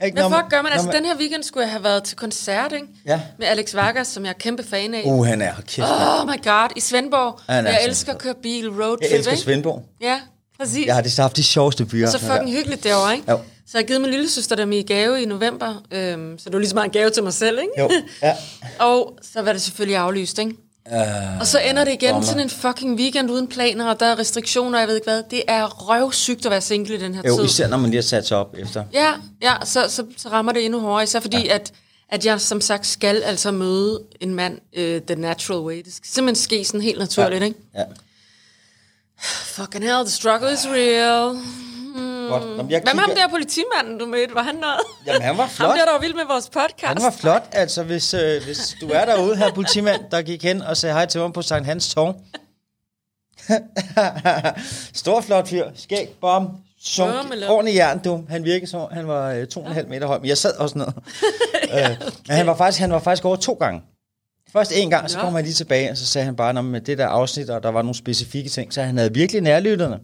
Ikke, 0.04 0.20
Hvad 0.20 0.30
fuck 0.38 0.50
gør 0.50 0.62
man? 0.62 0.72
Altså, 0.72 0.90
den 0.92 1.04
her 1.04 1.16
weekend 1.16 1.42
skulle 1.42 1.64
jeg 1.64 1.70
have 1.70 1.84
været 1.84 2.04
til 2.04 2.16
koncert, 2.16 2.72
ikke? 2.72 2.86
Ja. 3.06 3.20
Med 3.38 3.46
Alex 3.46 3.74
Vargas, 3.74 4.08
som 4.08 4.24
jeg 4.24 4.30
er 4.30 4.34
kæmpe 4.38 4.62
fan 4.62 4.94
af. 4.94 5.02
Uh, 5.04 5.26
han 5.26 5.42
er 5.42 5.52
kæft. 5.66 5.88
Oh 5.88 6.26
my 6.26 6.44
god, 6.44 6.68
i 6.76 6.80
Svendborg. 6.80 7.40
Han 7.48 7.66
er 7.66 7.70
jeg 7.70 7.84
elsker 7.84 8.12
at 8.12 8.18
køre 8.18 8.34
bil, 8.42 8.68
roadtrip, 8.68 9.10
Jeg 9.10 9.16
elsker 9.16 9.32
ikke? 9.32 9.42
Svendborg. 9.42 9.84
Ja, 10.00 10.20
præcis. 10.58 10.86
Jeg 10.86 10.94
har 10.94 11.02
det 11.02 11.16
haft 11.18 11.36
de 11.36 11.42
sjoveste 11.42 11.84
byer. 11.84 12.10
så 12.10 12.18
fucking 12.18 12.50
hyggeligt 12.52 12.84
derovre, 12.84 13.14
ikke? 13.14 13.30
Jo. 13.30 13.38
Så 13.70 13.78
jeg 13.78 13.82
har 13.82 13.86
givet 13.86 14.00
min 14.00 14.10
lille 14.10 14.30
søster 14.30 14.56
dem 14.56 14.72
i 14.72 14.82
gave 14.82 15.22
i 15.22 15.24
november. 15.24 15.82
Øhm, 15.90 16.38
så 16.38 16.44
det 16.44 16.52
var 16.52 16.58
ligesom 16.58 16.78
en 16.78 16.90
gave 16.90 17.10
til 17.10 17.22
mig 17.22 17.32
selv, 17.32 17.58
ikke? 17.58 17.72
Jo, 17.78 17.90
ja. 18.22 18.36
og 18.90 19.18
så 19.32 19.42
var 19.42 19.52
det 19.52 19.62
selvfølgelig 19.62 19.96
aflyst, 19.96 20.38
ikke? 20.38 20.54
Uh, 20.92 21.40
Og 21.40 21.46
så 21.46 21.58
ender 21.58 21.84
det 21.84 21.92
igen 21.92 22.10
Bomber. 22.10 22.26
sådan 22.26 22.42
en 22.42 22.50
fucking 22.50 22.98
weekend 22.98 23.30
uden 23.30 23.46
planer, 23.48 23.86
og 23.90 24.00
der 24.00 24.06
er 24.06 24.18
restriktioner, 24.18 24.78
jeg 24.78 24.88
ved 24.88 24.94
ikke 24.94 25.04
hvad. 25.04 25.22
Det 25.30 25.42
er 25.48 25.66
røvsygt 25.66 26.46
at 26.46 26.50
være 26.50 26.60
single 26.60 26.94
i 26.94 26.98
den 26.98 27.14
her 27.14 27.22
jo, 27.26 27.36
tid. 27.36 27.44
især 27.44 27.68
når 27.68 27.76
man 27.76 27.90
lige 27.90 27.96
har 27.96 28.02
sat 28.02 28.26
sig 28.26 28.36
op 28.36 28.54
efter. 28.58 28.84
Ja, 28.92 29.12
ja 29.42 29.54
så, 29.64 29.84
så, 29.88 30.04
så 30.16 30.28
rammer 30.28 30.52
det 30.52 30.64
endnu 30.64 30.80
hårdere, 30.80 31.02
især 31.02 31.20
fordi, 31.20 31.46
ja. 31.46 31.54
at, 31.54 31.72
at 32.08 32.26
jeg 32.26 32.40
som 32.40 32.60
sagt 32.60 32.86
skal 32.86 33.22
altså 33.22 33.50
møde 33.50 34.02
en 34.20 34.34
mand 34.34 34.58
uh, 34.78 34.82
the 34.82 35.16
natural 35.16 35.60
way. 35.60 35.82
Det 35.84 35.94
skal 35.94 36.08
simpelthen 36.08 36.42
ske 36.42 36.64
sådan 36.64 36.80
helt 36.80 36.98
naturligt, 36.98 37.40
ja. 37.40 37.46
ikke? 37.46 37.58
Ja. 37.74 37.84
Fucking 39.44 39.84
hell, 39.84 40.04
the 40.04 40.10
struggle 40.10 40.52
is 40.52 40.66
real. 40.66 41.36
Godt. 42.28 42.42
Nå, 42.56 42.62
men 42.62 42.70
jeg 42.70 42.80
Hvad 42.82 42.94
med 42.94 43.00
ham 43.02 43.10
der 43.16 43.28
politimanden, 43.28 43.98
du 43.98 44.06
mødte? 44.06 44.34
Var 44.34 44.42
han 44.42 44.54
noget? 44.54 44.80
Jamen, 45.06 45.22
han 45.22 45.36
var 45.38 45.42
Ham 45.42 45.50
flot. 45.50 45.76
der, 45.78 45.84
der 45.84 45.92
var 45.92 46.00
vild 46.00 46.14
med 46.14 46.24
vores 46.28 46.48
podcast. 46.48 46.86
Han 46.86 47.02
var 47.02 47.10
flot, 47.20 47.42
altså 47.52 47.82
hvis, 47.82 48.14
øh, 48.14 48.42
hvis 48.44 48.76
du 48.80 48.88
er 48.88 49.04
derude 49.04 49.36
her, 49.36 49.52
politimand, 49.54 50.00
der 50.10 50.22
gik 50.22 50.42
hen 50.42 50.62
og 50.62 50.76
sagde 50.76 50.92
hej 50.94 51.06
til 51.06 51.20
mig 51.20 51.32
på 51.32 51.42
Sankt 51.42 51.66
Hans 51.66 51.94
Torv. 51.94 52.14
Stor 54.94 55.20
flot 55.20 55.48
fyr, 55.48 55.66
skæg, 55.74 56.08
bom, 56.20 56.48
Bummelum. 56.96 57.50
ordentlig 57.50 57.74
jern, 57.74 57.98
du. 57.98 58.24
Han 58.28 58.44
virkede 58.44 58.70
som, 58.70 58.80
om 58.80 58.88
han 58.92 59.08
var 59.08 59.30
øh, 59.32 59.46
to 59.46 59.60
og 59.60 59.66
en 59.66 59.72
halv 59.72 59.88
meter 59.88 60.06
høj, 60.06 60.18
men 60.18 60.26
jeg 60.28 60.38
sad 60.38 60.56
også 60.56 60.78
ned. 60.78 60.86
ja, 61.68 61.84
okay. 61.90 61.96
Men 62.28 62.36
han 62.36 62.46
var, 62.46 62.56
faktisk, 62.56 62.80
han 62.80 62.92
var 62.92 62.98
faktisk 62.98 63.24
over 63.24 63.36
to 63.36 63.52
gange. 63.52 63.82
Først 64.52 64.72
en 64.74 64.90
gang, 64.90 65.10
så 65.10 65.18
kom 65.18 65.34
han 65.34 65.44
lige 65.44 65.54
tilbage, 65.54 65.90
og 65.90 65.96
så 65.96 66.06
sagde 66.06 66.24
han 66.24 66.36
bare, 66.36 66.52
"Nå, 66.52 66.62
men 66.62 66.72
med 66.72 66.80
det 66.80 66.98
der 66.98 67.06
afsnit, 67.06 67.50
og 67.50 67.62
der 67.62 67.68
var 67.68 67.82
nogle 67.82 67.94
specifikke 67.94 68.50
ting, 68.50 68.72
så 68.74 68.82
han 68.82 68.98
havde 68.98 69.14
virkelig 69.14 69.42
nærlytterne. 69.42 69.98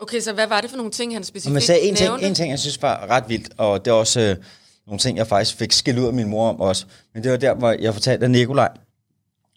Okay, 0.00 0.20
så 0.20 0.32
hvad 0.32 0.46
var 0.46 0.60
det 0.60 0.70
for 0.70 0.76
nogle 0.76 0.92
ting, 0.92 1.14
han 1.14 1.24
specifikt 1.24 1.52
man 1.52 1.62
sagde 1.62 1.80
en 1.80 1.94
ting, 1.94 2.08
nævnte? 2.10 2.26
en 2.26 2.34
ting, 2.34 2.50
jeg 2.50 2.58
synes 2.58 2.82
var 2.82 3.06
ret 3.10 3.24
vildt, 3.28 3.48
og 3.56 3.84
det 3.84 3.90
er 3.90 3.94
også 3.94 4.20
øh, 4.20 4.36
nogle 4.86 4.98
ting, 4.98 5.18
jeg 5.18 5.26
faktisk 5.26 5.56
fik 5.56 5.72
skilt 5.72 5.98
ud 5.98 6.06
af 6.06 6.12
min 6.12 6.28
mor 6.28 6.48
om 6.48 6.60
også. 6.60 6.84
Men 7.14 7.22
det 7.22 7.30
var 7.30 7.36
der, 7.36 7.54
hvor 7.54 7.70
jeg 7.80 7.94
fortalte 7.94 8.24
af 8.24 8.30
Nikolaj, 8.30 8.68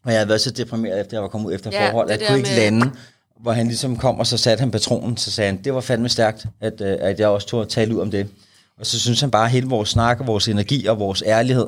og 0.04 0.12
jeg 0.12 0.20
havde 0.20 0.28
været 0.30 0.42
så 0.42 0.52
deprimeret, 0.52 1.00
efter 1.02 1.18
jeg 1.18 1.22
var 1.22 1.28
kommet 1.30 1.48
ud 1.50 1.54
efter 1.56 1.70
Ja, 1.74 1.89
forhold, 1.89 2.10
at 2.12 2.20
jeg 2.20 2.28
kunne 2.28 2.38
ikke 2.38 2.50
med- 2.50 2.58
lande, 2.58 2.92
hvor 3.42 3.52
han 3.52 3.68
ligesom 3.68 3.98
kom, 3.98 4.20
og 4.20 4.28
så 4.28 4.38
satte 4.38 4.62
han 4.62 4.72
patronen, 4.72 5.18
så 5.18 5.32
sagde 5.32 5.52
han, 5.52 5.64
det 5.64 5.74
var 5.74 5.82
fandme 5.82 6.10
stærkt, 6.10 6.46
at, 6.62 6.82
øh, 6.82 6.98
at 7.00 7.20
jeg 7.20 7.28
også 7.28 7.48
tog 7.48 7.62
at 7.62 7.70
tale 7.70 7.96
ud 7.96 8.02
om 8.02 8.12
det. 8.12 8.28
Og 8.80 8.86
så 8.86 9.00
synes 9.00 9.22
han 9.22 9.32
bare, 9.32 9.46
at 9.46 9.52
hele 9.52 9.68
vores 9.68 9.89
snak, 9.89 10.20
og 10.20 10.28
vores 10.28 10.48
energi 10.48 10.86
og 10.86 11.00
vores 11.00 11.24
ærlighed, 11.26 11.68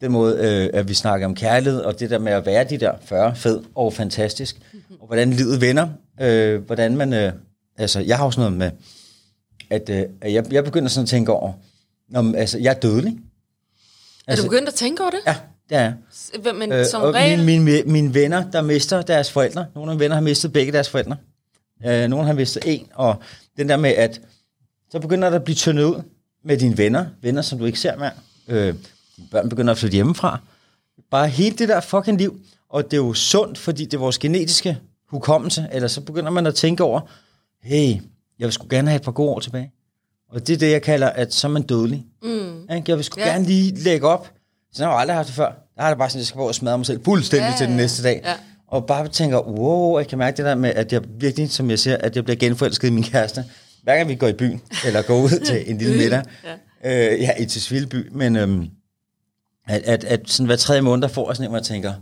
den 0.00 0.12
måde, 0.12 0.36
øh, 0.40 0.70
at 0.80 0.88
vi 0.88 0.94
snakker 0.94 1.26
om 1.26 1.34
kærlighed, 1.34 1.80
og 1.80 2.00
det 2.00 2.10
der 2.10 2.18
med 2.18 2.32
at 2.32 2.46
være 2.46 2.64
de 2.64 2.78
der 2.78 2.92
40, 3.04 3.36
fed 3.36 3.60
og 3.74 3.92
fantastisk, 3.92 4.56
og 5.00 5.06
hvordan 5.06 5.30
livet 5.30 5.60
vender, 5.60 5.88
øh, 6.20 6.62
hvordan 6.66 6.96
man, 6.96 7.12
øh, 7.12 7.32
altså 7.78 8.00
jeg 8.00 8.18
har 8.18 8.24
også 8.24 8.40
noget 8.40 8.52
med, 8.52 8.70
at, 9.70 9.88
øh, 9.88 10.32
jeg, 10.34 10.52
jeg 10.52 10.64
begynder 10.64 10.88
sådan 10.88 11.02
at 11.02 11.08
tænke 11.08 11.32
over, 11.32 11.52
men, 12.08 12.34
altså, 12.34 12.58
jeg 12.58 12.70
er 12.70 12.80
dødelig. 12.80 13.12
Er 13.12 14.30
Altså, 14.30 14.44
du 14.44 14.50
begyndt 14.50 14.68
at 14.68 14.74
tænke 14.74 15.02
over 15.02 15.10
det? 15.10 15.20
Ja, 15.26 15.36
det 15.68 15.76
er 15.76 15.80
jeg. 15.80 16.54
Men 16.54 16.72
Øh, 16.72 16.86
som 16.86 17.02
og 17.02 17.14
regel... 17.14 17.44
mine, 17.44 17.64
mine, 17.64 17.82
mine 17.82 18.14
venner, 18.14 18.50
der 18.50 18.62
mister 18.62 19.02
deres 19.02 19.32
forældre, 19.32 19.66
nogle 19.74 19.90
af 19.90 19.96
mine 19.96 20.04
venner 20.04 20.14
har 20.16 20.22
mistet 20.22 20.52
begge 20.52 20.72
deres 20.72 20.88
forældre. 20.88 21.16
Øh, 21.86 22.08
nogle 22.08 22.26
har 22.26 22.32
mistet 22.32 22.62
en, 22.66 22.86
og 22.94 23.16
den 23.56 23.68
der 23.68 23.76
med, 23.76 23.90
at 23.90 24.20
så 24.90 24.98
begynder 24.98 25.30
der 25.30 25.36
at 25.36 25.44
blive 25.44 25.54
tyndet 25.54 25.84
ud 25.84 26.02
med 26.44 26.58
dine 26.58 26.78
venner, 26.78 27.06
venner, 27.22 27.42
som 27.42 27.58
du 27.58 27.64
ikke 27.64 27.80
ser 27.80 27.96
mere. 27.96 28.10
Øh, 28.48 28.74
børn 29.30 29.48
begynder 29.48 29.72
at 29.72 29.78
flytte 29.78 29.94
hjemmefra. 29.94 30.40
Bare 31.10 31.28
hele 31.28 31.56
det 31.56 31.68
der 31.68 31.80
fucking 31.80 32.18
liv. 32.18 32.40
Og 32.68 32.84
det 32.84 32.92
er 32.92 32.96
jo 32.96 33.14
sundt, 33.14 33.58
fordi 33.58 33.84
det 33.84 33.94
er 33.94 33.98
vores 33.98 34.18
genetiske 34.18 34.78
hukommelse, 35.08 35.68
eller 35.72 35.88
så 35.88 36.00
begynder 36.00 36.30
man 36.30 36.46
at 36.46 36.54
tænke 36.54 36.84
over, 36.84 37.00
hey, 37.64 37.88
jeg 38.38 38.46
vil 38.46 38.52
sgu 38.52 38.66
gerne 38.70 38.88
have 38.88 38.96
et 38.96 39.02
par 39.02 39.12
gode 39.12 39.30
år 39.30 39.40
tilbage. 39.40 39.70
Og 40.30 40.46
det 40.46 40.54
er 40.54 40.58
det, 40.58 40.70
jeg 40.70 40.82
kalder, 40.82 41.06
at 41.10 41.34
så 41.34 41.46
er 41.46 41.50
man 41.50 41.62
dødelig. 41.62 42.04
Mm. 42.22 42.66
Jeg 42.86 42.96
vil 42.96 43.04
sgu 43.04 43.20
Ja. 43.20 43.26
gerne 43.26 43.44
lige 43.44 43.74
lægge 43.74 44.06
op. 44.08 44.30
Så 44.72 44.84
har 44.84 44.90
jeg 44.90 45.00
aldrig 45.00 45.16
haft 45.16 45.26
det 45.26 45.34
før. 45.36 45.52
Der 45.76 45.82
har 45.82 45.88
det 45.88 45.98
bare 45.98 46.10
sådan, 46.10 46.18
at 46.18 46.20
jeg 46.22 46.26
skal 46.26 46.38
gå 46.38 46.48
og 46.48 46.54
smadre 46.54 46.78
mig 46.78 46.86
selv 46.86 47.04
fuldstændig 47.04 47.48
Ja, 47.50 47.54
til 47.58 47.66
den 47.68 47.76
næste 47.76 48.02
dag. 48.02 48.20
ja. 48.24 48.34
Og 48.68 48.86
bare 48.86 49.08
tænker, 49.08 49.40
wow, 49.48 49.98
jeg 49.98 50.08
kan 50.08 50.18
mærke 50.18 50.36
det 50.36 50.44
der 50.44 50.54
med, 50.54 50.70
at 50.70 50.92
jeg 50.92 51.02
virkelig, 51.20 51.50
som 51.50 51.70
jeg 51.70 51.78
siger, 51.78 51.96
at 51.96 52.16
jeg 52.16 52.24
bliver 52.24 52.36
genforelsket 52.36 52.88
i 52.88 52.90
min 52.90 53.02
kæreste. 53.04 53.44
Hver 53.82 53.96
gang 53.96 54.08
vi 54.08 54.14
går 54.14 54.26
i 54.28 54.32
byen, 54.32 54.60
eller 54.86 55.02
går 55.02 55.22
ud 55.22 55.44
til 55.46 55.70
en 55.70 55.78
lille 55.78 55.96
middag. 55.96 56.22
ja. 56.84 57.12
Øh, 57.14 57.20
ja, 57.20 57.30
i 57.38 57.46
Tisvildeby. 57.46 58.08
Men 58.12 58.36
øhm, 58.36 58.68
at, 59.66 59.82
at, 59.82 60.04
at 60.04 60.20
sådan 60.30 60.46
hver 60.46 60.56
tredje 60.56 60.82
måned, 60.82 61.02
der 61.02 61.08
får 61.08 61.28
jeg 61.30 61.36
sådan 61.36 61.44
en, 61.46 61.50
hvor 61.50 61.58
jeg 61.58 61.64
tænker, 61.64 61.92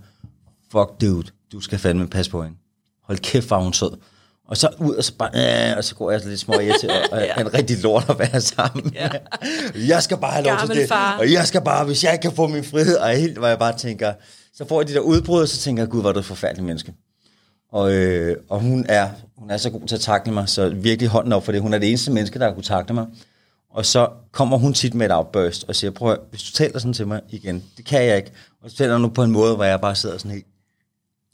fuck 0.73 1.01
dude, 1.01 1.29
du 1.53 1.61
skal 1.61 1.79
fandme 1.79 2.09
passe 2.09 2.31
på 2.31 2.43
hende. 2.43 2.57
Hold 3.05 3.19
kæft, 3.19 3.51
var 3.51 3.63
hun 3.63 3.73
sød. 3.73 3.91
Og 4.53 4.59
så 4.59 4.69
ud, 4.79 4.95
og 4.95 5.05
så, 5.05 5.13
bare, 5.15 5.71
øh, 5.71 5.77
og 5.77 5.85
så 5.85 5.95
går 5.95 6.11
jeg 6.11 6.21
lidt 6.25 6.41
små 6.41 6.55
til, 6.81 6.91
og, 7.13 7.19
ja. 7.37 7.41
en 7.41 7.55
rigtig 7.55 7.79
lort 7.83 8.07
at 8.09 8.19
være 8.19 8.41
sammen. 8.41 8.95
Ja. 8.95 9.09
jeg 9.95 10.03
skal 10.03 10.17
bare 10.17 10.33
have 10.33 10.45
lov 10.45 10.53
til 10.53 10.59
Gammel 10.59 10.77
det. 10.77 10.89
far. 10.89 11.19
Og 11.19 11.33
jeg 11.33 11.47
skal 11.47 11.61
bare, 11.61 11.85
hvis 11.85 12.05
jeg 12.05 12.13
ikke 12.13 12.23
kan 12.23 12.33
få 12.33 12.49
min 12.49 12.65
frihed, 12.65 12.97
og 12.97 13.09
helt, 13.09 13.39
hvor 13.39 13.47
jeg 13.47 13.59
bare 13.59 13.77
tænker, 13.77 14.13
så 14.55 14.69
får 14.69 14.81
jeg 14.81 14.89
de 14.89 14.95
der 14.95 15.01
udbrud, 15.01 15.43
og 15.43 15.49
så 15.49 15.59
tænker 15.59 15.83
jeg, 15.83 15.91
gud, 15.91 16.01
hvor 16.01 16.09
er 16.09 16.13
du 16.13 16.19
et 16.19 16.25
forfærdeligt 16.25 16.67
menneske. 16.67 16.95
Og, 17.73 17.93
øh, 17.93 18.37
og 18.49 18.61
hun, 18.61 18.87
er, 18.89 19.09
hun 19.39 19.51
er 19.51 19.57
så 19.57 19.71
god 19.71 19.87
til 19.87 19.95
at 19.95 20.01
takle 20.01 20.33
mig, 20.33 20.49
så 20.49 20.69
virkelig 20.69 21.09
hånden 21.09 21.33
op 21.33 21.45
for 21.45 21.53
det. 21.53 21.61
Hun 21.61 21.75
er 21.75 21.79
det 21.79 21.89
eneste 21.89 22.11
menneske, 22.11 22.39
der 22.39 22.47
har 22.47 22.55
kunne 22.55 22.63
takle 22.63 22.95
mig. 22.95 23.07
Og 23.71 23.87
så 23.87 24.09
kommer 24.33 24.59
hun 24.59 24.75
tit 24.75 24.95
med 24.95 25.07
et 25.07 25.13
outburst 25.13 25.65
og 25.69 25.77
siger, 25.77 25.91
prøv 25.91 26.13
at, 26.13 26.19
hvis 26.31 26.43
du 26.43 26.53
taler 26.53 26.79
sådan 26.79 26.93
til 26.93 27.07
mig 27.07 27.21
igen, 27.29 27.65
det 27.77 27.85
kan 27.85 28.05
jeg 28.05 28.17
ikke. 28.17 28.33
Og 28.63 28.71
så 28.71 28.77
taler 28.77 28.99
nu 28.99 29.09
på 29.09 29.23
en 29.23 29.31
måde, 29.31 29.55
hvor 29.55 29.65
jeg 29.65 29.81
bare 29.81 29.95
sidder 29.95 30.19
sådan 30.19 30.31
helt, 30.31 30.47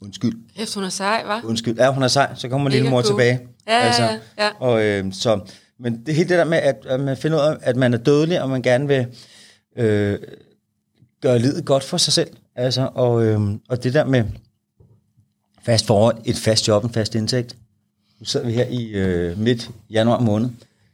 undskyld, 0.01 0.33
Kæft, 0.57 0.73
hun 0.75 0.83
er 0.83 0.89
sej, 0.89 1.23
hva'? 1.25 1.45
undskyld. 1.45 1.77
Ja, 1.77 1.93
hun 1.93 2.03
er 2.03 2.07
sej, 2.07 2.35
så 2.35 2.49
kommer 2.49 2.69
lille 2.69 2.89
mor 2.89 3.01
tilbage. 3.01 3.39
Altså, 3.67 4.01
Ja, 4.03 4.07
ja, 4.09 4.19
ja, 4.37 4.45
ja. 4.45 4.51
Og, 4.59 4.83
øh, 4.85 5.13
så, 5.13 5.39
men 5.79 6.05
det 6.05 6.15
hele 6.15 6.29
det 6.29 6.37
der 6.37 6.43
med, 6.43 6.57
at, 6.57 6.75
at 6.85 6.99
man 6.99 7.17
finder 7.17 7.37
ud 7.37 7.43
af, 7.43 7.57
at 7.61 7.75
man 7.75 7.93
er 7.93 7.97
dødelig, 7.97 8.41
og 8.41 8.49
man 8.49 8.61
gerne 8.61 8.87
vil 8.87 9.05
øh, 9.77 10.19
gøre 11.21 11.39
livet 11.39 11.65
godt 11.65 11.83
for 11.83 11.97
sig 11.97 12.13
selv. 12.13 12.29
Altså, 12.55 12.89
og, 12.95 13.25
øh, 13.25 13.41
og 13.69 13.83
det 13.83 13.93
der 13.93 14.05
med 14.05 14.23
fast 15.63 15.85
forhold, 15.85 16.17
et 16.25 16.35
fast 16.37 16.67
job, 16.67 16.83
en 16.83 16.89
fast 16.93 17.15
indtægt. 17.15 17.55
Nu 18.19 18.25
sidder 18.25 18.45
vi 18.45 18.53
her 18.53 18.65
i 18.65 18.85
øh, 18.87 19.39
midt 19.39 19.69
januar 19.89 20.19
måned. 20.19 20.49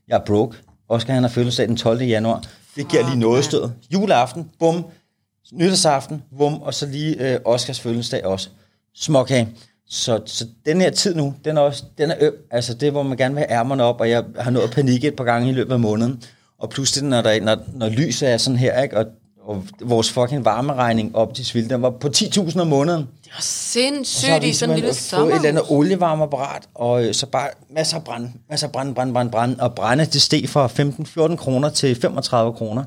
Jeg 0.08 0.16
er 0.16 0.26
broke. 0.26 0.58
Oscar 0.90 1.14
han 1.14 1.24
har 1.24 1.30
fødselsdag 1.30 1.68
den 1.68 1.78
12. 1.78 2.02
januar. 2.02 2.44
Det 2.76 2.88
giver 2.88 3.06
lige 3.10 3.20
noget 3.20 3.46
stød. 3.46 3.70
Juleaften, 3.94 4.50
bum. 4.60 4.86
Nytårsaften, 5.54 6.24
bum. 6.38 6.62
Og 6.62 6.74
så 6.74 6.86
lige 6.86 7.34
øh, 7.34 7.40
Oscars 7.46 7.80
fødselsdag 7.80 8.26
også. 8.26 8.50
Småkage. 8.96 9.50
Så, 9.90 10.22
så 10.26 10.46
den 10.66 10.82
her 10.82 10.90
tid 10.90 11.16
nu, 11.16 11.34
den 11.46 11.58
er 11.58 11.62
også 11.62 11.84
den 11.98 12.12
er 12.12 12.16
øm. 12.22 12.34
Altså 12.52 12.74
det, 12.74 12.92
hvor 12.92 13.04
man 13.04 13.18
gerne 13.18 13.36
vil 13.36 13.44
have 13.48 13.60
ærmerne 13.60 13.84
op, 13.84 14.00
og 14.00 14.10
jeg 14.10 14.24
har 14.40 14.52
nået 14.52 14.72
panik 14.72 15.04
et 15.04 15.16
par 15.16 15.24
gange 15.24 15.50
i 15.50 15.54
løbet 15.54 15.74
af 15.74 15.80
måneden. 15.80 16.24
Og 16.60 16.70
pludselig, 16.70 17.10
når, 17.10 17.22
der, 17.22 17.42
når, 17.42 17.58
når 17.74 17.90
lyset 17.90 18.30
er 18.30 18.38
sådan 18.38 18.58
her, 18.58 18.82
ikke, 18.82 18.98
og, 18.98 19.06
og 19.42 19.64
vores 19.82 20.12
fucking 20.12 20.46
varmeregning 20.46 21.16
op 21.16 21.34
til 21.34 21.46
Svilde, 21.46 21.70
den 21.70 21.82
var 21.82 21.90
på 21.90 22.08
10.000 22.08 22.60
om 22.60 22.68
måneden. 22.68 23.02
Det 23.24 23.32
var 23.36 23.42
sindssygt 23.42 24.44
i 24.44 24.54
sådan 24.54 24.76
en 24.76 24.80
lille 24.80 24.88
Få 24.88 24.92
et 24.92 24.96
sommer. 24.96 25.36
eller 25.36 25.50
andet 25.50 25.64
olievarmeapparat, 25.70 26.64
og 26.76 27.06
øh, 27.06 27.14
så 27.14 27.26
bare 27.26 27.48
masser 27.70 27.98
af 27.98 28.04
brand, 28.04 28.30
masser 28.50 28.68
af 28.68 28.74
brand, 28.74 28.96
brand, 28.96 29.14
brand, 29.14 29.32
brand, 29.32 29.60
og 29.60 29.76
brænde, 29.76 30.06
det 30.06 30.22
steg 30.22 30.50
fra 30.50 30.68
15-14 31.32 31.36
kroner 31.36 31.70
til 31.70 31.96
35 31.96 32.54
kroner. 32.54 32.84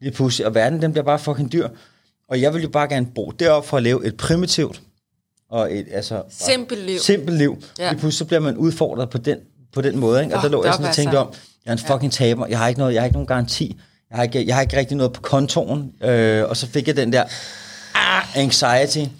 Lige 0.00 0.12
pludselig, 0.12 0.46
og 0.46 0.54
verden, 0.54 0.82
den 0.82 0.92
bliver 0.92 1.04
bare 1.04 1.18
fucking 1.18 1.52
dyr. 1.52 1.68
Og 2.28 2.40
jeg 2.40 2.54
vil 2.54 2.62
jo 2.62 2.68
bare 2.68 2.88
gerne 2.88 3.06
bo 3.14 3.30
deroppe 3.30 3.68
for 3.68 3.76
at 3.76 3.82
leve 3.82 4.06
et 4.06 4.16
primitivt, 4.16 4.82
og 5.50 5.74
et, 5.74 5.86
altså, 5.92 6.22
Simpelt 6.30 6.80
liv. 6.86 6.98
simpelt 6.98 7.38
liv. 7.38 7.62
Ja. 7.78 7.90
Lige 7.90 7.98
pludselig 8.00 8.18
så 8.18 8.24
bliver 8.24 8.40
man 8.40 8.56
udfordret 8.56 9.10
på 9.10 9.18
den, 9.18 9.38
på 9.72 9.80
den 9.80 9.98
måde, 9.98 10.22
ikke? 10.22 10.34
Og 10.34 10.38
Åh, 10.38 10.42
der 10.42 10.48
lå 10.48 10.64
jeg 10.64 10.74
sådan 10.74 10.88
og 10.88 10.94
tænkte 10.94 11.18
om, 11.18 11.28
jeg 11.64 11.70
er 11.72 11.76
en 11.76 11.82
fucking 11.86 12.12
taber, 12.12 12.46
jeg 12.46 12.58
har 12.58 12.68
ikke, 12.68 12.78
noget, 12.80 12.94
jeg 12.94 13.00
har 13.02 13.04
ikke 13.04 13.14
nogen 13.16 13.26
garanti, 13.26 13.76
jeg 14.10 14.16
har 14.16 14.22
ikke, 14.22 14.46
jeg 14.46 14.54
har 14.54 14.62
ikke 14.62 14.76
rigtig 14.76 14.96
noget 14.96 15.12
på 15.12 15.20
kontoen, 15.20 15.92
øh, 16.02 16.44
og 16.48 16.56
så 16.56 16.66
fik 16.66 16.86
jeg 16.88 16.96
den 16.96 17.12
der 17.12 17.24
ah, 17.94 18.36
anxiety, 18.38 19.10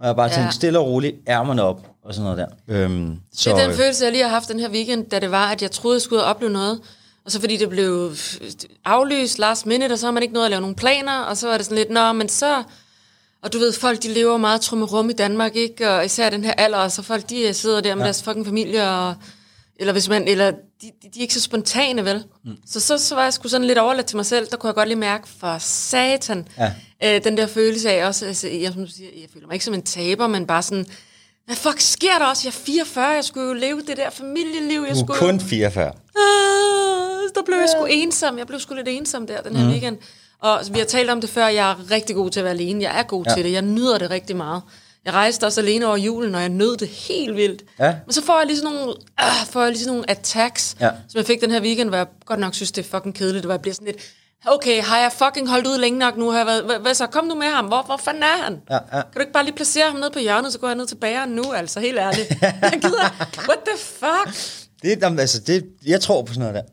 og 0.00 0.06
jeg 0.06 0.16
bare 0.16 0.28
tænkte, 0.28 0.42
Ja. 0.42 0.50
stille 0.50 0.78
og 0.78 0.86
roligt, 0.86 1.16
ærmerne 1.28 1.62
op, 1.62 1.86
og 2.04 2.14
sådan 2.14 2.24
noget 2.32 2.38
der. 2.68 2.74
Øhm, 2.74 3.16
så, 3.34 3.50
Det 3.50 3.56
er 3.58 3.62
den 3.62 3.70
øh, 3.70 3.76
følelse, 3.76 4.04
jeg 4.04 4.12
lige 4.12 4.22
har 4.24 4.30
haft 4.30 4.48
den 4.48 4.60
her 4.60 4.70
weekend, 4.70 5.06
da 5.10 5.18
det 5.18 5.30
var, 5.30 5.50
at 5.50 5.62
jeg 5.62 5.70
troede, 5.70 5.94
jeg 5.96 6.02
skulle 6.02 6.18
ud 6.18 6.22
og 6.24 6.30
opleve 6.30 6.52
noget. 6.52 6.80
Og 7.24 7.32
så 7.32 7.40
fordi 7.40 7.56
det 7.56 7.68
blev 7.70 8.12
aflyst 8.84 9.38
last 9.38 9.66
minute, 9.66 9.92
og 9.92 9.98
så 9.98 10.06
har 10.06 10.12
man 10.12 10.22
ikke 10.22 10.34
noget 10.34 10.46
at 10.46 10.50
lave 10.50 10.60
nogle 10.60 10.76
planer, 10.76 11.18
og 11.20 11.36
så 11.36 11.46
var 11.48 11.56
det 11.56 11.66
sådan 11.66 11.78
lidt, 11.78 11.90
nå, 11.90 12.12
men 12.12 12.28
så... 12.28 12.62
Og 13.42 13.52
du 13.52 13.58
ved, 13.58 13.72
folk 13.72 14.02
de 14.02 14.08
lever 14.08 14.36
meget 14.36 14.60
trummerum 14.60 15.10
i 15.10 15.12
Danmark, 15.12 15.56
ikke? 15.56 15.90
Og 15.90 16.04
især 16.04 16.30
den 16.30 16.44
her 16.44 16.52
alder, 16.52 16.78
og 16.78 16.92
så 16.92 17.02
folk 17.02 17.30
de 17.30 17.54
sidder 17.54 17.80
der 17.80 17.94
med 17.94 18.02
ja. 18.02 18.04
deres 18.04 18.22
fucking 18.22 18.46
familie, 18.46 18.88
og, 18.88 19.14
eller 19.76 19.92
hvis 19.92 20.08
man, 20.08 20.28
eller 20.28 20.50
de, 20.50 20.56
de, 20.82 21.08
de 21.14 21.18
er 21.18 21.22
ikke 21.22 21.34
så 21.34 21.40
spontane, 21.40 22.04
vel? 22.04 22.24
Mm. 22.44 22.56
Så, 22.66 22.80
så, 22.80 22.98
så 22.98 23.14
var 23.14 23.22
jeg 23.22 23.32
sgu 23.32 23.48
sådan 23.48 23.66
lidt 23.66 23.78
overladt 23.78 24.06
til 24.06 24.16
mig 24.16 24.26
selv, 24.26 24.46
der 24.50 24.56
kunne 24.56 24.68
jeg 24.68 24.74
godt 24.74 24.88
lige 24.88 24.98
mærke, 24.98 25.28
for 25.40 25.56
satan, 25.60 26.48
Ja. 26.58 26.72
øh, 27.04 27.24
den 27.24 27.36
der 27.36 27.46
følelse 27.46 27.90
af 27.90 28.06
også, 28.06 28.26
altså, 28.26 28.48
jeg, 28.48 28.72
som 28.72 28.84
du 28.86 28.90
siger, 28.90 29.10
jeg 29.20 29.28
føler 29.32 29.46
mig 29.46 29.54
ikke 29.54 29.64
som 29.64 29.74
en 29.74 29.82
taber, 29.82 30.26
men 30.26 30.46
bare 30.46 30.62
sådan, 30.62 30.86
hvad 31.46 31.56
fuck 31.56 31.80
sker 31.80 32.18
der 32.18 32.26
også? 32.26 32.42
Jeg 32.44 32.50
er 32.50 32.64
44, 32.64 33.06
jeg 33.06 33.24
skulle 33.24 33.46
jo 33.46 33.52
leve 33.52 33.82
det 33.86 33.96
der 33.96 34.10
familieliv, 34.10 34.80
jeg 34.80 34.94
du 34.94 35.00
skulle 35.00 35.18
kun 35.18 35.40
44. 35.40 35.86
Ah, 35.86 35.92
der 37.34 37.42
blev 37.46 37.58
jeg 37.58 37.68
sgu 37.76 37.84
ensom. 37.84 38.38
Jeg 38.38 38.46
blev 38.46 38.60
sgu 38.60 38.74
lidt 38.74 38.88
ensom 38.88 39.26
der 39.26 39.40
den 39.42 39.56
her 39.56 39.64
mm. 39.64 39.70
weekend. 39.70 39.98
Og 40.42 40.60
vi 40.72 40.78
har 40.78 40.86
talt 40.86 41.10
om 41.10 41.20
det 41.20 41.30
før, 41.30 41.46
jeg 41.46 41.70
er 41.70 41.90
rigtig 41.90 42.16
god 42.16 42.30
til 42.30 42.40
at 42.40 42.44
være 42.44 42.54
alene. 42.54 42.82
Jeg 42.84 42.98
er 42.98 43.02
god 43.02 43.24
ja. 43.28 43.34
Til 43.34 43.44
det. 43.44 43.52
Jeg 43.52 43.62
nyder 43.62 43.98
det 43.98 44.10
rigtig 44.10 44.36
meget. 44.36 44.62
Jeg 45.04 45.12
rejste 45.14 45.44
også 45.46 45.60
alene 45.60 45.86
over 45.86 45.96
julen, 45.96 46.34
og 46.34 46.40
jeg 46.40 46.48
nød 46.48 46.76
det 46.76 46.88
helt 46.88 47.36
vildt. 47.36 47.62
Ja. 47.78 47.94
Men 48.06 48.12
så 48.12 48.22
får 48.24 48.38
jeg 48.38 48.46
lige 48.46 48.56
sådan 48.56 48.74
nogle, 48.74 48.94
øh, 49.20 49.46
får 49.50 49.62
jeg 49.62 49.70
lige 49.70 49.80
sådan 49.80 49.92
nogle 49.92 50.10
attacks, 50.10 50.76
Ja. 50.80 50.90
som 51.08 51.18
jeg 51.18 51.26
fik 51.26 51.40
den 51.40 51.50
her 51.50 51.60
weekend, 51.60 51.88
hvor 51.88 51.96
jeg 51.96 52.06
godt 52.26 52.40
nok 52.40 52.54
synes, 52.54 52.72
det 52.72 52.84
er 52.86 52.88
fucking 52.90 53.14
kedeligt, 53.14 53.44
hvor 53.44 53.52
jeg 53.54 53.60
bliver 53.60 53.74
sådan 53.74 53.86
lidt, 53.86 53.98
okay, 54.46 54.82
har 54.82 54.98
jeg 54.98 55.12
fucking 55.12 55.48
holdt 55.48 55.66
ud 55.66 55.78
længe 55.78 55.98
nok 55.98 56.16
nu? 56.16 56.30
Har 56.30 56.38
jeg 56.38 56.46
været, 56.46 56.64
hvad, 56.64 56.78
hvad 56.78 56.94
så? 56.94 57.06
Kom 57.06 57.24
nu 57.24 57.34
med 57.34 57.46
ham. 57.46 57.64
Hvor, 57.64 57.82
hvor 57.82 57.96
fanden 57.96 58.22
er 58.22 58.42
han? 58.44 58.60
Ja, 58.70 58.74
ja. 58.74 58.80
Kan 58.90 59.12
du 59.14 59.20
ikke 59.20 59.32
bare 59.32 59.44
lige 59.44 59.54
placere 59.56 59.90
ham 59.90 60.00
ned 60.00 60.10
på 60.10 60.18
hjørnet, 60.18 60.52
så 60.52 60.58
går 60.58 60.66
jeg 60.68 60.76
ned 60.76 60.86
til 60.86 60.94
bageren 60.96 61.30
nu, 61.30 61.52
altså, 61.52 61.80
helt 61.80 61.98
ærligt. 61.98 62.28
Jeg 62.42 62.78
gider, 62.82 63.26
what 63.48 63.58
the 63.66 63.78
fuck? 63.78 64.36
Det, 64.82 65.02
jamen, 65.02 65.18
altså, 65.18 65.40
det, 65.40 65.64
jeg 65.86 66.00
tror 66.00 66.22
på 66.22 66.32
sådan 66.34 66.40
noget 66.40 66.54
der. 66.54 66.72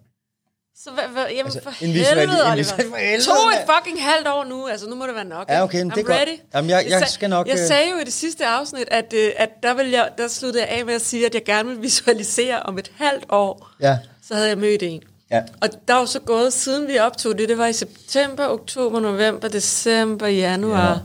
Så 0.86 0.91
hvad, 0.91 1.03
hvad, 1.03 1.23
jamen 1.29 1.45
altså, 1.45 1.59
for 1.63 1.69
helvede, 1.69 2.05
Oliver. 2.51 2.63
for 2.65 2.97
helvede, 2.97 3.23
To 3.25 3.31
et 3.31 3.75
fucking 3.75 4.03
halvt 4.03 4.27
år 4.27 4.43
nu, 4.43 4.67
altså 4.67 4.89
nu 4.89 4.95
må 4.95 5.07
det 5.07 5.15
være 5.15 5.25
nok. 5.25 5.49
Ja, 5.49 5.63
okay, 5.63 5.77
men 5.81 5.89
det 5.89 5.97
er 5.97 6.03
I'm 6.03 6.05
godt. 6.07 6.17
ready. 6.19 6.38
Jamen, 6.53 6.69
jeg- 6.69 6.86
jeg 6.89 6.99
sag- 6.99 7.07
skal 7.09 7.29
nok, 7.29 7.47
Jeg 7.47 7.53
øh, 7.59 7.67
sagde 7.67 7.89
jo 7.91 7.97
i 7.97 8.03
det 8.03 8.13
sidste 8.13 8.45
afsnit, 8.45 8.88
at, 8.91 9.13
øh, 9.13 9.31
at 9.38 9.49
der, 9.63 9.73
vil 9.73 9.89
jeg, 9.89 10.09
der 10.17 10.27
sluttede 10.27 10.63
jeg 10.63 10.79
af 10.79 10.86
med 10.86 10.93
at 10.93 11.01
sige, 11.01 11.25
at 11.25 11.33
jeg 11.36 11.43
gerne 11.45 11.69
vil 11.69 11.81
visualisere 11.81 12.59
om 12.63 12.77
et 12.77 12.91
halvt 12.97 13.25
år, 13.29 13.69
Ja. 13.81 13.97
så 14.27 14.33
havde 14.36 14.47
jeg 14.49 14.57
mødt 14.57 14.83
en. 14.83 15.01
Ja. 15.31 15.43
Og 15.61 15.69
der 15.88 15.93
er 15.95 15.99
jo 15.99 16.05
så 16.05 16.19
gået, 16.19 16.53
siden 16.53 16.88
vi 16.88 16.97
optog 16.99 17.38
det, 17.38 17.49
det 17.49 17.57
var 17.57 17.67
i 17.67 17.73
september, 17.73 18.47
oktober, 18.47 18.99
november, 18.99 19.47
december, 19.47 20.27
januar. 20.27 20.89
Ja. 20.91 20.97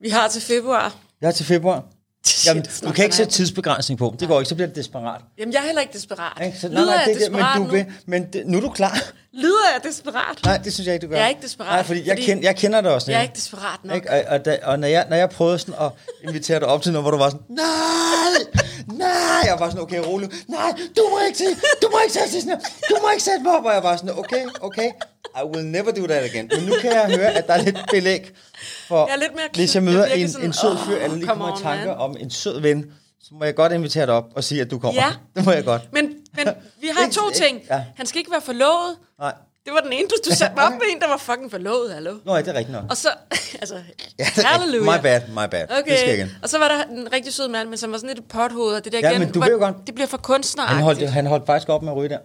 Vi 0.00 0.08
har 0.08 0.28
til 0.28 0.42
februar. 0.42 0.94
Jeg 1.20 1.28
er 1.28 1.32
til 1.32 1.46
februar. 1.46 1.84
Shit, 2.26 2.46
Jamen, 2.48 2.64
du 2.84 2.92
kan 2.92 3.04
ikke 3.04 3.16
sætte 3.16 3.32
tidsbegrænsning 3.32 3.98
på. 3.98 4.14
Det 4.20 4.28
går 4.28 4.40
ikke, 4.40 4.48
så 4.48 4.54
bliver 4.54 4.66
det 4.68 4.76
desperat. 4.76 5.20
Jamen, 5.38 5.52
jeg 5.54 5.60
er 5.60 5.64
heller 5.66 5.80
ikke 5.80 5.92
desperat. 5.92 6.44
Ikke? 6.46 6.58
Så, 6.58 6.68
Lyder 6.68 6.92
jeg 6.94 7.02
det, 7.06 7.26
er 7.26 7.30
men, 7.30 7.44
du 7.56 7.62
nu? 7.64 7.70
vil, 7.70 7.86
men 8.06 8.32
det, 8.32 8.46
nu 8.46 8.56
er 8.56 8.60
du 8.60 8.70
klar. 8.70 8.98
Lyder 9.32 9.68
jeg 9.74 9.90
desperat? 9.90 10.44
Nej, 10.44 10.56
det 10.64 10.74
synes 10.74 10.86
jeg 10.86 10.94
ikke, 10.94 11.06
du 11.06 11.10
gør. 11.10 11.16
Jeg 11.16 11.24
er 11.24 11.28
ikke 11.28 11.42
desperat, 11.42 11.68
Nej, 11.68 11.82
fordi 11.82 12.00
jeg, 12.06 12.12
fordi- 12.16 12.24
kend, 12.26 12.42
jeg 12.42 12.56
kender 12.56 12.80
det 12.80 12.90
også. 12.90 13.10
Jeg 13.10 13.18
er 13.18 13.22
ikke 13.22 13.34
desperat 13.34 13.84
nok. 13.84 13.96
Ikke? 13.96 14.10
Og, 14.10 14.22
og, 14.28 14.44
da, 14.44 14.58
og 14.62 14.78
når, 14.78 14.88
jeg, 14.88 15.06
når 15.10 15.16
jeg 15.16 15.30
prøvede 15.30 15.58
sådan 15.58 15.74
at 15.80 15.90
invitere 16.28 16.60
dig 16.60 16.68
op 16.68 16.82
til 16.82 16.92
noget, 16.92 17.04
hvor 17.04 17.10
du 17.10 17.16
var 17.16 17.30
sådan, 17.30 17.44
nej, 17.48 18.66
nej, 18.98 19.42
jeg 19.44 19.56
var 19.58 19.68
sådan, 19.70 19.82
okay, 19.82 19.98
rolig, 20.06 20.30
nej, 20.48 20.70
du 20.96 21.02
må 21.10 21.18
ikke 21.26 21.38
sige, 21.38 21.54
du 21.82 21.88
må 21.92 21.98
ikke 22.04 22.12
sætte 22.14 22.30
sådan 22.32 22.48
her, 22.48 22.58
du 22.90 22.96
må 23.02 23.10
ikke 23.10 23.22
sætte 23.22 23.40
mig 23.42 23.52
op, 23.58 23.64
og 23.64 23.72
jeg 23.74 23.82
var 23.82 23.96
sådan, 23.96 24.18
okay, 24.18 24.44
okay, 24.60 24.90
I 25.42 25.44
will 25.54 25.66
never 25.66 25.90
do 25.90 26.06
that 26.06 26.24
again. 26.24 26.50
Men 26.56 26.64
nu 26.68 26.74
kan 26.80 26.92
jeg 26.92 27.06
høre, 27.16 27.30
at 27.32 27.46
der 27.46 27.54
er 27.54 27.62
lidt 27.62 27.78
belæg 27.90 28.30
for, 28.88 29.06
Jeg 29.06 29.14
er 29.14 29.18
lidt 29.18 29.34
mere 29.34 29.44
hvis 29.54 29.74
jeg 29.74 29.82
møder 29.82 30.06
jeg 30.06 30.18
en, 30.20 30.28
sådan, 30.30 30.46
en 30.46 30.52
sød 30.52 30.76
fyr, 30.86 30.96
eller 30.96 31.16
lige 31.16 31.26
kommer 31.26 31.58
i 31.58 31.62
tanker 31.62 31.86
man. 31.86 31.96
om 31.96 32.16
en 32.20 32.30
sød 32.30 32.60
ven, 32.60 32.92
så 33.22 33.34
må 33.34 33.44
jeg 33.44 33.54
godt 33.54 33.72
invitere 33.72 34.06
dig 34.06 34.14
op 34.14 34.24
og 34.36 34.44
sige, 34.44 34.60
at 34.60 34.70
du 34.70 34.78
kommer. 34.78 35.02
Ja. 35.02 35.08
Det 35.36 35.44
må 35.44 35.52
jeg 35.52 35.64
godt. 35.64 35.88
Men, 35.92 36.04
men 36.36 36.46
vi 36.80 36.86
har 36.98 37.10
to 37.10 37.30
ting. 37.34 37.60
ja. 37.70 37.84
Han 37.96 38.06
skal 38.06 38.18
ikke 38.18 38.30
være 38.30 38.40
forlovet. 38.40 38.96
Nej. 39.18 39.34
Det 39.64 39.74
var 39.74 39.80
den 39.80 39.92
ene, 39.92 40.08
du, 40.08 40.30
du 40.30 40.34
satte 40.36 40.56
mig 40.56 40.64
op 40.64 40.72
med 40.72 40.80
en, 40.94 41.00
der 41.00 41.08
var 41.08 41.16
fucking 41.16 41.50
forlovet, 41.50 41.92
hallo. 41.94 42.14
Nå, 42.24 42.34
ja, 42.36 42.42
det 42.42 42.48
er 42.48 42.54
rigtigt 42.54 42.72
nok. 42.72 42.84
Og 42.90 42.96
så, 42.96 43.08
altså, 43.62 43.74
Ja, 44.18 44.24
halleluja. 44.44 44.96
My 44.98 45.02
bad, 45.02 45.20
my 45.28 45.48
bad. 45.50 45.64
Okay. 45.80 45.90
Det 45.90 45.98
skal 45.98 46.14
igen. 46.18 46.30
Og 46.42 46.48
så 46.48 46.58
var 46.58 46.68
der 46.68 46.84
en 46.84 47.12
rigtig 47.12 47.32
sød 47.34 47.48
mand, 47.48 47.68
men 47.68 47.78
som 47.78 47.92
var 47.92 47.98
sådan 47.98 48.08
lidt 48.08 48.18
et 48.18 48.24
pothoved, 48.30 48.74
og 48.74 48.84
det 48.84 48.92
der 48.92 48.98
Ja, 49.02 49.10
igen, 49.10 49.20
men 49.20 49.32
du 49.32 49.38
var- 49.40 49.46
ved 49.46 49.52
jo 49.54 49.58
godt- 49.58 49.76
det 49.86 49.94
bliver 49.94 50.08
for 50.08 50.16
kunstneragtigt. 50.16 50.74
Han 50.76 50.84
holdt, 50.84 51.10
han 51.10 51.26
holdt 51.26 51.46
faktisk 51.46 51.68
op 51.68 51.82
med 51.82 51.92
at 51.92 51.96
ryge 51.96 52.08
der. 52.08 52.18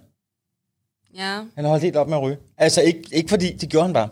Ja. 1.16 1.40
Han 1.56 1.66
holdt 1.66 1.84
helt 1.84 1.96
op 1.96 2.08
med 2.08 2.18
at 2.18 2.24
ryge. 2.24 2.38
Altså 2.58 2.82
ikke, 2.82 3.04
ikke 3.12 3.30
fordi, 3.30 3.52
det 3.58 3.70
gjorde 3.70 3.86
han 3.86 3.94
bare. 3.94 4.10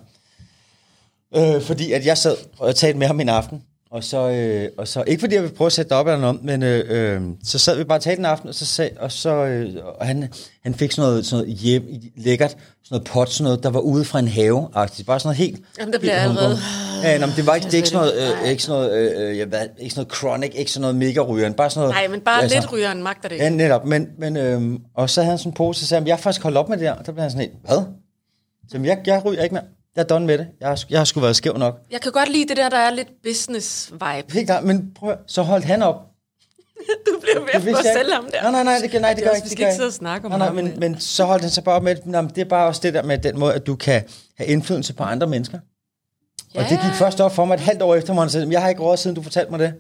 Øh, 1.36 1.62
fordi 1.62 1.92
at 1.92 2.06
jeg 2.06 2.18
sad 2.18 2.36
og 2.58 2.76
talte 2.76 3.00
med 3.00 3.08
ham 3.08 3.20
en 3.20 3.30
aften. 3.30 3.62
Og 3.92 4.04
så, 4.04 4.30
øh, 4.30 4.70
og 4.78 4.88
så 4.88 5.04
ikke 5.08 5.20
fordi 5.20 5.36
jeg 5.36 5.44
ville 5.44 5.56
prøve 5.56 5.66
at 5.66 5.72
sætte 5.72 5.90
det 5.90 5.98
op 5.98 6.08
eller 6.08 6.20
noget, 6.20 6.44
men 6.44 6.64
øh, 6.64 6.86
øh, 6.90 7.22
så 7.44 7.60
sad 7.60 7.78
vi 7.78 7.84
bare 7.84 7.98
og 7.98 8.02
talte 8.02 8.20
en 8.20 8.26
aften, 8.26 8.50
og 8.50 8.56
så 8.56 8.66
sag, 8.66 8.92
og 9.00 9.12
så 9.12 9.30
øh, 9.30 9.76
og 10.00 10.08
han, 10.08 10.34
han 10.64 10.76
fik 10.76 10.92
sådan 10.92 11.10
noget, 11.10 11.26
sådan 11.26 11.46
noget 11.46 11.60
hjem, 11.60 11.84
lækkert, 12.18 12.50
sådan 12.50 12.62
noget 12.92 13.04
pot, 13.04 13.32
sådan 13.32 13.44
noget, 13.44 13.64
der 13.64 13.70
var 13.70 13.80
ude 13.80 14.06
fra 14.06 14.20
en 14.20 14.28
have 14.28 14.64
-agtigt. 14.64 15.04
Bare 15.04 15.20
sådan 15.20 15.28
noget 15.28 15.38
helt... 15.38 15.62
Jamen, 15.80 15.94
der 15.94 16.00
bliver 16.00 16.14
jeg 16.14 16.24
allerede-. 16.24 16.58
Ja, 17.04 17.18
nå, 17.18 17.26
men 17.26 17.36
det 17.36 17.48
var 17.48 17.56
ikke, 17.56 17.66
det 17.66 17.74
ikke 17.74 17.88
sådan 17.90 18.08
noget, 18.08 18.44
øh, 18.44 18.50
ikke 18.50 18.64
sådan 18.64 18.82
noget, 18.82 19.16
øh, 19.18 19.30
øh, 19.30 19.38
jeg 19.38 19.52
ved, 19.52 19.60
ikke 19.80 19.96
sådan 19.96 20.00
noget 20.02 20.18
chronic, 20.18 20.52
ikke 20.56 20.72
sådan 20.72 20.82
noget 20.82 20.96
mega 20.96 21.22
rygeren, 21.22 21.54
bare 21.54 21.70
sådan 21.70 21.82
noget... 21.82 21.96
Nej, 21.96 22.08
men 22.08 22.22
bare 22.22 22.48
lidt 22.48 22.74
rygeren 22.74 23.04
magter 23.04 23.30
det 23.30 23.38
Ja, 23.38 23.44
ikke. 23.46 23.58
netop. 23.58 23.86
Men, 23.86 24.08
men, 24.20 24.38
øhm, 24.38 24.80
og 24.96 25.10
så 25.10 25.22
havde 25.22 25.32
han 25.32 25.38
sådan 25.38 25.50
en 25.50 25.54
pose, 25.54 25.78
og 25.78 25.80
så 25.80 25.88
sagde 25.88 26.02
han, 26.02 26.08
jeg 26.08 26.20
faktisk 26.20 26.44
holdt 26.44 26.58
op 26.58 26.70
med 26.70 26.78
det 26.78 26.86
der. 26.86 26.92
Og 26.92 27.06
der 27.06 27.12
blev 27.12 27.22
han 27.22 27.32
sådan 27.32 27.42
helt, 27.42 27.54
hvad? 27.66 27.82
Så 28.72 28.78
jeg, 28.84 28.98
jeg 29.06 29.26
ryger 29.26 29.44
ikke 29.44 29.54
mere. 29.54 29.64
Jeg 29.96 30.02
er 30.02 30.06
done 30.08 30.26
med 30.28 30.38
det. 30.38 30.48
Jeg 30.60 30.68
har, 30.70 30.84
jeg 30.90 31.00
har 31.00 31.06
sgu 31.06 31.20
været 31.20 31.36
skæv 31.36 31.58
nok. 31.58 31.80
Jeg 31.92 32.02
kan 32.02 32.12
godt 32.12 32.30
lide 32.30 32.48
det 32.48 32.58
der, 32.58 32.70
der 32.70 32.78
er 32.78 32.90
lidt 32.92 33.08
business-vibe. 33.24 34.34
Helt 34.34 34.46
klart, 34.48 34.64
men 34.64 34.92
prøv 34.96 35.16
så 35.28 35.42
holdt 35.42 35.66
han 35.66 35.82
op. 35.82 35.96
Du 37.08 37.20
bliver 37.22 37.60
ved 37.60 37.74
Det 37.74 37.80
at 37.80 37.86
jeg 37.86 37.94
sælge 37.98 38.14
ham 38.14 38.26
der. 38.32 38.42
Nej, 38.42 38.52
nej, 38.52 38.64
nej, 38.64 38.88
det, 38.92 39.02
nej, 39.02 39.10
det, 39.10 39.18
Det 39.18 39.26
gør 39.26 39.32
ikke. 39.32 39.44
vi 39.44 39.50
det 39.50 39.52
skal 39.52 39.66
ikke 39.66 39.76
sidde 39.76 39.88
og 39.88 39.94
snakke 39.94 40.26
om 40.26 40.32
nej, 40.32 40.38
nej, 40.38 40.48
ham, 40.48 40.56
men, 40.56 40.66
men- 40.66 40.80
men 40.80 41.00
så 41.00 41.24
holdt 41.26 41.42
han 41.42 41.52
sig 41.52 41.64
bare 41.64 41.76
op 41.76 41.84
med, 41.84 41.96
nej, 42.06 42.22
det 42.22 42.38
er 42.38 42.46
bare 42.46 42.68
også 42.68 42.82
det 42.84 42.94
der 42.94 43.04
med 43.04 43.18
den 43.18 43.40
måde, 43.40 43.54
at 43.54 43.68
du 43.68 43.76
kan 43.76 44.04
have 44.38 44.48
indflydelse 44.48 44.94
på 44.94 45.04
andre 45.04 45.28
mennesker. 45.28 45.60
Og 46.56 46.62
det 46.70 46.70
gik 46.70 46.94
først 46.94 47.22
op 47.22 47.36
for 47.36 47.46
mig 47.46 47.54
et 47.56 47.60
halvt 47.60 47.82
år 47.82 47.96
efter, 47.96 48.14
hvor 48.14 48.22
han 48.22 48.30
sagde, 48.30 48.48
jeg 48.52 48.62
har 48.62 48.70
ikke 48.70 48.82
råd 48.82 48.98
siden 48.98 49.16
du 49.16 49.22
fortalte 49.24 49.52
mig 49.52 49.60
det. 49.60 49.74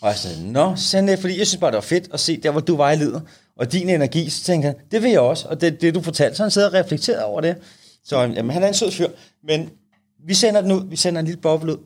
Og 0.00 0.08
jeg 0.08 0.16
sagde, 0.16 0.52
nå, 0.52 0.76
send 0.76 1.08
det, 1.08 1.18
fordi 1.18 1.38
jeg 1.38 1.46
synes 1.46 1.60
bare, 1.60 1.70
det 1.70 1.76
var 1.76 1.80
fedt 1.80 2.08
at 2.12 2.20
se 2.20 2.36
der, 2.36 2.50
hvor 2.50 2.60
du 2.60 2.84
livet. 2.98 3.22
Og 3.58 3.72
din 3.72 3.88
energi, 3.88 4.30
så 4.30 4.44
tænkte 4.44 4.66
han, 4.66 4.74
det 4.90 5.02
vil 5.02 5.10
jeg 5.10 5.20
også. 5.20 5.48
Og 5.48 5.60
det, 5.60 5.80
det 5.80 5.94
du 5.94 6.02
fortalte, 6.02 6.36
så 6.36 6.42
han 6.42 6.50
sidder 6.50 6.68
og 6.68 6.74
reflekterer 6.74 7.22
over 7.22 7.40
det. 7.40 7.56
Så 8.08 8.20
jamen, 8.20 8.50
han 8.50 8.62
er 8.62 8.68
en 8.68 8.74
sød 8.74 8.92
fyr. 8.92 9.08
Men 9.44 9.70
vi 10.26 10.34
sender 10.34 10.60
den 10.60 10.72
ud, 10.72 10.88
vi 10.88 10.96
sender 10.96 11.20
en 11.20 11.26
lille 11.26 11.40
boble 11.40 11.72
ud. 11.72 11.78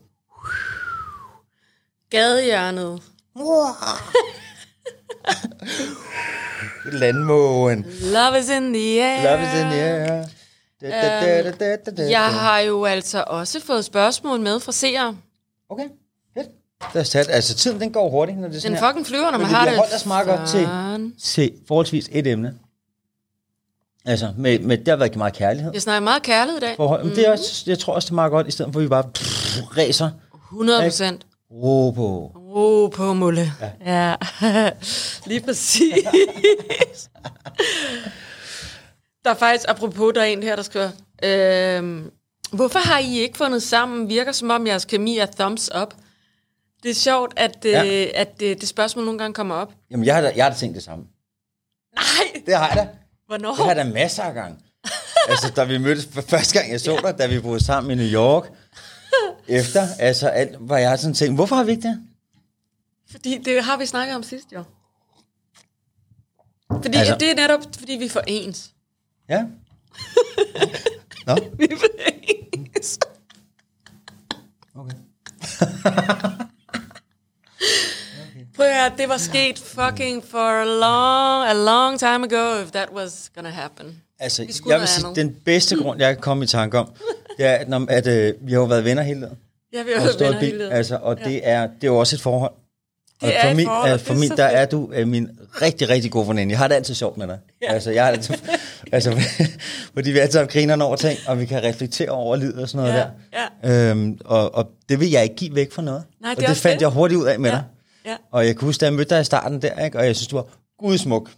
Gadehjørnet. 2.10 3.02
Landmågen. 6.92 7.86
Love 8.12 8.38
is 8.38 8.48
in 8.48 8.72
the 8.72 9.02
air. 9.02 9.22
Love 9.36 9.42
is 9.42 9.54
in 9.60 9.66
the 9.70 9.80
air. 9.80 10.24
Da, 10.80 10.88
da, 10.90 11.42
da, 11.42 11.42
da, 11.42 11.50
da, 11.50 11.76
da, 11.76 11.90
da. 12.02 12.10
Jeg 12.10 12.26
har 12.28 12.58
jo 12.58 12.84
altså 12.84 13.24
også 13.26 13.60
fået 13.60 13.84
spørgsmål 13.84 14.40
med 14.40 14.60
fra 14.60 14.72
seere. 14.72 15.16
Okay, 15.70 15.84
fedt. 16.34 16.48
Lad 16.94 17.02
os 17.02 17.10
tage 17.10 17.24
det. 17.24 17.30
Altså, 17.30 17.54
tiden 17.54 17.80
den 17.80 17.92
går 17.92 18.10
hurtigt, 18.10 18.38
når 18.38 18.48
det 18.48 18.56
er 18.56 18.60
sådan 18.60 18.76
Den 18.76 18.82
her. 18.84 18.90
fucking 18.90 19.06
flyver, 19.06 19.24
når 19.30 19.30
Men 19.30 19.40
man 19.40 19.48
vi 19.48 19.54
har 19.54 19.64
det. 19.68 19.76
holdt 19.76 19.94
os 19.94 20.06
meget 20.06 20.26
godt 20.26 20.48
til, 20.48 20.68
til 21.22 21.52
forholdsvis 21.68 22.08
et 22.12 22.26
emne. 22.26 22.54
Altså, 24.11 24.32
med, 24.36 24.58
med, 24.58 24.78
det 24.78 24.88
har 24.88 24.96
været 24.96 25.16
meget 25.16 25.32
kærlighed. 25.34 25.70
Jeg 25.72 25.82
snakker 25.82 26.00
meget 26.00 26.22
kærlighed 26.22 26.58
i 26.58 26.61
dag. 26.61 26.76
Forhold. 26.76 27.04
Men 27.04 27.16
det 27.16 27.26
er 27.26 27.32
også, 27.32 27.64
jeg 27.66 27.78
tror 27.78 27.94
også, 27.94 28.06
det 28.06 28.11
er 28.11 28.14
meget 28.14 28.30
godt, 28.30 28.48
i 28.48 28.50
stedet 28.50 28.72
for 28.72 28.80
at 28.80 28.84
vi 28.84 28.88
bare 28.88 29.04
pff, 29.14 29.61
ræser. 29.76 30.11
100 30.52 30.82
procent. 30.82 31.26
Ro 31.50 31.90
på. 31.90 32.32
Ro 32.36 32.88
på, 32.88 33.12
Mulle. 33.12 33.52
Ja. 33.86 34.14
ja. 34.42 34.70
Lige 35.26 35.40
præcis. 35.40 35.92
der 39.24 39.30
er 39.30 39.34
faktisk, 39.34 39.64
apropos, 39.68 40.12
der 40.14 40.20
er 40.20 40.24
en 40.24 40.42
her, 40.42 40.56
der 40.56 40.62
skriver, 40.62 40.90
øhm, 41.24 42.11
hvorfor 42.52 42.78
har 42.78 42.98
I 42.98 43.18
ikke 43.18 43.38
fundet 43.38 43.62
sammen? 43.62 44.08
Virker 44.08 44.32
som 44.32 44.50
om 44.50 44.66
jeres 44.66 44.84
kemi 44.84 45.18
er 45.18 45.26
thumbs 45.38 45.70
up. 45.82 45.94
Det 46.82 46.90
er 46.90 46.94
sjovt, 46.94 47.32
at, 47.36 47.56
ja. 47.64 47.82
Ja. 47.82 48.04
øh, 48.04 48.11
at 48.14 48.40
det, 48.40 48.61
det 48.61 48.68
spørgsmål 48.68 49.04
nogle 49.04 49.18
gange 49.18 49.34
kommer 49.34 49.54
op. 49.54 49.72
Jamen, 49.90 50.06
jeg 50.06 50.14
har 50.14 50.22
da, 50.22 50.32
jeg 50.36 50.44
har 50.44 50.50
da 50.50 50.56
tænkt 50.56 50.74
det 50.74 50.82
samme. 50.82 51.04
Nej, 51.94 52.42
Det 52.46 52.56
har 52.56 52.68
jeg 52.68 52.76
da. 52.76 52.88
Hvornår? 53.31 53.55
Det 53.55 53.64
har 53.64 53.74
da 53.74 53.85
masser 53.85 54.22
af 54.22 54.35
gang. 54.35 54.62
altså, 55.28 55.53
da 55.57 55.64
vi 55.64 55.78
mødtes 55.78 56.09
første 56.28 56.59
gang, 56.59 56.72
jeg 56.72 56.81
så 56.81 57.01
dig, 57.05 57.18
da 57.18 57.26
vi 57.26 57.41
boede 57.41 57.64
sammen 57.64 57.91
i 57.91 57.95
New 57.95 58.12
York, 58.12 58.45
efter, 59.49 59.87
altså, 59.99 60.28
alt, 60.28 60.57
var 60.61 60.78
jeg 60.78 60.99
sådan 60.99 61.14
tænkt, 61.14 61.35
hvorfor 61.35 61.57
har 61.57 61.64
vi 61.64 61.70
ikke 61.70 61.83
det? 61.89 62.01
Fordi 63.11 63.39
det 63.45 63.64
har 63.64 63.76
vi 63.76 63.87
snakket 63.87 64.16
om 64.16 64.22
sidst, 64.22 64.53
jo. 64.53 64.64
Fordi 66.83 66.99
Altså- 66.99 67.16
det 67.20 67.31
er 67.31 67.35
netop, 67.35 67.61
fordi 67.78 67.93
vi 67.93 68.05
er 68.05 68.11
for 68.11 68.22
ens. 68.26 68.70
Ja. 69.28 69.45
Nå, 71.26 71.35
Vi 71.59 71.68
for 71.78 71.87
ens. 72.76 72.99
okay. 74.74 74.97
Prøv 78.61 78.68
at 78.68 78.74
høre, 78.74 78.90
det 78.98 79.08
var 79.08 79.16
sket 79.16 79.58
fucking 79.58 80.24
for 80.30 80.38
a 80.38 80.64
long, 80.64 81.48
a 81.50 81.64
long 81.64 81.98
time 81.98 82.24
ago, 82.26 82.62
if 82.62 82.70
that 82.70 82.88
was 82.96 83.30
gonna 83.34 83.48
happen. 83.50 83.86
Altså, 84.18 84.42
Vi 84.44 84.52
jeg 84.70 84.80
vil 84.80 84.88
sige, 84.88 85.04
andet. 85.06 85.16
den 85.16 85.36
bedste 85.44 85.76
grund, 85.76 86.00
jeg 86.00 86.14
kan 86.14 86.22
komme 86.22 86.44
i 86.44 86.46
tanke 86.46 86.78
om, 86.78 86.88
det 87.38 87.46
er, 87.46 87.52
at, 87.52 87.68
når, 87.68 87.86
at 87.88 88.06
øh, 88.06 88.34
vi 88.40 88.52
har 88.52 88.61
jo 88.61 88.64
været 88.66 88.84
venner 88.84 89.02
hele 89.02 89.20
tiden. 89.20 89.36
Ja, 89.72 89.82
vi 89.82 89.90
har 89.96 90.06
Og 90.06 90.12
stået 90.12 90.20
venner 90.28 90.40
bil, 90.40 90.48
hele 90.48 90.58
tiden. 90.58 90.72
altså, 90.72 90.98
og 91.02 91.18
det, 91.18 91.40
er, 91.48 91.61
det 91.66 91.84
er 91.84 91.86
jo 91.86 91.96
også 91.98 92.16
et 92.16 92.20
forhold. 92.20 92.52
Det 93.20 93.28
og 93.28 93.34
er 93.34 93.48
for 93.48 93.56
min, 93.56 93.66
forhold, 93.66 93.88
øh, 93.88 93.94
og 93.94 94.00
for 94.00 94.14
min 94.14 94.30
der 94.30 94.44
er 94.44 94.66
du 94.66 94.90
øh, 94.92 95.08
min 95.08 95.28
rigtig, 95.62 95.88
rigtig 95.88 96.11
gode 96.11 96.28
veninde. 96.28 96.50
Jeg 96.52 96.58
har 96.58 96.68
det 96.68 96.74
altid 96.74 96.94
sjovt 96.94 97.16
med 97.16 97.26
dig. 97.26 97.38
Ja. 97.62 97.72
Altså, 97.72 97.90
jeg 97.90 98.04
har 98.04 98.12
det, 98.12 98.42
altså, 98.92 99.11
fordi 99.94 100.11
vi 100.11 100.18
altid 100.18 100.38
har 100.38 100.46
grinerne 100.46 100.84
over 100.84 100.96
ting, 100.96 101.18
og 101.26 101.40
vi 101.40 101.46
kan 101.46 101.62
reflektere 101.62 102.11
over 102.11 102.36
livet 102.36 102.62
og 102.62 102.68
sådan 102.68 102.86
noget 102.86 103.11
Ja, 103.32 103.46
der. 103.62 103.90
Øhm, 103.90 104.18
og, 104.24 104.54
og 104.54 104.70
det 104.88 105.00
vil 105.00 105.11
jeg 105.11 105.22
ikke 105.22 105.36
give 105.36 105.54
væk 105.54 105.72
for 105.72 105.82
noget. 105.82 106.02
Nej, 106.20 106.34
det 106.34 106.44
og 106.44 106.48
det 106.48 106.56
fandt 106.56 106.74
det. 106.74 106.80
jeg 106.80 106.88
hurtigt 106.90 107.20
ud 107.20 107.26
af 107.26 107.40
med 107.40 107.50
Ja, 107.50 107.56
dig. 107.56 107.64
Ja. 108.11 108.16
Og 108.32 108.46
jeg 108.46 108.56
kan 108.56 108.66
huske, 108.66 108.80
da 108.80 108.86
jeg 108.86 108.94
mødte 108.94 109.14
dig 109.14 109.20
i 109.20 109.24
starten 109.24 109.62
der, 109.62 109.84
ikke? 109.84 109.98
og 109.98 110.06
jeg 110.06 110.16
synes, 110.16 110.28
du 110.28 110.36
var 110.36 110.46
gudsmuk. 110.78 111.30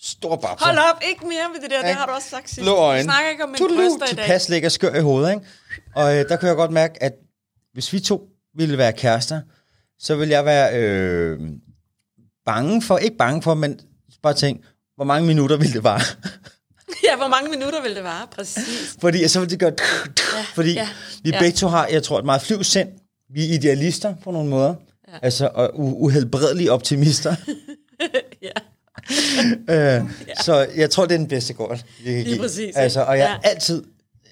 Stor 0.00 0.36
babser. 0.36 0.66
Hold 0.66 0.78
op, 0.78 1.02
ikke 1.08 1.26
mere 1.26 1.48
med 1.52 1.62
det 1.62 1.70
der, 1.70 1.82
det 1.82 1.94
har 1.94 2.06
du 2.06 2.12
også 2.12 2.28
sagt 2.30 2.48
sidst. 2.48 2.60
Blå 2.60 2.74
øjne. 2.74 3.02
Snakker 3.04 3.30
ikke 3.30 3.44
om 3.44 3.48
min 3.48 3.58
Tudelu, 3.58 3.76
bryster 3.76 4.06
i 4.12 4.16
dag. 4.16 4.24
Tilpas 4.24 4.48
lækker 4.48 4.68
skør 4.68 4.94
i 4.94 5.00
hovedet, 5.00 5.30
ikke? 5.30 5.46
Og 5.94 6.16
øh, 6.16 6.28
der 6.28 6.36
kunne 6.36 6.48
jeg 6.48 6.56
godt 6.56 6.70
mærke, 6.70 7.02
at 7.02 7.12
hvis 7.72 7.92
vi 7.92 8.00
to 8.00 8.28
ville 8.54 8.78
være 8.78 8.92
kærester, 8.92 9.40
så 9.98 10.16
ville 10.16 10.32
jeg 10.32 10.44
være 10.44 10.78
øh, 10.78 11.40
bange 12.46 12.82
for, 12.82 12.98
ikke 12.98 13.16
bange 13.16 13.42
for, 13.42 13.54
men 13.54 13.80
bare 14.22 14.34
tænke, 14.34 14.62
hvor 14.96 15.04
mange 15.04 15.26
minutter 15.26 15.56
ville 15.56 15.72
det 15.72 15.84
vare? 15.84 16.00
Ja, 17.04 17.16
hvor 17.16 17.28
mange 17.28 17.50
minutter 17.50 17.82
vil 17.82 17.94
det 17.96 18.04
vare? 18.04 18.26
Præcis. 18.26 18.96
fordi 19.00 19.28
så 19.28 19.40
ville 19.40 19.50
det 19.50 19.58
gøre... 19.58 19.72
Ja, 20.36 20.42
fordi 20.54 20.72
ja, 20.72 20.88
vi 21.22 21.30
ja. 21.30 21.38
begge 21.38 21.56
to 21.56 21.66
har, 21.66 21.86
jeg 21.86 22.02
tror, 22.02 22.18
et 22.18 22.24
meget 22.24 22.42
flyvsind. 22.42 22.88
Vi 23.34 23.44
er 23.50 23.54
idealister 23.54 24.14
på 24.24 24.30
nogle 24.30 24.50
måder. 24.50 24.74
Ja. 25.12 25.16
Altså, 25.22 25.50
og 25.54 25.66
u- 25.74 25.78
uhelbredelige 25.78 26.72
optimister. 26.72 27.34
Ja. 29.68 29.98
øh, 29.98 30.04
så 30.42 30.66
jeg 30.76 30.90
tror, 30.90 31.06
det 31.06 31.14
er 31.14 31.18
den 31.18 31.28
bedste 31.28 31.52
gård, 31.54 31.80
vi 32.04 32.12
kan 32.14 32.24
give. 32.24 32.38
præcis? 32.38 32.76
Altså, 32.76 33.00
og 33.02 33.18
jeg 33.18 33.38
Ja. 33.44 33.48
altid 33.50 33.84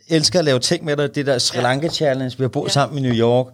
elsker 0.08 0.38
at 0.38 0.44
lave 0.44 0.58
ting 0.58 0.84
med 0.84 0.96
dig. 0.96 1.14
Det 1.14 1.26
der 1.26 1.38
Sri 1.38 1.60
Lanka 1.60 1.88
Challenge, 1.88 2.36
vi 2.38 2.44
har 2.44 2.48
boet 2.48 2.68
ja. 2.68 2.72
sammen 2.72 3.04
i 3.04 3.08
New 3.08 3.16
York. 3.18 3.46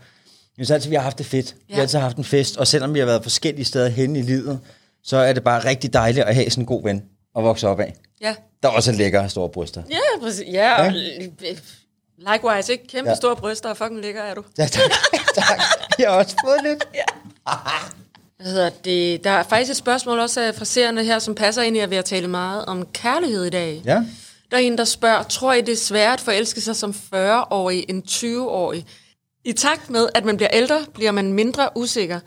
Jeg 0.59 0.67
synes 0.67 0.71
altid, 0.71 0.89
vi 0.91 0.95
har 0.97 1.03
haft 1.03 1.19
det 1.19 1.27
fedt. 1.27 1.55
Vi 1.67 1.73
har 1.73 1.77
Ja. 1.77 1.83
altid 1.83 1.99
haft 1.99 2.17
en 2.17 2.25
fest, 2.25 2.57
og 2.57 2.67
selvom 2.67 2.95
vi 2.95 2.99
har 2.99 3.07
været 3.07 3.23
forskellige 3.23 3.65
steder 3.65 3.89
hen 3.89 4.17
i 4.17 4.23
livet, 4.23 4.59
så 5.05 5.17
er 5.17 5.33
det 5.33 5.45
bare 5.45 5.65
rigtig 5.65 5.93
dejligt 5.93 6.27
at 6.27 6.35
have 6.35 6.51
sådan 6.51 6.63
en 6.63 6.67
god 6.67 6.83
ven 6.83 7.03
at 7.39 7.45
vokse 7.45 7.69
op 7.69 7.81
af. 7.81 7.95
Ja, 8.21 8.35
Der 8.63 8.69
også 8.69 8.91
er 8.91 8.95
lækre 8.95 9.29
store 9.29 9.49
bryster. 9.49 9.83
ja 9.91 9.99
præcis. 10.23 10.45
Ja, 10.53 10.87
og 10.87 10.93
likewise, 12.19 12.73
ikke? 12.73 12.87
Kæmpe 12.87 13.09
Ja. 13.09 13.13
ja. 13.13 13.17
store 13.17 13.37
bryster, 13.37 13.69
og 13.69 13.77
fucking 13.77 14.01
lækker 14.01 14.23
er 14.23 14.35
du. 14.35 14.43
Ja, 14.59 14.67
tak. 14.67 14.91
tak. 15.37 15.61
Jeg 15.99 16.11
har 16.11 16.17
også 16.17 16.37
fået 16.45 16.61
lidt. 16.63 16.85
Hvad 18.37 18.47
hedder 18.47 18.71
det? 18.71 19.25
Der 19.25 19.31
er 19.31 19.43
faktisk 19.43 19.71
et 19.71 19.77
spørgsmål 19.77 20.19
også 20.19 20.41
af 20.41 20.55
fraserende 20.55 21.05
her, 21.05 21.19
som 21.19 21.35
passer 21.35 21.63
ind 21.63 21.77
i, 21.77 21.81
at 21.81 21.91
vi 21.91 21.95
har 21.95 22.03
talt 22.03 22.31
meget 22.31 22.65
om 22.65 22.87
kærlighed 22.87 23.45
i 23.45 23.51
dag. 23.51 23.83
Ja. 23.85 24.05
Der 24.51 24.57
er 24.57 24.61
en, 24.61 24.79
der 24.79 24.85
spørger, 24.85 25.23
tror 25.23 25.53
I, 25.53 25.61
det 25.61 25.73
er 25.73 25.77
sværere 25.77 26.13
at 26.13 26.21
forelske 26.21 26.61
sig 26.61 26.77
som 26.77 26.91
40-årig 26.91 27.85
end 27.89 28.03
20-årig? 28.09 28.87
I 29.45 29.53
takt 29.53 29.91
med, 29.91 30.09
at 30.15 30.25
man 30.25 30.37
bliver 30.37 30.51
ældre, 30.53 30.85
bliver 30.95 31.13
man 31.13 31.33
mindre 31.33 31.69
usikker. 31.77 32.21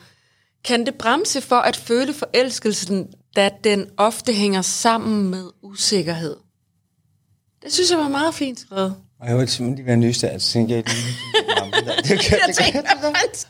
Kan 0.65 0.85
det 0.85 0.95
bremse 0.95 1.41
for 1.41 1.55
at 1.55 1.75
føle 1.75 2.13
forelskelsen, 2.13 3.07
da 3.35 3.49
den 3.63 3.87
ofte 3.97 4.33
hænger 4.33 4.61
sammen 4.61 5.29
med 5.29 5.43
usikkerhed? 5.63 6.35
Det 7.63 7.73
synes 7.73 7.91
jeg 7.91 7.99
var 7.99 8.07
meget 8.07 8.33
fint 8.33 8.59
skrevet. 8.59 8.95
Og 9.19 9.27
jeg 9.27 9.35
ville 9.37 9.49
simpelthen 9.49 9.75
lige 9.75 9.85
være 9.87 9.97
nysgerrig, 9.97 10.41
så 10.41 10.51
tænkte 10.51 10.75
jeg, 10.75 10.83
det, 10.83 10.93
det, 10.93 12.03
det, 12.03 12.19
det, 12.19 12.31
Jeg 12.31 12.55
tænkte, 12.55 12.81
hvad 12.99 13.11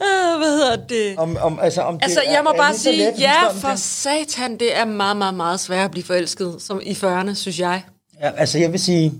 Ah, 0.00 0.38
Hvad 0.38 0.50
hedder 0.50 0.86
det? 0.86 1.18
om, 1.18 1.36
om, 1.40 1.58
altså, 1.62 1.82
om 1.82 1.94
det 1.94 2.02
Altså, 2.04 2.20
er, 2.26 2.32
jeg 2.32 2.44
må 2.44 2.50
er 2.50 2.56
bare 2.56 2.74
så 2.74 2.82
sige, 2.82 2.96
let, 2.96 3.20
ja, 3.20 3.48
for 3.48 3.68
det. 3.68 3.78
satan, 3.78 4.58
det 4.58 4.76
er 4.76 4.84
meget, 4.84 5.16
meget, 5.16 5.34
meget 5.34 5.60
svært 5.60 5.84
at 5.84 5.90
blive 5.90 6.04
forelsket 6.04 6.56
som 6.58 6.80
i 6.84 6.92
40'erne, 6.92 7.34
synes 7.34 7.60
jeg. 7.60 7.82
Ja, 8.20 8.30
altså, 8.36 8.58
jeg 8.58 8.72
vil 8.72 8.80
sige, 8.80 9.12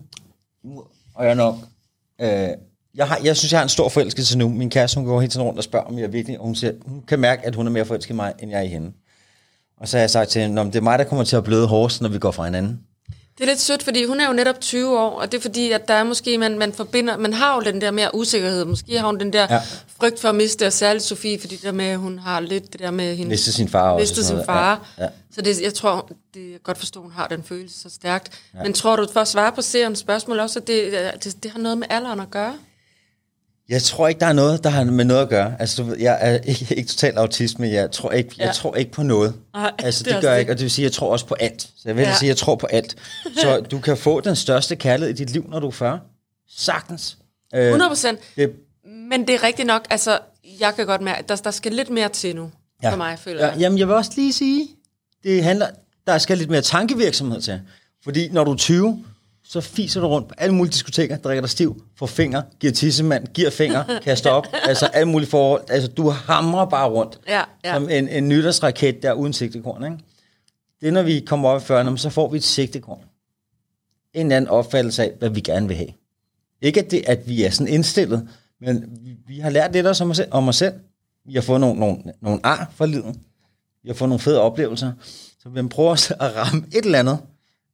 og 1.14 1.24
jeg 1.24 1.30
er 1.30 1.34
nok, 1.34 1.55
øh, 2.20 2.49
jeg, 2.95 3.09
har, 3.09 3.20
jeg 3.24 3.36
synes, 3.36 3.53
jeg 3.53 3.59
har 3.61 3.62
en 3.62 3.68
stor 3.68 3.89
forelskelse 3.89 4.39
nu. 4.39 4.49
Min 4.49 4.70
kæreste, 4.70 4.97
hun 4.99 5.07
går 5.07 5.20
hele 5.20 5.30
tiden 5.30 5.47
rundt 5.47 5.59
og 5.59 5.64
spørger, 5.64 5.86
om 5.86 5.99
jeg 5.99 6.12
virkelig, 6.12 6.39
og 6.39 6.45
hun, 6.47 6.55
siger, 6.55 6.72
hun 6.86 7.03
kan 7.09 7.18
mærke, 7.18 7.47
at 7.47 7.55
hun 7.55 7.66
er 7.66 7.70
mere 7.70 7.84
forelsket 7.84 8.11
i 8.11 8.16
mig, 8.16 8.32
end 8.39 8.51
jeg 8.51 8.59
er 8.59 8.62
i 8.64 8.68
hende. 8.68 8.93
Og 9.81 9.89
så 9.89 9.97
har 9.97 10.03
jeg 10.03 10.11
sagt 10.11 10.31
til 10.31 10.41
hende, 10.43 10.55
"Nå, 10.55 10.62
men 10.62 10.72
det 10.72 10.79
er 10.79 10.83
mig, 10.83 10.99
der 10.99 11.05
kommer 11.05 11.24
til 11.24 11.37
at 11.37 11.45
bløde 11.45 11.66
hårdest, 11.66 12.01
når 12.03 12.09
vi 12.09 12.18
går 12.18 12.31
fra 12.31 12.45
hinanden. 12.45 12.81
Det 13.39 13.45
er 13.45 13.49
lidt 13.49 13.61
sødt, 13.61 13.83
fordi 13.83 14.05
hun 14.05 14.20
er 14.20 14.26
jo 14.26 14.33
netop 14.33 14.61
20 14.61 14.99
år, 14.99 15.20
og 15.20 15.33
det 15.33 15.39
er 15.39 15.43
fordi, 15.43 15.72
at 15.72 15.89
der 15.89 15.95
er 15.95 16.05
måske, 16.05 16.39
man, 16.39 16.59
man 16.59 16.72
forbinder, 16.72 17.16
man 17.16 17.33
har 17.33 17.55
jo 17.55 17.61
den 17.61 17.81
der 17.81 17.91
mere 17.91 18.14
usikkerhed. 18.14 18.64
Måske 18.64 18.99
har 18.99 19.07
hun 19.07 19.20
den 19.20 19.33
der 19.33 19.47
Ja. 19.51 19.61
frygt 20.01 20.20
for 20.20 20.29
at 20.29 20.35
miste, 20.35 20.66
og 20.66 20.72
særligt 20.72 21.05
Sofie, 21.05 21.41
fordi 21.41 21.57
der 21.57 21.72
med, 21.72 21.97
hun 21.97 22.18
har 22.18 22.41
lidt 22.41 22.72
det 22.72 22.81
der 22.81 22.91
med 22.91 23.16
hende. 23.16 23.29
Miste 23.31 23.53
sin 23.53 23.68
far 23.68 23.81
også 23.91 23.93
og 23.95 24.01
Miste 24.01 24.14
sådan 24.14 24.24
sin 24.26 24.35
noget. 24.35 24.47
far. 24.47 24.87
Ja, 24.99 25.03
ja. 25.05 25.09
Så 25.35 25.41
det, 25.41 25.61
jeg 25.61 25.74
tror, 25.74 26.11
det 26.35 26.51
jeg 26.53 26.62
godt 26.62 26.79
forstå, 26.79 27.01
at 27.01 27.03
hun 27.05 27.12
har 27.12 27.26
den 27.29 27.43
følelse 27.43 27.81
så 27.81 27.89
stærkt. 27.91 28.33
Ja. 28.55 28.62
Men 28.62 28.72
tror 28.72 28.97
du, 28.97 29.07
for 29.12 29.20
at 29.20 29.29
svare 29.29 29.53
på 29.53 29.62
seerens 29.62 29.99
spørgsmål 29.99 30.39
også, 30.41 30.59
at 30.59 30.66
det, 30.66 30.93
det, 31.24 31.43
det 31.43 31.51
har 31.51 31.59
noget 31.59 31.79
med 31.79 31.87
alderen 31.91 32.20
at 32.20 32.31
gøre? 32.31 32.55
Jeg 33.68 33.82
tror 33.82 34.08
ikke, 34.08 34.18
der 34.20 34.26
er 34.26 34.32
noget, 34.32 34.64
der 34.64 34.70
har 34.70 34.84
med 34.84 35.04
noget 35.04 35.22
at 35.22 35.28
gøre. 35.28 35.54
Altså, 35.58 35.96
jeg 35.98 36.18
er 36.20 36.38
ikke, 36.38 36.74
ikke 36.78 36.88
totalt 36.88 37.18
autist, 37.18 37.58
men 37.58 37.72
jeg 37.72 37.90
tror 37.90 38.10
ikke, 38.10 38.34
jeg 38.38 38.46
Ja. 38.46 38.52
tror 38.52 38.74
ikke 38.74 38.90
på 38.90 39.02
noget. 39.02 39.34
Nej, 39.54 39.72
altså, 39.84 40.04
det 40.04 40.12
det, 40.14 40.22
gør 40.22 40.30
jeg 40.30 40.40
ikke, 40.40 40.52
og 40.52 40.58
det 40.58 40.62
vil 40.62 40.70
sige, 40.70 40.84
jeg 40.84 40.92
tror 40.92 41.12
også 41.12 41.26
på 41.26 41.34
alt. 41.34 41.62
Så 41.62 41.82
jeg 41.84 41.96
vil 41.96 42.02
ja. 42.02 42.08
Ja. 42.08 42.14
sige, 42.16 42.28
jeg 42.28 42.36
tror 42.36 42.54
på 42.56 42.66
alt. 42.66 42.96
Så 43.42 43.60
du 43.60 43.78
kan 43.80 43.96
få 43.96 44.20
den 44.20 44.36
største 44.36 44.76
kærlighed 44.76 45.14
i 45.14 45.16
dit 45.18 45.30
liv, 45.30 45.46
når 45.50 45.60
du 45.60 45.66
er 45.66 45.70
40. 45.70 46.00
Sagtens. 46.56 47.18
Øh, 47.54 47.64
100 47.66 47.90
procent. 47.90 48.18
det, 48.36 48.52
Men 49.10 49.26
det 49.26 49.34
er 49.34 49.42
rigtigt 49.42 49.66
nok, 49.66 49.86
altså, 49.90 50.18
jeg 50.60 50.74
kan 50.76 50.86
godt 50.86 51.00
mærke, 51.00 51.18
at 51.18 51.28
der, 51.28 51.36
der 51.36 51.50
skal 51.50 51.72
lidt 51.72 51.90
mere 51.90 52.08
til 52.08 52.36
nu, 52.36 52.50
ja. 52.82 52.90
for 52.92 52.96
mig, 52.96 53.18
føler 53.18 53.44
ja, 53.46 53.50
jeg. 53.52 53.60
Jamen, 53.60 53.78
jeg 53.78 53.86
vil 53.88 53.94
også 53.96 54.10
lige 54.16 54.32
sige, 54.32 54.68
det 55.24 55.44
handler, 55.44 55.66
der 56.06 56.18
skal 56.18 56.38
lidt 56.38 56.50
mere 56.50 56.62
tankevirksomhed 56.62 57.40
til. 57.40 57.60
Fordi 58.04 58.28
når 58.28 58.44
du 58.44 58.52
er 58.52 58.56
20, 58.56 59.04
så 59.51 59.61
fiser 59.61 60.01
du 60.01 60.07
rundt 60.07 60.28
på 60.28 60.34
alle 60.38 60.55
mulige 60.55 60.72
diskoteker, 60.72 61.16
drikker 61.16 61.40
dig 61.40 61.51
stiv, 61.51 61.82
får 61.96 62.07
finger, 62.07 62.42
giver 62.61 62.72
tissemand, 62.72 63.26
giver 63.26 63.51
finger, 63.51 63.84
kaster 64.05 64.30
op, 64.30 64.46
altså 64.64 64.86
alle 64.86 65.09
mulige 65.09 65.30
forhold. 65.30 65.62
Altså, 65.68 65.88
du 65.88 66.11
hamrer 66.11 66.64
bare 66.64 66.88
rundt. 66.88 67.20
Ja, 67.28 67.42
ja. 67.64 67.74
Som 67.74 67.88
en, 67.88 68.09
en 68.09 68.28
nytårsraket, 68.28 69.03
der 69.03 69.09
er 69.09 69.12
uden 69.12 69.32
sigtekorn, 69.32 69.84
ikke? 69.84 69.96
Det 70.80 70.88
er, 70.88 70.92
når 70.92 71.03
vi 71.03 71.20
kommer 71.20 71.49
op 71.49 71.61
i 71.61 71.64
40'erne, 71.64 71.96
så 71.96 72.11
får 72.11 72.28
vi 72.28 72.36
et 72.36 72.44
sigtekorn. 72.44 73.01
En 74.14 74.26
eller 74.26 74.36
anden 74.36 74.51
opfattelse 74.51 75.03
af, 75.03 75.12
hvad 75.18 75.30
vi 75.30 75.40
gerne 75.40 75.68
vil 75.68 75.76
have. 75.76 75.88
Ikke 76.62 76.80
at, 76.80 76.90
det, 76.90 77.05
at 77.07 77.28
vi 77.28 77.44
er 77.44 77.51
sådan 77.51 77.72
indstillet, 77.72 78.28
men 78.61 78.84
vi, 79.01 79.16
vi 79.26 79.38
har 79.38 79.51
lært 79.51 79.72
lidt 79.72 79.86
om 79.86 80.11
os, 80.11 80.16
selv, 80.16 80.28
om 80.30 80.49
os 80.49 80.57
selv. 80.57 80.74
Vi 81.26 81.34
har 81.34 81.40
fået 81.40 81.61
nogle, 81.61 81.80
nogle, 81.80 82.03
nogle 82.22 82.40
ar 82.42 82.72
for 82.74 82.86
livet. 82.86 83.16
Vi 83.82 83.88
har 83.88 83.94
fået 83.94 84.09
nogle 84.09 84.20
fede 84.20 84.40
oplevelser. 84.40 84.92
Så 85.42 85.49
vi 85.49 85.62
prøver 85.62 86.12
at 86.20 86.36
ramme 86.36 86.66
et 86.72 86.84
eller 86.84 86.99
andet, 86.99 87.18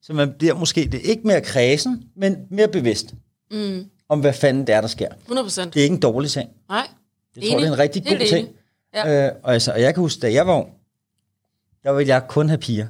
så 0.06 0.12
man 0.12 0.32
bliver 0.38 0.54
måske 0.54 0.88
det 0.92 1.00
ikke 1.00 1.26
mere 1.26 1.40
kredsen, 1.40 2.02
men 2.16 2.36
mere 2.50 2.68
bevidst 2.68 3.14
mm. 3.50 3.84
om, 4.08 4.20
hvad 4.20 4.32
fanden 4.32 4.66
det 4.66 4.74
er, 4.74 4.80
der 4.80 4.88
sker. 4.88 5.08
100 5.22 5.44
procent. 5.44 5.74
Det 5.74 5.80
er 5.80 5.84
ikke 5.84 5.94
en 5.94 6.00
dårlig 6.00 6.30
ting. 6.30 6.50
Nej. 6.68 6.86
Jeg 7.36 7.44
tror, 7.50 7.58
det 7.58 7.68
er 7.68 7.72
en 7.72 7.78
rigtig 7.78 8.02
god 8.02 8.16
Helt 8.16 8.28
ting. 8.28 8.48
enig. 8.48 8.54
Ja. 8.94 9.26
Øh, 9.26 9.32
og, 9.42 9.52
altså, 9.52 9.72
og 9.72 9.80
jeg 9.80 9.94
kan 9.94 10.00
huske, 10.00 10.20
da 10.20 10.32
jeg 10.32 10.46
var 10.46 10.54
ung, 10.54 10.68
der 11.84 11.92
ville 11.92 12.08
jeg 12.08 12.22
kun 12.28 12.48
have 12.48 12.58
piger. 12.58 12.86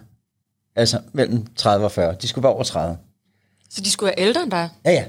Altså 0.77 1.01
mellem 1.13 1.47
30 1.57 1.85
og 1.85 1.93
40. 1.93 2.17
De 2.23 2.29
skulle 2.29 2.43
være 2.43 2.53
over 2.53 2.63
30. 2.63 2.99
Så 3.71 3.81
de 3.81 3.91
skulle 3.91 4.09
være 4.17 4.27
ældre 4.27 4.43
end 4.43 4.51
dig? 4.51 4.69
Ja, 4.85 4.91
ja. 4.91 5.05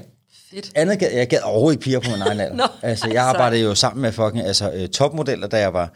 Fedt. 0.50 0.72
Andet 0.74 0.98
gad, 0.98 1.12
jeg 1.12 1.28
gad 1.28 1.38
overhovedet 1.42 1.74
ikke 1.74 1.84
piger 1.84 2.00
på 2.00 2.10
min 2.10 2.20
egen 2.20 2.40
alder. 2.44 2.56
Nå, 2.56 2.66
altså, 2.82 3.10
jeg 3.10 3.24
arbejdede 3.24 3.62
jo 3.62 3.74
sammen 3.74 4.02
med 4.02 4.12
fucking 4.12 4.46
altså, 4.46 4.72
øh, 4.72 4.88
topmodeller, 4.88 5.46
da 5.46 5.58
jeg 5.58 5.72
var 5.72 5.92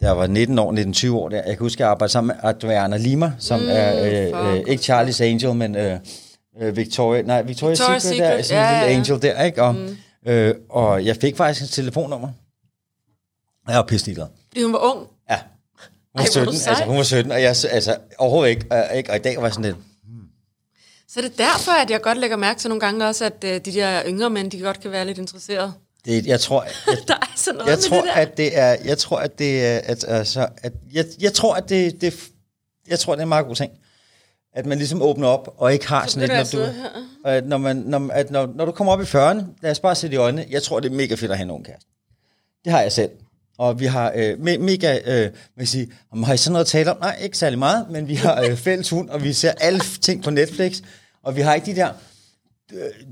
da 0.00 0.06
jeg 0.06 0.16
var 0.16 0.26
19 0.26 0.58
år, 0.58 0.72
19-20 0.72 1.14
år 1.14 1.28
der. 1.28 1.36
Jeg 1.36 1.44
kan 1.46 1.58
huske, 1.58 1.76
at 1.76 1.80
jeg 1.80 1.88
arbejdede 1.88 2.12
sammen 2.12 2.26
med 2.42 2.50
Adriana 2.50 2.96
Lima, 2.96 3.32
som 3.38 3.60
mm, 3.60 3.66
er 3.68 4.04
øh, 4.04 4.54
øh, 4.54 4.62
ikke 4.66 4.92
Charlie's 4.92 5.22
Angel, 5.22 5.54
men 5.54 5.76
øh, 5.76 5.98
øh, 6.60 6.76
Victoria, 6.76 7.22
nej, 7.22 7.42
Victoria's 7.42 7.74
Secret, 7.74 8.02
Secret, 8.02 8.18
der, 8.18 8.42
sådan 8.42 8.62
ja, 8.62 8.68
en 8.68 8.80
lille 8.80 8.92
ja, 8.92 8.98
angel 8.98 9.22
der, 9.22 9.42
ikke? 9.42 9.62
Og, 9.62 9.74
mm. 9.74 9.96
øh, 10.26 10.54
og 10.70 11.04
jeg 11.04 11.16
fik 11.16 11.36
faktisk 11.36 11.62
en 11.62 11.68
telefonnummer. 11.68 12.28
Jeg 13.68 13.76
var 13.76 13.82
pisse 13.82 14.06
ligeglad. 14.06 14.26
Fordi 14.48 14.62
hun 14.62 14.72
var 14.72 14.78
ung. 14.78 15.08
Ja. 15.30 15.38
Hun 15.38 16.14
var 16.14 16.20
Ej, 16.22 16.28
hvor 16.32 16.40
er 16.40 16.46
17, 16.46 16.46
du 16.46 16.58
sej. 16.58 16.70
altså 16.70 16.84
hun 16.84 16.96
var 16.96 17.02
17, 17.02 17.32
og 17.32 17.42
jeg 17.42 17.48
altså 17.48 17.96
overhovedet 18.18 18.50
ikke, 18.50 18.66
øh, 18.72 18.96
ikke, 18.96 19.10
og 19.10 19.16
i 19.16 19.20
dag 19.20 19.36
var 19.36 19.42
jeg 19.42 19.52
sådan 19.52 19.64
lidt, 19.64 19.76
Så 21.08 21.20
det 21.20 21.32
er 21.40 21.44
derfor, 21.44 21.72
at 21.82 21.90
jeg 21.90 22.02
godt 22.02 22.18
lægger 22.18 22.36
mærke 22.36 22.60
til 22.60 22.68
nogle 22.68 22.80
gange 22.80 23.06
også, 23.06 23.24
at 23.24 23.42
de 23.42 23.58
der 23.60 24.02
yngre 24.06 24.30
mænd, 24.30 24.50
de 24.50 24.60
godt 24.60 24.80
kan 24.80 24.90
være 24.90 25.04
lidt 25.04 25.18
interesserede. 25.18 25.72
Det, 26.06 26.26
jeg 26.26 26.40
tror, 26.40 26.62
jeg, 26.62 26.72
Der 27.08 27.14
er 27.14 27.32
sådan 27.36 27.58
noget 27.58 27.70
jeg 27.70 27.76
med 27.76 27.82
tror, 27.82 28.00
det 28.00 28.10
der. 28.14 28.20
at 28.20 28.36
det 28.36 28.58
er, 28.58 28.76
jeg 28.84 28.98
tror, 28.98 29.18
at 29.18 29.38
det 29.38 29.66
er, 29.66 29.80
at, 29.84 30.04
altså, 30.08 30.48
at 30.62 30.72
jeg, 30.92 31.04
jeg 31.20 31.32
tror, 31.32 31.54
at 31.54 31.68
det, 31.68 32.00
det, 32.00 32.14
jeg 32.88 32.98
tror, 32.98 33.14
det 33.14 33.20
er 33.20 33.22
en 33.22 33.28
meget 33.28 33.46
god 33.46 33.54
ting. 33.54 33.72
At 34.54 34.66
man 34.66 34.78
ligesom 34.78 35.02
åbner 35.02 35.28
op, 35.28 35.54
og 35.56 35.72
ikke 35.72 35.88
har 35.88 36.06
sådan 36.06 36.28
begynder 36.28 36.42
lidt, 36.42 36.54
jeg 36.54 36.60
når 36.60 36.66
du, 37.22 37.28
at 37.28 37.46
når, 37.46 37.58
man, 37.58 37.76
når, 37.76 38.10
at 38.12 38.30
når, 38.30 38.52
når 38.54 38.64
du 38.64 38.72
kommer 38.72 38.92
op 38.92 39.00
i 39.00 39.04
40'erne, 39.04 39.42
lad 39.62 39.70
os 39.70 39.80
bare 39.80 39.94
sætte 39.94 40.14
i 40.14 40.16
øjnene, 40.16 40.46
jeg 40.50 40.62
tror, 40.62 40.80
det 40.80 40.92
er 40.92 40.96
mega 40.96 41.14
fedt 41.14 41.30
at 41.30 41.36
have 41.36 41.44
en 41.44 41.50
ung 41.50 41.64
kæreste. 41.66 41.88
Det 42.64 42.72
har 42.72 42.80
jeg 42.80 42.92
selv. 42.92 43.10
Og 43.58 43.80
vi 43.80 43.86
har 43.86 44.12
øh, 44.14 44.40
me, 44.40 44.58
mega, 44.58 44.98
øh, 45.06 45.30
man 45.56 45.66
sige, 45.66 45.88
om 46.12 46.22
har 46.22 46.34
I 46.34 46.36
sådan 46.36 46.52
noget 46.52 46.64
at 46.64 46.68
tale 46.68 46.90
om? 46.90 46.96
Nej, 47.00 47.18
ikke 47.22 47.38
særlig 47.38 47.58
meget, 47.58 47.90
men 47.90 48.08
vi 48.08 48.14
har 48.14 48.42
øh, 48.42 48.56
fælles 48.56 48.90
hund, 48.90 49.10
og 49.10 49.24
vi 49.24 49.32
ser 49.32 49.52
alle 49.60 49.80
ting 50.00 50.22
på 50.22 50.30
Netflix, 50.30 50.80
og 51.22 51.36
vi 51.36 51.40
har 51.40 51.54
ikke 51.54 51.66
de 51.66 51.76
der 51.76 51.92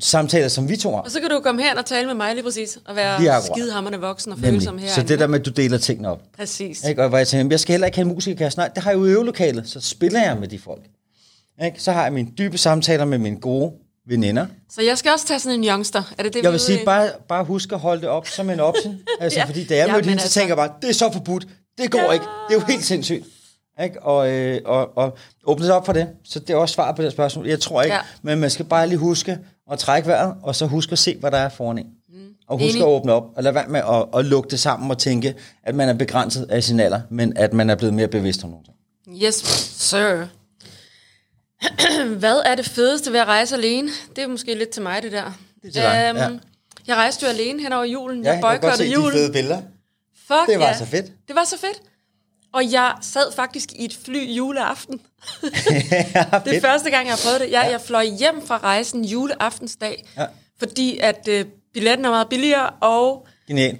samtaler, 0.01 0.49
som 0.49 0.69
vi 0.69 0.77
to 0.77 0.91
har. 0.95 1.01
Og 1.03 1.11
så 1.11 1.21
kan 1.21 1.31
du 1.31 1.41
komme 1.41 1.63
her 1.63 1.79
og 1.79 1.87
tale 1.87 2.07
med 2.07 2.15
mig 2.15 2.35
lige 2.35 2.45
præcis, 2.45 2.79
og 2.85 2.97
være 2.97 3.15
akkurat. 3.15 3.43
skidehammerende 3.45 3.99
voksen 4.01 4.33
og 4.33 4.39
følsom 4.39 4.79
her. 4.79 4.89
Så 4.89 5.03
det 5.03 5.19
der 5.19 5.27
med, 5.27 5.41
at 5.41 5.47
du 5.47 5.51
deler 5.51 5.79
tingene 5.79 6.09
op. 6.09 6.21
Præcis. 6.37 6.85
Ikke? 6.89 7.03
Og 7.03 7.09
hvor 7.09 7.19
jeg 7.19 7.29
tænker, 7.29 7.53
jeg 7.53 7.61
skal 7.61 7.73
heller 7.73 7.87
ikke 7.87 7.97
have 7.99 8.07
en 8.09 8.15
musikerkæreste. 8.15 8.59
Nej, 8.61 8.69
det 8.75 8.83
har 8.83 8.91
jeg 8.91 8.99
jo 8.99 9.05
i 9.07 9.11
øvelokalet, 9.11 9.69
så 9.69 9.81
spiller 9.81 10.23
jeg 10.23 10.37
med 10.41 10.49
de 10.49 10.59
folk. 10.59 10.83
Ikke? 11.65 11.83
Så 11.83 11.93
har 11.93 12.03
jeg 12.03 12.13
mine 12.13 12.29
dybe 12.39 12.59
samtaler 12.59 13.05
med 13.05 13.19
mine 13.19 13.41
gode 13.41 13.73
veninder. 14.09 14.47
Så 14.71 14.83
jeg 14.83 14.99
skal 14.99 15.13
også 15.13 15.27
tage 15.27 15.41
sådan 15.41 15.59
en 15.59 15.65
youngster. 15.69 16.03
Er 16.19 16.23
det 16.23 16.35
det, 16.35 16.43
Jeg 16.43 16.51
vi 16.51 16.53
vil 16.53 16.61
sige, 16.61 16.83
i? 16.83 16.85
bare, 16.85 17.11
bare 17.29 17.45
husk 17.45 17.73
at 17.73 17.79
holde 17.79 18.01
det 18.01 18.09
op 18.09 18.29
som 18.29 18.51
en 18.51 18.61
option. 18.61 18.99
Altså, 19.21 19.39
Ja. 19.39 19.43
ja. 19.45 19.49
fordi 19.49 19.65
da 19.65 19.77
jeg 19.77 19.87
Ja, 19.87 19.93
mødte 19.93 20.03
men 20.07 20.09
hende, 20.09 20.21
så 20.21 20.25
altså- 20.25 20.41
tænker 20.41 20.51
jeg 20.51 20.57
bare, 20.57 20.73
det 20.83 20.91
er 20.91 20.95
så 20.95 21.13
forbudt. 21.13 21.47
Det 21.79 21.91
går 21.91 21.99
Ja. 21.99 22.05
ja. 22.07 22.13
ikke. 22.13 22.25
Det 22.49 22.57
er 22.57 22.61
jo 22.61 22.67
helt 22.67 22.85
sindssygt. 22.85 23.25
Ikke? 23.83 24.03
Og, 24.03 24.31
øh, 24.31 24.61
og, 24.65 24.97
og 24.99 25.17
åbne 25.45 25.67
det 25.67 25.73
op 25.75 25.87
for 25.87 25.93
det. 25.93 26.09
Så 26.25 26.39
det 26.39 26.51
er 26.51 26.57
også 26.57 26.73
svar 26.75 26.93
på 26.93 27.03
det 27.03 27.13
spørgsmål. 27.13 27.47
Jeg 27.49 27.61
tror 27.61 27.83
ikke, 27.83 27.95
Ja. 27.95 28.01
men 28.23 28.39
man 28.41 28.51
skal 28.51 28.65
bare 28.65 28.87
lige 28.89 28.99
huske 28.99 29.39
at 29.73 29.79
trække 29.79 30.09
vejret, 30.09 30.35
og 30.43 30.55
så 30.57 30.67
huske 30.67 30.93
at 30.93 30.99
se, 30.99 31.17
hvad 31.17 31.31
der 31.31 31.39
er 31.39 31.49
foran 31.49 31.79
en. 31.79 31.87
Mm. 32.09 32.21
Og 32.49 32.59
huske 32.59 32.69
Enig. 32.71 32.83
at 32.83 32.87
åbne 32.89 33.13
op, 33.13 33.25
og 33.37 33.43
lade 33.43 33.55
være 33.55 33.69
med 33.69 33.81
at, 33.81 34.19
at 34.19 34.25
lukke 34.25 34.51
det 34.51 34.61
sammen 34.61 34.91
og 34.91 34.99
tænke, 34.99 35.35
at 35.63 35.75
man 35.75 35.89
er 35.89 35.95
begrænset 35.95 36.47
af 36.51 36.65
sin 36.65 36.81
alder, 36.81 37.01
men 37.11 37.37
at 37.37 37.53
man 37.53 37.71
er 37.71 37.75
blevet 37.75 37.95
mere 37.95 38.09
bevidst 38.09 38.45
om 38.45 38.51
nogle 38.51 38.65
ting. 38.65 38.77
Yes, 39.23 39.35
sir. 39.79 40.27
Hvad 42.19 42.43
er 42.45 42.55
det 42.55 42.67
fedeste 42.67 43.13
ved 43.13 43.21
at 43.21 43.27
rejse 43.27 43.55
alene? 43.57 43.89
Det 44.17 44.25
er 44.25 44.29
måske 44.29 44.55
lidt 44.55 44.69
til 44.71 44.83
mig, 44.83 45.03
det 45.03 45.13
der. 45.13 45.25
Det 45.63 45.69
er 45.69 45.73
til 45.73 45.83
dig, 45.83 46.13
ja. 46.17 46.29
Jeg 46.87 46.97
rejste 46.97 47.27
jo 47.27 47.31
alene 47.33 47.63
hen 47.63 47.73
over 47.73 47.85
julen. 47.85 48.23
Ja, 48.25 48.33
jeg 48.33 48.43
jeg 48.43 48.61
kan 48.61 48.61
godt 48.61 48.77
se 48.79 48.85
boykottede 48.85 48.89
de 48.89 48.95
julen. 48.95 49.13
fede 49.13 49.33
billeder. 49.33 49.61
Fuck 50.27 50.49
Det 50.49 50.59
var 50.59 50.65
ja. 50.67 50.79
så 50.79 50.85
fedt. 50.87 51.07
Det 51.29 51.37
var 51.37 51.45
så 51.45 51.59
fedt. 51.59 51.83
Og 52.55 52.73
jeg 52.73 52.93
sad 53.01 53.33
faktisk 53.37 53.73
i 53.73 53.85
et 53.85 53.99
fly 54.05 54.37
juleaften. 54.37 55.01
det 56.45 56.57
er 56.57 56.61
første 56.61 56.91
gang, 56.91 57.07
jeg 57.07 57.15
har 57.15 57.21
prøvet 57.25 57.41
det. 57.41 57.51
Jeg, 57.51 57.63
ja. 57.65 57.71
jeg 57.71 57.81
fløj 57.81 58.05
hjem 58.19 58.47
fra 58.47 58.59
rejsen 58.63 59.05
juleaftensdag, 59.05 60.05
Ja. 60.19 60.27
fordi 60.59 60.99
at 60.99 61.29
øh, 61.29 61.45
billetten 61.75 62.05
er 62.05 62.11
meget 62.11 62.29
billigere, 62.29 62.71
og 62.71 63.27
Genial. 63.49 63.79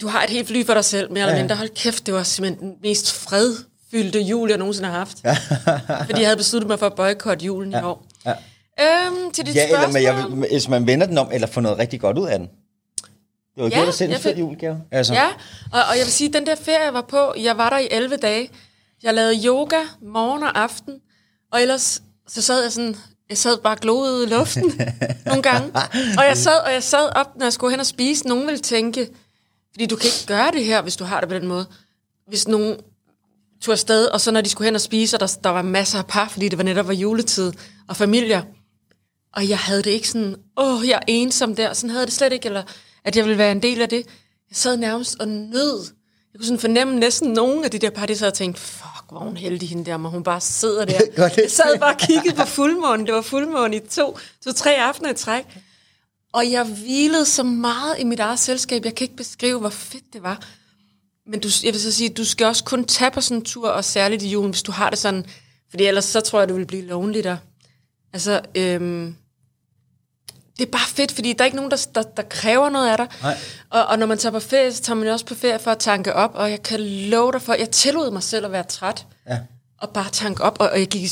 du 0.00 0.08
har 0.08 0.22
et 0.24 0.30
helt 0.30 0.48
fly 0.48 0.66
for 0.66 0.74
dig 0.74 0.84
selv, 0.84 1.12
mere 1.12 1.20
eller 1.20 1.32
Ja, 1.32 1.36
ja. 1.36 1.42
mindre. 1.42 1.56
Hold 1.56 1.68
kæft, 1.74 2.06
det 2.06 2.14
var 2.14 2.22
simpelthen 2.22 2.68
den 2.68 2.76
mest 2.82 3.12
fredfyldte 3.12 4.20
jul, 4.20 4.48
jeg 4.48 4.58
nogensinde 4.58 4.88
har 4.88 4.98
haft. 4.98 5.18
fordi 6.08 6.20
jeg 6.20 6.26
havde 6.28 6.36
besluttet 6.36 6.68
mig 6.68 6.78
for 6.78 6.86
at 6.86 6.94
boykotte 6.94 7.44
julen 7.46 7.72
ja. 7.72 7.80
i 7.80 7.82
år. 7.82 8.06
Ja. 8.26 8.32
Øhm, 8.80 9.30
til 9.32 9.46
dit 9.46 9.54
Ja, 9.54 9.64
eller 9.64 9.78
spørgsmål. 9.90 10.30
men 10.30 10.42
jeg 10.42 10.48
hvis 10.50 10.68
man 10.68 10.86
vender 10.86 11.06
den 11.06 11.18
om, 11.18 11.28
eller 11.32 11.46
får 11.46 11.60
noget 11.60 11.78
rigtig 11.78 12.00
godt 12.00 12.18
ud 12.18 12.26
af 12.28 12.38
den. 12.38 12.48
Det 13.54 13.62
var 13.62 13.68
Ja, 13.68 13.80
ja, 13.80 13.86
det 13.86 13.94
selv 13.94 14.08
en 14.08 14.12
jeg 14.12 14.20
fed 14.20 14.36
julegave. 14.36 14.82
Altså. 14.90 15.14
Ja, 15.14 15.26
og, 15.72 15.80
og 15.90 15.96
jeg 15.98 16.04
vil 16.04 16.12
sige, 16.12 16.32
den 16.32 16.46
der 16.46 16.54
ferie, 16.54 16.84
jeg 16.84 16.94
var 16.94 17.00
på, 17.08 17.34
jeg 17.38 17.58
var 17.58 17.70
der 17.70 17.78
i 17.78 17.88
11 17.90 18.16
dage. 18.16 18.50
Jeg 19.02 19.14
lavede 19.14 19.46
yoga 19.46 19.80
morgen 20.02 20.42
og 20.42 20.60
aften, 20.62 20.94
og 21.52 21.62
ellers 21.62 22.02
så 22.28 22.42
sad 22.42 22.62
jeg 22.62 22.72
sådan, 22.72 22.96
jeg 23.28 23.38
sad 23.38 23.58
bare 23.58 23.76
gloet 23.80 24.12
ud 24.12 24.26
i 24.26 24.30
luften 24.30 24.62
nogle 25.26 25.42
gange. 25.42 25.70
Og 26.18 26.24
jeg 26.24 26.36
sad, 26.36 26.60
og 26.66 26.72
jeg 26.72 26.82
sad 26.82 27.08
op, 27.16 27.36
når 27.36 27.46
jeg 27.46 27.52
skulle 27.52 27.70
hen 27.70 27.80
og 27.80 27.86
spise. 27.86 28.28
Nogen 28.28 28.46
ville 28.46 28.58
tænke, 28.60 29.08
fordi 29.72 29.86
du 29.86 29.96
kan 29.96 30.06
ikke 30.06 30.26
gøre 30.26 30.50
det 30.50 30.64
her, 30.64 30.82
hvis 30.82 30.96
du 30.96 31.04
har 31.04 31.20
det 31.20 31.28
på 31.28 31.34
den 31.34 31.46
måde. 31.46 31.66
Hvis 32.28 32.48
nogen 32.48 32.76
tog 33.62 33.72
afsted, 33.72 34.06
og 34.06 34.20
så 34.20 34.30
når 34.30 34.40
de 34.40 34.48
skulle 34.48 34.66
hen 34.66 34.74
og 34.74 34.80
spise, 34.80 35.16
og 35.16 35.20
der, 35.20 35.38
der 35.44 35.50
var 35.50 35.62
masser 35.62 35.98
af 35.98 36.06
par, 36.06 36.28
fordi 36.28 36.48
det 36.48 36.58
var 36.58 36.64
netop 36.64 36.86
var 36.86 36.94
juletid, 36.94 37.52
og 37.88 37.96
familier. 37.96 38.42
Og 39.32 39.48
jeg 39.48 39.58
havde 39.58 39.82
det 39.82 39.90
ikke 39.90 40.08
sådan, 40.08 40.36
åh, 40.56 40.88
jeg 40.88 40.94
er 40.94 41.02
ensom 41.06 41.56
der. 41.56 41.72
Sådan 41.72 41.90
havde 41.90 42.00
jeg 42.00 42.06
det 42.06 42.14
slet 42.14 42.32
ikke, 42.32 42.46
eller 42.46 42.62
at 43.04 43.16
jeg 43.16 43.24
ville 43.24 43.38
være 43.38 43.52
en 43.52 43.62
del 43.62 43.82
af 43.82 43.88
det. 43.88 44.06
Jeg 44.50 44.56
sad 44.56 44.76
nærmest 44.76 45.16
og 45.20 45.28
nød. 45.28 45.84
Jeg 46.32 46.38
kunne 46.38 46.46
sådan 46.46 46.58
fornemme 46.58 46.96
næsten 46.96 47.32
nogen 47.32 47.64
af 47.64 47.70
de 47.70 47.78
der 47.78 47.90
par, 47.90 48.06
de 48.06 48.16
sad 48.16 48.28
og 48.28 48.34
tænkte, 48.34 48.60
fuck, 48.60 49.04
hvor 49.10 49.20
er 49.20 49.24
hun 49.24 49.36
heldig 49.36 49.68
hende 49.68 49.84
der, 49.84 49.96
må 49.96 50.08
hun 50.08 50.22
bare 50.22 50.40
sidder 50.40 50.84
der. 50.84 51.00
Jeg 51.36 51.50
sad 51.50 51.78
bare 51.78 51.94
og 51.94 51.98
kiggede 51.98 52.36
på 52.36 52.44
fuldmånen. 52.44 53.06
Det 53.06 53.14
var 53.14 53.22
fuldmåne 53.22 53.76
i 53.76 53.80
to, 53.80 54.18
to, 54.44 54.52
tre 54.52 54.70
aftener 54.76 55.10
i 55.10 55.14
træk. 55.14 55.44
Og 56.32 56.50
jeg 56.50 56.64
hvilede 56.64 57.24
så 57.24 57.42
meget 57.42 57.96
i 57.98 58.04
mit 58.04 58.20
eget 58.20 58.38
selskab. 58.38 58.84
Jeg 58.84 58.94
kan 58.94 59.04
ikke 59.04 59.16
beskrive, 59.16 59.60
hvor 59.60 59.68
fedt 59.68 60.04
det 60.12 60.22
var. 60.22 60.46
Men 61.26 61.40
du, 61.40 61.48
jeg 61.64 61.72
vil 61.72 61.80
så 61.80 61.92
sige, 61.92 62.08
du 62.10 62.24
skal 62.24 62.46
også 62.46 62.64
kun 62.64 62.84
tage 62.84 63.10
på 63.10 63.20
sådan 63.20 63.36
en 63.36 63.44
tur, 63.44 63.68
og 63.68 63.84
særligt 63.84 64.22
i 64.22 64.28
julen, 64.28 64.50
hvis 64.50 64.62
du 64.62 64.72
har 64.72 64.90
det 64.90 64.98
sådan. 64.98 65.26
Fordi 65.70 65.84
ellers 65.84 66.04
så 66.04 66.20
tror 66.20 66.38
jeg, 66.38 66.48
du 66.48 66.54
vil 66.54 66.66
blive 66.66 66.86
lonely 66.86 67.20
der. 67.22 67.36
Altså, 68.12 68.40
øhm, 68.54 69.16
det 70.58 70.66
er 70.66 70.70
bare 70.70 70.88
fedt, 70.88 71.12
fordi 71.12 71.32
der 71.32 71.40
er 71.40 71.46
ikke 71.46 71.56
nogen, 71.56 71.70
der, 71.70 71.86
der, 71.94 72.02
der 72.02 72.22
kræver 72.22 72.70
noget 72.70 72.88
af 72.90 72.96
dig. 72.96 73.06
Nej. 73.22 73.36
Og, 73.70 73.86
og 73.86 73.98
når 73.98 74.06
man 74.06 74.18
tager 74.18 74.32
på 74.32 74.40
ferie, 74.40 74.72
så 74.72 74.82
tager 74.82 74.96
man 74.96 75.06
jo 75.06 75.12
også 75.12 75.26
på 75.26 75.34
ferie 75.34 75.58
for 75.58 75.70
at 75.70 75.78
tanke 75.78 76.12
op, 76.14 76.30
og 76.34 76.50
jeg 76.50 76.62
kan 76.62 76.80
love 76.80 77.32
dig 77.32 77.42
for, 77.42 77.54
jeg 77.54 77.70
tillod 77.70 78.10
mig 78.10 78.22
selv 78.22 78.44
at 78.46 78.52
være 78.52 78.62
træt, 78.62 79.06
Ja. 79.28 79.38
og 79.78 79.90
bare 79.90 80.06
tanke 80.12 80.42
op, 80.42 80.56
og, 80.60 80.70
og 80.70 80.78
jeg 80.78 80.86
gik 80.88 81.02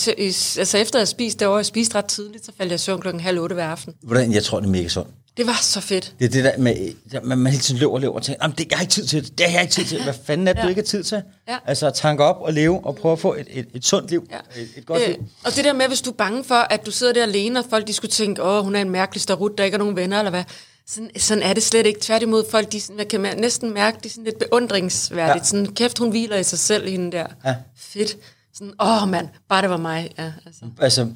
altså 0.59 0.79
efter 0.79 0.99
jeg 0.99 1.09
spiste, 1.09 1.39
det 1.41 1.49
var 1.49 1.57
jeg 1.57 1.67
spiste 1.67 1.95
ret 1.95 2.05
tidligt, 2.05 2.45
så 2.47 2.53
faldt 2.59 2.71
jeg 2.73 2.75
i 2.75 2.79
søvn 2.79 3.01
klokken 3.01 3.21
halv 3.21 3.39
otte 3.41 3.55
hver 3.55 3.69
aften. 3.69 3.95
Hvordan, 4.03 4.33
jeg 4.33 4.45
tror, 4.45 4.61
det 4.61 4.67
er 4.67 4.71
mega 4.71 4.89
sundt. 4.89 5.09
Det 5.37 5.47
var 5.47 5.59
så 5.63 5.81
fedt. 5.81 6.15
Det 6.19 6.25
er 6.25 6.29
det 6.29 6.45
der 6.45 6.59
med, 6.59 6.95
at 7.15 7.25
man, 7.25 7.39
man 7.39 7.53
hele 7.53 7.63
tiden 7.63 7.81
løber 7.81 7.93
og 7.93 8.01
løber 8.01 8.15
og 8.15 8.23
tænker, 8.23 8.45
"Jamen, 8.45 8.55
det, 8.59 8.67
jeg 8.71 8.79
har 8.79 8.83
ikke 8.83 8.93
tid 8.93 9.07
til 9.07 9.25
det, 9.25 9.39
det 9.39 9.47
har 9.47 9.53
jeg 9.53 9.63
ikke 9.63 9.73
tid 9.75 9.85
til. 9.85 10.03
Hvad 10.03 10.15
fanden 10.25 10.49
er 10.49 10.53
det, 10.53 10.59
Ja. 10.59 10.65
du 10.65 10.69
ikke 10.69 10.81
har 10.81 10.87
tid 10.87 11.03
til? 11.03 11.23
Ja. 11.49 11.57
Altså 11.67 11.87
at 11.87 11.95
tanke 11.95 12.25
op 12.25 12.37
og 12.41 12.53
leve 12.53 12.87
og 12.87 12.97
prøve 12.97 13.13
at 13.13 13.19
få 13.19 13.35
et, 13.35 13.47
et, 13.51 13.67
et 13.75 13.85
sundt 13.85 14.11
liv. 14.11 14.27
Ja. 14.31 14.61
Et, 14.63 14.69
et 14.77 14.87
godt 14.87 15.03
Øh, 15.03 15.09
liv. 15.09 15.17
og 15.45 15.57
det 15.57 15.65
der 15.65 15.73
med, 15.73 15.89
hvis 15.89 16.01
du 16.01 16.11
er 16.11 16.15
bange 16.15 16.45
for, 16.45 16.55
at 16.55 16.87
du 16.87 16.91
sidder 16.91 17.13
der 17.13 17.23
alene, 17.23 17.59
og 17.59 17.65
folk 17.71 17.87
de 17.87 17.93
skulle 17.93 18.11
tænke, 18.13 18.43
åh, 18.43 18.65
hun 18.65 18.75
er 18.77 18.81
en 18.81 18.91
mærkelig 18.91 19.23
starut, 19.23 19.59
der 19.59 19.65
ikke 19.65 19.75
er 19.75 19.79
nogen 19.79 19.97
venner, 19.97 20.19
eller 20.19 20.31
hvad. 20.31 20.45
Sådan, 20.87 21.11
sådan 21.17 21.43
er 21.43 21.53
det 21.53 21.63
slet 21.63 21.87
ikke. 21.87 22.01
Tværtimod, 22.01 22.45
folk 22.51 22.73
de, 22.73 22.81
sådan, 22.81 22.97
man 22.97 23.07
kan 23.07 23.21
næsten 23.21 23.75
mærke, 23.75 23.97
det 24.03 24.07
er 24.07 24.11
sådan 24.11 24.25
lidt 24.25 24.39
beundringsværdigt. 24.39 25.43
Ja. 25.45 25.49
Sådan, 25.49 25.67
kæft, 25.67 25.99
hun 25.99 26.11
hviler 26.11 26.37
i 26.37 26.43
sig 26.43 26.59
selv, 26.59 26.89
hende 26.89 27.13
der. 27.13 27.27
Ja. 27.45 27.55
Fedt. 27.77 28.17
Sådan, 28.55 28.73
åh 28.81 29.09
mand, 29.09 29.29
bare 29.49 29.63
det 29.63 29.71
var 29.71 29.77
mig. 29.77 30.11
Ja, 30.19 30.33
altså. 30.47 30.65
Altså, 30.81 31.09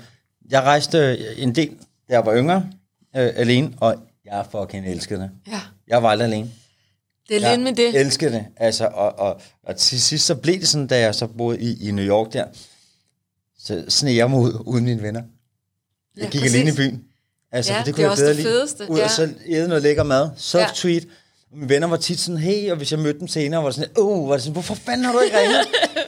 jeg 0.50 0.62
rejste 0.62 1.18
en 1.38 1.54
del, 1.54 1.68
da 2.08 2.14
jeg 2.14 2.26
var 2.26 2.36
yngre, 2.36 2.66
øh, 3.16 3.30
alene, 3.36 3.72
og 3.80 3.96
jeg 4.26 4.46
fucking 4.52 4.86
elskede 4.86 5.20
det. 5.20 5.30
ja. 5.48 5.60
Jeg 5.88 6.02
var 6.02 6.08
aldrig 6.10 6.26
alene. 6.26 6.50
det 7.28 7.44
er 7.44 7.50
lidt 7.50 7.62
med 7.62 7.72
det. 7.72 7.94
Jeg 7.94 8.00
elskede 8.00 8.32
det. 8.32 8.46
Altså, 8.56 8.86
og, 8.86 9.18
og, 9.18 9.40
og 9.62 9.76
til 9.76 10.00
sidst 10.02 10.26
så 10.26 10.34
blev 10.34 10.60
det 10.60 10.68
sådan, 10.68 10.86
da 10.86 10.98
jeg 11.00 11.14
så 11.14 11.26
boede 11.26 11.60
i, 11.60 11.88
i 11.88 11.90
New 11.90 12.04
York 12.04 12.32
der, 12.32 12.44
så 13.58 13.84
sneg 13.88 14.16
jeg 14.16 14.30
mig 14.30 14.38
ud 14.40 14.62
uden 14.66 14.84
mine 14.84 15.02
venner. 15.02 15.22
Jeg 16.16 16.24
Ja, 16.24 16.30
gik 16.30 16.40
præcis. 16.40 16.54
alene 16.56 16.70
i 16.70 16.74
byen. 16.76 17.04
Altså, 17.52 17.72
Ja, 17.72 17.78
for 17.78 17.84
det 17.84 17.86
det 17.86 17.94
kunne 17.94 18.02
er 18.02 18.06
jeg 18.06 18.10
også 18.10 18.22
bedre 18.22 18.34
det 18.34 18.36
lide. 18.36 18.48
fedeste, 18.48 18.90
Ud 18.90 18.98
ja. 18.98 19.04
og 19.04 19.10
så 19.10 19.34
æde 19.46 19.68
noget 19.68 19.82
lækker 19.82 20.02
mad. 20.02 20.30
Self-treat. 20.36 21.04
Og 21.52 21.56
Mine 21.58 21.68
venner 21.68 21.86
var 21.88 21.96
tit 21.96 22.20
sådan, 22.20 22.38
hey, 22.40 22.70
og 22.70 22.76
hvis 22.76 22.92
jeg 22.92 23.00
mødte 23.00 23.18
dem 23.20 23.28
senere, 23.28 23.62
var 23.62 23.68
det 23.68 23.74
sådan, 23.74 23.90
åh, 23.98 24.18
oh, 24.18 24.28
var 24.28 24.34
det 24.34 24.42
sådan, 24.42 24.52
hvorfor 24.52 24.74
fanden 24.74 25.04
har 25.04 25.12
du 25.12 25.18
ikke 25.20 25.38
ringet? 25.38 25.56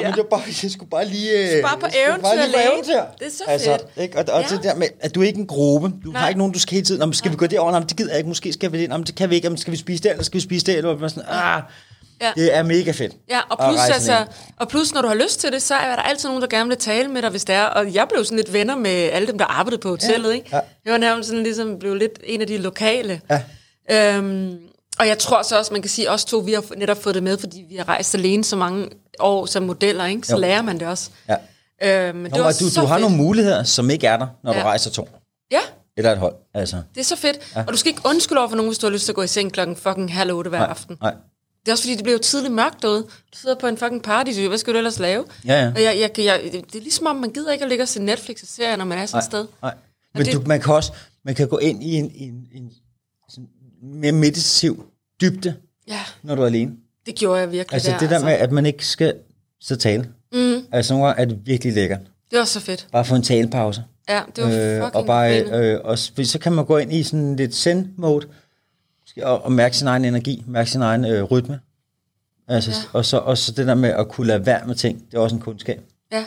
Jamen, 0.00 0.10
Ja. 0.16 0.22
det 0.22 0.26
var 0.30 0.36
bare, 0.38 0.42
jeg 0.62 0.70
skulle 0.70 0.90
bare 0.90 1.04
lige... 1.04 1.56
øh, 1.56 1.62
bare 1.62 1.78
på 1.78 1.86
skulle 1.90 2.22
bare 2.22 2.34
eventyr 2.34 2.46
lige 2.46 2.52
på 2.68 2.72
eventyr. 2.74 3.00
Det 3.18 3.26
er 3.26 3.30
så 3.30 3.44
altså, 3.46 3.70
fedt. 3.94 4.02
Ikke? 4.02 4.18
Og, 4.18 4.24
og 4.32 4.40
Ja. 4.42 4.48
det 4.56 4.62
der 4.62 4.74
med, 4.74 4.86
at 5.00 5.14
du 5.14 5.22
er 5.22 5.26
ikke 5.26 5.38
en 5.40 5.46
gruppe. 5.46 5.92
Du 6.04 6.10
Nej. 6.10 6.20
har 6.20 6.28
ikke 6.28 6.38
nogen, 6.38 6.52
du 6.52 6.58
skal 6.58 6.74
hele 6.74 6.84
tiden. 6.86 7.00
Men 7.00 7.14
skal 7.14 7.30
vi 7.30 7.36
gå 7.36 7.46
derover? 7.46 7.70
Nej, 7.70 7.80
men 7.80 7.88
det 7.88 7.96
gider 7.96 8.10
jeg 8.10 8.18
ikke. 8.18 8.28
Måske 8.28 8.52
skal 8.52 8.72
vi 8.72 8.80
det. 8.80 8.90
Men 8.90 9.02
det 9.02 9.14
kan 9.14 9.30
vi 9.30 9.34
ikke. 9.34 9.46
Jamen, 9.46 9.58
skal 9.58 9.72
vi 9.72 9.76
spise 9.76 10.02
det, 10.02 10.10
eller 10.10 10.24
skal 10.24 10.36
vi 10.40 10.44
spise 10.44 10.66
det? 10.66 10.76
Eller 10.76 10.98
man 10.98 11.10
sådan, 11.10 11.24
ah, 11.28 11.62
Ja. 12.20 12.32
det 12.36 12.56
er 12.56 12.62
mega 12.62 12.90
fedt. 12.90 13.12
Ja, 13.30 13.40
og 13.50 13.64
at 13.68 13.70
plus, 13.70 13.80
altså, 13.94 14.26
og 14.56 14.68
plus, 14.68 14.94
når 14.94 15.02
du 15.02 15.08
har 15.08 15.14
lyst 15.14 15.40
til 15.40 15.52
det, 15.52 15.62
så 15.62 15.74
er 15.74 15.96
der 15.96 16.02
altid 16.02 16.28
nogen, 16.28 16.42
der 16.42 16.48
gerne 16.48 16.68
vil 16.68 16.78
tale 16.78 17.08
med 17.08 17.22
dig, 17.22 17.30
hvis 17.30 17.44
det 17.44 17.54
er. 17.54 17.62
Og 17.64 17.94
jeg 17.94 18.06
blev 18.12 18.24
sådan 18.24 18.36
lidt 18.36 18.52
venner 18.52 18.76
med 18.76 18.90
alle 18.90 19.28
dem, 19.28 19.38
der 19.38 19.44
arbejdede 19.44 19.80
på 19.80 19.88
hotellet, 19.88 20.28
Ja, 20.30 20.34
ikke? 20.34 20.48
ja. 20.52 20.60
Jeg 20.84 20.92
var 20.92 20.98
nærmest 20.98 21.28
sådan 21.28 21.42
ligesom, 21.42 21.78
blev 21.78 21.94
lidt 21.94 22.12
en 22.24 22.40
af 22.40 22.46
de 22.46 22.58
lokale. 22.58 23.20
Ja. 23.90 24.16
Øhm, 24.16 24.56
og 24.98 25.06
jeg 25.08 25.18
tror 25.18 25.42
så 25.42 25.58
også, 25.58 25.72
man 25.72 25.82
kan 25.82 25.88
sige, 25.90 26.10
os 26.10 26.24
to, 26.24 26.38
vi 26.38 26.52
har 26.52 26.64
netop 26.76 27.02
fået 27.02 27.14
det 27.14 27.22
med, 27.22 27.38
fordi 27.38 27.64
vi 27.70 27.76
har 27.76 27.88
rejst 27.88 28.14
alene 28.14 28.44
så 28.44 28.56
mange 28.56 28.88
år 29.20 29.46
som 29.46 29.62
modeller, 29.62 30.04
ikke? 30.06 30.26
Så 30.26 30.34
Jo. 30.34 30.40
lærer 30.40 30.62
man 30.62 30.80
det 30.80 30.88
også. 30.88 31.10
Ja. 31.28 31.36
Øhm, 32.08 32.16
men 32.16 32.24
det 32.24 32.32
Nå, 32.32 32.38
var 32.38 32.46
og 32.46 32.54
du, 32.60 32.64
du 32.80 32.86
har 32.86 32.96
fedt. 32.96 33.00
nogle 33.00 33.16
muligheder, 33.16 33.62
som 33.64 33.90
ikke 33.90 34.06
er 34.06 34.16
der, 34.16 34.26
når 34.44 34.52
du 34.52 34.58
Ja. 34.58 34.64
rejser 34.64 34.90
to. 34.90 35.08
Ja, 35.50 35.60
Eller 35.96 36.12
et 36.12 36.18
hold. 36.18 36.34
Altså. 36.54 36.82
det 36.94 37.00
er 37.00 37.04
så 37.04 37.16
fedt. 37.16 37.38
Ja. 37.56 37.60
Og 37.66 37.72
du 37.72 37.76
skal 37.78 37.88
ikke 37.90 38.02
undskylde 38.04 38.38
over 38.38 38.48
for 38.48 38.56
nogen, 38.56 38.68
hvis 38.70 38.78
du 38.78 38.86
har 38.86 38.92
lyst 38.92 39.04
til 39.04 39.12
at 39.12 39.16
gå 39.16 39.22
i 39.22 39.26
seng 39.26 39.52
klokken 39.52 39.76
fucking 39.76 40.14
halv 40.14 40.32
otte 40.32 40.48
hver 40.50 40.58
Nej, 40.58 40.66
aften. 40.68 40.96
nej. 41.00 41.14
Det 41.60 41.68
er 41.68 41.72
også 41.72 41.84
fordi, 41.84 41.94
det 41.94 42.02
bliver 42.02 42.16
jo 42.16 42.22
tidligt 42.22 42.54
mørkt 42.54 42.82
derude. 42.82 43.02
Du 43.02 43.38
sidder 43.38 43.56
på 43.56 43.66
en 43.66 43.76
fucking 43.76 44.02
party, 44.02 44.32
så 44.32 44.48
hvad 44.48 44.58
skal 44.58 44.72
du 44.72 44.78
ellers 44.78 44.98
lave? 44.98 45.24
Ja, 45.46 45.62
ja. 45.62 45.72
Og 45.74 45.82
jeg, 45.82 45.98
jeg, 45.98 46.24
jeg, 46.24 46.40
det 46.52 46.74
er 46.74 46.80
ligesom 46.80 47.06
om, 47.06 47.16
man 47.16 47.30
gider 47.30 47.52
ikke 47.52 47.62
at 47.64 47.68
ligge 47.68 47.84
og 47.84 47.88
se 47.88 48.02
Netflix 48.02 48.42
og 48.42 48.48
serier, 48.48 48.76
når 48.76 48.84
man 48.84 48.98
er 48.98 49.06
sådan 49.06 49.18
et 49.18 49.24
sted. 49.24 49.46
Nej. 49.62 49.74
Men 50.14 50.26
det- 50.26 50.34
du, 50.34 50.42
man 50.46 50.60
kan 50.60 50.74
også 50.74 50.92
man 51.24 51.34
kan 51.34 51.48
gå 51.48 51.58
ind 51.58 51.82
i 51.82 51.94
en, 51.94 52.10
en, 52.14 52.34
en 52.54 52.70
sådan 53.28 53.48
mere 53.82 54.12
meditativ 54.12 54.84
dybde, 55.20 55.54
Ja, 55.88 56.00
når 56.22 56.34
du 56.34 56.42
er 56.42 56.46
alene. 56.46 56.72
Det 57.08 57.16
gjorde 57.16 57.40
jeg 57.40 57.52
virkelig 57.52 57.74
Altså 57.74 57.90
der. 57.90 57.98
det 57.98 58.10
der 58.10 58.24
med, 58.24 58.32
at 58.32 58.52
man 58.52 58.66
ikke 58.66 58.86
skal 58.86 59.14
så 59.60 59.76
tale. 59.76 60.08
Mm, 60.32 60.60
Altså 60.72 60.92
nogle 60.94 61.06
gange 61.06 61.20
er 61.22 61.24
det 61.24 61.38
virkelig 61.46 61.72
lækkert. 61.74 62.00
det 62.30 62.38
var 62.38 62.44
så 62.44 62.60
fedt. 62.60 62.88
Bare 62.92 63.04
få 63.04 63.14
en 63.14 63.22
talepause. 63.22 63.84
Ja, 64.08 64.20
det 64.36 64.44
var 64.44 64.50
Øh, 64.50 64.54
fucking 64.76 64.96
og 64.96 65.06
bare, 65.06 65.42
øh, 65.42 65.80
og 65.84 65.98
s- 65.98 66.10
fordi 66.14 66.24
så 66.24 66.38
kan 66.38 66.52
man 66.52 66.64
gå 66.64 66.76
ind 66.78 66.92
i 66.92 67.02
sådan 67.02 67.36
lidt 67.36 67.66
Måske- 69.02 69.26
og, 69.26 69.44
og 69.44 69.52
mærke 69.52 69.76
sin 69.76 69.86
egen 69.86 70.04
energi, 70.04 70.44
mærke 70.46 70.70
sin 70.70 70.82
egen 70.82 71.04
øh, 71.04 71.22
rytme. 71.22 71.60
Altså, 72.48 72.70
Ja. 72.70 72.76
og, 72.92 73.04
så, 73.04 73.18
og 73.18 73.38
så 73.38 73.52
det 73.52 73.66
der 73.66 73.74
med 73.74 73.90
at 73.90 74.08
kunne 74.08 74.26
lade 74.26 74.46
være 74.46 74.66
med 74.66 74.74
ting, 74.74 75.02
det 75.10 75.16
er 75.16 75.20
også 75.20 75.36
en 75.36 75.42
kundskab. 75.42 75.80
Ja. 76.12 76.24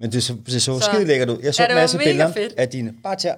Men 0.00 0.12
det 0.12 0.22
så, 0.22 0.34
det 0.46 0.62
så, 0.62 0.80
Så- 0.80 0.88
skide 0.92 1.04
lækkert 1.06 1.28
ud. 1.30 1.38
Jeg 1.42 1.54
så 1.54 1.62
Ja, 1.62 1.68
en 1.68 1.74
masse 1.74 1.98
billeder 1.98 2.32
fedt. 2.32 2.52
af 2.56 2.68
dine 2.68 2.94
bare 3.02 3.16
tær. 3.16 3.34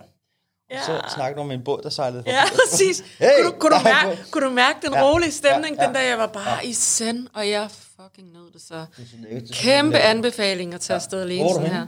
Ja. 0.75 0.83
Så 0.87 1.15
snakkede 1.15 1.37
du 1.37 1.41
om 1.41 1.51
en 1.51 1.65
båd, 1.65 1.81
der 1.83 1.89
sejlede 1.91 2.19
forbi. 2.21 2.31
Ja, 2.31 2.43
præcis. 2.71 3.05
Hey, 3.19 3.29
kunne, 3.43 3.51
du, 3.53 3.57
kunne, 3.59 3.71
du 3.71 3.85
der 3.85 3.91
er 3.91 4.07
mærke, 4.07 4.23
kunne 4.31 4.45
du 4.47 4.51
mærke 4.51 4.79
den 4.87 4.95
Ja, 4.95 5.03
rolige 5.11 5.33
stemning, 5.33 5.77
ja, 5.77 5.83
ja. 5.83 5.87
den 5.89 5.95
der 5.95 6.01
jeg 6.03 6.19
var 6.19 6.27
bare 6.27 6.67
i 6.67 6.73
send, 6.73 7.27
og 7.35 7.49
jeg 7.51 7.69
fucking 8.03 8.33
nød 8.33 8.53
det 8.53 8.63
så. 8.69 8.75
Det 8.75 9.07
er. 9.31 9.41
Det 9.41 9.51
er 9.51 9.55
Kæmpe 9.55 9.99
anbefaling 9.99 10.75
at 10.75 10.81
tage 10.81 10.95
afsted 10.95 11.23
alene 11.23 11.49
er 11.49 11.53
sådan 11.53 11.71
her. 11.71 11.87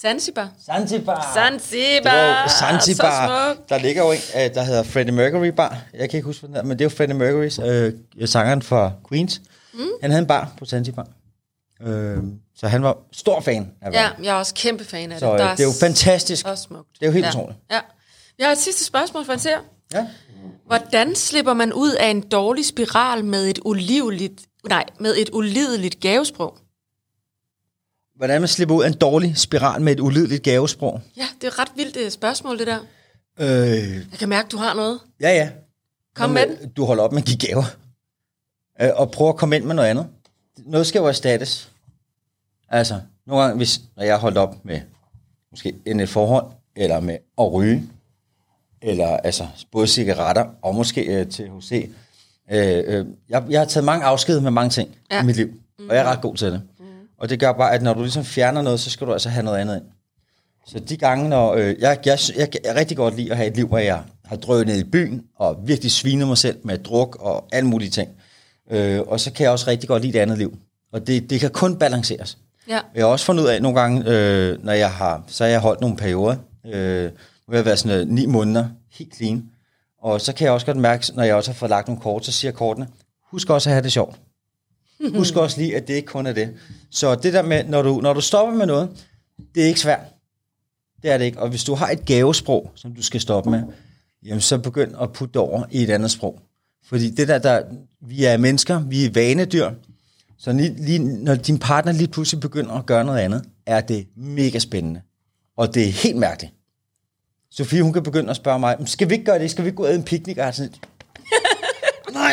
Zanzibar. 0.00 0.48
Zanzibar. 0.66 1.30
Zanzibar. 1.34 2.42
Det 2.42 2.52
Zanzibar. 2.52 3.56
Der 3.68 3.78
ligger 3.78 4.02
jo 4.04 4.10
en, 4.10 4.18
øh, 4.36 4.54
der 4.54 4.62
hedder 4.62 4.82
Freddie 4.82 5.12
Mercury 5.14 5.46
Bar. 5.46 5.78
Jeg 5.94 6.10
kan 6.10 6.16
ikke 6.18 6.26
huske, 6.26 6.40
hvad 6.40 6.48
den 6.48 6.54
hedder, 6.54 6.68
men 6.68 6.78
det 6.78 6.84
er 6.84 6.90
jo 6.90 6.96
Freddie 6.96 7.14
Mercurys, 7.16 7.58
øh, 7.58 7.92
sangeren 8.28 8.62
for 8.62 8.92
Queens. 9.08 9.40
Mm. 9.74 9.80
Han 10.02 10.10
havde 10.10 10.22
en 10.22 10.26
bar 10.26 10.52
på 10.58 10.64
Zanzibar. 10.64 11.06
Øh, 11.82 12.18
så 12.56 12.68
han 12.68 12.82
var 12.82 12.96
stor 13.12 13.40
fan 13.40 13.70
af 13.82 13.92
Ja, 13.92 14.02
verden. 14.02 14.24
jeg 14.24 14.30
er 14.34 14.38
også 14.38 14.54
kæmpe 14.54 14.84
fan 14.84 15.12
af 15.12 15.18
Så 15.20 15.26
det. 15.26 15.40
øh, 15.44 15.50
det 15.50 15.60
er 15.60 15.64
jo 15.64 15.72
fantastisk. 15.80 16.42
så 16.46 16.56
smukt. 16.56 16.88
Det 17.00 17.02
er 17.02 17.06
jo 17.06 17.12
helt 17.12 17.24
ja. 17.24 17.30
utroligt. 17.30 17.58
Ja. 17.70 17.80
Jeg 18.38 18.46
har 18.46 18.52
et 18.52 18.58
sidste 18.58 18.84
spørgsmål 18.84 19.24
for 19.24 19.32
en 19.32 19.38
ser. 19.38 19.58
Ja. 19.94 20.08
Hvordan 20.66 21.14
slipper 21.14 21.54
man 21.54 21.72
ud 21.72 21.92
af 21.92 22.06
en 22.06 22.20
dårlig 22.20 22.64
spiral 22.66 23.24
med 23.24 23.46
et 23.50 23.58
ulideligt, 23.64 24.42
nej, 24.68 24.84
med 25.00 25.16
et 25.16 25.30
ulideligt 25.32 26.00
gavesprog? 26.00 26.58
Hvordan 28.16 28.40
man 28.40 28.48
slipper 28.48 28.74
ud 28.74 28.82
af 28.82 28.88
en 28.88 28.94
dårlig 28.98 29.36
spiral 29.38 29.82
med 29.82 29.92
et 29.92 30.00
ulydeligt 30.00 30.42
gavesprog. 30.42 31.00
Ja, 31.16 31.26
det 31.40 31.44
er 31.44 31.48
et 31.48 31.58
ret 31.58 31.72
vildt 31.76 31.96
øh, 31.96 32.10
spørgsmål, 32.10 32.58
det 32.58 32.66
der. 32.66 32.78
Øh, 33.38 33.46
Jeg 34.10 34.18
kan 34.18 34.28
mærke, 34.28 34.48
du 34.48 34.56
har 34.56 34.74
noget. 34.74 35.00
ja, 35.20 35.30
ja. 35.30 35.50
Kom 36.14 36.30
Nå, 36.30 36.34
med 36.34 36.56
den. 36.56 36.70
Du 36.70 36.84
holder 36.84 37.02
op 37.04 37.12
med 37.12 37.22
at 37.22 37.26
give 37.26 37.38
gaver. 37.38 37.64
Øh, 38.82 38.90
og 38.94 39.10
prøv 39.10 39.28
at 39.28 39.36
komme 39.36 39.56
ind 39.56 39.64
med 39.64 39.74
noget 39.74 39.88
andet. 39.88 40.06
Noget 40.58 40.86
skal 40.86 40.98
jo 40.98 41.06
erstattes. 41.06 41.70
Altså, 42.68 43.00
nogle 43.26 43.42
gange, 43.42 43.56
hvis 43.56 43.80
når 43.96 44.02
jeg 44.04 44.18
holdt 44.18 44.38
op 44.38 44.64
med 44.64 44.80
måske 45.50 45.74
en 45.86 46.00
et 46.00 46.08
forhold, 46.08 46.46
eller 46.76 47.00
med 47.00 47.18
at 47.38 47.52
ryge, 47.52 47.88
eller 48.84 49.06
altså 49.06 49.46
både 49.72 49.86
cigaretter 49.86 50.44
og 50.62 50.74
måske 50.74 51.00
øh, 51.04 51.26
THC. 51.26 51.90
Øh, 52.52 52.82
øh, 52.86 53.06
jeg, 53.28 53.42
jeg 53.50 53.60
har 53.60 53.66
taget 53.66 53.84
mange 53.84 54.04
afsked 54.04 54.40
med 54.40 54.50
mange 54.50 54.70
ting 54.70 54.88
Ja. 55.12 55.22
i 55.22 55.26
mit 55.26 55.36
liv, 55.36 55.48
og 55.88 55.96
jeg 55.96 56.02
er 56.04 56.10
ret 56.10 56.20
god 56.20 56.36
til 56.36 56.52
det. 56.52 56.62
Mm. 56.78 56.84
Og 57.18 57.28
det 57.28 57.40
gør 57.40 57.52
bare, 57.52 57.72
at 57.74 57.82
når 57.82 57.94
du 57.94 58.00
ligesom 58.02 58.24
fjerner 58.24 58.62
noget, 58.62 58.80
så 58.80 58.90
skal 58.90 59.06
du 59.06 59.12
altså 59.12 59.28
have 59.28 59.44
noget 59.44 59.58
andet 59.58 59.76
ind. 59.76 59.84
Så 60.66 60.78
de 60.78 60.96
gange, 60.96 61.28
når 61.28 61.54
øh, 61.54 61.74
jeg, 61.80 61.98
jeg, 62.06 62.18
jeg, 62.36 62.48
jeg 62.64 62.74
rigtig 62.76 62.96
godt 62.96 63.16
lide 63.16 63.30
at 63.30 63.36
have 63.36 63.48
et 63.50 63.56
liv, 63.56 63.66
hvor 63.68 63.78
jeg 63.78 64.02
har 64.24 64.36
drønet 64.36 64.76
i 64.76 64.84
byen, 64.84 65.22
og 65.36 65.56
virkelig 65.64 65.92
svinet 65.92 66.28
mig 66.28 66.38
selv 66.38 66.56
med 66.64 66.78
druk 66.78 67.16
og 67.20 67.48
alle 67.52 67.68
mulige 67.68 67.90
ting. 67.90 68.08
Øh, 68.70 69.00
og 69.00 69.20
så 69.20 69.32
kan 69.32 69.44
jeg 69.44 69.52
også 69.52 69.66
rigtig 69.66 69.88
godt 69.88 70.02
lide 70.02 70.12
det 70.12 70.18
andet 70.18 70.38
liv. 70.38 70.58
Og 70.92 71.06
det, 71.06 71.30
det 71.30 71.40
kan 71.40 71.50
kun 71.50 71.76
balanceres. 71.76 72.38
Ja. 72.68 72.78
Jeg 72.94 73.04
har 73.04 73.10
også 73.10 73.24
fundet 73.26 73.42
ud 73.42 73.48
af 73.48 73.62
nogle 73.62 73.80
gange, 73.80 74.02
øh, 74.10 74.64
når 74.64 74.72
jeg 74.72 74.90
har, 74.90 75.22
så 75.26 75.44
har 75.44 75.50
jeg 75.50 75.60
holdt 75.60 75.80
nogle 75.80 75.96
perioder, 75.96 76.36
øh, 76.66 77.10
nu 77.48 77.52
har 77.52 77.58
jeg 77.58 77.64
været 77.64 77.78
sådan 77.78 78.00
øh, 78.00 78.14
ni 78.14 78.26
måneder, 78.26 78.68
helt 78.90 79.16
clean. 79.16 79.50
Og 80.02 80.20
så 80.20 80.34
kan 80.34 80.44
jeg 80.44 80.52
også 80.52 80.66
godt 80.66 80.76
mærke, 80.76 81.12
når 81.14 81.22
jeg 81.22 81.34
også 81.34 81.50
har 81.50 81.54
fået 81.54 81.70
lagt 81.70 81.88
nogle 81.88 82.02
kort, 82.02 82.24
så 82.24 82.32
siger 82.32 82.52
kortene, 82.52 82.88
husk 83.30 83.50
også 83.50 83.70
at 83.70 83.74
have 83.74 83.82
det 83.82 83.92
sjovt. 83.92 84.20
Husk 85.16 85.36
også 85.36 85.60
lige, 85.60 85.76
at 85.76 85.88
det 85.88 85.94
ikke 85.94 86.06
kun 86.06 86.26
er 86.26 86.32
det. 86.32 86.54
Så 86.90 87.14
det 87.14 87.32
der 87.32 87.42
med, 87.42 87.64
når 87.64 87.82
du, 87.82 88.00
når 88.00 88.12
du 88.12 88.20
stopper 88.20 88.54
med 88.54 88.66
noget, 88.66 89.06
det 89.54 89.62
er 89.62 89.66
ikke 89.66 89.80
svært. 89.80 90.00
Det 91.02 91.10
er 91.10 91.18
det 91.18 91.24
ikke. 91.24 91.40
Og 91.40 91.48
hvis 91.48 91.64
du 91.64 91.74
har 91.74 91.90
et 91.90 92.06
gavesprog, 92.06 92.72
som 92.74 92.94
du 92.94 93.02
skal 93.02 93.20
stoppe 93.20 93.50
med, 93.50 93.62
jamen 94.24 94.40
så 94.40 94.58
begynd 94.58 94.94
at 95.00 95.12
putte 95.12 95.32
det 95.32 95.40
over 95.40 95.64
i 95.70 95.82
et 95.82 95.90
andet 95.90 96.10
sprog. 96.10 96.40
Fordi 96.84 97.10
det 97.10 97.28
der, 97.28 97.38
der 97.38 97.62
vi 98.00 98.24
er 98.24 98.36
mennesker, 98.36 98.80
vi 98.80 99.04
er 99.04 99.10
vanedyr, 99.10 99.70
så 100.38 100.52
lige, 100.52 100.74
lige, 100.84 100.98
når 100.98 101.34
din 101.34 101.58
partner 101.58 101.92
lige 101.92 102.08
pludselig 102.08 102.40
begynder 102.40 102.72
at 102.72 102.86
gøre 102.86 103.04
noget 103.04 103.18
andet, 103.18 103.44
er 103.66 103.80
det 103.80 104.06
mega 104.16 104.58
spændende. 104.58 105.00
Og 105.56 105.74
det 105.74 105.88
er 105.88 105.90
helt 105.90 106.16
mærkeligt. 106.16 106.53
Sofie, 107.56 107.82
hun 107.82 107.92
kan 107.92 108.02
begynde 108.02 108.30
at 108.30 108.36
spørge 108.36 108.58
mig, 108.58 108.76
"Men 108.78 108.86
skal 108.86 109.08
vi 109.08 109.14
ikke 109.14 109.24
gøre 109.24 109.38
det? 109.38 109.50
Skal 109.50 109.64
vi 109.64 109.68
ikke 109.68 109.76
gå 109.76 109.82
ud 109.82 109.88
og 109.88 109.94
en 109.94 110.02
picnic? 110.04 110.38
Og 110.38 110.54
sådan, 110.54 110.74
Nej, 112.12 112.32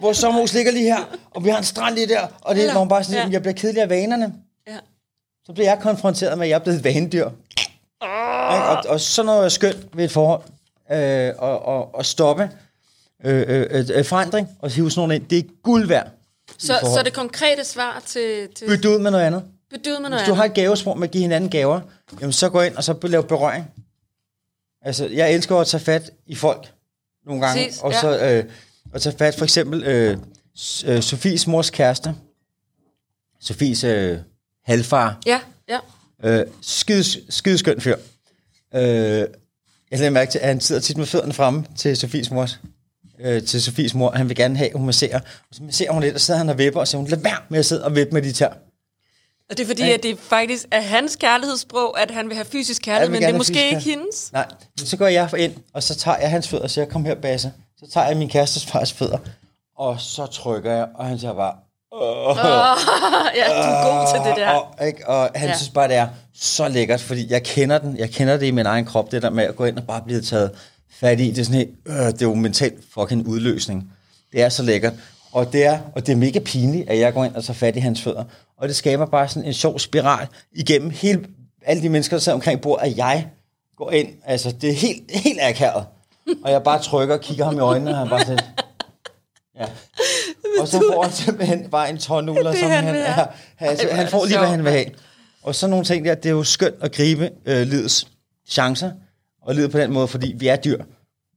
vores 0.00 0.16
sommerhus 0.18 0.52
ligger 0.52 0.72
lige 0.72 0.84
her, 0.84 1.18
og 1.30 1.44
vi 1.44 1.50
har 1.50 1.58
en 1.58 1.64
strand 1.64 1.94
lige 1.94 2.08
der. 2.08 2.26
Og 2.40 2.54
det 2.54 2.68
er, 2.68 2.72
når 2.72 2.80
hun 2.80 2.88
bare 2.88 3.04
sådan, 3.04 3.26
ja. 3.26 3.32
jeg 3.32 3.42
bliver 3.42 3.54
kedelig 3.54 3.82
af 3.82 3.88
vanerne. 3.88 4.32
Ja. 4.68 4.76
Så 5.46 5.52
bliver 5.52 5.68
jeg 5.68 5.78
konfronteret 5.82 6.38
med, 6.38 6.46
at 6.46 6.50
jeg 6.50 6.54
er 6.54 6.60
blevet 6.64 6.84
vanedyr. 6.84 7.24
Ikke? 7.26 8.64
Og, 8.64 8.84
og 8.88 9.00
sådan 9.00 9.26
noget 9.26 9.44
er 9.44 9.48
skønt 9.48 9.96
ved 9.96 10.04
et 10.04 10.10
forhold. 10.10 10.42
Øh, 10.92 11.32
og, 11.38 11.64
og, 11.64 11.94
og 11.94 12.06
stoppe 12.06 12.50
øh, 13.24 13.44
øh, 13.48 13.86
øh, 13.94 14.04
forandring 14.04 14.48
og 14.58 14.70
hive 14.70 14.90
sådan 14.90 15.00
nogle 15.00 15.14
ind. 15.14 15.26
Det 15.26 15.38
er 15.38 15.42
guld 15.62 15.86
værd. 15.88 16.08
Så, 16.58 16.72
så 16.82 17.02
det 17.04 17.12
konkrete 17.12 17.64
svar 17.64 18.02
til, 18.06 18.48
til 18.54 18.66
Byt 18.66 18.84
ud 18.84 18.98
med 18.98 19.10
noget 19.10 19.24
andet. 19.24 19.42
bytte 19.70 19.90
ud 19.90 20.00
med 20.00 20.10
noget 20.10 20.22
Hvis 20.22 20.28
du 20.28 20.34
har 20.34 20.44
et 20.44 20.54
gavesprog 20.54 20.98
med 20.98 21.08
at 21.08 21.12
give 21.12 21.22
hinanden 21.22 21.50
gaver, 21.50 21.80
jamen 22.20 22.32
så 22.32 22.48
gå 22.48 22.60
ind 22.60 22.76
og 22.76 22.84
så 22.84 22.94
lave 23.02 23.22
berøring. 23.22 23.70
Altså, 24.84 25.08
jeg 25.08 25.34
elsker 25.34 25.56
at 25.56 25.66
tage 25.66 25.80
fat 25.84 26.10
i 26.26 26.34
folk 26.34 26.72
nogle 27.26 27.46
gange. 27.46 27.64
Præcis, 27.64 27.80
og 27.80 27.92
ja. 27.92 28.00
så 28.00 28.18
øh, 28.18 28.44
at 28.94 29.02
tage 29.02 29.16
fat 29.18 29.34
for 29.34 29.44
eksempel 29.44 29.84
øh, 29.84 30.16
øh, 30.86 31.02
Sofies 31.02 31.46
mors 31.46 31.70
kæreste. 31.70 32.14
Sofies 33.40 33.84
øh, 33.84 34.18
halvfar. 34.64 35.20
Ja, 35.26 35.40
ja. 35.68 35.78
Øh, 36.24 36.46
skide, 36.62 37.04
skide 37.32 37.58
skøn 37.58 37.80
fyr. 37.80 37.96
Øh, 38.74 38.82
jeg 39.90 39.98
lader 39.98 40.10
mærke 40.10 40.30
til, 40.30 40.38
at 40.38 40.48
han 40.48 40.60
sidder 40.60 40.80
tit 40.80 40.96
med 40.96 41.06
fødderne 41.06 41.32
fremme 41.32 41.64
til 41.76 41.96
Sofies 41.96 42.30
mors. 42.30 42.60
Øh, 43.20 43.42
til 43.42 43.62
Sofies 43.62 43.94
mor. 43.94 44.10
Han 44.10 44.28
vil 44.28 44.36
gerne 44.36 44.56
have, 44.56 44.70
at 44.70 44.76
hun 44.76 44.86
masserer. 44.86 45.20
Og 45.20 45.54
så 45.54 45.62
masserer 45.62 45.92
hun 45.92 46.02
lidt, 46.02 46.14
og 46.14 46.20
så 46.20 46.26
sidder 46.26 46.38
han 46.38 46.48
og 46.48 46.58
vipper, 46.58 46.80
og 46.80 46.88
siger 46.88 46.98
hun, 46.98 47.08
lad 47.08 47.18
være 47.18 47.38
med 47.48 47.58
at 47.58 47.66
sidde 47.66 47.84
og 47.84 47.96
vippe 47.96 48.12
med 48.12 48.22
de 48.22 48.32
tær. 48.32 48.52
Og 49.52 49.58
det 49.58 49.62
er 49.64 49.66
fordi, 49.66 49.82
Ja. 49.84 49.94
at 49.94 50.02
det 50.02 50.18
faktisk 50.18 50.66
er 50.70 50.80
hans 50.80 51.16
kærlighedssprog, 51.16 52.00
at 52.02 52.10
han 52.10 52.28
vil 52.28 52.34
have 52.36 52.44
fysisk 52.44 52.82
kærlighed, 52.82 53.08
men 53.12 53.22
det 53.22 53.28
er 53.28 53.36
måske 53.36 53.68
ikke 53.68 53.80
hendes. 53.80 54.32
Nej, 54.32 54.46
men 54.78 54.86
så 54.86 54.96
går 54.96 55.06
jeg 55.06 55.30
ind, 55.38 55.54
og 55.74 55.82
så 55.82 55.94
tager 55.94 56.16
jeg 56.18 56.30
hans 56.30 56.48
fødder 56.48 56.64
og 56.64 56.70
siger, 56.70 56.84
kom 56.84 57.04
her, 57.04 57.14
Basse. 57.14 57.52
Så 57.78 57.90
tager 57.92 58.06
jeg 58.06 58.16
min 58.16 58.28
kærestes 58.28 58.66
fars 58.66 58.92
fødder, 58.92 59.18
og 59.78 60.00
så 60.00 60.26
trykker 60.26 60.72
jeg, 60.72 60.86
og 60.94 61.06
han 61.06 61.18
siger 61.18 61.34
bare, 61.34 61.54
ja, 63.36 63.44
du 63.46 63.60
er 63.60 64.00
god 64.00 64.14
til 64.14 64.30
det 64.30 64.36
der. 64.36 64.48
Og, 64.50 64.86
ikke? 64.86 65.08
og 65.08 65.30
han 65.34 65.48
ja. 65.48 65.56
synes 65.56 65.68
bare, 65.70 65.88
det 65.88 65.96
er 65.96 66.08
så 66.34 66.68
lækkert, 66.68 67.00
fordi 67.00 67.32
jeg 67.32 67.42
kender 67.42 67.78
den, 67.78 67.96
jeg 67.98 68.10
kender 68.10 68.36
det 68.36 68.46
i 68.46 68.50
min 68.50 68.66
egen 68.66 68.84
krop, 68.84 69.12
det 69.12 69.22
der 69.22 69.30
med 69.30 69.44
at 69.44 69.56
gå 69.56 69.64
ind 69.64 69.78
og 69.78 69.84
bare 69.84 70.02
blive 70.06 70.20
taget 70.20 70.50
fat 71.00 71.20
i, 71.20 71.30
det 71.30 71.38
er 71.38 71.44
sådan 71.44 71.58
helt, 71.58 71.70
øh, 71.86 71.94
det 71.96 72.22
er 72.22 72.26
jo 72.26 72.34
mentalt 72.34 72.84
fucking 72.94 73.28
udløsning. 73.28 73.92
Det 74.32 74.42
er 74.42 74.48
så 74.48 74.62
lækkert. 74.62 74.92
Og 75.32 75.52
det 75.52 75.64
er, 75.64 75.80
og 75.94 76.06
det 76.06 76.12
er 76.12 76.16
mega 76.16 76.38
pinligt, 76.38 76.90
at 76.90 76.98
jeg 76.98 77.12
går 77.12 77.24
ind 77.24 77.34
og 77.34 77.44
tager 77.44 77.54
fat 77.54 77.76
i 77.76 77.78
hans 77.78 78.02
fødder. 78.02 78.24
Og 78.58 78.68
det 78.68 78.76
skaber 78.76 79.06
bare 79.06 79.28
sådan 79.28 79.48
en 79.48 79.54
sjov 79.54 79.78
spiral 79.78 80.26
igennem 80.52 80.90
hele, 80.90 81.24
alle 81.62 81.82
de 81.82 81.88
mennesker, 81.88 82.16
der 82.16 82.20
sidder 82.20 82.36
omkring 82.36 82.60
bordet, 82.60 82.86
at 82.86 82.96
jeg 82.96 83.28
går 83.76 83.90
ind. 83.90 84.08
Altså, 84.24 84.52
det 84.52 84.70
er 84.70 84.74
helt, 84.74 85.10
helt 85.10 85.38
akavet. 85.42 85.84
Og 86.44 86.50
jeg 86.50 86.62
bare 86.62 86.82
trykker 86.82 87.14
og 87.14 87.20
kigger 87.20 87.44
ham 87.44 87.56
i 87.56 87.60
øjnene, 87.60 87.90
og 87.90 87.96
han 87.96 88.08
bare 88.08 88.20
sådan, 88.20 88.38
ja. 89.58 89.64
Og 90.60 90.68
så 90.68 90.78
får 90.92 91.02
han 91.02 91.12
simpelthen 91.12 91.70
bare 91.70 91.90
en 91.90 91.98
tårnuller, 91.98 92.54
som 92.54 92.70
han 92.70 92.84
han, 92.84 92.96
er, 92.96 93.94
han, 93.94 94.08
får 94.08 94.24
lige, 94.24 94.38
hvad 94.38 94.48
han 94.48 94.64
vil 94.64 94.72
have. 94.72 94.86
Og 95.42 95.54
så 95.54 95.66
nogle 95.66 95.84
ting 95.84 96.04
der, 96.04 96.14
det 96.14 96.26
er 96.26 96.30
jo 96.30 96.44
skønt 96.44 96.74
at 96.80 96.92
gribe 96.92 97.30
øh, 97.46 97.66
livets 97.66 98.08
chancer, 98.48 98.90
og 99.42 99.54
livet 99.54 99.70
på 99.70 99.78
den 99.78 99.92
måde, 99.92 100.08
fordi 100.08 100.34
vi 100.36 100.48
er 100.48 100.56
dyr. 100.56 100.84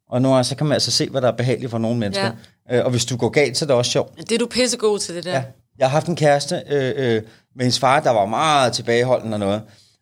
Og 0.10 0.22
gange, 0.22 0.44
så 0.44 0.56
kan 0.56 0.68
man 0.68 0.74
altså 0.74 0.92
se, 0.92 1.10
hvad 1.10 1.22
der 1.22 1.28
er 1.28 1.36
behageligt 1.36 1.72
for 1.72 1.78
nogle 1.78 2.00
mennesker. 2.00 2.26
Ja. 2.26 2.32
Øh, 2.72 2.86
og 2.86 2.92
hvis 2.92 3.06
du 3.06 3.18
går 3.18 3.30
galt, 3.30 3.58
så 3.58 3.66
er 3.66 3.68
det 3.68 3.76
også 3.76 3.92
sjovt. 3.92 4.18
Det 4.18 4.32
er 4.32 4.40
du 4.40 4.48
pissegod 4.48 5.00
til, 5.00 5.16
det 5.16 5.24
der. 5.24 5.32
Ja. 5.34 5.44
Jeg 5.78 5.88
har 5.88 5.92
haft 5.92 6.08
en 6.08 6.16
kæreste 6.16 6.64
øh, 6.68 6.94
øh, 6.98 7.22
med 7.56 7.64
hendes 7.66 7.80
far, 7.80 8.00
der 8.00 8.12
var 8.12 8.26
meget 8.26 8.74
tilbageholden 8.74 9.34
og 9.34 9.40
noget. 9.40 9.62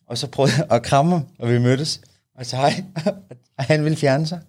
Og 0.10 0.18
så 0.18 0.27
prøvede 0.27 0.53
jeg 0.57 0.65
at 0.72 0.84
kramme 0.84 1.11
ham, 1.11 1.26
og 1.40 1.49
vi 1.49 1.60
mødtes. 1.60 1.99
Og 2.40 2.45
så 2.45 2.56
hej, 2.56 2.84
og 3.57 3.64
han 3.64 3.84
ville 3.84 3.98
fjerne 3.98 4.27
sig. 4.27 4.40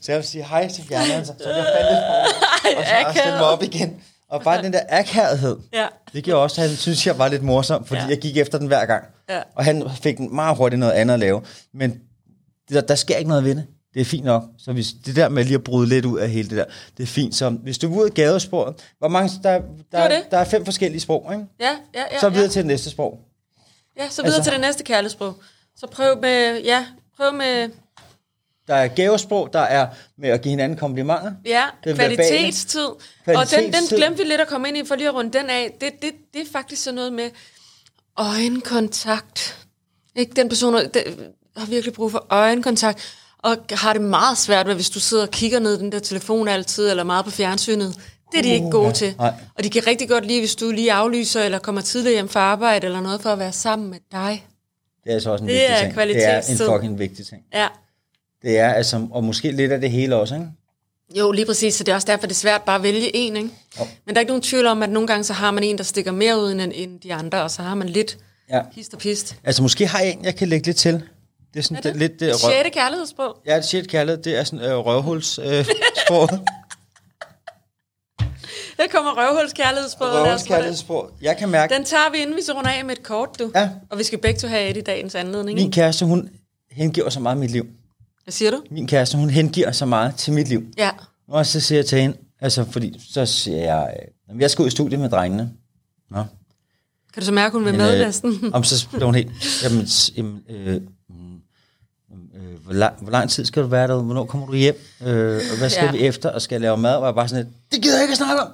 Så 0.00 0.12
jeg 0.12 0.16
vil 0.18 0.26
sige 0.26 0.44
hej, 0.44 0.68
så 0.68 0.82
fjerner 0.82 1.14
han 1.14 1.26
sig. 1.26 1.34
Så 1.38 1.48
jeg 1.50 1.64
faldt 1.76 1.90
lidt 1.90 2.00
for, 2.06 2.78
og 2.80 2.84
så 3.14 3.20
stille 3.20 3.38
mig 3.38 3.46
op 3.46 3.62
igen. 3.62 4.00
Og 4.30 4.42
bare 4.42 4.62
den 4.62 4.72
der 4.72 4.80
akavethed, 4.88 5.56
Ja. 5.72 5.86
det 6.12 6.24
gjorde 6.24 6.42
også, 6.42 6.60
at 6.62 6.68
han 6.68 6.76
synes, 6.76 7.06
jeg 7.06 7.18
var 7.18 7.28
lidt 7.28 7.42
morsom, 7.42 7.84
fordi 7.86 8.00
ja. 8.00 8.06
jeg 8.08 8.18
gik 8.18 8.36
efter 8.36 8.58
den 8.58 8.66
hver 8.66 8.86
gang. 8.86 9.04
Ja. 9.28 9.40
Og 9.56 9.64
han 9.64 9.90
fik 10.02 10.16
den 10.16 10.34
meget 10.34 10.56
hurtigt 10.56 10.80
noget 10.80 10.92
andet 10.92 11.14
at 11.14 11.20
lave. 11.20 11.42
Men 11.74 12.00
der, 12.72 12.80
der 12.80 12.94
sker 12.94 13.16
ikke 13.16 13.28
noget 13.28 13.44
ved 13.44 13.54
det. 13.54 13.66
Det 13.94 14.00
er 14.00 14.04
fint 14.04 14.24
nok. 14.24 14.42
Så 14.58 14.72
hvis 14.72 14.86
det 15.06 15.16
der 15.16 15.28
med 15.28 15.44
lige 15.44 15.54
at 15.54 15.64
bryde 15.64 15.88
lidt 15.88 16.04
ud 16.04 16.18
af 16.18 16.30
hele 16.30 16.48
det 16.50 16.56
der, 16.58 16.64
det 16.96 17.02
er 17.02 17.06
fint. 17.06 17.34
Så 17.34 17.50
hvis 17.50 17.78
du 17.78 17.92
er 17.92 17.96
ude 17.98 18.06
af 18.06 18.14
gadesporet, 18.14 18.74
hvor 18.98 19.08
mange, 19.08 19.30
der, 19.42 19.60
der, 19.92 20.08
det. 20.08 20.22
der 20.30 20.38
er 20.38 20.44
fem 20.44 20.64
forskellige 20.64 21.00
sprog, 21.00 21.30
ikke? 21.32 21.46
Ja, 21.60 21.70
ja, 21.94 22.02
ja. 22.12 22.20
Så 22.20 22.28
videre 22.28 22.44
ja. 22.44 22.50
til 22.50 22.58
det 22.60 22.66
næste 22.66 22.90
sprog. 22.90 23.20
Ja, 23.98 24.08
så 24.08 24.22
videre 24.22 24.36
Altså- 24.36 24.50
til 24.50 24.52
det 24.52 24.60
næste 24.66 24.84
kærlighedssprog. 24.84 25.34
Så 25.76 25.86
prøv 25.86 26.20
med, 26.20 26.62
ja, 26.64 26.86
prøv 27.16 27.32
med, 27.34 27.68
Der 28.68 28.74
er 28.74 28.88
gavesprog, 28.88 29.52
der 29.52 29.60
er 29.60 29.86
med 30.18 30.28
at 30.28 30.42
give 30.42 30.50
hinanden 30.50 30.78
komplimenter. 30.78 31.32
ja, 31.46 31.62
verbale. 31.84 32.16
kvalitetstid. 32.16 32.86
Og 33.26 33.50
den, 33.50 33.72
den 33.72 33.86
glemte 33.96 34.22
vi 34.22 34.28
lidt 34.28 34.40
at 34.40 34.48
komme 34.48 34.68
ind 34.68 34.76
i, 34.76 34.84
for 34.86 34.94
lige 34.94 35.08
at 35.08 35.14
runde 35.14 35.38
den 35.38 35.50
af. 35.50 35.76
Det, 35.80 35.90
det, 36.02 36.10
det 36.34 36.40
er 36.42 36.46
faktisk 36.52 36.82
sådan 36.82 36.94
noget 36.94 37.12
med 37.12 37.30
øjenkontakt. 38.16 39.66
Ikke? 40.16 40.32
Den 40.36 40.48
person 40.48 40.74
der 40.74 41.00
har 41.56 41.66
virkelig 41.66 41.94
brug 41.94 42.10
for 42.10 42.26
øjenkontakt, 42.30 43.16
og 43.44 43.56
har 43.70 43.92
det 43.92 44.02
meget 44.02 44.38
svært 44.38 44.66
ved, 44.66 44.74
hvis 44.74 44.90
du 44.90 45.00
sidder 45.00 45.22
og 45.22 45.30
kigger 45.30 45.58
ned 45.58 45.76
i 45.76 45.78
den 45.78 45.92
der 45.92 45.98
telefon 45.98 46.48
altid, 46.48 46.90
eller 46.90 47.04
meget 47.04 47.24
på 47.24 47.30
fjernsynet. 47.30 47.94
Det 48.32 48.38
er 48.38 48.42
de 48.42 48.48
ikke 48.48 48.70
gode 48.70 48.92
til. 48.92 49.14
nej. 49.18 49.32
Og 49.58 49.64
de 49.64 49.70
kan 49.70 49.86
rigtig 49.86 50.08
godt 50.08 50.26
lide, 50.26 50.40
hvis 50.40 50.54
du 50.56 50.70
lige 50.70 50.92
aflyser, 50.92 51.42
eller 51.42 51.58
kommer 51.58 51.80
tidligere 51.80 52.14
hjem 52.14 52.28
fra 52.28 52.40
arbejde, 52.40 52.86
eller 52.86 53.00
noget 53.00 53.20
for 53.20 53.30
at 53.30 53.38
være 53.38 53.52
sammen 53.52 53.90
med 53.90 53.98
dig. 54.12 54.46
Det 55.04 55.10
er 55.10 55.14
altså 55.14 55.30
også 55.30 55.44
en 55.44 55.48
Det 55.48 55.54
vigtig 55.54 55.72
er 55.74 55.78
ting. 56.40 56.58
Det 56.58 56.60
er 56.60 56.66
en 56.66 56.72
fucking 56.72 56.98
vigtig 56.98 57.26
ting. 57.26 57.42
Ja. 57.54 57.68
Det 58.42 58.58
er 58.58 58.72
altså, 58.72 59.06
og 59.12 59.24
måske 59.24 59.52
lidt 59.52 59.72
af 59.72 59.80
det 59.80 59.90
hele 59.90 60.16
også, 60.16 60.34
ikke? 60.34 60.46
Jo, 61.18 61.32
lige 61.32 61.46
præcis, 61.46 61.74
så 61.74 61.84
det 61.84 61.92
er 61.92 61.96
også 61.96 62.06
derfor, 62.06 62.26
det 62.26 62.34
er 62.34 62.38
svært 62.38 62.62
bare 62.62 62.76
at 62.76 62.82
vælge 62.82 63.16
en, 63.16 63.36
ikke? 63.36 63.48
Jo. 63.80 63.84
Men 64.06 64.14
der 64.14 64.18
er 64.18 64.20
ikke 64.20 64.30
nogen 64.30 64.42
tvivl 64.42 64.66
om, 64.66 64.82
at 64.82 64.90
nogle 64.90 65.06
gange 65.06 65.24
så 65.24 65.32
har 65.32 65.50
man 65.50 65.64
en, 65.64 65.78
der 65.78 65.84
stikker 65.84 66.12
mere 66.12 66.38
ud 66.40 66.52
end, 66.52 66.72
end 66.74 67.00
de 67.00 67.14
andre, 67.14 67.42
og 67.42 67.50
så 67.50 67.62
har 67.62 67.74
man 67.74 67.88
lidt 67.88 68.18
Ja. 68.50 68.60
hist 68.72 68.94
og 68.94 68.98
pist. 69.00 69.36
Altså 69.44 69.62
måske 69.62 69.86
har 69.86 70.00
jeg 70.00 70.10
en, 70.12 70.24
jeg 70.24 70.36
kan 70.36 70.48
lægge 70.48 70.66
lidt 70.66 70.76
til. 70.76 71.02
Det 71.54 71.58
er 71.60 71.62
sådan 71.62 71.76
Er 71.76 71.80
det? 71.80 71.92
det? 71.92 71.98
lidt 72.00 72.20
det, 72.20 72.28
røv... 72.28 72.50
Sjette 72.52 72.70
kærlighedsbog. 72.70 73.36
Ja, 73.46 73.56
det 73.56 73.64
shit 73.64 73.88
kærlighed, 73.88 74.22
det 74.22 74.38
er 74.38 74.44
sådan 74.44 74.64
øh, 74.66 74.76
røvhuls 74.78 75.38
øh. 75.38 75.44
Der 78.76 78.86
kommer 78.90 79.10
røvhulskærlighedsbog. 79.16 80.06
lad 80.08 80.14
os 80.20 80.24
røvhuls 80.24 80.42
få 80.42 80.48
kærlighedssprog. 80.48 81.10
Jeg 81.22 81.36
kan 81.36 81.48
mærke, 81.48 81.74
Den 81.74 81.84
tager 81.84 82.10
vi, 82.12 82.18
inden 82.18 82.36
vi 82.36 82.42
så 82.42 82.52
runder 82.52 82.70
af 82.70 82.84
med 82.84 82.96
et 82.96 83.02
kort, 83.02 83.28
du. 83.38 83.50
Ja. 83.54 83.70
Og 83.90 83.98
vi 83.98 84.04
skal 84.04 84.18
begge 84.18 84.40
to 84.40 84.48
have 84.48 84.68
et 84.70 84.76
i 84.76 84.80
dagens 84.80 85.14
anledning. 85.14 85.56
min 85.58 85.72
kæreste, 85.72 86.04
hun 86.04 86.30
hengiver 86.70 87.10
så 87.10 87.20
meget 87.20 87.38
mit 87.38 87.50
liv. 87.50 87.66
Hvad 88.24 88.32
siger 88.32 88.50
du? 88.50 88.62
Min 88.70 88.86
kæreste, 88.86 89.16
hun 89.16 89.30
hengiver 89.30 89.72
så 89.72 89.86
meget 89.86 90.14
til 90.16 90.32
mit 90.32 90.48
liv. 90.48 90.62
Ja. 90.78 90.90
Og 91.28 91.46
så 91.46 91.60
siger 91.60 91.78
jeg 91.78 91.86
til 91.86 92.00
hende, 92.00 92.16
altså 92.40 92.64
fordi, 92.70 93.00
så 93.12 93.26
siger 93.26 93.58
jeg, 93.58 93.94
øh, 94.02 94.08
"Jamen, 94.28 94.40
jeg 94.40 94.50
skal 94.50 94.62
ud 94.62 94.66
i 94.68 94.70
studiet 94.70 95.00
med 95.00 95.10
drengene. 95.10 95.50
Nå. 96.10 96.24
Kan 97.14 97.20
du 97.20 97.26
så 97.26 97.32
mærke, 97.32 97.52
hun 97.52 97.64
vil 97.64 97.74
med 97.74 97.92
øh, 98.00 98.06
næsten? 98.06 98.50
Om 98.54 98.64
så 98.64 98.88
blev 98.88 99.04
hun 99.04 99.14
helt, 99.14 99.30
jamen, 99.64 99.86
jamen 100.16 100.42
øh, 100.50 100.80
øh, 102.34 102.64
hvor, 102.64 102.72
lang, 102.72 102.94
hvor 103.00 103.10
lang 103.10 103.30
tid 103.30 103.44
skal 103.44 103.62
du 103.62 103.68
være 103.68 103.88
der? 103.88 104.02
Hvornår 104.02 104.24
kommer 104.24 104.46
du 104.46 104.54
hjem? 104.54 104.76
Øh, 105.06 105.40
og 105.52 105.58
hvad 105.58 105.70
skal 105.70 105.84
Ja. 105.84 105.90
vi 105.92 105.98
efter? 105.98 106.28
Og 106.30 106.42
skal 106.42 106.54
jeg 106.54 106.60
lave 106.60 106.76
mad? 106.76 106.96
Og 106.96 107.06
jeg 107.06 107.14
bare 107.14 107.28
sådan 107.28 107.44
lidt, 107.44 107.54
det 107.72 107.82
gider 107.82 107.94
jeg 107.96 108.02
ikke 108.02 108.12
at 108.12 108.16
snakke 108.18 108.42
om. 108.42 108.48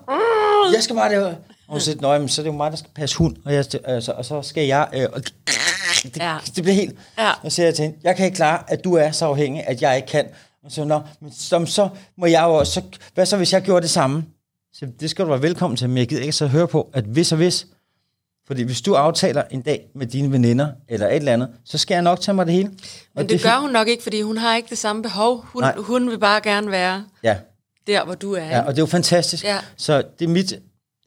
Jeg 0.74 0.82
skal 0.82 0.96
bare 0.96 1.10
lave. 1.10 1.26
Og 1.26 1.36
hun 1.68 1.80
"Nå, 2.00 2.12
jamen, 2.12 2.28
så 2.28 2.40
er 2.40 2.44
det 2.44 2.50
jo 2.52 2.56
mig, 2.56 2.70
der 2.70 2.76
skal 2.76 2.90
passe 2.94 3.16
hund. 3.16 3.36
Og, 3.44 3.54
jeg, 3.54 3.64
altså, 3.84 4.12
og 4.12 4.24
så 4.24 4.42
skal 4.42 4.66
jeg... 4.66 4.88
Øh, 4.94 5.06
og 5.12 5.20
det, 5.24 5.32
Ja. 6.16 6.36
det 6.56 6.62
bliver 6.64 6.74
helt... 6.74 6.96
Ja. 7.18 7.30
Og 7.30 7.52
så 7.52 7.54
siger 7.54 7.66
jeg 7.66 7.74
til 7.74 7.82
hende, 7.84 7.98
jeg 8.02 8.16
kan 8.16 8.24
ikke 8.26 8.36
klare, 8.36 8.62
at 8.68 8.84
du 8.84 8.94
er 8.94 9.10
så 9.10 9.24
afhængig, 9.26 9.64
at 9.66 9.82
jeg 9.82 9.96
ikke 9.96 10.08
kan. 10.08 10.26
Og 10.64 10.72
så, 10.72 10.84
Nå, 10.84 11.00
men 11.20 11.32
så, 11.32 11.64
så 11.66 11.88
må 12.18 12.26
jeg 12.26 12.42
jo 12.42 12.54
også... 12.54 12.72
Så, 12.72 12.82
hvad 13.14 13.26
så, 13.26 13.36
hvis 13.36 13.52
jeg 13.52 13.62
gjorde 13.62 13.82
det 13.82 13.90
samme? 13.90 14.24
Så 14.72 14.86
det 15.00 15.10
skal 15.10 15.24
du 15.24 15.30
være 15.30 15.42
velkommen 15.42 15.76
til, 15.76 15.88
men 15.88 15.98
jeg 15.98 16.08
gider 16.08 16.20
ikke 16.22 16.32
så 16.32 16.46
høre 16.46 16.68
på, 16.68 16.90
at 16.94 17.04
hvis 17.04 17.32
og 17.32 17.36
hvis... 17.36 17.66
Fordi 18.50 18.62
hvis 18.62 18.80
du 18.80 18.94
aftaler 18.94 19.42
en 19.50 19.60
dag 19.62 19.86
med 19.94 20.06
dine 20.06 20.32
veninder, 20.32 20.68
eller 20.88 21.06
et 21.06 21.16
eller 21.16 21.32
andet, 21.32 21.48
så 21.64 21.78
skal 21.78 21.94
jeg 21.94 22.02
nok 22.02 22.20
tage 22.20 22.34
mig 22.34 22.46
det 22.46 22.54
hele. 22.54 22.68
Men 22.68 22.76
og 23.16 23.28
det 23.28 23.34
er 23.44 23.50
gør 23.50 23.60
hun 23.60 23.70
nok 23.70 23.88
ikke, 23.88 24.02
fordi 24.02 24.22
hun 24.22 24.36
har 24.38 24.56
ikke 24.56 24.70
det 24.70 24.78
samme 24.78 25.02
behov. 25.02 25.44
Hun, 25.44 25.62
Nej. 25.62 25.74
hun 25.76 26.10
vil 26.10 26.18
bare 26.18 26.40
gerne 26.40 26.70
være 26.70 27.04
Ja, 27.22 27.36
der, 27.86 28.04
hvor 28.04 28.14
du 28.14 28.32
er. 28.34 28.44
ja, 28.44 28.60
og 28.60 28.66
det 28.72 28.78
er 28.78 28.82
jo 28.82 28.86
fantastisk. 28.86 29.44
Ja. 29.44 29.58
Så 29.76 30.02
det 30.18 30.24
er 30.24 30.28
mit 30.28 30.54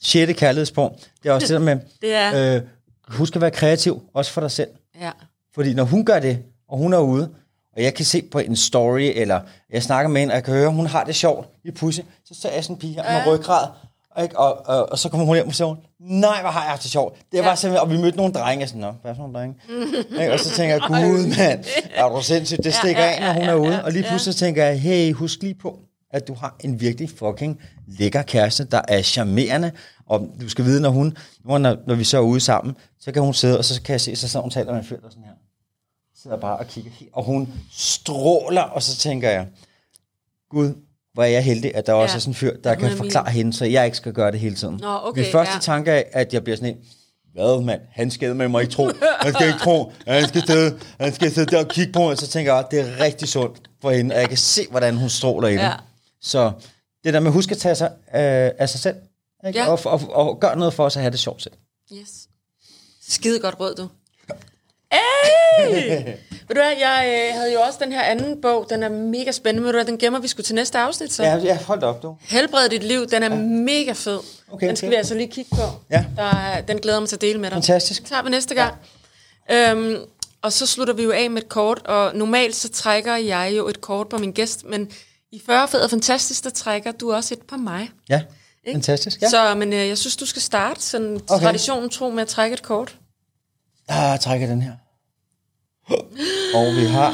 sjette 0.03 0.33
kærlighedssprog. 0.33 0.99
Det 1.23 1.29
er 1.29 1.33
også 1.33 1.47
det 1.47 1.53
der 1.53 1.59
med, 1.65 1.77
Det 2.01 2.13
er- 2.13 2.55
øh, 2.55 2.61
husk 3.07 3.35
at 3.35 3.41
være 3.41 3.51
kreativ, 3.51 4.01
også 4.13 4.31
for 4.31 4.41
dig 4.41 4.51
selv. 4.51 4.69
ja. 5.01 5.11
Fordi 5.55 5.73
når 5.73 5.83
hun 5.83 6.05
gør 6.05 6.19
det, 6.19 6.39
og 6.69 6.77
hun 6.77 6.93
er 6.93 6.99
ude, 6.99 7.29
og 7.75 7.83
jeg 7.83 7.93
kan 7.93 8.05
se 8.05 8.21
på 8.31 8.39
en 8.39 8.55
story, 8.55 9.11
eller 9.15 9.41
jeg 9.69 9.83
snakker 9.83 10.09
med 10.09 10.21
hende, 10.21 10.31
og 10.31 10.35
jeg 10.35 10.43
kan 10.43 10.53
høre, 10.53 10.69
hun 10.69 10.85
har 10.87 11.03
det 11.03 11.15
sjovt 11.15 11.47
i 11.65 11.71
pusse, 11.71 12.03
så 12.25 12.33
ser 12.41 12.51
jeg 12.51 12.63
sådan 12.63 12.75
en 12.75 12.79
pige 12.79 12.93
her 12.93 13.03
med 13.25 13.33
ryggrad, 13.33 13.67
og, 13.67 13.73
ikke? 14.21 14.39
Og, 14.39 14.67
og, 14.67 14.91
og, 14.91 14.99
så 14.99 15.09
kommer 15.09 15.25
hun 15.25 15.35
hjem 15.35 15.47
og 15.47 15.53
siger, 15.55 15.75
nej, 15.99 16.41
hvor 16.41 16.49
har 16.49 16.61
jeg 16.61 16.69
haft 16.69 16.83
det 16.83 16.91
sjovt. 16.91 17.17
Det 17.31 17.39
var 17.39 17.49
Ja. 17.49 17.55
simpelthen, 17.55 17.89
og 17.89 17.91
vi 17.91 18.01
mødte 18.01 18.17
nogle 18.17 18.33
drenge, 18.33 18.65
og 18.65 18.69
sådan, 18.69 18.81
nå, 18.81 18.91
hvad 19.01 19.11
er 19.11 19.15
for 19.15 19.21
nogle 19.21 19.37
drenge? 19.39 19.55
Ikke? 20.21 20.33
og 20.33 20.39
så 20.39 20.49
tænker 20.49 20.75
jeg, 20.75 20.81
gud 20.87 21.37
mand, 21.37 21.63
er 21.95 22.09
du 22.09 22.21
sindssygt, 22.21 22.63
det 22.63 22.73
stikker 22.73 23.03
ja, 23.03 23.11
af, 23.11 23.21
når 23.21 23.33
hun 23.33 23.49
er 23.49 23.69
ude. 23.69 23.83
Og 23.83 23.91
lige 23.91 24.05
pludselig 24.09 24.35
tænker 24.35 24.65
jeg, 24.65 24.81
hey, 24.81 25.13
husk 25.13 25.41
lige 25.41 25.53
på, 25.53 25.79
at 26.11 26.27
du 26.27 26.33
har 26.33 26.55
en 26.59 26.81
virkelig 26.81 27.09
fucking 27.09 27.61
lækker 27.87 28.21
kæreste, 28.21 28.63
der 28.63 28.81
er 28.87 29.01
charmerende, 29.01 29.71
og 30.07 30.27
du 30.41 30.49
skal 30.49 30.65
vide, 30.65 30.81
når 30.81 30.89
hun, 30.89 31.17
når, 31.45 31.57
når 31.87 31.95
vi 31.95 32.03
så 32.03 32.17
er 32.17 32.21
ude 32.21 32.39
sammen, 32.39 32.75
så 32.99 33.11
kan 33.11 33.21
hun 33.21 33.33
sidde, 33.33 33.57
og 33.57 33.65
så 33.65 33.81
kan 33.81 33.93
jeg 33.93 34.01
se, 34.01 34.15
så 34.15 34.27
sidder 34.27 34.41
hun 34.43 34.51
taler 34.51 34.71
med 34.71 34.79
en 34.79 34.85
fyr, 34.85 34.99
der 34.99 35.09
sådan 35.09 35.23
her 35.23 35.31
sidder 36.15 36.37
bare 36.37 36.57
og 36.57 36.67
kigger 36.67 36.91
og 37.13 37.23
hun 37.23 37.53
stråler, 37.71 38.61
og 38.61 38.83
så 38.83 38.97
tænker 38.97 39.29
jeg, 39.29 39.47
Gud, 40.49 40.73
hvor 41.13 41.23
er 41.23 41.27
jeg 41.27 41.43
heldig, 41.43 41.75
at 41.75 41.87
der 41.87 41.93
også 41.93 42.13
Ja. 42.13 42.15
er 42.15 42.19
sådan 42.19 42.31
en 42.31 42.35
fyr, 42.35 42.57
der 42.63 42.75
kan 42.75 42.91
er 42.91 42.95
forklare 42.95 43.31
hende, 43.31 43.53
så 43.53 43.65
jeg 43.65 43.85
ikke 43.85 43.97
skal 43.97 44.13
gøre 44.13 44.31
det 44.31 44.39
hele 44.39 44.55
tiden. 44.55 44.77
Nå, 44.81 44.99
okay, 45.03 45.21
Min 45.21 45.31
første 45.31 45.53
ja. 45.53 45.59
tanke 45.59 45.91
er, 45.91 46.03
at 46.11 46.33
jeg 46.33 46.43
bliver 46.43 46.55
sådan 46.57 46.69
en, 46.69 46.77
hvad 47.33 47.61
mand, 47.63 47.81
han 47.91 48.11
skal 48.11 48.35
med 48.35 48.47
mig 48.47 48.61
ikke 48.61 48.73
tro, 48.73 48.89
han 49.21 49.33
skal 49.33 49.47
ikke 49.47 49.59
tro, 49.59 49.91
han 50.07 50.27
skal 50.27 50.43
sidde, 50.47 50.79
han 50.99 51.13
skal 51.13 51.31
sidde 51.33 51.51
der 51.51 51.63
og 51.63 51.67
kigge 51.67 51.93
på 51.93 51.99
mig, 51.99 52.17
så 52.17 52.27
tænker 52.27 52.53
jeg, 52.55 52.65
det 52.71 52.79
er 52.79 52.99
rigtig 52.99 53.27
sundt 53.27 53.61
for 53.81 53.91
hende, 53.91 54.15
og 54.15 54.21
jeg 54.21 54.29
kan 54.29 54.37
se, 54.37 54.67
hvordan 54.69 54.97
hun 54.97 55.09
stråler 55.09 55.47
i 55.47 55.53
det. 55.53 55.59
Ja. 55.59 55.73
Så 56.21 56.51
det 57.03 57.13
der 57.13 57.19
med 57.19 57.27
at 57.27 57.33
huske 57.33 57.51
at 57.51 57.57
tage 57.57 57.75
sig 57.75 57.91
øh, 58.15 58.51
af 58.59 58.69
sig 58.69 58.79
selv, 58.79 58.95
ikke? 59.47 59.59
Ja. 59.59 59.67
Og, 59.67 59.79
og, 59.85 60.01
og, 60.11 60.27
og 60.27 60.39
gøre 60.39 60.57
noget 60.57 60.73
for 60.73 60.85
os 60.85 60.95
at 60.95 61.01
have 61.01 61.11
det 61.11 61.19
sjovt 61.19 61.41
selv. 61.43 61.53
Yes. 61.93 62.27
Skide 63.07 63.39
godt 63.39 63.59
råd, 63.59 63.75
du. 63.75 63.87
Hey! 64.93 66.13
Ved 66.47 66.55
du 66.55 66.61
hvad, 66.61 66.73
jeg 66.79 67.29
øh, 67.29 67.35
havde 67.35 67.53
jo 67.53 67.61
også 67.61 67.79
den 67.83 67.91
her 67.91 68.01
anden 68.01 68.41
bog, 68.41 68.67
den 68.69 68.83
er 68.83 68.89
mega 68.89 69.31
spændende, 69.31 69.63
ved 69.65 69.71
du 69.71 69.77
hvad, 69.77 69.85
den 69.85 69.97
gemmer 69.97 70.19
vi 70.19 70.27
skulle 70.27 70.45
til 70.45 70.55
næste 70.55 70.77
afsnit, 70.77 71.13
så. 71.13 71.23
Ja, 71.23 71.37
ja 71.37 71.57
hold 71.63 71.83
op, 71.83 72.03
du. 72.03 72.15
Helbred 72.21 72.69
dit 72.69 72.83
liv, 72.83 73.07
den 73.07 73.23
er 73.23 73.29
ja. 73.29 73.41
mega 73.41 73.91
fed. 73.91 74.19
Okay, 74.51 74.67
den 74.67 74.75
skal 74.75 74.87
okay. 74.87 74.93
vi 74.93 74.97
altså 74.97 75.13
lige 75.15 75.27
kigge 75.27 75.55
på. 75.55 75.61
Ja. 75.89 76.05
Der 76.15 76.23
er, 76.23 76.61
den 76.61 76.77
glæder 76.77 76.99
mig 76.99 77.09
til 77.09 77.15
at 77.15 77.21
dele 77.21 77.39
med 77.39 77.49
dig. 77.49 77.55
Fantastisk. 77.55 78.01
Den 78.01 78.09
tager 78.09 78.23
vi 78.23 78.29
næste 78.29 78.55
gang. 78.55 78.73
Ja. 79.49 79.71
Øhm, 79.71 79.97
og 80.41 80.53
så 80.53 80.65
slutter 80.67 80.93
vi 80.93 81.03
jo 81.03 81.11
af 81.11 81.31
med 81.31 81.41
et 81.41 81.49
kort, 81.49 81.81
og 81.85 82.15
normalt 82.15 82.55
så 82.55 82.69
trækker 82.69 83.15
jeg 83.15 83.53
jo 83.57 83.67
et 83.67 83.81
kort 83.81 84.09
på 84.09 84.17
min 84.17 84.31
gæst, 84.31 84.65
men 84.65 84.91
i 85.31 85.41
40 85.45 85.67
fed 85.67 85.81
og 85.81 85.89
fantastisk, 85.89 86.43
der 86.43 86.49
trækker 86.49 86.91
du 86.91 87.13
også 87.13 87.33
et 87.33 87.41
på 87.41 87.57
mig. 87.57 87.89
Ja, 88.09 88.21
Ikke? 88.63 88.75
fantastisk. 88.75 89.21
Ja. 89.21 89.29
Så 89.29 89.55
men, 89.55 89.73
øh, 89.73 89.87
jeg 89.87 89.97
synes, 89.97 90.15
du 90.15 90.25
skal 90.25 90.41
starte 90.41 90.81
sådan 90.81 91.21
Okay. 91.29 91.43
traditionen 91.43 91.89
tro 91.89 92.09
med 92.09 92.21
at 92.21 92.27
trække 92.27 92.53
et 92.53 92.63
kort. 92.63 92.95
Ah, 93.87 94.11
jeg 94.11 94.19
trækker 94.19 94.47
den 94.47 94.61
her. 94.61 94.71
Og 96.55 96.75
vi 96.75 96.85
har 96.85 97.11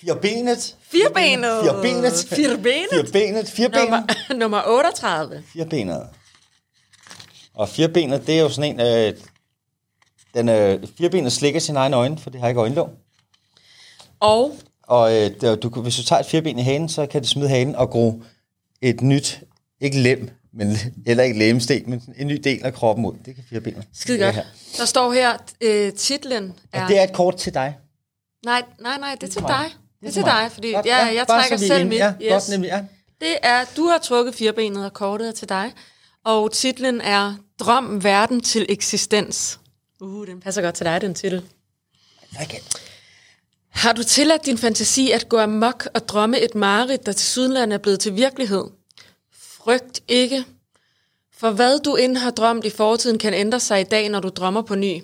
Firbenet. 0.00 0.76
Firbenet. 0.90 1.60
Firbenet. 1.64 2.26
Firbenet. 2.28 2.88
Firbenet. 2.90 3.48
Firbenet. 3.48 3.90
Nummer, 3.90 4.34
nummer 4.42 4.62
38. 4.66 5.42
Firbenet. 5.52 6.06
Og 7.54 7.68
firbenet, 7.68 8.26
det 8.26 8.38
er 8.38 8.42
jo 8.42 8.48
sådan 8.48 8.80
en... 8.80 8.80
Øh, 8.80 9.14
den, 10.34 10.48
øh, 10.48 10.86
firbenet 10.98 11.32
slikker 11.32 11.60
sine 11.60 11.78
egne 11.78 11.96
øjne, 11.96 12.18
for 12.18 12.30
det 12.30 12.40
har 12.40 12.48
ikke 12.48 12.60
øjenlåg. 12.60 12.90
Og 14.20 14.56
Og 14.82 15.16
øh, 15.16 15.30
du, 15.62 15.68
hvis 15.68 15.96
du 15.96 16.02
tager 16.02 16.20
et 16.20 16.26
firben 16.26 16.58
i 16.58 16.62
hanen, 16.62 16.88
så 16.88 17.06
kan 17.06 17.20
det 17.20 17.28
smide 17.28 17.48
hanen 17.48 17.76
og 17.76 17.90
gro 17.90 18.22
et 18.82 19.00
nyt, 19.00 19.40
ikke 19.80 19.98
lem, 19.98 20.30
men, 20.56 20.76
eller 21.06 21.24
ikke 21.24 21.38
lemstek, 21.38 21.86
men 21.86 22.02
en 22.16 22.26
ny 22.26 22.40
del 22.44 22.64
af 22.64 22.74
kroppen 22.74 23.06
ud. 23.06 23.14
Det 23.24 23.34
kan 23.34 23.44
firbenet. 23.50 23.84
skide 23.94 24.18
Det 24.18 24.34
godt. 24.34 24.46
Der 24.78 24.84
står 24.84 25.12
her, 25.12 25.36
øh, 25.60 25.92
titlen 25.92 26.54
er... 26.72 26.82
Og 26.82 26.88
det 26.88 26.98
er 26.98 27.02
et 27.02 27.12
kort 27.12 27.36
til 27.36 27.54
dig. 27.54 27.76
Nej, 28.44 28.62
nej, 28.80 28.98
nej, 28.98 29.16
det 29.20 29.28
er 29.28 29.32
til 29.32 29.42
dig. 29.42 29.74
Det 30.00 30.08
er 30.08 30.12
til 30.12 30.22
dig, 30.22 30.48
fordi 30.52 30.72
Godt, 30.72 30.86
jeg, 30.86 31.12
jeg 31.14 31.26
bare 31.26 31.40
trækker 31.40 31.54
er 31.54 31.68
selv 31.68 31.86
enige. 31.86 31.88
mit. 31.88 31.98
Ja, 31.98 32.12
yes. 32.22 32.32
godt 32.32 32.50
nemlig, 32.50 32.68
ja. 32.68 32.80
Det 33.20 33.36
er, 33.42 33.64
du 33.76 33.86
har 33.86 33.98
trukket 33.98 34.34
firbenet, 34.34 34.84
og 34.84 34.92
kortet 34.92 35.28
er 35.28 35.32
til 35.32 35.48
dig. 35.48 35.72
Og 36.24 36.52
titlen 36.52 37.00
er 37.00 37.34
Drøm 37.58 38.04
verden 38.04 38.40
til 38.40 38.66
eksistens. 38.68 39.60
Uh, 40.00 40.26
den 40.26 40.40
passer 40.40 40.62
godt 40.62 40.74
til 40.74 40.86
dig, 40.86 41.00
den 41.00 41.14
titel. 41.14 41.42
Okay. 42.42 42.58
Har 43.70 43.92
du 43.92 44.02
tilladt 44.02 44.46
din 44.46 44.58
fantasi 44.58 45.10
at 45.10 45.28
gå 45.28 45.38
amok 45.38 45.88
og 45.94 46.08
drømme 46.08 46.40
et 46.40 46.54
mareridt, 46.54 47.06
der 47.06 47.12
til 47.12 47.26
sydenland 47.26 47.72
er 47.72 47.78
blevet 47.78 48.00
til 48.00 48.16
virkelighed? 48.16 48.64
Frygt 49.66 50.02
ikke. 50.08 50.44
For 51.36 51.50
hvad 51.50 51.78
du 51.78 51.96
end 51.96 52.16
har 52.16 52.30
drømt 52.30 52.64
i 52.64 52.70
fortiden, 52.70 53.18
kan 53.18 53.34
ændre 53.34 53.60
sig 53.60 53.80
i 53.80 53.84
dag, 53.84 54.08
når 54.08 54.20
du 54.20 54.28
drømmer 54.28 54.62
på 54.62 54.74
ny. 54.74 55.02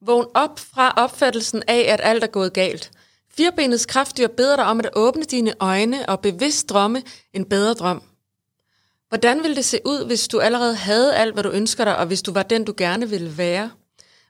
Vågn 0.00 0.26
op 0.34 0.58
fra 0.58 0.92
opfattelsen 0.96 1.62
af, 1.68 1.80
at 1.88 2.00
alt 2.02 2.24
er 2.24 2.26
gået 2.26 2.52
galt. 2.52 2.90
Firbenets 3.36 3.86
kraftdyr 3.86 4.28
beder 4.28 4.56
dig 4.56 4.64
om 4.64 4.78
at 4.78 4.88
åbne 4.92 5.22
dine 5.22 5.54
øjne 5.60 6.08
og 6.08 6.20
bevidst 6.20 6.68
drømme 6.68 7.02
en 7.32 7.44
bedre 7.44 7.74
drøm. 7.74 8.02
Hvordan 9.08 9.42
ville 9.42 9.56
det 9.56 9.64
se 9.64 9.80
ud, 9.84 10.04
hvis 10.06 10.28
du 10.28 10.40
allerede 10.40 10.74
havde 10.74 11.16
alt, 11.16 11.34
hvad 11.34 11.42
du 11.42 11.50
ønsker 11.50 11.84
dig, 11.84 11.96
og 11.96 12.06
hvis 12.06 12.22
du 12.22 12.32
var 12.32 12.42
den, 12.42 12.64
du 12.64 12.74
gerne 12.76 13.08
ville 13.08 13.38
være? 13.38 13.70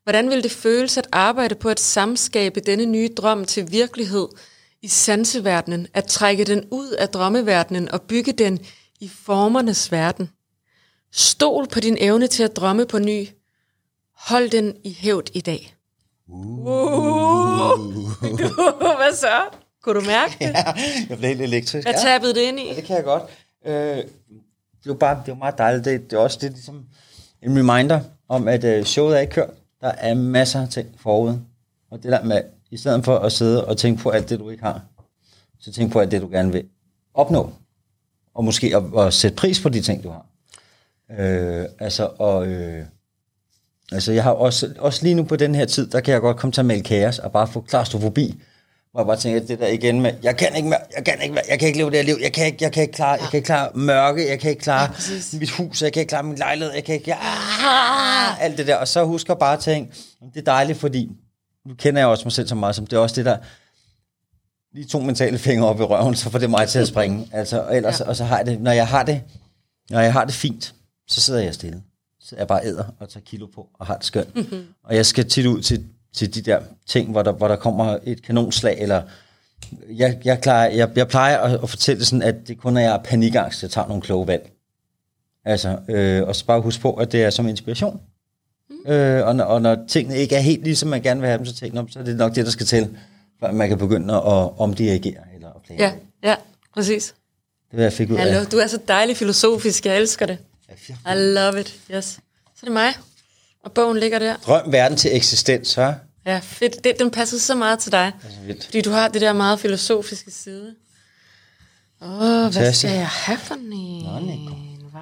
Hvordan 0.02 0.28
ville 0.28 0.43
det 0.43 0.52
føles 0.52 0.98
at 0.98 1.09
arbejde 1.12 1.55
på 1.55 1.69
at 1.69 1.81
samskabe 1.81 2.60
denne 2.60 2.86
nye 2.86 3.09
drøm 3.16 3.44
til 3.44 3.73
virkelighed 3.73 4.28
i 4.82 4.89
sanseverdenen, 4.89 5.86
at 5.94 6.05
trække 6.05 6.44
den 6.44 6.69
ud 6.70 6.90
af 6.90 7.09
drømmeverdenen 7.09 7.90
og 7.90 8.02
bygge 8.02 8.32
den 8.32 8.60
i 9.03 9.09
formernes 9.09 9.93
verden. 9.93 10.31
Stol 11.12 11.69
på 11.69 11.81
din 11.81 11.97
evne 12.01 12.27
til 12.27 12.43
at 12.43 12.57
drømme 12.57 12.87
på 12.87 12.99
ny. 12.99 13.29
Hold 14.16 14.51
den 14.51 14.77
i 14.85 14.97
hævd 15.01 15.37
i 15.37 15.41
dag. 15.41 15.74
Uh. 16.29 16.43
Hvad 19.01 19.16
så? 19.16 19.41
Kunne 19.83 20.01
du 20.01 20.07
mærke 20.07 20.37
det? 20.41 20.49
Ja, 20.55 20.74
jeg 21.09 21.19
blev 21.19 21.29
helt 21.29 21.41
elektrisk. 21.41 21.87
Jeg 21.87 21.95
ja. 21.95 22.11
tabbede 22.11 22.35
det 22.35 22.41
ind 22.41 22.61
i. 22.61 22.69
Ja, 22.69 22.74
det 22.74 22.85
kan 22.85 22.97
jeg 22.97 23.05
godt. 23.05 23.23
Øh, 23.65 23.73
det 23.73 24.05
er 24.05 24.07
jo 24.87 24.95
bare, 24.95 25.23
det 25.27 25.29
jo 25.29 25.35
meget 25.35 25.59
dejligt. 25.59 25.85
Det, 25.85 26.11
det 26.11 26.16
er 26.16 26.20
også 26.20 26.39
det, 26.41 26.47
er 26.47 26.51
ligesom 26.51 26.85
en 27.43 27.59
reminder 27.59 28.01
om, 28.29 28.49
at 28.49 28.65
øh, 28.65 28.85
showet 28.85 29.16
er 29.16 29.20
ikke 29.20 29.33
kørt. 29.33 29.51
Der 29.81 29.89
er 29.89 30.15
masser 30.15 30.62
af 30.62 30.69
ting 30.69 31.01
forud. 31.01 31.39
Og 31.91 32.03
det 32.03 32.12
der 32.12 32.24
med, 32.24 32.43
i 32.70 32.77
stedet 32.77 33.05
for 33.05 33.19
at 33.19 33.33
sidde 33.33 33.66
og 33.66 33.77
tænke 33.77 34.03
på 34.03 34.11
alt 34.11 34.29
det, 34.29 34.39
du 34.39 34.51
ikke 34.51 34.62
har, 34.62 34.81
så 35.61 35.73
tænk 35.73 35.93
på 35.93 36.01
alt 36.01 36.11
det, 36.11 36.23
du 36.23 36.29
gerne 36.29 36.53
vil 36.53 36.65
opnå. 37.15 37.53
Og 38.35 38.45
måske 38.45 38.77
at, 38.77 39.07
at 39.07 39.15
sætte 39.15 39.37
pris 39.37 39.61
på 39.61 39.69
de 39.69 39.81
ting, 39.81 40.03
du 40.03 40.11
har. 40.11 40.27
Øh, 41.19 41.67
altså, 41.79 42.09
og, 42.19 42.47
øh, 42.47 42.85
altså, 43.93 44.13
jeg 44.13 44.23
har 44.23 44.31
også, 44.31 44.75
også 44.79 45.03
lige 45.03 45.15
nu 45.15 45.23
på 45.23 45.37
den 45.37 45.55
her 45.55 45.65
tid, 45.65 45.87
der 45.87 46.01
kan 46.01 46.13
jeg 46.13 46.21
godt 46.21 46.37
komme 46.37 46.53
til 46.53 46.61
at 46.61 46.67
male 46.67 46.83
kaos 46.83 47.19
og 47.19 47.33
bare 47.33 47.49
få 47.49 47.61
klaustrofobi. 47.61 48.43
Hvor 48.93 49.01
jeg 49.01 49.07
bare 49.07 49.17
tænker, 49.17 49.41
det 49.41 49.59
der 49.59 49.69
igen 49.69 50.01
med, 50.01 50.13
jeg 50.23 50.37
kan 50.37 50.57
ikke 50.57 50.69
mere, 50.69 50.79
jeg 50.97 51.05
kan 51.05 51.23
ikke 51.23 51.41
jeg 51.51 51.59
kan 51.59 51.69
ikke 51.69 51.79
leve 51.79 51.91
det 51.91 51.97
her 51.97 52.05
liv, 52.05 52.17
jeg 52.23 52.33
kan 52.33 52.47
ikke, 52.47 52.59
jeg 52.61 52.73
kan 52.73 52.83
ikke 52.83 52.95
klare, 52.95 53.11
jeg 53.11 53.29
kan 53.31 53.39
ikke 53.39 53.47
klare 53.47 53.71
mørke, 53.75 54.29
jeg 54.29 54.41
kan 54.41 54.51
ikke 54.51 54.63
klare 54.63 54.91
ja, 55.33 55.39
mit 55.39 55.51
hus, 55.51 55.83
jeg 55.83 55.93
kan 55.93 56.01
ikke 56.01 56.09
klare 56.11 56.23
min 56.23 56.37
lejlighed, 56.37 56.75
jeg 56.75 56.85
kan 56.85 56.95
ikke, 56.95 57.11
jeg, 57.11 57.19
ah, 57.21 58.45
alt 58.45 58.59
det 58.59 58.67
der. 58.67 58.77
Og 58.77 58.89
så 58.89 59.05
husker 59.05 59.35
bare 59.35 59.57
tænke, 59.57 59.93
det 60.35 60.41
er 60.41 60.45
dejligt, 60.45 60.79
fordi 60.79 61.11
nu 61.67 61.75
kender 61.75 62.01
jeg 62.01 62.09
også 62.09 62.25
mig 62.25 62.33
selv 62.33 62.49
så 62.49 62.55
meget, 62.55 62.75
som 62.77 62.87
det 62.87 62.97
er 62.97 63.01
også 63.01 63.17
det 63.17 63.25
der, 63.25 63.37
lige 64.74 64.86
to 64.86 65.01
mentale 65.01 65.39
fingre 65.39 65.69
op 65.69 65.81
i 65.81 65.82
røven, 65.82 66.15
så 66.15 66.31
får 66.31 66.39
det 66.39 66.51
mig 66.51 66.69
til 66.69 66.78
at 66.78 66.89
springe. 66.89 67.28
Altså, 67.32 67.61
og, 67.61 67.77
ellers, 67.77 68.01
ja. 68.01 68.05
og 68.05 68.16
så 68.16 68.24
har 68.24 68.36
jeg 68.36 68.47
det, 68.47 68.61
når 68.61 68.73
jeg 68.73 68.89
har 68.89 69.03
det, 69.03 69.23
når 69.90 70.01
jeg 70.01 70.12
har 70.12 70.24
det 70.24 70.35
fint, 70.35 70.74
så 71.09 71.20
sidder 71.20 71.40
jeg 71.40 71.55
stille. 71.55 71.82
Så 72.20 72.36
jeg 72.36 72.47
bare 72.47 72.65
æder 72.65 72.85
og 72.99 73.09
tager 73.09 73.24
kilo 73.24 73.47
på 73.47 73.69
og 73.78 73.86
har 73.86 73.97
det 73.97 74.05
skønt. 74.05 74.36
Mm-hmm. 74.36 74.65
Og 74.85 74.97
jeg 74.97 75.07
skal 75.07 75.28
tit 75.28 75.47
ud 75.47 75.61
til, 75.62 75.85
til 76.15 76.35
de 76.35 76.43
der 76.43 76.61
ting, 76.86 77.11
hvor 77.11 77.23
der, 77.23 77.32
hvor 77.32 77.49
der 77.49 77.57
kommer 77.57 77.99
et 78.05 78.23
kanonslag, 78.23 78.78
eller 78.81 79.03
jeg, 79.90 80.20
jeg, 80.24 80.40
klarer, 80.40 80.70
jeg, 80.70 80.90
jeg 80.97 81.09
plejer 81.09 81.39
at, 81.39 81.62
at 81.62 81.70
fortælle 81.70 82.05
sådan, 82.05 82.23
at 82.23 82.35
det 82.49 82.59
kun 82.59 82.77
er 82.77 82.81
jeg 82.81 83.01
panikangst, 83.05 83.62
jeg 83.62 83.70
tager 83.70 83.89
nogle 83.89 84.03
kloge 84.03 84.27
valg. 84.27 84.51
Altså, 85.44 85.78
øh, 85.89 86.23
og 86.28 86.36
så 86.36 86.47
bare 86.47 86.61
husk 86.61 86.81
på, 86.81 86.93
at 86.94 87.12
det 87.12 87.23
er 87.23 87.31
som 87.31 87.49
inspiration. 87.49 88.01
Mm. 88.70 88.93
Øh, 88.93 89.27
og, 89.27 89.36
når, 89.36 89.44
og 89.44 89.62
når 89.62 89.78
tingene 89.89 90.19
ikke 90.19 90.36
er 90.36 90.40
helt 90.40 90.65
ligesom 90.65 90.89
man 90.89 91.03
gerne 91.03 91.20
vil 91.20 91.28
have 91.28 91.39
dem, 91.39 91.47
så 91.47 91.55
tænker 91.55 91.85
så 91.89 91.99
er 91.99 92.05
det 92.05 92.16
nok 92.16 92.35
det, 92.35 92.44
der 92.44 92.51
skal 92.51 92.66
til, 92.66 92.97
for 93.43 93.52
man 93.52 93.69
kan 93.69 93.78
begynde 93.78 94.14
at 94.14 94.59
omdirigere 94.59 95.23
eller 95.35 95.48
at 95.48 95.62
planlægge. 95.66 95.98
Ja, 96.23 96.28
ja, 96.31 96.36
præcis. 96.74 97.14
Det 97.70 97.77
var 97.77 97.82
jeg 97.82 97.93
fik 97.93 98.10
ud 98.10 98.16
af. 98.16 98.23
Hallo, 98.23 98.44
du 98.44 98.56
er 98.59 98.66
så 98.66 98.78
dejlig 98.89 99.16
filosofisk, 99.16 99.86
jeg 99.86 99.97
elsker 99.97 100.27
det. 100.27 100.39
I 100.89 101.14
love 101.14 101.60
it, 101.60 101.81
yes. 101.94 102.05
Så 102.05 102.20
er 102.62 102.64
det 102.64 102.73
mig, 102.73 102.94
og 103.64 103.73
bogen 103.73 103.98
ligger 103.98 104.19
der. 104.19 104.36
Drøm 104.36 104.73
verden 104.73 104.98
til 104.98 105.16
eksistens, 105.16 105.78
hva'? 105.78 105.93
Ja, 106.27 106.40
fedt. 106.43 106.85
Det, 106.85 106.98
den 106.98 107.10
passer 107.10 107.39
så 107.39 107.55
meget 107.55 107.78
til 107.78 107.93
dig. 107.93 108.12
Er 108.24 108.47
vildt. 108.47 108.64
Fordi 108.64 108.81
du 108.81 108.90
har 108.90 109.09
det 109.09 109.20
der 109.20 109.32
meget 109.32 109.60
filosofiske 109.60 110.31
side. 110.31 110.74
Åh, 112.02 112.09
oh, 112.23 112.52
hvad 112.52 112.73
skal 112.73 112.90
jeg 112.90 113.09
have 113.09 113.39
for 113.39 113.55
en? 113.55 113.69
Nå? 114.02 114.98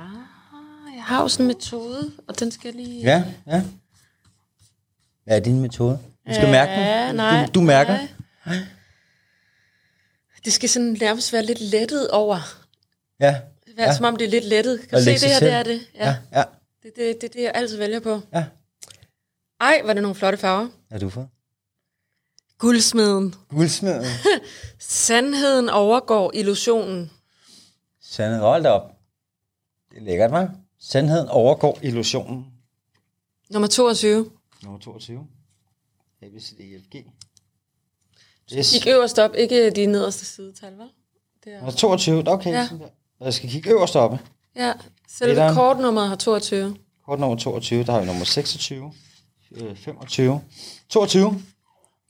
Jeg 0.94 1.04
har 1.04 1.22
jo 1.22 1.28
sådan 1.28 1.44
en 1.44 1.46
metode, 1.46 2.10
og 2.28 2.40
den 2.40 2.50
skal 2.52 2.74
lige... 2.74 3.00
Ja, 3.02 3.22
ja. 3.46 3.62
Hvad 5.24 5.36
er 5.36 5.40
din 5.40 5.60
metode? 5.60 5.98
Du 6.28 6.34
skal 6.34 6.50
mærke 6.50 6.72
Ja, 6.72 7.06
den. 7.08 7.16
nej, 7.16 7.46
du, 7.46 7.50
du 7.54 7.60
mærker. 7.60 7.92
nej. 7.96 8.08
Det 10.44 10.52
skal 10.52 10.68
sådan 10.68 10.97
nærmest 11.01 11.32
være 11.32 11.44
lidt 11.44 11.60
lettet 11.60 12.10
over. 12.10 12.39
Ja. 13.20 13.40
Være, 13.77 13.86
ja. 13.89 13.97
Som 13.97 14.05
om 14.05 14.16
det 14.16 14.24
er 14.24 14.31
lidt 14.31 14.44
lettet. 14.44 14.81
Kan 14.89 14.98
du 14.98 15.05
se, 15.05 15.10
det 15.10 15.20
her, 15.20 15.39
det 15.40 15.51
er 15.52 15.62
det. 15.62 15.81
Ja. 15.94 16.06
Ja, 16.32 16.39
ja. 16.39 16.44
Det 16.82 16.89
er 16.89 16.93
det, 17.12 17.20
det, 17.22 17.32
det, 17.32 17.43
jeg 17.43 17.52
altid 17.55 17.77
vælger 17.77 18.01
på. 18.01 18.20
ja. 18.35 18.44
Ej, 19.60 19.81
var 19.85 19.93
det 19.93 20.02
nogle 20.02 20.14
flotte 20.14 20.39
farver. 20.39 20.68
Har 20.90 20.98
du 20.98 21.10
fået? 21.10 21.28
Guldsmeden. 22.59 23.35
Guldsmeden. 23.48 24.05
Sandheden 24.78 25.68
overgår 25.68 26.31
illusionen. 26.35 27.10
Sandheden, 28.02 28.43
hold 28.44 28.66
op. 28.66 28.90
Det 29.90 29.98
er 29.98 30.02
lækkert, 30.02 30.31
hva'? 30.31 30.48
Sandheden 30.81 31.28
overgår 31.28 31.78
illusionen. 31.82 32.47
Nummer 33.51 33.68
22. 33.68 34.31
Nummer 34.62 34.78
22. 34.78 35.27
A, 36.22 36.27
B, 36.28 36.40
C, 36.40 36.56
D, 36.56 36.60
E, 36.60 36.81
F, 36.81 36.85
G. 36.97 37.05
Yes. 38.56 38.70
Kig 38.72 38.86
øverst 38.93 39.18
op, 39.18 39.35
ikke 39.35 39.70
de 39.70 39.86
nederste 39.86 40.24
sidetal, 40.24 40.72
vel? 40.72 40.86
Det 41.44 41.52
er, 41.52 41.56
Nummer 41.56 41.72
22, 41.72 42.28
okay. 42.28 42.51
Ja. 42.52 42.68
Jeg 43.20 43.35
skal 43.35 43.48
kigge 43.51 43.70
øverst 43.70 43.97
oppe. 43.97 44.18
ja, 44.56 44.72
selve 45.09 45.32
Etteren. 45.32 45.55
kortnummeret 45.55 46.09
har 46.09 46.16
22. 46.16 46.77
Kort 47.06 47.20
nummer 47.20 47.36
22, 47.36 47.85
der 47.85 47.93
har 47.93 48.01
vi 48.01 48.06
nummer 48.06 48.24
26, 48.24 48.93
øh, 49.56 49.77
25, 49.77 50.40
22. 50.89 51.43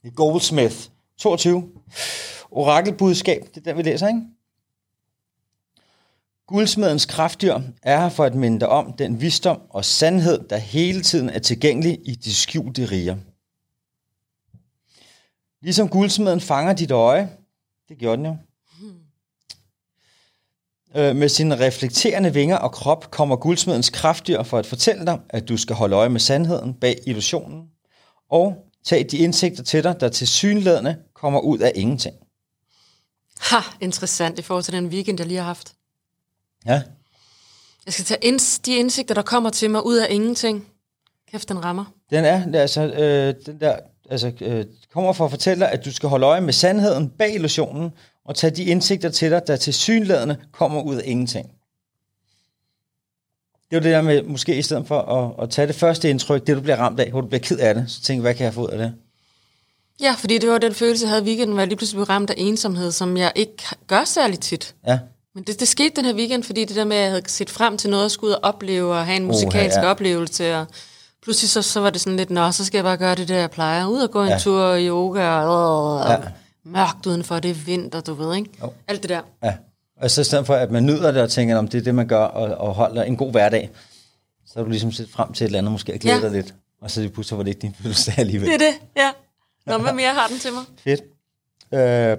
Det 0.01 0.07
er 0.07 0.11
Goldsmith. 0.11 0.75
22. 1.17 1.69
Orakelbudskab, 2.51 3.41
det 3.55 3.57
er 3.57 3.61
den, 3.71 3.77
vi 3.77 3.81
læser, 3.83 4.07
ikke? 4.07 4.21
Guldsmedens 6.47 7.05
kraftdyr 7.05 7.59
er 7.83 7.99
her 7.99 8.09
for 8.09 8.23
at 8.23 8.35
minde 8.35 8.59
dig 8.59 8.67
om 8.69 8.93
den 8.93 9.21
visdom 9.21 9.61
og 9.69 9.85
sandhed, 9.85 10.39
der 10.49 10.57
hele 10.57 11.01
tiden 11.01 11.29
er 11.29 11.39
tilgængelig 11.39 11.99
i 12.05 12.15
de 12.15 12.35
skjulte 12.35 12.85
riger. 12.85 13.15
Ligesom 15.61 15.89
guldsmeden 15.89 16.41
fanger 16.41 16.73
dit 16.73 16.91
øje, 16.91 17.29
det 17.89 17.97
gjorde 17.97 18.17
den 18.17 18.25
jo, 18.25 18.37
Øh, 20.95 21.15
med 21.15 21.29
sine 21.29 21.59
reflekterende 21.59 22.33
vinger 22.33 22.57
og 22.57 22.71
krop 22.71 23.11
kommer 23.11 23.35
guldsmedens 23.35 23.89
kraftdyr 23.89 24.43
for 24.43 24.57
at 24.57 24.65
fortælle 24.65 25.05
dig, 25.05 25.19
at 25.29 25.49
du 25.49 25.57
skal 25.57 25.75
holde 25.75 25.95
øje 25.95 26.09
med 26.09 26.19
sandheden 26.19 26.73
bag 26.73 26.99
illusionen, 27.07 27.69
og 28.29 28.55
tag 28.85 29.07
de 29.11 29.17
indsigter 29.17 29.63
til 29.63 29.83
dig, 29.83 29.99
der 29.99 30.09
til 30.09 30.27
synlædende 30.27 30.97
kommer 31.15 31.39
ud 31.39 31.59
af 31.59 31.71
ingenting. 31.75 32.15
Ha, 33.39 33.57
interessant 33.81 34.39
i 34.39 34.41
forhold 34.41 34.63
til 34.63 34.73
den 34.73 34.87
weekend, 34.87 35.19
jeg 35.19 35.27
lige 35.27 35.37
har 35.37 35.45
haft. 35.45 35.73
Ja, 36.65 36.83
Jeg 37.85 37.93
skal 37.93 38.05
tage 38.05 38.25
inds- 38.25 38.61
de 38.65 38.75
indsigter, 38.75 39.15
der 39.15 39.21
kommer 39.21 39.49
til 39.49 39.69
mig 39.71 39.85
ud 39.85 39.97
af 39.97 40.07
ingenting. 40.09 40.67
Kæft, 41.31 41.49
den 41.49 41.63
rammer. 41.65 41.85
den 42.09 42.25
er 42.25 42.59
altså, 42.61 42.81
øh, 42.81 43.35
den 43.45 43.59
der, 43.59 43.79
altså, 44.11 44.31
øh, 44.41 44.65
kommer 44.93 45.13
for 45.13 45.25
at 45.25 45.31
fortælle 45.31 45.65
dig, 45.65 45.71
at 45.71 45.85
du 45.85 45.91
skal 45.91 46.09
holde 46.09 46.25
øje 46.25 46.41
med 46.41 46.53
sandheden 46.53 47.09
bag 47.09 47.35
illusionen, 47.35 47.91
og 48.25 48.35
tage 48.35 48.55
de 48.55 48.63
indsigter 48.63 49.09
til 49.09 49.31
dig, 49.31 49.41
der 49.47 49.55
til 49.55 49.73
synlædende 49.73 50.37
kommer 50.51 50.81
ud 50.81 50.95
af 50.95 51.01
ingenting. 51.05 51.51
Det 53.69 53.77
er 53.77 53.81
jo 53.81 53.83
det 53.83 53.91
der 53.91 54.01
med, 54.01 54.23
måske 54.23 54.57
i 54.57 54.61
stedet 54.61 54.87
for 54.87 54.99
at, 54.99 55.43
at 55.43 55.49
tage 55.49 55.67
det 55.67 55.75
første 55.75 56.09
indtryk, 56.09 56.47
det 56.47 56.55
du 56.55 56.61
bliver 56.61 56.75
ramt 56.75 56.99
af, 56.99 57.11
hvor 57.11 57.21
du 57.21 57.27
bliver 57.27 57.39
ked 57.39 57.57
af 57.57 57.75
det, 57.75 57.85
så 57.87 58.01
tænk, 58.01 58.21
hvad 58.21 58.33
kan 58.33 58.45
jeg 58.45 58.53
få 58.53 58.63
ud 58.65 58.69
af 58.69 58.77
det? 58.77 58.93
Ja, 60.01 60.15
fordi 60.17 60.37
det 60.37 60.49
var 60.49 60.57
den 60.57 60.73
følelse, 60.73 61.05
jeg 61.05 61.09
havde 61.09 61.23
i 61.23 61.25
weekenden, 61.25 61.53
hvor 61.53 61.61
jeg 61.61 61.67
lige 61.67 61.77
pludselig 61.77 61.97
blev 61.97 62.05
ramt 62.05 62.29
af 62.29 62.33
ensomhed, 62.37 62.91
som 62.91 63.17
jeg 63.17 63.31
ikke 63.35 63.63
gør 63.87 64.03
særlig 64.03 64.39
tit. 64.39 64.75
Ja, 64.87 64.99
Men 65.35 65.43
det, 65.43 65.59
det 65.59 65.67
skete 65.67 65.95
den 65.95 66.05
her 66.05 66.13
weekend, 66.13 66.43
fordi 66.43 66.65
det 66.65 66.75
der 66.75 66.85
med, 66.85 66.97
at 66.97 67.03
jeg 67.03 67.11
havde 67.11 67.29
set 67.29 67.49
frem 67.49 67.77
til 67.77 67.89
noget, 67.89 68.05
at 68.05 68.11
skulle 68.11 68.29
ud 68.29 68.35
og 68.35 68.43
opleve, 68.43 68.93
og 68.93 69.05
have 69.05 69.15
en 69.15 69.25
musikalsk 69.25 69.77
ja. 69.77 69.85
oplevelse, 69.85 70.55
og 70.55 70.65
pludselig 71.23 71.49
så, 71.49 71.61
så 71.61 71.79
var 71.79 71.89
det 71.89 72.01
sådan 72.01 72.17
lidt, 72.17 72.29
nå, 72.29 72.51
så 72.51 72.65
skal 72.65 72.77
jeg 72.77 72.83
bare 72.85 72.97
gøre 72.97 73.15
det 73.15 73.27
der, 73.27 73.39
jeg 73.39 73.51
plejer. 73.51 73.85
Ud 73.87 73.99
og 74.01 74.11
gå 74.11 74.23
en 74.23 74.29
Ja. 74.29 74.37
tur 74.37 74.61
og 74.61 74.79
yoga, 74.79 75.29
og, 75.29 75.93
og 75.99 76.09
Ja. 76.09 76.17
mørkt 76.65 77.05
udenfor, 77.05 77.39
det 77.39 77.51
er 77.51 77.55
vinter, 77.55 78.01
du 78.01 78.13
ved, 78.13 78.35
ikke? 78.35 78.49
Jo. 78.61 78.73
Alt 78.87 79.01
det 79.01 79.09
der. 79.09 79.21
Ja, 79.43 79.53
og 80.01 80.11
så 80.11 80.21
i 80.21 80.23
stedet 80.23 80.45
for, 80.45 80.53
at 80.55 80.71
man 80.71 80.85
nyder 80.85 81.11
det 81.11 81.21
og 81.21 81.29
tænker, 81.29 81.57
om 81.57 81.67
det 81.67 81.77
er 81.77 81.83
det, 81.83 81.95
man 81.95 82.07
gør, 82.07 82.23
og, 82.23 82.67
og 82.67 82.73
holder 82.73 83.03
en 83.03 83.17
god 83.17 83.31
hverdag, 83.31 83.69
så 84.45 84.53
har 84.55 84.63
du 84.63 84.69
ligesom 84.69 84.91
set 84.91 85.09
frem 85.09 85.33
til 85.33 85.43
et 85.43 85.47
eller 85.47 85.57
andet, 85.59 85.71
måske 85.71 85.99
glæder 85.99 86.17
Ja. 86.17 86.23
dig 86.23 86.31
lidt, 86.31 86.53
og 86.81 86.91
så 86.91 87.09
pludselig 87.13 87.37
var 87.37 87.43
det 87.43 87.51
ikke 87.51 87.61
din 87.61 87.75
fødselsdag 87.83 88.19
alligevel. 88.19 88.47
Det 88.47 88.53
er 88.55 88.57
det, 88.57 88.73
ja. 88.97 89.11
Nå, 89.65 89.77
hvad 89.77 89.93
mere 89.93 90.13
har 90.13 90.27
den 90.27 90.39
til 90.39 90.51
mig? 90.53 90.63
Fedt. 90.83 91.01
Øh, 91.73 92.17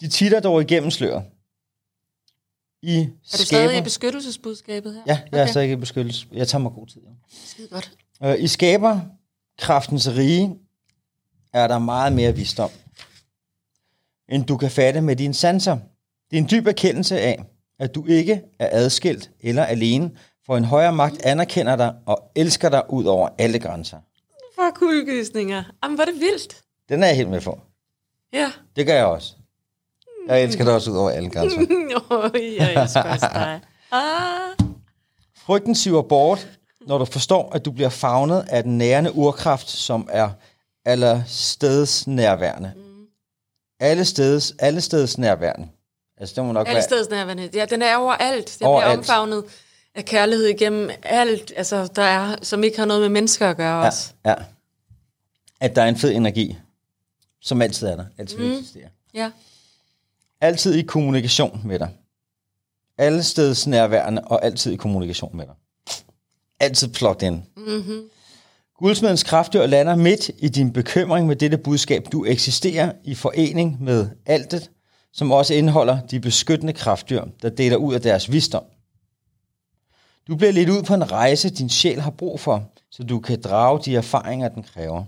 de 0.00 0.08
titter 0.08 0.40
dog 0.40 0.60
igennem 0.62 0.90
sløret. 0.90 1.22
I 2.82 2.98
Er 2.98 3.36
du 3.38 3.44
stadig 3.44 3.78
i 3.78 3.82
beskyttelsesbudskabet 3.82 4.94
her? 4.94 5.02
Ja, 5.06 5.20
jeg 5.32 5.38
er 5.38 5.42
Okay. 5.42 5.50
stadig 5.50 5.70
i 5.70 5.76
beskyttelse. 5.76 6.26
Jeg 6.32 6.48
tager 6.48 6.62
mig 6.62 6.72
god 6.72 6.86
tid. 6.86 7.00
Ja. 7.00 7.10
Skide 7.46 7.68
godt. 7.68 7.92
Øh, 8.22 8.34
I 8.42 8.46
skaberkraftens 8.46 10.08
rige 10.08 10.56
er 11.52 11.66
der 11.68 11.78
meget 11.78 12.12
mere 12.12 12.36
visdom, 12.36 12.70
end 14.28 14.44
du 14.44 14.56
kan 14.56 14.70
fatte 14.70 15.00
med 15.00 15.16
dine 15.16 15.34
sanser. 15.34 15.78
Det 16.30 16.36
er 16.36 16.40
en 16.42 16.48
dyb 16.50 16.66
erkendelse 16.66 17.20
af, 17.20 17.44
at 17.78 17.94
du 17.94 18.06
ikke 18.06 18.42
er 18.58 18.68
adskilt 18.72 19.30
eller 19.40 19.64
alene, 19.64 20.10
for 20.46 20.56
en 20.56 20.64
højere 20.64 20.92
magt 20.92 21.22
anerkender 21.22 21.76
dig 21.76 21.94
og 22.06 22.30
elsker 22.36 22.68
dig 22.68 22.82
ud 22.90 23.04
over 23.04 23.28
alle 23.38 23.58
grænser. 23.58 23.98
For 24.54 24.70
kuldegysninger. 24.74 25.62
Jamen, 25.84 25.98
var 25.98 26.04
det 26.04 26.14
vildt. 26.14 26.62
Den 26.88 27.02
er 27.02 27.06
jeg 27.06 27.16
helt 27.16 27.28
med 27.30 27.40
for. 27.40 27.64
Ja. 28.32 28.52
Det 28.76 28.86
gør 28.86 28.94
jeg 28.94 29.04
også. 29.06 29.34
Jeg 30.28 30.42
elsker 30.42 30.64
dig 30.64 30.74
også 30.74 30.90
ud 30.90 30.96
over 30.96 31.10
alle 31.10 31.30
grænser. 31.30 31.58
Åh, 32.10 32.30
jeg 32.58 32.82
elsker 32.82 33.02
også 33.02 33.28
dig. 33.34 33.60
Ah. 33.92 34.66
Frygten 35.36 35.74
siver 35.74 36.02
bort, 36.02 36.48
når 36.86 36.98
du 36.98 37.04
forstår, 37.04 37.52
at 37.54 37.64
du 37.64 37.70
bliver 37.70 37.88
fagnet 37.88 38.44
af 38.48 38.62
den 38.62 38.78
nærende 38.78 39.14
urkraft, 39.14 39.70
som 39.70 40.08
er 40.10 40.30
allersteds 40.84 42.06
nærværende. 42.06 42.72
alle 43.80 44.04
steds, 44.04 44.52
alle 44.58 44.80
steds 44.80 45.18
nærværende. 45.18 45.68
Altså, 46.16 46.34
det 46.36 46.44
må 46.44 46.52
nok 46.52 46.66
Alle 46.66 46.74
være... 46.76 46.82
steds 46.82 47.10
nærværende. 47.10 47.50
Ja, 47.54 47.64
den 47.64 47.82
er 47.82 47.96
overalt. 47.96 48.56
Den 48.58 48.66
Overalt. 48.66 48.86
bliver 48.88 48.98
omfavnet 48.98 49.44
af 49.94 50.04
kærlighed 50.04 50.46
igennem 50.46 50.90
alt, 51.02 51.52
altså, 51.56 51.86
der 51.96 52.02
er, 52.02 52.36
som 52.42 52.64
ikke 52.64 52.78
har 52.78 52.84
noget 52.86 53.02
med 53.02 53.08
mennesker 53.08 53.50
at 53.50 53.56
gøre 53.56 53.80
Ja, 53.80 53.86
også. 53.86 54.12
ja. 54.26 54.34
At 55.60 55.76
der 55.76 55.82
er 55.82 55.86
en 55.88 55.96
fed 55.96 56.10
energi, 56.10 56.56
som 57.40 57.62
altid 57.62 57.86
er 57.86 57.96
der. 57.96 58.04
Altid 58.18 58.38
mm. 58.38 58.52
eksisterer. 58.52 58.88
Ja. 59.14 59.30
Altid 60.42 60.74
i 60.74 60.82
kommunikation 60.82 61.60
med 61.64 61.78
dig. 61.78 61.88
Alle 62.98 63.22
steds 63.22 63.66
nærværende 63.66 64.22
og 64.24 64.44
altid 64.44 64.72
i 64.72 64.76
kommunikation 64.76 65.36
med 65.36 65.46
dig. 65.46 65.54
Altid 66.60 66.88
plugged 66.88 67.22
in. 67.22 67.42
Mm-hmm. 67.56 68.02
Guldsmedens 68.78 69.22
kraftdyr 69.22 69.66
lander 69.66 69.96
midt 69.96 70.30
i 70.38 70.48
din 70.48 70.72
bekymring 70.72 71.26
med 71.26 71.36
dette 71.36 71.58
budskab. 71.58 72.06
Du 72.12 72.24
eksisterer 72.24 72.92
i 73.04 73.14
forening 73.14 73.82
med 73.82 74.08
altet, 74.26 74.70
som 75.12 75.32
også 75.32 75.54
indeholder 75.54 76.00
de 76.00 76.20
beskyttende 76.20 76.72
kraftdyr, 76.72 77.24
der 77.42 77.48
deler 77.48 77.76
ud 77.76 77.94
af 77.94 78.00
deres 78.00 78.32
visdom. 78.32 78.64
Du 80.28 80.36
bliver 80.36 80.52
lidt 80.52 80.70
ud 80.70 80.82
på 80.82 80.94
en 80.94 81.12
rejse, 81.12 81.50
din 81.50 81.68
sjæl 81.68 82.00
har 82.00 82.10
brug 82.10 82.40
for, 82.40 82.72
så 82.90 83.02
du 83.02 83.20
kan 83.20 83.40
drage 83.40 83.80
de 83.84 83.96
erfaringer, 83.96 84.48
den 84.48 84.62
kræver. 84.62 85.04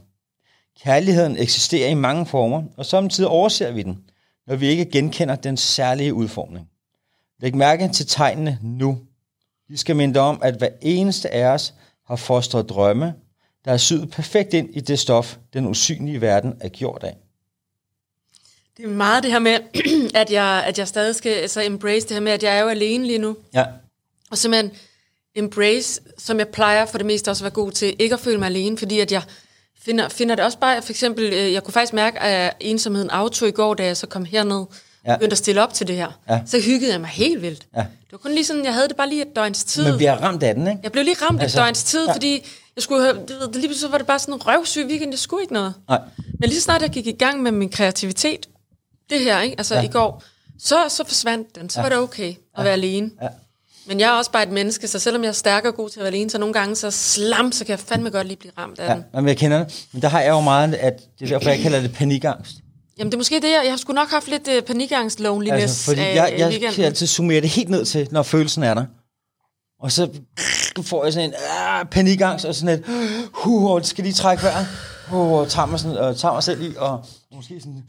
Kærligheden 0.80 1.36
eksisterer 1.38 1.88
i 1.88 1.94
mange 1.94 2.26
former, 2.26 2.62
og 2.76 2.86
samtidig 2.86 3.30
overser 3.30 3.70
vi 3.70 3.82
den, 3.82 4.04
når 4.46 4.56
vi 4.56 4.66
ikke 4.66 4.84
genkender 4.84 5.36
den 5.36 5.56
særlige 5.56 6.14
udformning. 6.14 6.68
Læg 7.40 7.56
mærke 7.56 7.88
til 7.88 8.06
tegnene 8.06 8.58
nu. 8.62 8.98
De 9.68 9.76
skal 9.76 9.96
minde 9.96 10.20
om, 10.20 10.40
at 10.42 10.54
hver 10.54 10.68
eneste 10.82 11.30
af 11.30 11.44
os 11.44 11.74
har 12.06 12.16
fostret 12.16 12.68
drømme, 12.68 13.14
der 13.64 13.72
er 13.72 13.76
syet 13.76 14.10
perfekt 14.10 14.54
ind 14.54 14.68
i 14.72 14.80
det 14.80 14.98
stof, 14.98 15.36
den 15.52 15.66
usynlige 15.66 16.20
verden 16.20 16.54
er 16.60 16.68
gjort 16.68 17.02
af. 17.02 17.16
Det 18.76 18.84
er 18.84 18.88
meget 18.88 19.22
det 19.22 19.32
her 19.32 19.38
med, 19.38 19.58
at 20.20 20.32
jeg, 20.32 20.64
at 20.66 20.78
jeg 20.78 20.88
stadig 20.88 21.14
skal 21.14 21.32
altså, 21.32 21.62
embrace 21.62 22.08
det 22.08 22.14
her 22.14 22.20
med, 22.20 22.32
at 22.32 22.42
jeg 22.42 22.56
er 22.56 22.60
jo 22.60 22.68
alene 22.68 23.06
lige 23.06 23.18
nu. 23.18 23.36
Ja, 23.54 23.64
Og 24.30 24.38
simpelthen 24.38 24.70
embrace, 25.34 26.00
som 26.18 26.38
jeg 26.38 26.48
plejer 26.48 26.86
for 26.86 26.98
det 26.98 27.06
meste 27.06 27.30
også 27.30 27.44
at 27.44 27.44
være 27.44 27.64
god 27.64 27.72
til, 27.72 27.96
ikke 27.98 28.14
at 28.14 28.20
føle 28.20 28.38
mig 28.38 28.46
alene, 28.46 28.78
fordi 28.78 29.00
at 29.00 29.12
jeg 29.12 29.22
finder, 29.84 30.08
finder 30.08 30.34
det 30.34 30.44
også 30.44 30.58
bare, 30.58 30.82
for 30.82 30.90
eksempel, 30.90 31.24
øh, 31.24 31.52
jeg 31.52 31.62
kunne 31.64 31.72
faktisk 31.72 31.92
mærke, 31.92 32.20
at 32.20 32.56
ensomheden 32.60 33.10
auto 33.10 33.46
i 33.46 33.50
går, 33.50 33.74
da 33.74 33.84
jeg 33.84 33.96
så 33.96 34.06
kom 34.06 34.24
herned, 34.24 34.64
Ja. 35.06 35.16
begyndte 35.16 35.34
at 35.34 35.38
stille 35.38 35.62
op 35.62 35.74
til 35.74 35.86
det 35.86 35.96
her. 35.96 36.20
Ja. 36.28 36.40
Så 36.46 36.60
hyggede 36.60 36.92
jeg 36.92 37.00
mig 37.00 37.10
helt 37.10 37.42
vildt. 37.42 37.66
Ja. 37.76 37.80
Det 37.80 38.12
var 38.12 38.18
kun 38.18 38.30
lige 38.32 38.44
sådan, 38.44 38.64
jeg 38.64 38.74
havde 38.74 38.88
det 38.88 38.96
bare 38.96 39.08
lige 39.08 39.22
et 39.22 39.36
døgns 39.36 39.64
tid. 39.64 39.84
men 39.84 39.98
vi 39.98 40.04
har 40.04 40.16
ramt 40.16 40.42
af 40.42 40.54
den, 40.54 40.66
ikke? 40.66 40.80
Jeg 40.82 40.92
blev 40.92 41.04
lige 41.04 41.16
ramt 41.22 41.42
Altså, 41.42 41.58
et 41.60 41.64
døgns 41.64 41.84
tid, 41.84 42.06
ja. 42.06 42.12
fordi 42.14 42.46
jeg 42.76 42.82
skulle 42.82 43.02
have, 43.04 43.16
det, 43.28 43.56
lige 43.56 43.68
pludselig 43.68 43.92
var 43.92 43.98
det 43.98 44.06
bare 44.06 44.18
sådan 44.18 44.34
en 44.34 44.46
røvsyg 44.46 44.86
weekend, 44.86 45.12
jeg 45.12 45.18
skulle 45.18 45.42
ikke 45.42 45.52
noget. 45.52 45.74
Nej. 45.88 46.00
Men 46.40 46.48
lige 46.48 46.54
så 46.60 46.64
snart 46.64 46.82
jeg 46.82 46.90
gik 46.90 47.06
i 47.06 47.12
gang 47.12 47.42
med 47.42 47.52
min 47.52 47.68
kreativitet, 47.70 48.48
det 49.10 49.20
her, 49.20 49.40
ikke? 49.40 49.54
altså 49.58 49.74
ja. 49.74 49.82
i 49.82 49.88
går, 49.88 50.22
så, 50.58 50.76
så 50.88 51.04
forsvandt 51.04 51.54
den. 51.54 51.70
Så 51.70 51.80
ja. 51.80 51.82
var 51.82 51.88
det 51.88 51.98
okay 51.98 52.28
at 52.28 52.36
ja. 52.58 52.62
være 52.62 52.72
alene. 52.72 53.10
Ja. 53.22 53.28
Men 53.86 54.00
jeg 54.00 54.06
er 54.08 54.12
også 54.12 54.30
bare 54.30 54.42
et 54.42 54.52
menneske, 54.52 54.88
så 54.88 54.98
selvom 54.98 55.22
jeg 55.22 55.28
er 55.28 55.32
stærk 55.32 55.64
og 55.64 55.74
god 55.74 55.90
til 55.90 56.00
at 56.00 56.04
være 56.04 56.12
alene, 56.12 56.30
så 56.30 56.38
nogle 56.38 56.52
gange 56.52 56.76
så 56.76 56.90
slam, 56.90 57.52
så 57.52 57.64
kan 57.64 57.70
jeg 57.70 57.78
fandme 57.80 58.10
godt 58.10 58.26
lige 58.26 58.36
blive 58.36 58.52
ramt 58.58 58.78
af 58.78 58.88
Ja, 58.88 58.94
den. 58.94 59.04
men 59.14 59.28
jeg 59.28 59.36
kender 59.36 59.58
det. 59.64 59.86
Men 59.92 60.02
der 60.02 60.08
har 60.08 60.20
jeg 60.20 60.30
jo 60.30 60.40
meget, 60.40 60.74
at 60.74 61.00
det 61.18 61.24
er 61.32 61.38
derfor, 61.38 61.50
jeg 61.50 61.58
kalder 61.58 61.80
det 61.80 61.92
panikangst. 61.92 62.52
Jamen 62.98 63.10
det 63.10 63.14
er 63.16 63.18
måske 63.18 63.34
det, 63.34 63.44
jeg, 63.50 63.60
jeg 63.64 63.72
har 63.72 63.76
sgu 63.76 63.92
nok 63.92 64.08
haft 64.10 64.28
lidt 64.28 64.48
uh, 64.48 64.62
panikangst 64.66 65.20
loneliness 65.20 65.62
Altså, 65.62 65.84
fordi 65.84 66.00
af, 66.00 66.14
jeg, 66.14 66.28
af 66.32 66.38
jeg 66.38 66.48
weekenden. 66.48 66.74
kan 66.74 66.84
altid 66.84 67.06
summere 67.06 67.40
det 67.40 67.48
helt 67.48 67.68
ned 67.68 67.84
til, 67.84 68.08
når 68.10 68.22
følelsen 68.22 68.62
er 68.62 68.74
der. 68.74 68.84
Og 69.82 69.92
så 69.92 70.08
får 70.82 71.04
jeg 71.04 71.12
sådan 71.12 71.28
en 71.28 71.34
ah, 71.58 71.86
panikangst, 71.86 72.44
og 72.44 72.54
sådan 72.54 72.78
et, 72.78 72.84
huh, 73.32 73.64
og 73.64 73.86
skal 73.86 74.04
lige 74.04 74.14
trække 74.14 74.42
vejret, 74.42 74.66
uh, 75.12 75.32
og 75.32 75.48
tager 75.48 75.66
mig, 75.66 75.80
sådan, 75.80 75.96
og 75.96 76.16
tager 76.16 76.32
mig 76.32 76.42
selv 76.42 76.62
i, 76.62 76.74
og 76.76 77.04
måske 77.34 77.54
sådan, 77.60 77.72
uh, 77.76 77.82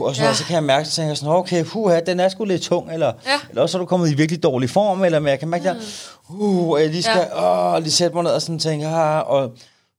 og 0.00 0.16
så, 0.16 0.22
ja. 0.22 0.28
Ja. 0.28 0.34
så 0.34 0.44
kan 0.44 0.54
jeg 0.54 0.64
mærke, 0.64 0.88
så 0.88 0.92
tænker 0.96 1.08
jeg 1.10 1.16
sådan, 1.16 1.32
okay, 1.32 1.64
huh, 1.64 1.92
den 2.06 2.20
er 2.20 2.28
sgu 2.28 2.44
lidt 2.44 2.62
tung, 2.62 2.92
eller, 2.92 3.12
Ja. 3.26 3.40
eller 3.50 3.62
også 3.62 3.78
er 3.78 3.80
du 3.80 3.86
kommet 3.86 4.10
i 4.10 4.14
virkelig 4.14 4.42
dårlig 4.42 4.70
form, 4.70 5.04
eller 5.04 5.18
men 5.18 5.28
jeg 5.28 5.38
kan 5.38 5.48
mærke, 5.48 5.64
der, 5.64 5.74
uh, 6.28 6.68
og 6.68 6.80
jeg 6.80 6.90
lige 6.90 7.02
skal 7.02 7.28
ja. 7.32 7.74
åh, 7.76 7.82
lige 7.82 7.92
sætte 7.92 8.14
mig 8.14 8.24
ned 8.24 8.30
og 8.30 8.42
sådan 8.42 8.58
tænke, 8.58 8.86
ah, 8.86 9.30
og, 9.30 9.52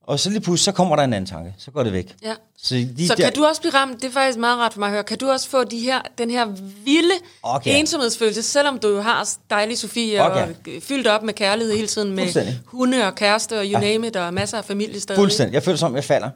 og 0.08 0.20
så 0.20 0.30
lige 0.30 0.42
pludselig, 0.42 0.66
så 0.66 0.72
kommer 0.72 0.96
der 0.96 1.04
en 1.04 1.14
anden 1.14 1.30
tanke, 1.30 1.54
så 1.58 1.72
går 1.72 1.84
det 1.84 1.94
væk. 1.94 2.16
Ja. 2.24 2.34
Så, 2.64 2.76
lige 2.76 3.08
Så 3.08 3.16
der, 3.16 3.24
kan 3.24 3.34
du 3.34 3.46
også 3.46 3.62
blive 3.62 3.74
ramt, 3.74 4.02
det 4.02 4.08
er 4.08 4.12
faktisk 4.12 4.38
meget 4.40 4.58
rart 4.60 4.74
for 4.74 4.80
mig 4.80 4.88
at 4.88 4.92
høre, 4.94 5.04
kan 5.04 5.18
du 5.18 5.30
også 5.30 5.50
få 5.50 5.64
de 5.64 5.80
her, 5.80 6.02
den 6.18 6.32
her 6.32 6.46
vilde 6.86 7.14
Okay. 7.44 7.80
ensomhedsfølelse, 7.80 8.44
selvom 8.44 8.80
du 8.80 8.88
jo 8.88 9.02
har 9.02 9.30
dejlig 9.50 9.78
Sofie 9.78 10.24
Okay. 10.26 10.42
og 10.48 10.56
fyldt 10.84 11.08
op 11.08 11.24
med 11.24 11.34
kærlighed 11.34 11.76
hele 11.76 11.88
tiden 11.88 12.12
med 12.12 12.54
hunde 12.66 13.06
og 13.08 13.16
kæreste 13.16 13.60
og 13.60 13.66
you 13.66 13.80
name 13.80 14.08
it, 14.08 14.16
og 14.16 14.34
masser 14.34 14.58
af 14.58 14.66
familie 14.66 15.00
stadig. 15.00 15.20
Fuldstændig. 15.20 15.54
Jeg 15.54 15.64
føler 15.64 15.78
som, 15.78 15.92
om 15.92 15.96
jeg 15.96 16.04
falder. 16.04 16.30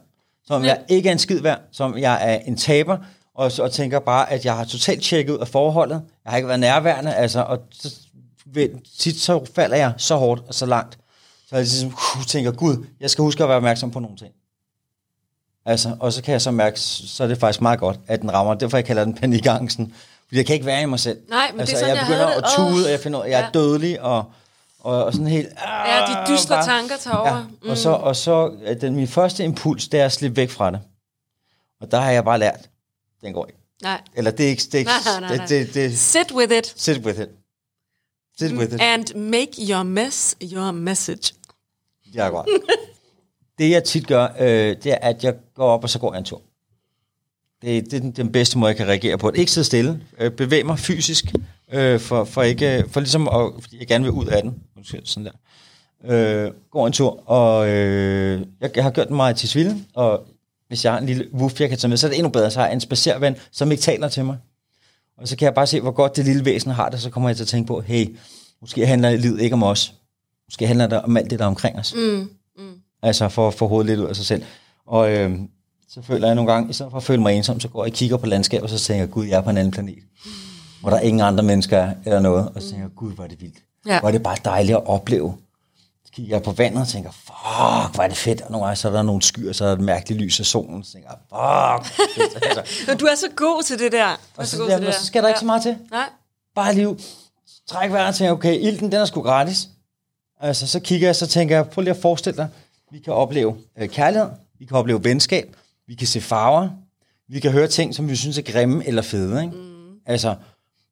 Som 0.46 0.56
om 0.56 0.62
Ja. 0.64 0.68
jeg 0.68 0.78
ikke 0.88 1.08
er 1.08 1.12
en 1.12 1.18
skid 1.18 1.40
værd. 1.40 1.60
Som 1.72 1.98
jeg 1.98 2.32
er 2.32 2.38
en 2.46 2.56
taber. 2.56 2.98
Og, 3.34 3.52
og 3.60 3.72
tænker 3.72 3.98
bare, 3.98 4.30
at 4.30 4.44
jeg 4.44 4.56
har 4.56 4.64
totalt 4.64 5.02
tjekket 5.02 5.32
ud 5.32 5.38
af 5.38 5.48
forholdet. 5.48 6.02
Jeg 6.24 6.30
har 6.30 6.36
ikke 6.36 6.48
været 6.48 6.60
nærværende. 6.60 7.14
Altså, 7.14 7.40
og 7.42 7.58
så, 7.72 7.94
ved- 8.46 8.98
tit 8.98 9.20
så 9.20 9.44
falder 9.54 9.76
jeg 9.76 9.92
så 9.98 10.16
hårdt 10.16 10.42
og 10.48 10.54
så 10.54 10.66
langt. 10.66 10.98
Så 11.48 11.56
jeg 11.56 11.62
ligesom, 11.64 11.88
uh, 12.18 12.24
tænker, 12.26 12.50
gud, 12.52 12.86
jeg 13.00 13.10
skal 13.10 13.22
huske 13.22 13.42
at 13.42 13.48
være 13.48 13.56
opmærksom 13.56 13.90
på 13.90 13.98
nogle 14.00 14.16
ting. 14.16 14.32
Altså, 15.66 15.96
og 16.00 16.12
så 16.12 16.22
kan 16.22 16.32
jeg 16.32 16.40
så 16.42 16.50
mærke, 16.50 16.80
så 16.80 17.24
er 17.24 17.28
det 17.28 17.38
faktisk 17.38 17.60
meget 17.60 17.78
godt, 17.80 17.98
at 18.06 18.20
den 18.22 18.32
rammer. 18.32 18.54
Derfor 18.54 18.76
jeg 18.76 18.84
kalder 18.84 19.04
den 19.04 19.14
panikangsten. 19.14 19.94
Fordi 20.26 20.36
jeg 20.36 20.46
kan 20.46 20.54
ikke 20.54 20.66
være 20.66 20.82
i 20.82 20.86
mig 20.86 21.00
selv. 21.00 21.18
Nej, 21.28 21.46
men 21.46 21.52
det 21.52 21.56
er 21.56 21.60
altså, 21.60 21.76
sådan, 21.76 21.88
jeg 21.88 21.96
jeg 21.96 22.06
begynder 22.06 22.26
havde 22.26 22.36
at 22.44 22.50
tude, 22.56 22.86
og 22.86 22.90
jeg 22.90 23.00
finder 23.00 23.18
ud 23.18 23.24
at 23.24 23.30
jeg 23.30 23.40
er 23.40 23.44
Ja. 23.44 23.50
dødelig, 23.54 24.00
og, 24.02 24.24
og, 24.80 25.04
og 25.04 25.12
sådan 25.12 25.26
helt... 25.26 25.48
Ja, 25.86 26.00
de 26.06 26.32
dystre 26.34 26.54
bare- 26.56 26.64
tanker 26.66 26.96
tager 26.96 27.16
over. 27.16 27.28
Ja, 27.36 27.42
Mm. 27.62 27.70
og 27.70 27.76
så, 27.78 27.90
og 27.90 28.16
så 28.16 28.54
er 28.64 28.74
den, 28.74 28.96
min 28.96 29.08
første 29.08 29.44
impuls, 29.44 29.88
det 29.88 30.00
er 30.00 30.04
at 30.04 30.12
slippe 30.12 30.36
væk 30.36 30.50
fra 30.50 30.70
det. 30.70 30.80
Og 31.80 31.90
der 31.90 32.00
har 32.00 32.10
jeg 32.10 32.24
bare 32.24 32.38
lært, 32.38 32.68
den 33.22 33.32
går 33.32 33.46
ikke. 33.46 33.58
Nej. 33.82 34.00
Eller 34.14 34.30
det 34.30 34.46
er 34.46 34.50
ikke, 34.50 34.62
det 34.62 34.74
er 34.74 34.78
ikke, 34.78 34.90
Nej, 35.06 35.20
nej, 35.20 35.36
nej. 35.36 35.46
Det, 35.46 35.66
det, 35.66 35.74
det, 35.74 35.98
Sit 35.98 36.32
with 36.32 36.52
it 36.52 36.72
sit 36.76 36.98
with 37.06 37.20
it. 37.20 37.28
Sit 38.38 38.52
with 38.52 38.74
it. 38.74 38.80
and 38.80 39.14
make 39.14 39.52
your 39.70 39.82
mess 39.82 40.36
your 40.42 40.70
message. 40.70 41.34
Ja, 42.14 42.28
godt. 42.28 42.48
det 43.58 43.70
jeg 43.70 43.84
tit 43.84 44.06
gør, 44.06 44.28
øh, 44.40 44.76
det 44.82 44.86
er, 44.86 44.98
at 45.02 45.24
jeg 45.24 45.34
går 45.54 45.66
op, 45.66 45.82
og 45.82 45.90
så 45.90 45.98
går 45.98 46.12
jeg 46.12 46.18
en 46.18 46.24
tur. 46.24 46.42
Det, 47.62 47.84
det 47.90 47.94
er 47.96 48.00
den, 48.00 48.10
den 48.10 48.32
bedste 48.32 48.58
måde, 48.58 48.68
jeg 48.68 48.76
kan 48.76 48.86
reagere 48.88 49.18
på. 49.18 49.30
Ikke 49.34 49.52
sidde 49.52 49.64
stille. 49.64 50.02
Øh, 50.18 50.30
bevæge 50.30 50.64
mig 50.64 50.78
fysisk, 50.78 51.24
øh, 51.72 52.00
for, 52.00 52.24
for, 52.24 52.42
ikke, 52.42 52.84
for 52.88 53.00
ligesom 53.00 53.28
at, 53.28 53.52
fordi 53.62 53.78
jeg 53.78 53.86
gerne 53.86 54.04
vil 54.04 54.12
ud 54.12 54.26
af 54.26 54.42
den. 54.42 54.62
Måske 54.76 55.00
Sådan 55.04 55.24
der. 55.24 55.32
Øh, 56.44 56.52
går 56.70 56.86
en 56.86 56.92
tur, 56.92 57.30
og 57.30 57.68
øh, 57.68 58.46
jeg, 58.60 58.76
jeg 58.76 58.84
har 58.84 58.90
gjort 58.90 59.08
den 59.08 59.16
meget 59.16 59.36
til 59.36 59.48
Svilde, 59.48 59.84
og 59.94 60.26
hvis 60.72 60.84
jeg 60.84 60.92
har 60.92 61.00
en 61.00 61.06
lille 61.06 61.34
wuff, 61.34 61.60
jeg 61.60 61.68
kan 61.68 61.78
tage 61.78 61.88
med, 61.88 61.96
så 61.96 62.06
er 62.06 62.10
det 62.10 62.18
endnu 62.18 62.30
bedre, 62.30 62.50
så 62.50 62.58
har 62.58 62.66
jeg 62.66 62.74
en 62.74 62.80
spacerven, 62.80 63.36
som 63.50 63.70
ikke 63.70 63.82
taler 63.82 64.08
til 64.08 64.24
mig. 64.24 64.36
Og 65.18 65.28
så 65.28 65.36
kan 65.36 65.46
jeg 65.46 65.54
bare 65.54 65.66
se, 65.66 65.80
hvor 65.80 65.90
godt 65.90 66.16
det 66.16 66.24
lille 66.24 66.44
væsen 66.44 66.70
har 66.70 66.88
det, 66.88 67.00
så 67.00 67.10
kommer 67.10 67.28
jeg 67.28 67.36
til 67.36 67.44
at 67.44 67.48
tænke 67.48 67.66
på, 67.66 67.80
hey, 67.80 68.16
måske 68.60 68.86
handler 68.86 69.16
livet 69.16 69.40
ikke 69.40 69.54
om 69.54 69.62
os. 69.62 69.94
Måske 70.46 70.66
handler 70.66 70.86
det 70.86 71.02
om 71.02 71.16
alt 71.16 71.30
det, 71.30 71.38
der 71.38 71.44
er 71.44 71.48
omkring 71.48 71.78
os. 71.78 71.94
Mm. 71.94 72.28
Mm. 72.58 72.74
Altså 73.02 73.28
for 73.28 73.48
at 73.48 73.54
få 73.54 73.68
hovedet 73.68 73.86
lidt 73.86 74.00
ud 74.00 74.06
af 74.06 74.16
sig 74.16 74.26
selv. 74.26 74.42
Og 74.86 75.12
øh, 75.12 75.38
så 75.88 76.02
føler 76.02 76.26
jeg 76.26 76.34
nogle 76.34 76.52
gange, 76.52 76.70
i 76.70 76.72
stedet 76.72 76.90
for 76.90 76.98
at 76.98 77.04
føle 77.04 77.22
mig 77.22 77.34
ensom, 77.34 77.60
så 77.60 77.68
går 77.68 77.84
jeg 77.84 77.92
og 77.92 77.96
kigger 77.96 78.16
på 78.16 78.26
landskabet, 78.26 78.62
og 78.62 78.70
så 78.70 78.78
tænker 78.78 79.02
jeg, 79.02 79.10
gud, 79.10 79.26
jeg 79.26 79.36
er 79.36 79.42
på 79.42 79.50
en 79.50 79.56
anden 79.56 79.72
planet. 79.72 79.98
Hvor 80.80 80.90
der 80.90 81.00
ingen 81.00 81.20
andre 81.20 81.44
mennesker 81.44 81.78
er, 81.78 81.94
eller 82.04 82.20
noget. 82.20 82.48
Og 82.54 82.62
så 82.62 82.68
tænker 82.68 82.84
jeg, 82.84 82.94
gud, 82.96 83.12
hvor 83.12 83.24
er 83.24 83.28
det 83.28 83.40
vildt. 83.40 83.58
Ja. 83.86 84.00
Hvor 84.00 84.08
er 84.08 84.12
det 84.12 84.22
bare 84.22 84.36
dejligt 84.44 84.76
at 84.76 84.86
opleve. 84.86 85.34
Så 86.12 86.16
kigger 86.16 86.36
jeg 86.36 86.42
på 86.42 86.52
vandet 86.52 86.80
og 86.82 86.88
tænker, 86.88 87.10
fuck, 87.10 87.94
hvor 87.94 88.00
er 88.02 88.08
det 88.08 88.16
fedt. 88.16 88.40
Og 88.40 88.50
nogle 88.50 88.66
gange 88.66 88.76
så 88.76 88.88
er 88.88 88.92
der 88.92 89.02
nogle 89.02 89.22
skyer, 89.22 89.52
så 89.52 89.64
er 89.64 89.68
der 89.68 89.74
et 89.76 89.80
mærkeligt 89.80 90.20
lys 90.20 90.40
af 90.40 90.46
solen. 90.46 90.84
Så 90.84 90.92
tænker 90.92 91.08
jeg, 91.10 91.18
fuck. 91.28 92.00
altså, 92.56 92.94
du 93.00 93.04
er 93.06 93.14
så 93.14 93.26
god 93.36 93.62
til 93.62 93.78
det 93.78 93.92
der. 93.92 94.08
Du 94.36 94.40
og, 94.40 94.46
så, 94.46 94.58
god 94.58 94.68
jamen, 94.68 94.92
så 94.92 95.06
skal 95.06 95.22
der 95.22 95.28
ikke 95.28 95.40
så 95.40 95.46
meget 95.46 95.62
til. 95.62 95.76
Nej. 95.90 96.08
Bare 96.54 96.74
lige 96.74 96.96
træk 97.68 97.92
vejret 97.92 98.08
og 98.08 98.14
tænker, 98.14 98.32
okay, 98.32 98.58
ilten 98.60 98.92
den 98.92 99.00
er 99.00 99.04
sgu 99.04 99.22
gratis. 99.22 99.68
Altså, 100.40 100.66
så 100.66 100.80
kigger 100.80 101.08
jeg, 101.08 101.16
så 101.16 101.26
tænker 101.26 101.56
jeg, 101.56 101.68
prøv 101.68 101.82
lige 101.82 101.94
at 101.94 102.02
forestille 102.02 102.36
dig, 102.36 102.48
vi 102.92 102.98
kan 102.98 103.12
opleve 103.12 103.56
øh, 103.78 103.88
kærlighed, 103.88 104.28
vi 104.58 104.64
kan 104.64 104.76
opleve 104.76 105.04
venskab, 105.04 105.56
vi 105.86 105.94
kan 105.94 106.06
se 106.06 106.20
farver, 106.20 106.68
vi 107.28 107.40
kan 107.40 107.50
høre 107.52 107.68
ting, 107.68 107.94
som 107.94 108.08
vi 108.08 108.16
synes 108.16 108.38
er 108.38 108.42
grimme 108.42 108.86
eller 108.86 109.02
fede. 109.02 109.42
Ikke? 109.44 109.56
Mm. 109.56 109.92
Altså, 110.06 110.34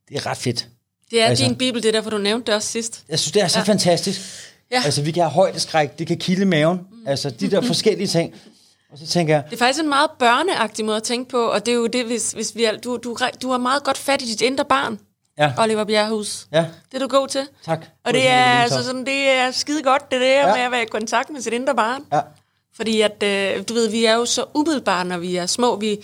det 0.09 0.17
er 0.17 0.27
ret 0.27 0.37
fedt. 0.39 0.69
Det 1.11 1.23
er 1.23 1.27
Altså- 1.27 1.45
din 1.45 1.57
bibel, 1.57 1.83
det 1.83 1.89
er 1.89 1.93
derfor, 1.93 2.11
du 2.11 2.19
nævnte 2.19 2.47
det 2.47 2.55
også 2.55 2.69
sidst. 2.69 3.05
Jeg 3.09 3.19
synes, 3.19 3.33
det 3.33 3.43
er 3.43 3.49
så 3.49 3.59
ja. 3.59 3.65
Ja. 3.67 3.73
fantastisk. 3.73 4.21
Ja. 4.73 4.83
Altså, 4.85 5.03
vi 5.03 5.11
kan 5.11 5.23
have 5.23 5.31
højdeskræk, 5.33 5.99
det 5.99 6.07
kan 6.07 6.17
kilde 6.19 6.45
maven, 6.45 6.77
mm. 6.93 7.07
altså 7.07 7.31
de 7.31 7.51
der 7.51 7.61
forskellige 7.61 8.07
ting. 8.09 8.35
Og 8.93 8.99
så 8.99 9.07
tænker 9.07 9.35
jeg, 9.35 9.45
Det 9.51 9.53
er 9.53 9.59
faktisk 9.59 9.83
en 9.83 9.89
meget 9.89 10.11
børneagtig 10.19 10.85
måde 10.85 10.97
at 10.97 11.03
tænke 11.03 11.31
på, 11.31 11.43
og 11.45 11.67
det 11.67 11.73
er 11.73 11.77
jo 11.77 11.87
det, 11.87 12.05
hvis, 12.07 12.33
hvis 12.33 12.57
vi 12.57 12.65
er, 12.65 12.77
du, 12.77 12.97
du, 12.97 13.17
du 13.43 13.51
har 13.51 13.59
meget 13.59 13.85
godt 13.85 13.99
fat 13.99 14.23
i 14.23 14.27
dit 14.27 14.41
indre 14.41 14.65
barn, 14.65 14.99
ja, 15.39 15.53
Oliver 15.59 15.85
Bjerrehus. 15.85 16.47
ja, 16.53 16.65
Det 16.93 17.03
er 17.03 17.07
du 17.07 17.09
god 17.09 17.29
til. 17.29 17.47
tak. 17.65 17.87
Og 18.05 18.13
det 18.15 18.29
er, 18.29 18.45
altså 18.45 18.85
sådan, 18.85 19.07
det 19.07 19.29
er 19.31 19.51
skide 19.51 19.83
godt, 19.83 20.11
det 20.11 20.21
der 20.21 20.49
Ja. 20.49 20.55
med 20.55 20.63
at 20.63 20.71
være 20.71 20.83
i 20.83 20.87
kontakt 20.87 21.31
med 21.31 21.41
sit 21.41 21.53
indre 21.53 21.75
barn. 21.75 22.05
Ja, 22.13 22.21
Fordi 22.77 23.01
at, 23.01 23.23
øh, 23.23 23.63
du 23.69 23.75
ved, 23.75 23.89
vi 23.89 24.05
er 24.05 24.15
jo 24.15 24.25
så 24.25 24.45
umiddelbare, 24.55 25.05
når 25.05 25.19
vi 25.19 25.37
er 25.37 25.47
små. 25.47 25.77
Vi, 25.77 25.99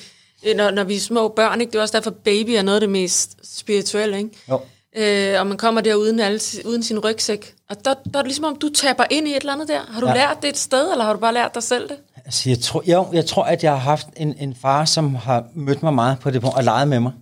øh, 0.46 0.56
når, 0.56 0.70
når 0.70 0.84
vi 0.84 0.96
er 0.96 1.00
små 1.00 1.28
børn, 1.28 1.60
ikke? 1.60 1.70
det 1.72 1.78
er 1.78 1.82
også 1.82 1.96
derfor, 1.96 2.10
baby 2.10 2.50
er 2.50 2.62
noget 2.62 2.76
af 2.76 2.80
det 2.80 2.90
mest 2.90 3.58
spirituelle. 3.58 4.18
Ikke? 4.18 4.30
jo. 4.48 4.60
Øh, 4.96 5.40
og 5.40 5.46
man 5.46 5.56
kommer 5.58 5.80
der 5.80 5.94
uden, 5.94 6.20
alle, 6.20 6.40
uden 6.64 6.82
sin 6.82 6.98
rygsæk. 6.98 7.54
Og 7.70 7.76
der, 7.84 7.94
der 7.94 8.18
er 8.18 8.22
det 8.22 8.24
ligesom 8.26 8.44
om, 8.44 8.56
du 8.56 8.68
taber 8.68 9.04
ind 9.10 9.28
i 9.28 9.30
et 9.30 9.36
eller 9.36 9.52
andet 9.52 9.68
der. 9.68 9.80
Har 9.92 10.00
du 10.00 10.06
Ja. 10.06 10.14
lært 10.14 10.36
det 10.42 10.48
et 10.48 10.56
sted, 10.58 10.92
eller 10.92 11.04
har 11.04 11.12
du 11.12 11.18
bare 11.18 11.34
lært 11.34 11.54
dig 11.54 11.62
selv 11.62 11.88
det? 11.88 11.96
Altså, 12.24 12.48
jeg, 12.50 12.58
tror, 12.60 12.82
jo, 12.86 13.06
jeg 13.12 13.26
tror, 13.26 13.42
at 13.44 13.62
jeg 13.64 13.72
har 13.72 13.78
haft 13.78 14.06
en, 14.16 14.34
en 14.38 14.54
far, 14.54 14.84
som 14.84 15.14
har 15.14 15.44
mødt 15.54 15.82
mig 15.82 15.94
meget 15.94 16.18
på 16.20 16.30
det 16.30 16.40
punkt, 16.40 16.56
og 16.56 16.64
leget 16.64 16.88
med 16.88 17.00
mig. 17.00 17.12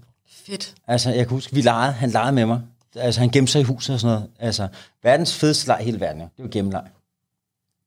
Fedt. 0.46 0.74
Altså, 0.88 1.08
jeg 1.10 1.18
kan 1.18 1.28
huske, 1.28 1.54
vi 1.54 1.60
legede, 1.60 1.92
han 1.92 2.10
legede 2.10 2.32
med 2.32 2.46
mig. 2.46 2.60
Altså, 2.96 3.20
han 3.20 3.30
gemte 3.30 3.52
sig 3.52 3.60
i 3.60 3.64
huset 3.64 3.94
og 3.94 4.00
sådan 4.00 4.14
noget. 4.14 4.30
Altså, 4.40 4.68
verdens 5.02 5.34
fedeste 5.34 5.66
leg 5.66 5.78
i 5.80 5.84
hele 5.84 6.00
verden, 6.00 6.20
jo. 6.20 6.26
det 6.36 6.44
var 6.44 6.50
gemmeleg. 6.50 6.82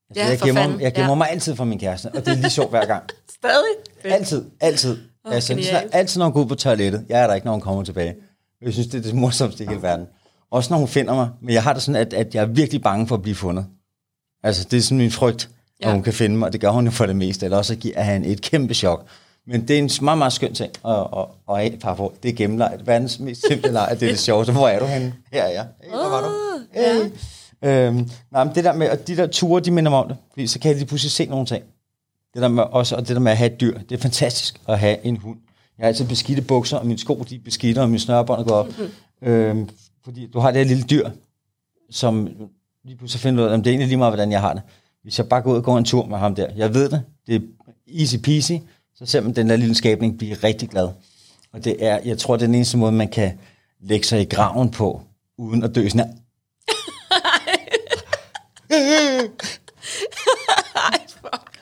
Altså, 0.10 0.24
Ja, 0.24 0.30
jeg 0.30 0.40
gemmer, 0.40 0.62
fanden. 0.62 0.82
jeg 0.82 0.94
gemmer 0.94 1.10
Ja. 1.12 1.16
mig 1.16 1.30
altid 1.32 1.56
for 1.56 1.64
min 1.64 1.80
kæreste, 1.80 2.08
og 2.08 2.26
det 2.26 2.28
er 2.28 2.36
lige 2.36 2.50
sjovt 2.50 2.70
hver 2.70 2.86
gang. 2.86 3.04
Stadig? 3.40 4.14
Altid, 4.16 4.46
altid. 4.60 4.98
Åh, 5.26 5.34
altså, 5.34 5.54
genialt. 5.54 5.90
altid 5.96 6.20
når 6.20 6.26
hun 6.26 6.34
går 6.34 6.42
ud 6.42 6.46
på 6.46 6.56
toilettet. 6.56 7.06
Jeg 7.10 7.22
er 7.24 7.28
der 7.28 7.34
ikke, 7.34 7.46
når 7.46 7.52
hun 7.52 7.62
kommer 7.62 7.84
tilbage. 7.84 8.16
Jeg 8.62 8.74
synes, 8.74 8.88
det 8.88 8.98
er 8.98 9.02
det 9.02 9.16
morsomste 9.16 9.64
i 9.64 9.68
hele 9.68 9.82
verden. 9.82 10.06
Også 10.52 10.74
når 10.74 10.78
hun 10.78 10.88
finder 10.88 11.16
mig. 11.16 11.30
Men 11.42 11.54
jeg 11.54 11.64
har 11.64 11.74
det 11.74 11.82
sådan, 11.82 12.02
at, 12.02 12.14
at 12.14 12.36
jeg 12.36 12.42
er 12.42 12.46
virkelig 12.46 12.82
bange 12.82 13.08
for 13.08 13.16
at 13.16 13.22
blive 13.22 13.36
fundet. 13.36 13.66
Altså, 14.44 14.68
det 14.72 14.78
er 14.78 14.82
sådan 14.82 14.98
min 14.98 15.12
frygt, 15.12 15.50
ja. 15.82 15.86
Ja. 15.86 15.90
at 15.90 15.94
hun 15.94 16.04
kan 16.04 16.14
finde 16.14 16.38
mig. 16.38 16.54
Det 16.54 16.62
gør 16.62 16.70
hun 16.70 16.86
jo 16.86 16.92
for 16.92 17.06
det 17.06 17.16
meste. 17.16 17.46
Eller 17.46 17.58
også 17.58 17.76
giver 17.76 18.02
han 18.02 18.26
et 18.26 18.42
kæmpe 18.42 18.74
chok. 18.74 19.06
Men 19.48 19.68
det 19.68 19.74
er 19.74 19.78
en 19.80 19.90
meget, 20.02 20.18
meget 20.18 20.34
skøn 20.34 20.54
ting 20.54 20.72
at, 20.86 20.92
at, 20.96 21.26
at 21.50 21.58
have 21.58 21.78
par. 21.78 22.12
Det 22.24 22.30
er 22.30 22.36
gennemleg. 22.36 22.80
Verdens 22.86 23.20
mest 23.20 23.48
simple 23.48 23.72
leg, 23.72 23.98
det 24.00 24.04
er 24.04 24.10
det 24.10 24.20
sjoveste. 24.20 24.54
Hvor 24.54 24.68
er 24.68 24.80
du 24.80 24.86
henne? 24.86 25.14
Her 25.32 25.44
er 25.44 25.52
jeg. 25.52 25.68
Hey, 25.84 25.90
hvor 25.90 26.10
var 26.10 26.22
du? 26.22 26.34
Hey. 26.74 27.12
Øhm, 27.64 28.10
nej, 28.32 28.44
men 28.44 28.56
det 28.56 28.64
der 28.64 28.74
med, 28.74 28.90
og 28.90 29.08
de 29.08 29.18
der 29.18 29.28
ture, 29.28 29.62
de 29.62 29.72
minder 29.72 29.90
mig 29.90 30.00
om 30.00 30.08
det. 30.08 30.18
Fordi 30.32 30.48
så 30.48 30.60
kan 30.60 30.70
jeg 30.70 30.78
lige 30.78 30.88
pludselig 30.88 31.12
se 31.12 31.26
nogle 31.26 31.46
ting. 31.46 31.64
Det 32.34 32.42
der 32.42 32.48
med 32.48 32.64
også, 32.64 32.96
og 32.96 33.08
det 33.08 33.16
der 33.16 33.20
med 33.20 33.32
at 33.32 33.38
have 33.38 33.52
et 33.54 33.62
dyr, 33.62 33.80
det 33.80 33.98
er 33.98 34.02
fantastisk 34.02 34.62
at 34.68 34.80
have 34.80 35.06
en 35.06 35.18
hund. 35.18 35.38
Jeg 35.78 35.84
har 35.84 35.88
altid 35.88 36.08
beskidte 36.08 36.42
bukser, 36.42 36.78
og 36.78 36.86
mine 36.86 37.00
sko 37.00 37.26
de 37.30 37.36
er 37.36 37.40
beskidte, 37.46 37.80
og 37.82 37.90
mine 37.90 38.00
snørebånd 38.00 38.48
går 38.48 38.56
op. 38.56 38.68
øhm, 39.22 39.70
fordi 40.04 40.28
du 40.28 40.40
har 40.40 40.52
det 40.52 40.62
her 40.62 40.68
lille 40.68 40.84
dyr, 40.84 41.10
som 41.90 42.30
lige 42.86 42.98
pludselig 42.98 43.22
finder 43.22 43.44
ud 43.44 43.50
af, 43.50 43.54
at 43.54 43.60
det 43.60 43.68
er 43.68 43.72
egentlig 43.72 43.88
lige 43.88 43.98
meget, 43.98 44.12
hvordan 44.12 44.32
jeg 44.32 44.42
har 44.42 44.54
det. 44.54 44.62
Hvis 45.04 45.18
jeg 45.20 45.30
bare 45.30 45.42
går 45.42 45.52
ud 45.52 45.58
og 45.58 45.64
går 45.64 45.78
en 45.78 45.86
tur 45.86 46.06
med 46.06 46.18
ham 46.18 46.36
der, 46.36 46.48
jeg 46.56 46.74
ved 46.74 46.90
det, 46.90 47.04
det 47.28 47.36
er 47.36 47.40
easy 48.00 48.16
peasy, 48.24 48.52
så 48.96 49.06
ser 49.06 49.22
man 49.22 49.36
den 49.36 49.50
der 49.50 49.56
lille 49.56 49.76
skabning 49.76 50.18
blive 50.18 50.34
rigtig 50.34 50.70
glad. 50.70 50.90
Og 51.54 51.66
det 51.66 51.86
er, 51.86 52.00
jeg 52.06 52.18
tror, 52.18 52.36
det 52.36 52.42
er 52.44 52.48
den 52.48 52.56
eneste 52.56 52.78
måde, 52.78 52.92
man 52.92 53.08
kan 53.08 53.40
lægge 53.82 54.06
sig 54.06 54.22
i 54.22 54.26
graven 54.26 54.72
på, 54.72 55.02
uden 55.38 55.64
at 55.64 55.76
dø 55.76 55.90
sådan 55.90 56.08
her. 56.08 56.14
Ej, 60.76 61.00
fuck. 61.08 61.57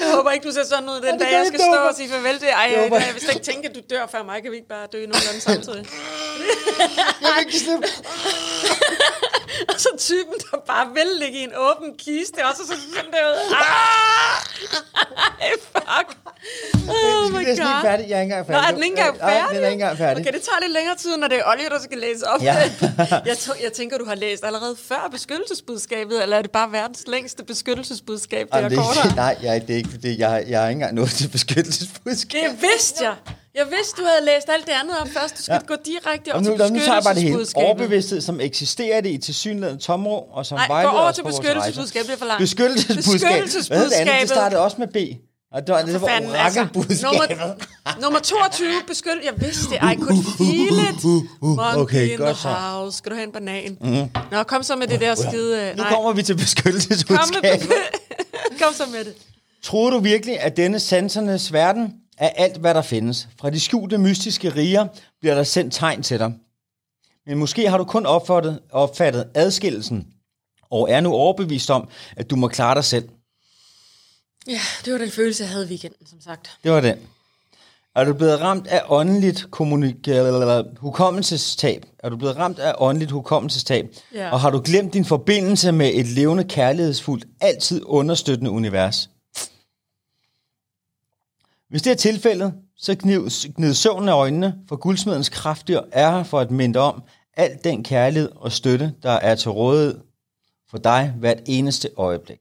Jeg 0.00 0.12
håber 0.14 0.30
ikke, 0.30 0.48
du 0.48 0.52
ser 0.52 0.64
sådan 0.64 0.88
ud 0.88 0.94
den 1.00 1.12
det 1.14 1.20
dag, 1.20 1.32
jeg 1.32 1.44
skal 1.46 1.60
stå 1.60 1.80
og 1.88 1.94
sige 1.94 2.08
farvel 2.10 2.38
til. 2.38 2.48
Ej, 2.48 2.60
Jeg 2.62 2.88
jeg, 2.92 3.14
vil 3.14 3.20
slet 3.20 3.34
ikke 3.34 3.46
tænke, 3.46 3.68
at 3.68 3.74
du 3.74 3.80
dør 3.90 4.06
før 4.06 4.22
mig. 4.22 4.42
Kan 4.42 4.50
vi 4.50 4.56
ikke 4.56 4.68
bare 4.68 4.86
dø 4.92 4.98
nogenlunde 5.06 5.40
samtidig? 5.40 5.84
Jeg 7.22 7.30
vil 7.36 7.46
ikke 7.46 7.58
slippe. 7.58 7.86
og 9.74 9.80
så 9.80 9.88
typen, 9.98 10.34
der 10.50 10.58
bare 10.66 10.86
vil 10.94 11.06
ligge 11.22 11.38
i 11.38 11.42
en 11.42 11.52
åben 11.56 11.94
kiste, 11.98 12.38
og 12.46 12.52
så 12.56 12.62
så 12.66 12.74
sådan 12.94 13.10
der 13.12 13.22
ud. 13.32 13.54
Ah! 13.54 14.36
Ej, 15.46 15.52
fuck. 15.72 16.08
Oh 16.88 17.32
my 17.32 17.38
Det 17.38 17.42
er 17.42 17.44
god. 17.44 17.50
ikke 17.50 17.62
færdig. 17.82 18.08
Jeg 18.08 18.16
er 18.18 18.22
ikke 18.22 18.34
engang 18.34 18.46
Nå, 18.48 18.54
færdig. 18.54 18.68
er 18.68 18.74
den 18.74 18.82
ikke 18.82 18.96
engang 18.98 19.18
Nej, 19.18 19.30
færdig? 19.30 19.56
den 19.56 19.64
er 19.64 19.68
ikke 19.68 19.72
engang 19.82 19.98
færdig. 19.98 20.20
Okay, 20.22 20.32
det 20.32 20.42
tager 20.42 20.60
lidt 20.60 20.72
længere 20.72 20.96
tid, 20.96 21.16
når 21.16 21.28
det 21.28 21.38
er 21.38 21.42
Ollie, 21.50 21.68
der 21.68 21.80
skal 21.80 21.98
læse 21.98 22.26
op. 22.28 22.42
Ja. 22.42 22.56
jeg, 23.26 23.38
tror, 23.38 23.54
jeg 23.62 23.72
tænker, 23.72 23.98
du 23.98 24.04
har 24.04 24.14
læst 24.14 24.44
allerede 24.44 24.76
før 24.88 25.08
beskyttelsesbudskabet, 25.12 26.22
eller 26.22 26.36
er 26.38 26.42
det 26.42 26.50
bare 26.50 26.72
verdens 26.72 27.02
længste 27.06 27.44
beskyttelsesbudskab, 27.44 28.46
det 28.46 28.54
er 28.54 28.62
Jamen, 28.62 28.78
er 28.78 28.82
kortere? 28.82 29.14
nej, 29.16 29.36
jeg, 29.42 29.62
det 29.66 29.72
er 29.72 29.76
ikke 29.76 29.85
det. 30.02 30.18
Jeg, 30.18 30.44
jeg 30.48 30.60
har 30.60 30.68
ikke 30.68 30.76
engang 30.76 30.94
nået 30.94 31.10
til 31.10 31.28
beskyttelsesbudskab. 31.28 32.50
Det 32.50 32.62
vidste 32.62 33.04
jeg. 33.04 33.14
Jeg 33.54 33.66
vidste, 33.76 34.02
du 34.02 34.06
havde 34.06 34.24
læst 34.26 34.48
alt 34.48 34.66
det 34.66 34.72
andet 34.82 34.98
op 35.00 35.08
først. 35.20 35.36
Du 35.38 35.42
skal 35.42 35.52
Ja. 35.68 35.74
gå 35.74 35.74
direkte 35.86 36.34
op 36.34 36.42
nu, 36.42 36.56
til 36.56 36.72
nu 36.72 36.78
tager 36.78 36.94
jeg 36.94 37.02
bare 37.04 37.14
det 37.14 37.22
hele. 37.22 37.32
beskyttelsesbudskabet. 37.38 37.66
Overbevidsthed, 37.66 38.20
som 38.20 38.40
eksisterer 38.40 39.00
det 39.00 39.10
i 39.10 39.18
tilsyneladende 39.18 39.82
tomrum, 39.82 40.22
og 40.32 40.46
som 40.46 40.56
Nej, 40.58 40.66
gå 40.66 40.72
vejleder 40.72 40.92
over 40.94 41.02
os 41.08 41.14
til 41.14 41.22
beskyttelsesbudskabet, 41.24 42.06
det 42.08 42.14
er 42.14 42.18
for 42.18 42.26
langt. 42.26 42.40
Beskyttelsesbudskab. 42.40 43.20
Hvad 43.20 43.30
hed 43.30 43.40
det 43.40 43.46
andet? 43.46 43.54
Det 43.54 43.60
Beskyttelsesbudskabet. 43.62 44.28
startede 44.28 44.60
også 44.60 44.76
med 44.78 44.88
B. 44.88 44.96
Og 45.54 45.66
det 45.66 45.74
var, 45.74 45.82
det 45.82 46.00
var 46.00 46.08
Fanden, 46.08 46.30
altså. 46.34 46.66
Nummer, 47.02 47.54
nummer 48.02 48.18
22, 48.20 48.66
beskyld. 48.86 49.20
Jeg 49.24 49.32
vidste 49.36 49.64
det. 49.70 49.76
I 49.92 49.94
could 50.00 50.24
feel 50.38 50.78
it. 50.88 51.04
Monkey 51.42 51.80
okay, 51.82 52.10
in 52.10 52.16
godt 52.18 52.36
the 52.36 52.42
så. 52.42 52.48
house. 52.48 52.98
Skal 52.98 53.10
du 53.10 53.16
have 53.16 53.26
en 53.26 53.32
banan? 53.32 53.78
Mm. 53.80 54.08
Nå, 54.32 54.42
kom 54.42 54.62
så 54.62 54.76
med 54.76 54.86
det 54.86 55.00
der 55.00 55.14
skide... 55.14 55.62
øh, 55.70 55.76
Nu 55.76 55.82
kommer 55.84 56.12
vi 56.12 56.22
til 56.22 56.34
kom, 56.34 56.40
beskyttelsesbudskabet. 56.40 57.68
med, 57.68 57.76
kom 58.62 58.74
så 58.74 58.82
med 58.92 59.04
det. 59.04 59.14
Troede 59.66 59.92
du 59.94 59.98
virkelig, 60.00 60.40
at 60.40 60.56
denne 60.56 60.80
sansernes 60.80 61.52
verden 61.52 61.94
er 62.18 62.28
alt, 62.28 62.56
hvad 62.56 62.74
der 62.74 62.82
findes? 62.82 63.28
Fra 63.40 63.50
de 63.50 63.60
skjulte, 63.60 63.98
mystiske 63.98 64.48
riger 64.48 64.86
bliver 65.20 65.34
der 65.34 65.42
sendt 65.42 65.74
tegn 65.74 66.02
til 66.02 66.18
dig. 66.18 66.32
Men 67.26 67.38
måske 67.38 67.70
har 67.70 67.78
du 67.78 67.84
kun 67.84 68.06
opfattet, 68.06 68.60
opfattet 68.72 69.28
adskillelsen, 69.34 70.06
og 70.70 70.90
er 70.90 71.00
nu 71.00 71.12
overbevist 71.12 71.70
om, 71.70 71.88
at 72.16 72.30
du 72.30 72.36
må 72.36 72.48
klare 72.48 72.74
dig 72.74 72.84
selv. 72.84 73.08
Ja, 74.46 74.60
det 74.84 74.92
var 74.92 74.98
den 74.98 75.10
følelse, 75.10 75.42
jeg 75.42 75.50
havde 75.50 75.64
i 75.64 75.68
weekenden, 75.68 76.06
som 76.06 76.20
sagt. 76.20 76.50
Det 76.64 76.72
var 76.72 76.80
den. 76.80 76.96
Er 77.96 78.04
du 78.04 78.14
blevet 78.14 78.40
ramt 78.40 78.66
af 78.66 78.82
åndeligt 78.88 79.46
kommunik- 79.50 80.08
hukommelsestab? 80.76 81.86
Er 81.98 82.08
du 82.08 82.16
blevet 82.16 82.36
ramt 82.36 82.58
af 82.58 82.74
åndeligt 82.78 83.10
hukommelsestab? 83.10 83.86
Ja. 84.14 84.30
Og 84.30 84.40
har 84.40 84.50
du 84.50 84.62
glemt 84.64 84.94
din 84.94 85.04
forbindelse 85.04 85.72
med 85.72 85.90
et 85.94 86.06
levende, 86.06 86.44
kærlighedsfuldt, 86.44 87.24
altid 87.40 87.82
understøttende 87.84 88.50
univers? 88.50 89.10
Hvis 91.68 91.82
det 91.82 91.90
er 91.90 91.96
tilfældet, 91.96 92.54
så 92.76 92.96
gnid 93.56 93.74
søvnen 93.74 94.08
af 94.08 94.12
øjnene, 94.12 94.58
for 94.68 94.76
guldsmedens 94.76 95.28
kraftdyr 95.28 95.80
er 95.92 96.10
her 96.10 96.22
for 96.22 96.40
at 96.40 96.50
minde 96.50 96.78
om 96.78 97.02
al 97.36 97.58
den 97.64 97.84
kærlighed 97.84 98.30
og 98.36 98.52
støtte, 98.52 98.94
der 99.02 99.10
er 99.10 99.34
til 99.34 99.50
rådighed 99.50 100.00
for 100.70 100.78
dig 100.78 101.14
hvert 101.18 101.40
eneste 101.46 101.90
øjeblik. 101.96 102.40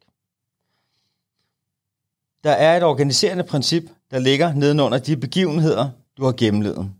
Der 2.44 2.52
er 2.52 2.78
et 2.78 2.84
organiserende 2.84 3.44
princip, 3.44 3.84
der 4.12 4.20
ligger 4.20 4.54
nedenunder 4.54 4.98
de 4.98 5.18
begivenheder, 5.18 5.90
du 6.18 6.26
har 6.26 6.32
gennemlevet. 6.32 6.92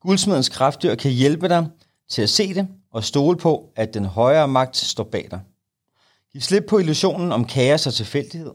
Guldsmedens 0.00 0.48
kraftdyr 0.48 0.94
kan 0.94 1.10
hjælpe 1.10 1.48
dig 1.48 1.66
til 2.08 2.22
at 2.22 2.30
se 2.30 2.54
det 2.54 2.68
og 2.90 3.04
stole 3.04 3.36
på, 3.36 3.72
at 3.76 3.94
den 3.94 4.04
højere 4.04 4.48
magt 4.48 4.76
står 4.76 5.04
bag 5.04 5.28
dig. 5.30 5.40
Giv 6.32 6.40
slip 6.40 6.64
på 6.68 6.78
illusionen 6.78 7.32
om 7.32 7.44
kaos 7.44 7.86
og 7.86 7.94
tilfældighed. 7.94 8.52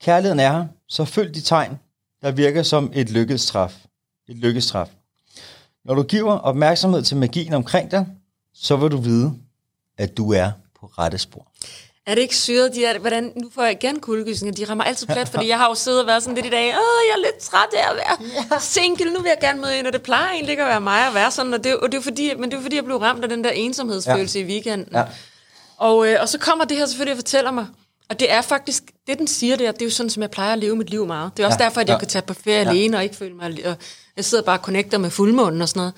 Kærligheden 0.00 0.40
er 0.40 0.52
her, 0.52 0.66
så 0.88 1.04
følg 1.04 1.34
de 1.34 1.40
tegn, 1.40 1.78
der 2.22 2.30
virker 2.30 2.62
som 2.62 2.90
et 2.94 3.10
lykkestraf. 3.10 3.74
Et 4.28 4.36
lykkestraf. 4.36 4.88
Når 5.84 5.94
du 5.94 6.02
giver 6.02 6.32
opmærksomhed 6.32 7.02
til 7.02 7.16
magien 7.16 7.52
omkring 7.52 7.90
dig, 7.90 8.06
så 8.54 8.76
vil 8.76 8.90
du 8.90 8.96
vide, 8.96 9.34
at 9.98 10.16
du 10.16 10.32
er 10.32 10.50
på 10.80 10.86
rette 10.86 11.18
spor. 11.18 11.46
Er 12.06 12.14
det 12.14 12.22
ikke 12.22 12.36
syret, 12.36 12.74
de 12.74 12.84
er, 12.84 12.98
hvordan, 12.98 13.32
nu 13.36 13.50
får 13.54 13.62
jeg 13.62 13.72
igen 13.72 14.00
kuldegysninger, 14.00 14.54
de 14.54 14.70
rammer 14.70 14.84
altid 14.84 15.06
plet, 15.06 15.28
fordi 15.28 15.48
jeg 15.48 15.58
har 15.58 15.68
jo 15.68 15.74
siddet 15.74 16.00
og 16.00 16.06
været 16.06 16.22
sådan 16.22 16.34
lidt 16.34 16.46
i 16.46 16.50
dag, 16.50 16.64
åh, 16.66 17.00
jeg 17.08 17.14
er 17.14 17.24
lidt 17.26 17.38
træt 17.38 17.68
af 17.72 17.90
at 17.90 17.96
være 18.50 18.60
single, 18.60 19.12
nu 19.12 19.20
vil 19.20 19.28
jeg 19.28 19.38
gerne 19.40 19.60
møde 19.60 19.78
en, 19.78 19.86
og 19.86 19.92
det 19.92 20.02
plejer 20.02 20.30
egentlig 20.30 20.50
ikke 20.50 20.62
at 20.62 20.68
være 20.68 20.80
mig 20.80 21.06
at 21.06 21.14
være 21.14 21.30
sådan, 21.30 21.54
og 21.54 21.64
det, 21.64 21.76
og 21.76 21.92
det 21.92 21.98
er 21.98 22.02
fordi, 22.02 22.34
men 22.38 22.50
det 22.50 22.58
er 22.58 22.62
fordi, 22.62 22.76
jeg 22.76 22.84
blev 22.84 22.96
ramt 22.96 23.22
af 23.22 23.28
den 23.28 23.44
der 23.44 23.50
ensomhedsfølelse 23.50 24.38
ja. 24.38 24.44
i 24.44 24.48
weekenden. 24.48 24.88
Ja. 24.92 25.04
Og, 25.76 26.08
øh, 26.08 26.16
og 26.20 26.28
så 26.28 26.38
kommer 26.38 26.64
det 26.64 26.76
her 26.76 26.86
selvfølgelig 26.86 27.12
og 27.12 27.18
fortæller 27.18 27.50
mig, 27.50 27.66
og 28.10 28.20
det 28.20 28.32
er 28.32 28.40
faktisk, 28.42 28.82
det 29.06 29.18
den 29.18 29.26
siger 29.26 29.56
der, 29.56 29.72
det 29.72 29.82
er 29.82 29.86
jo 29.86 29.90
sådan, 29.90 30.10
som 30.10 30.22
jeg 30.22 30.30
plejer 30.30 30.52
at 30.52 30.58
leve 30.58 30.76
mit 30.76 30.90
liv 30.90 31.06
meget. 31.06 31.30
Det 31.36 31.42
er 31.42 31.46
også 31.46 31.58
Ja, 31.60 31.64
derfor, 31.64 31.80
at 31.80 31.88
jeg 31.88 31.94
ja. 31.94 31.98
kan 31.98 32.08
tage 32.08 32.22
på 32.22 32.34
ferie 32.34 32.62
ja. 32.62 32.70
alene 32.70 32.96
og 32.96 33.02
ikke 33.02 33.16
føle 33.16 33.34
mig, 33.34 33.46
og 33.66 33.76
jeg 34.16 34.24
sidder 34.24 34.44
bare 34.44 34.58
og 34.58 34.64
connecter 34.64 34.98
med 34.98 35.10
fuldmånen 35.10 35.62
og 35.62 35.68
sådan 35.68 35.80
noget. 35.80 35.94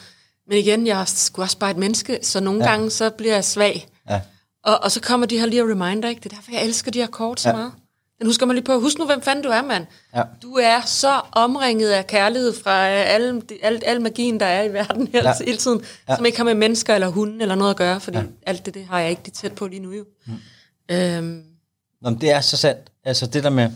Men 0.49 0.59
igen, 0.59 0.87
jeg 0.87 1.01
er 1.01 1.05
sgu 1.05 1.43
også 1.43 1.59
bare 1.59 1.71
et 1.71 1.77
menneske, 1.77 2.19
så 2.23 2.41
nogle 2.41 2.65
Ja. 2.65 2.71
gange, 2.71 2.91
så 2.91 3.11
bliver 3.11 3.35
jeg 3.35 3.45
svag. 3.45 3.89
Ja. 4.11 4.21
Og, 4.65 4.83
og 4.83 4.91
så 4.93 5.01
kommer 5.01 5.27
de 5.27 5.39
her 5.39 5.47
lige 5.47 5.63
reminder, 5.63 6.09
ikke? 6.09 6.21
Det 6.21 6.33
er 6.33 6.37
derfor, 6.37 6.53
jeg 6.53 6.65
elsker 6.65 6.91
de 6.91 6.99
her 6.99 7.07
kort 7.07 7.41
så 7.41 7.49
Ja. 7.49 7.55
meget. 7.57 7.73
Den 8.19 8.27
husker 8.27 8.47
man 8.47 8.57
lige 8.57 8.65
på. 8.65 8.81
Husk 8.81 8.99
nu, 8.99 9.07
hvem 9.07 9.23
fanden 9.23 9.45
du 9.45 9.51
er, 9.51 9.63
mand. 9.63 9.87
Ja. 10.17 10.23
Du 10.43 10.55
er 10.55 10.81
så 10.81 11.21
omringet 11.33 11.91
af 11.91 12.07
kærlighed 12.07 12.53
fra 12.65 12.89
øh, 12.91 13.15
alle, 13.15 13.43
al, 13.63 13.83
al 13.87 14.01
magien, 14.01 14.41
der 14.41 14.47
er 14.47 14.63
i 14.63 14.73
verden 14.73 15.07
hele, 15.13 15.29
Ja. 15.29 15.35
hele 15.47 15.57
tiden, 15.59 15.79
Ja. 15.81 15.87
ja. 16.13 16.17
som 16.17 16.27
ikke 16.27 16.39
har 16.39 16.45
med 16.45 16.55
mennesker 16.55 16.95
eller 16.95 17.09
hunde 17.09 17.43
eller 17.43 17.55
noget 17.55 17.71
at 17.71 17.77
gøre, 17.77 18.01
fordi 18.01 18.19
ja. 18.19 18.25
alt 18.47 18.67
det, 18.67 18.75
det 18.75 18.85
har 18.91 19.01
jeg 19.01 19.11
ikke 19.11 19.23
det 19.25 19.33
tæt 19.33 19.53
på 19.53 19.67
lige 19.67 19.81
nu 19.81 19.93
jo. 19.93 20.05
Mm. 20.27 20.33
Øhm, 20.91 21.43
Nå, 22.03 22.11
men 22.11 22.21
det 22.21 22.31
er 22.31 22.41
så 22.41 22.57
sandt. 22.57 22.91
Altså 23.05 23.27
det 23.27 23.45
der 23.45 23.51
med, 23.51 23.71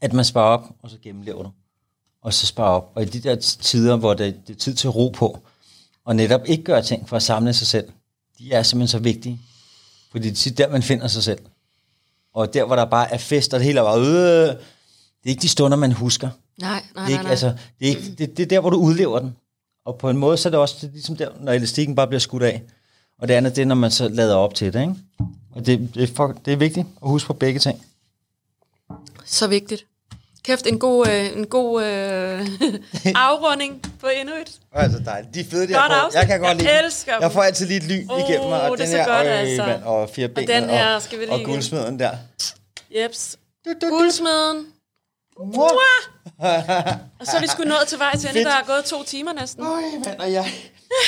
at 0.00 0.12
man 0.12 0.24
sparer 0.24 0.58
op, 0.58 0.64
og 0.82 0.90
så 0.90 0.96
gennemlever 1.02 1.42
du. 1.42 1.50
Og 2.22 2.34
så 2.34 2.46
sparer 2.46 2.70
op. 2.70 2.92
Og 2.94 3.02
i 3.02 3.04
de 3.04 3.20
der 3.20 3.36
tider, 3.36 3.96
hvor 3.96 4.14
det, 4.14 4.40
det 4.46 4.54
er 4.54 4.58
tid 4.58 4.74
til 4.74 4.90
ro 4.90 5.08
på, 5.08 5.38
og 6.04 6.16
netop 6.16 6.40
ikke 6.46 6.64
gøre 6.64 6.82
ting 6.82 7.08
for 7.08 7.16
at 7.16 7.22
samle 7.22 7.54
sig 7.54 7.66
selv, 7.66 7.88
de 8.38 8.52
er 8.52 8.62
simpelthen 8.62 8.88
så 8.88 8.98
vigtige. 8.98 9.40
Fordi 10.10 10.24
det 10.24 10.32
er 10.32 10.36
tit 10.36 10.58
der, 10.58 10.68
man 10.68 10.82
finder 10.82 11.08
sig 11.08 11.22
selv. 11.22 11.38
Og 12.34 12.54
der, 12.54 12.64
hvor 12.64 12.76
der 12.76 12.84
bare 12.84 13.12
er 13.12 13.18
fest, 13.18 13.54
og 13.54 13.60
det 13.60 13.66
hele 13.66 13.80
er 13.80 13.84
bare, 13.84 14.00
øh, 14.00 14.04
det 14.04 15.24
er 15.24 15.30
ikke 15.30 15.42
de 15.42 15.48
stunder, 15.48 15.76
man 15.76 15.92
husker. 15.92 16.30
nej, 16.60 16.70
nej, 16.70 16.80
Det 16.94 16.96
er, 16.96 17.08
ikke, 17.08 17.14
nej, 17.14 17.22
nej. 17.22 17.30
altså, 17.30 17.46
det, 17.80 17.86
er 17.86 17.96
ikke, 17.96 18.14
det, 18.18 18.36
det 18.36 18.42
er 18.42 18.46
der, 18.46 18.60
hvor 18.60 18.70
du 18.70 18.76
udlever 18.76 19.18
den. 19.18 19.36
Og 19.84 19.98
på 19.98 20.10
en 20.10 20.16
måde, 20.16 20.36
så 20.36 20.48
er 20.48 20.50
det 20.50 20.60
også 20.60 20.76
det 20.80 20.88
er 20.88 20.92
ligesom 20.92 21.16
der, 21.16 21.28
når 21.40 21.52
elastikken 21.52 21.94
bare 21.96 22.06
bliver 22.06 22.20
skudt 22.20 22.42
af. 22.42 22.62
Og 23.18 23.28
det 23.28 23.34
andet, 23.34 23.56
det 23.56 23.62
er, 23.62 23.66
når 23.66 23.74
man 23.74 23.90
så 23.90 24.08
lader 24.08 24.34
op 24.34 24.54
til 24.54 24.72
det. 24.72 24.80
Ikke? 24.80 24.94
Og 25.54 25.66
det, 25.66 25.90
det, 25.94 26.02
er 26.10 26.14
for, 26.16 26.34
det 26.44 26.52
er 26.52 26.56
vigtigt 26.56 26.86
at 27.02 27.08
huske 27.08 27.26
på 27.26 27.32
begge 27.32 27.60
ting. 27.60 27.84
Så 29.24 29.46
vigtigt. 29.46 29.86
Kæft, 30.44 30.66
en 30.66 30.78
god, 30.78 31.06
øh, 31.08 31.36
en 31.36 31.46
god 31.46 31.84
øh, 31.84 32.46
afrunding 33.14 33.82
på 34.00 34.06
endnu 34.20 34.34
et. 34.34 34.60
Altså 34.72 34.98
dejligt. 34.98 35.34
De 35.34 35.40
er 35.40 35.44
fede, 35.50 35.68
de 35.68 35.72
Godt 35.72 35.92
afsnit. 35.92 36.18
Jeg 36.20 36.26
kan 36.28 36.38
godt 36.40 36.48
Jeg 36.48 36.56
lide 36.56 36.68
dem. 36.68 36.84
elsker 36.84 37.12
Jeg 37.12 37.22
dem. 37.22 37.30
får 37.30 37.42
altid 37.42 37.66
lige 37.66 37.76
et 37.76 37.84
lyn 37.84 38.10
Åh, 38.10 38.20
igennem 38.20 38.48
mig. 38.48 38.70
Og 38.70 38.78
det 38.78 38.82
er 38.84 38.86
den 38.86 38.92
så 38.92 38.96
her, 38.96 39.06
godt, 39.16 39.26
øj, 39.26 39.32
altså. 39.32 39.66
mand, 39.66 39.82
og 39.82 40.10
fire 40.14 40.28
ben. 40.28 40.48
den 40.48 40.64
her 40.70 40.94
og, 40.94 41.02
skal 41.02 41.20
vi 41.20 41.26
og 41.28 41.38
lige- 41.38 41.46
guldsmeden 41.46 41.98
der. 41.98 42.10
Jeps. 42.96 43.36
Guldsmeden. 43.88 44.66
Mwah. 45.38 45.68
Og 47.20 47.26
så 47.26 47.36
er 47.36 47.40
vi 47.40 47.46
sgu 47.46 47.62
nået 47.62 47.84
til 47.88 47.98
vej 47.98 48.16
til 48.16 48.28
ende. 48.28 48.32
Fedt. 48.38 48.46
Der 48.46 48.52
er 48.56 48.64
gået 48.66 48.84
to 48.84 49.02
timer 49.04 49.32
næsten. 49.32 49.62
Øj, 49.66 49.80
mand, 50.06 50.20
og 50.20 50.32
jeg, 50.32 50.46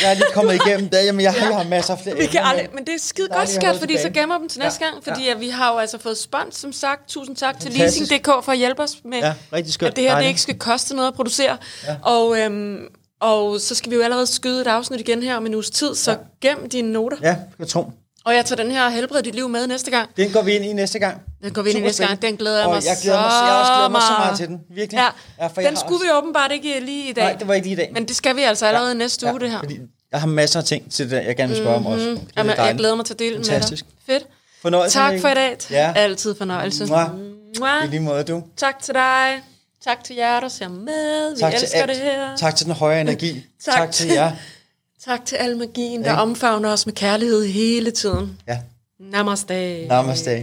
jeg 0.02 0.10
er 0.10 0.14
lige 0.14 0.26
kommet 0.32 0.54
igennem 0.54 0.88
det. 0.88 1.04
Jamen, 1.04 1.20
jeg, 1.20 1.34
jeg 1.36 1.56
har 1.56 1.64
masser 1.64 1.92
af 1.94 2.00
flere 2.00 2.16
Vi 2.16 2.26
kan 2.26 2.40
aldrig, 2.44 2.68
men 2.74 2.86
det 2.86 2.94
er 2.94 2.98
skide 2.98 3.28
godt, 3.28 3.48
skat, 3.48 3.76
fordi 3.76 3.98
så 3.98 4.10
gemmer 4.10 4.38
dem 4.38 4.48
til 4.48 4.60
næste 4.60 4.84
Ja, 4.84 4.90
gang. 4.90 5.04
Fordi 5.04 5.28
at 5.28 5.40
vi 5.40 5.48
har 5.48 5.72
jo 5.72 5.78
altså 5.78 5.98
fået 5.98 6.18
spons, 6.18 6.56
som 6.56 6.72
sagt. 6.72 7.08
Tusind 7.08 7.36
tak 7.36 7.60
til 7.60 7.70
Fantastisk. 7.72 8.10
Leasing.dk 8.10 8.44
for 8.44 8.52
at 8.52 8.58
hjælpe 8.58 8.82
os 8.82 8.96
med, 9.04 9.18
Ja, 9.18 9.34
rigtig 9.52 9.74
skønt. 9.74 9.90
at 9.90 9.96
det 9.96 10.04
her 10.04 10.18
det 10.18 10.26
ikke 10.26 10.40
skal 10.40 10.58
koste 10.58 10.94
noget 10.96 11.08
at 11.08 11.14
producere. 11.14 11.56
Ja. 11.86 11.96
Og, 12.02 12.38
øhm, 12.40 12.78
og 13.20 13.60
så 13.60 13.74
skal 13.74 13.90
vi 13.90 13.96
jo 13.96 14.02
allerede 14.02 14.26
skyde 14.26 14.60
et 14.60 14.66
afsnit 14.66 15.00
igen 15.00 15.22
her 15.22 15.36
om 15.36 15.46
en 15.46 15.54
uges 15.54 15.70
tid, 15.70 15.94
så 15.94 16.10
ja. 16.10 16.16
gem 16.48 16.68
dine 16.68 16.92
noter. 16.92 17.16
Ja, 17.22 17.36
jeg 17.58 17.68
tror. 17.68 17.92
Og 18.26 18.34
jeg 18.34 18.44
tager 18.46 18.62
den 18.62 18.70
her 18.72 18.88
helbred 18.88 19.22
dit 19.22 19.34
liv 19.34 19.48
med 19.48 19.66
næste 19.66 19.90
gang. 19.90 20.10
Den 20.16 20.32
går 20.32 20.42
vi 20.42 20.52
ind 20.52 20.64
i 20.64 20.72
næste 20.72 20.98
gang. 20.98 21.20
Den 21.44 21.52
går 21.52 21.62
vi 21.62 21.70
ind 21.70 21.78
i 21.78 21.82
næste 21.82 22.06
gang. 22.06 22.22
Den 22.22 22.36
glæder 22.36 22.56
jeg 22.58 22.66
Og 22.66 22.74
mig, 22.74 22.84
jeg 22.84 22.96
glæder 23.02 23.20
mig, 23.20 23.30
så 23.30 23.44
jeg 23.46 23.54
også 23.60 23.72
glæder 23.72 23.88
mig 23.88 24.02
så 24.02 24.12
meget. 24.18 24.36
til 24.38 24.48
den. 24.48 24.60
Virkelig. 24.70 24.98
Ja, 24.98 25.08
Ja, 25.40 25.46
for 25.46 25.60
den 25.60 25.76
skulle 25.76 25.94
også- 25.94 26.04
vi 26.04 26.10
åbenbart 26.18 26.52
ikke 26.52 26.80
lige 26.80 27.08
i 27.08 27.12
dag. 27.12 27.24
Nej, 27.24 27.32
det 27.32 27.48
var 27.48 27.54
ikke 27.54 27.66
lige 27.66 27.72
i 27.72 27.76
dag. 27.76 27.90
Men 27.92 28.08
det 28.08 28.16
skal 28.16 28.36
vi 28.36 28.42
altså 28.42 28.66
allerede 28.66 28.88
ja. 28.88 28.94
næste 28.94 29.26
uge, 29.26 29.40
det 29.40 29.50
her. 29.50 29.58
Fordi 29.58 29.78
jeg 30.12 30.20
har 30.20 30.26
masser 30.26 30.58
af 30.60 30.64
ting 30.66 30.92
til 30.92 31.10
det, 31.10 31.24
jeg 31.26 31.36
gerne 31.36 31.48
vil 31.52 31.62
spørge 31.62 31.76
om 31.76 31.86
også. 31.86 32.04
Det 32.06 32.16
er 32.16 32.20
Jamen, 32.36 32.56
jeg 32.56 32.74
glæder 32.78 32.94
mig 32.94 33.04
til 33.06 33.14
at 33.14 33.18
dele 33.18 33.30
den 33.30 33.38
med 33.38 33.44
dig. 33.44 33.52
Fantastisk. 33.52 33.84
Fedt. 34.06 34.26
Fornøjelse, 34.62 34.98
Tak 34.98 35.20
for 35.20 35.28
i 35.28 35.34
dag. 35.34 35.56
Ja. 35.70 35.92
Altid 35.96 36.34
fornøjelse. 36.34 36.86
Mwah. 36.86 37.08
Mwah. 37.58 37.84
I 37.84 37.88
lige 37.88 38.00
måde, 38.00 38.24
du. 38.24 38.42
Tak 38.56 38.82
til 38.82 38.94
dig. 38.94 39.40
Tak 39.84 40.04
til 40.04 40.16
jer, 40.16 40.40
der 40.40 40.48
ser 40.48 40.68
med. 40.68 41.34
Vi 41.34 41.40
Tak 41.40 41.54
elsker 41.54 41.86
det 41.86 41.96
her. 41.96 42.36
Tak 42.36 42.56
til 42.56 42.66
den 42.66 42.74
høje 42.74 43.00
energi. 43.00 43.44
Tak. 43.64 43.74
tak 43.74 43.90
til 43.92 44.08
jer. 44.08 44.32
Tak 45.04 45.24
til 45.24 45.36
al 45.36 45.56
magien, 45.56 46.04
der 46.04 46.10
Ja. 46.10 46.22
omfavner 46.22 46.72
os 46.72 46.86
med 46.86 46.94
kærlighed 46.94 47.44
hele 47.46 47.90
tiden. 47.90 48.40
Ja. 48.48 48.58
Namaste. 49.00 49.86
Namaste. 49.86 50.40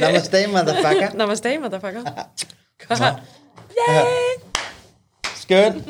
Namaste, 0.00 0.46
motherfucker. 0.46 1.14
Namaste, 1.18 1.58
motherfucker. 1.58 2.02
Godt. 2.88 3.02
Skønt. 5.36 5.84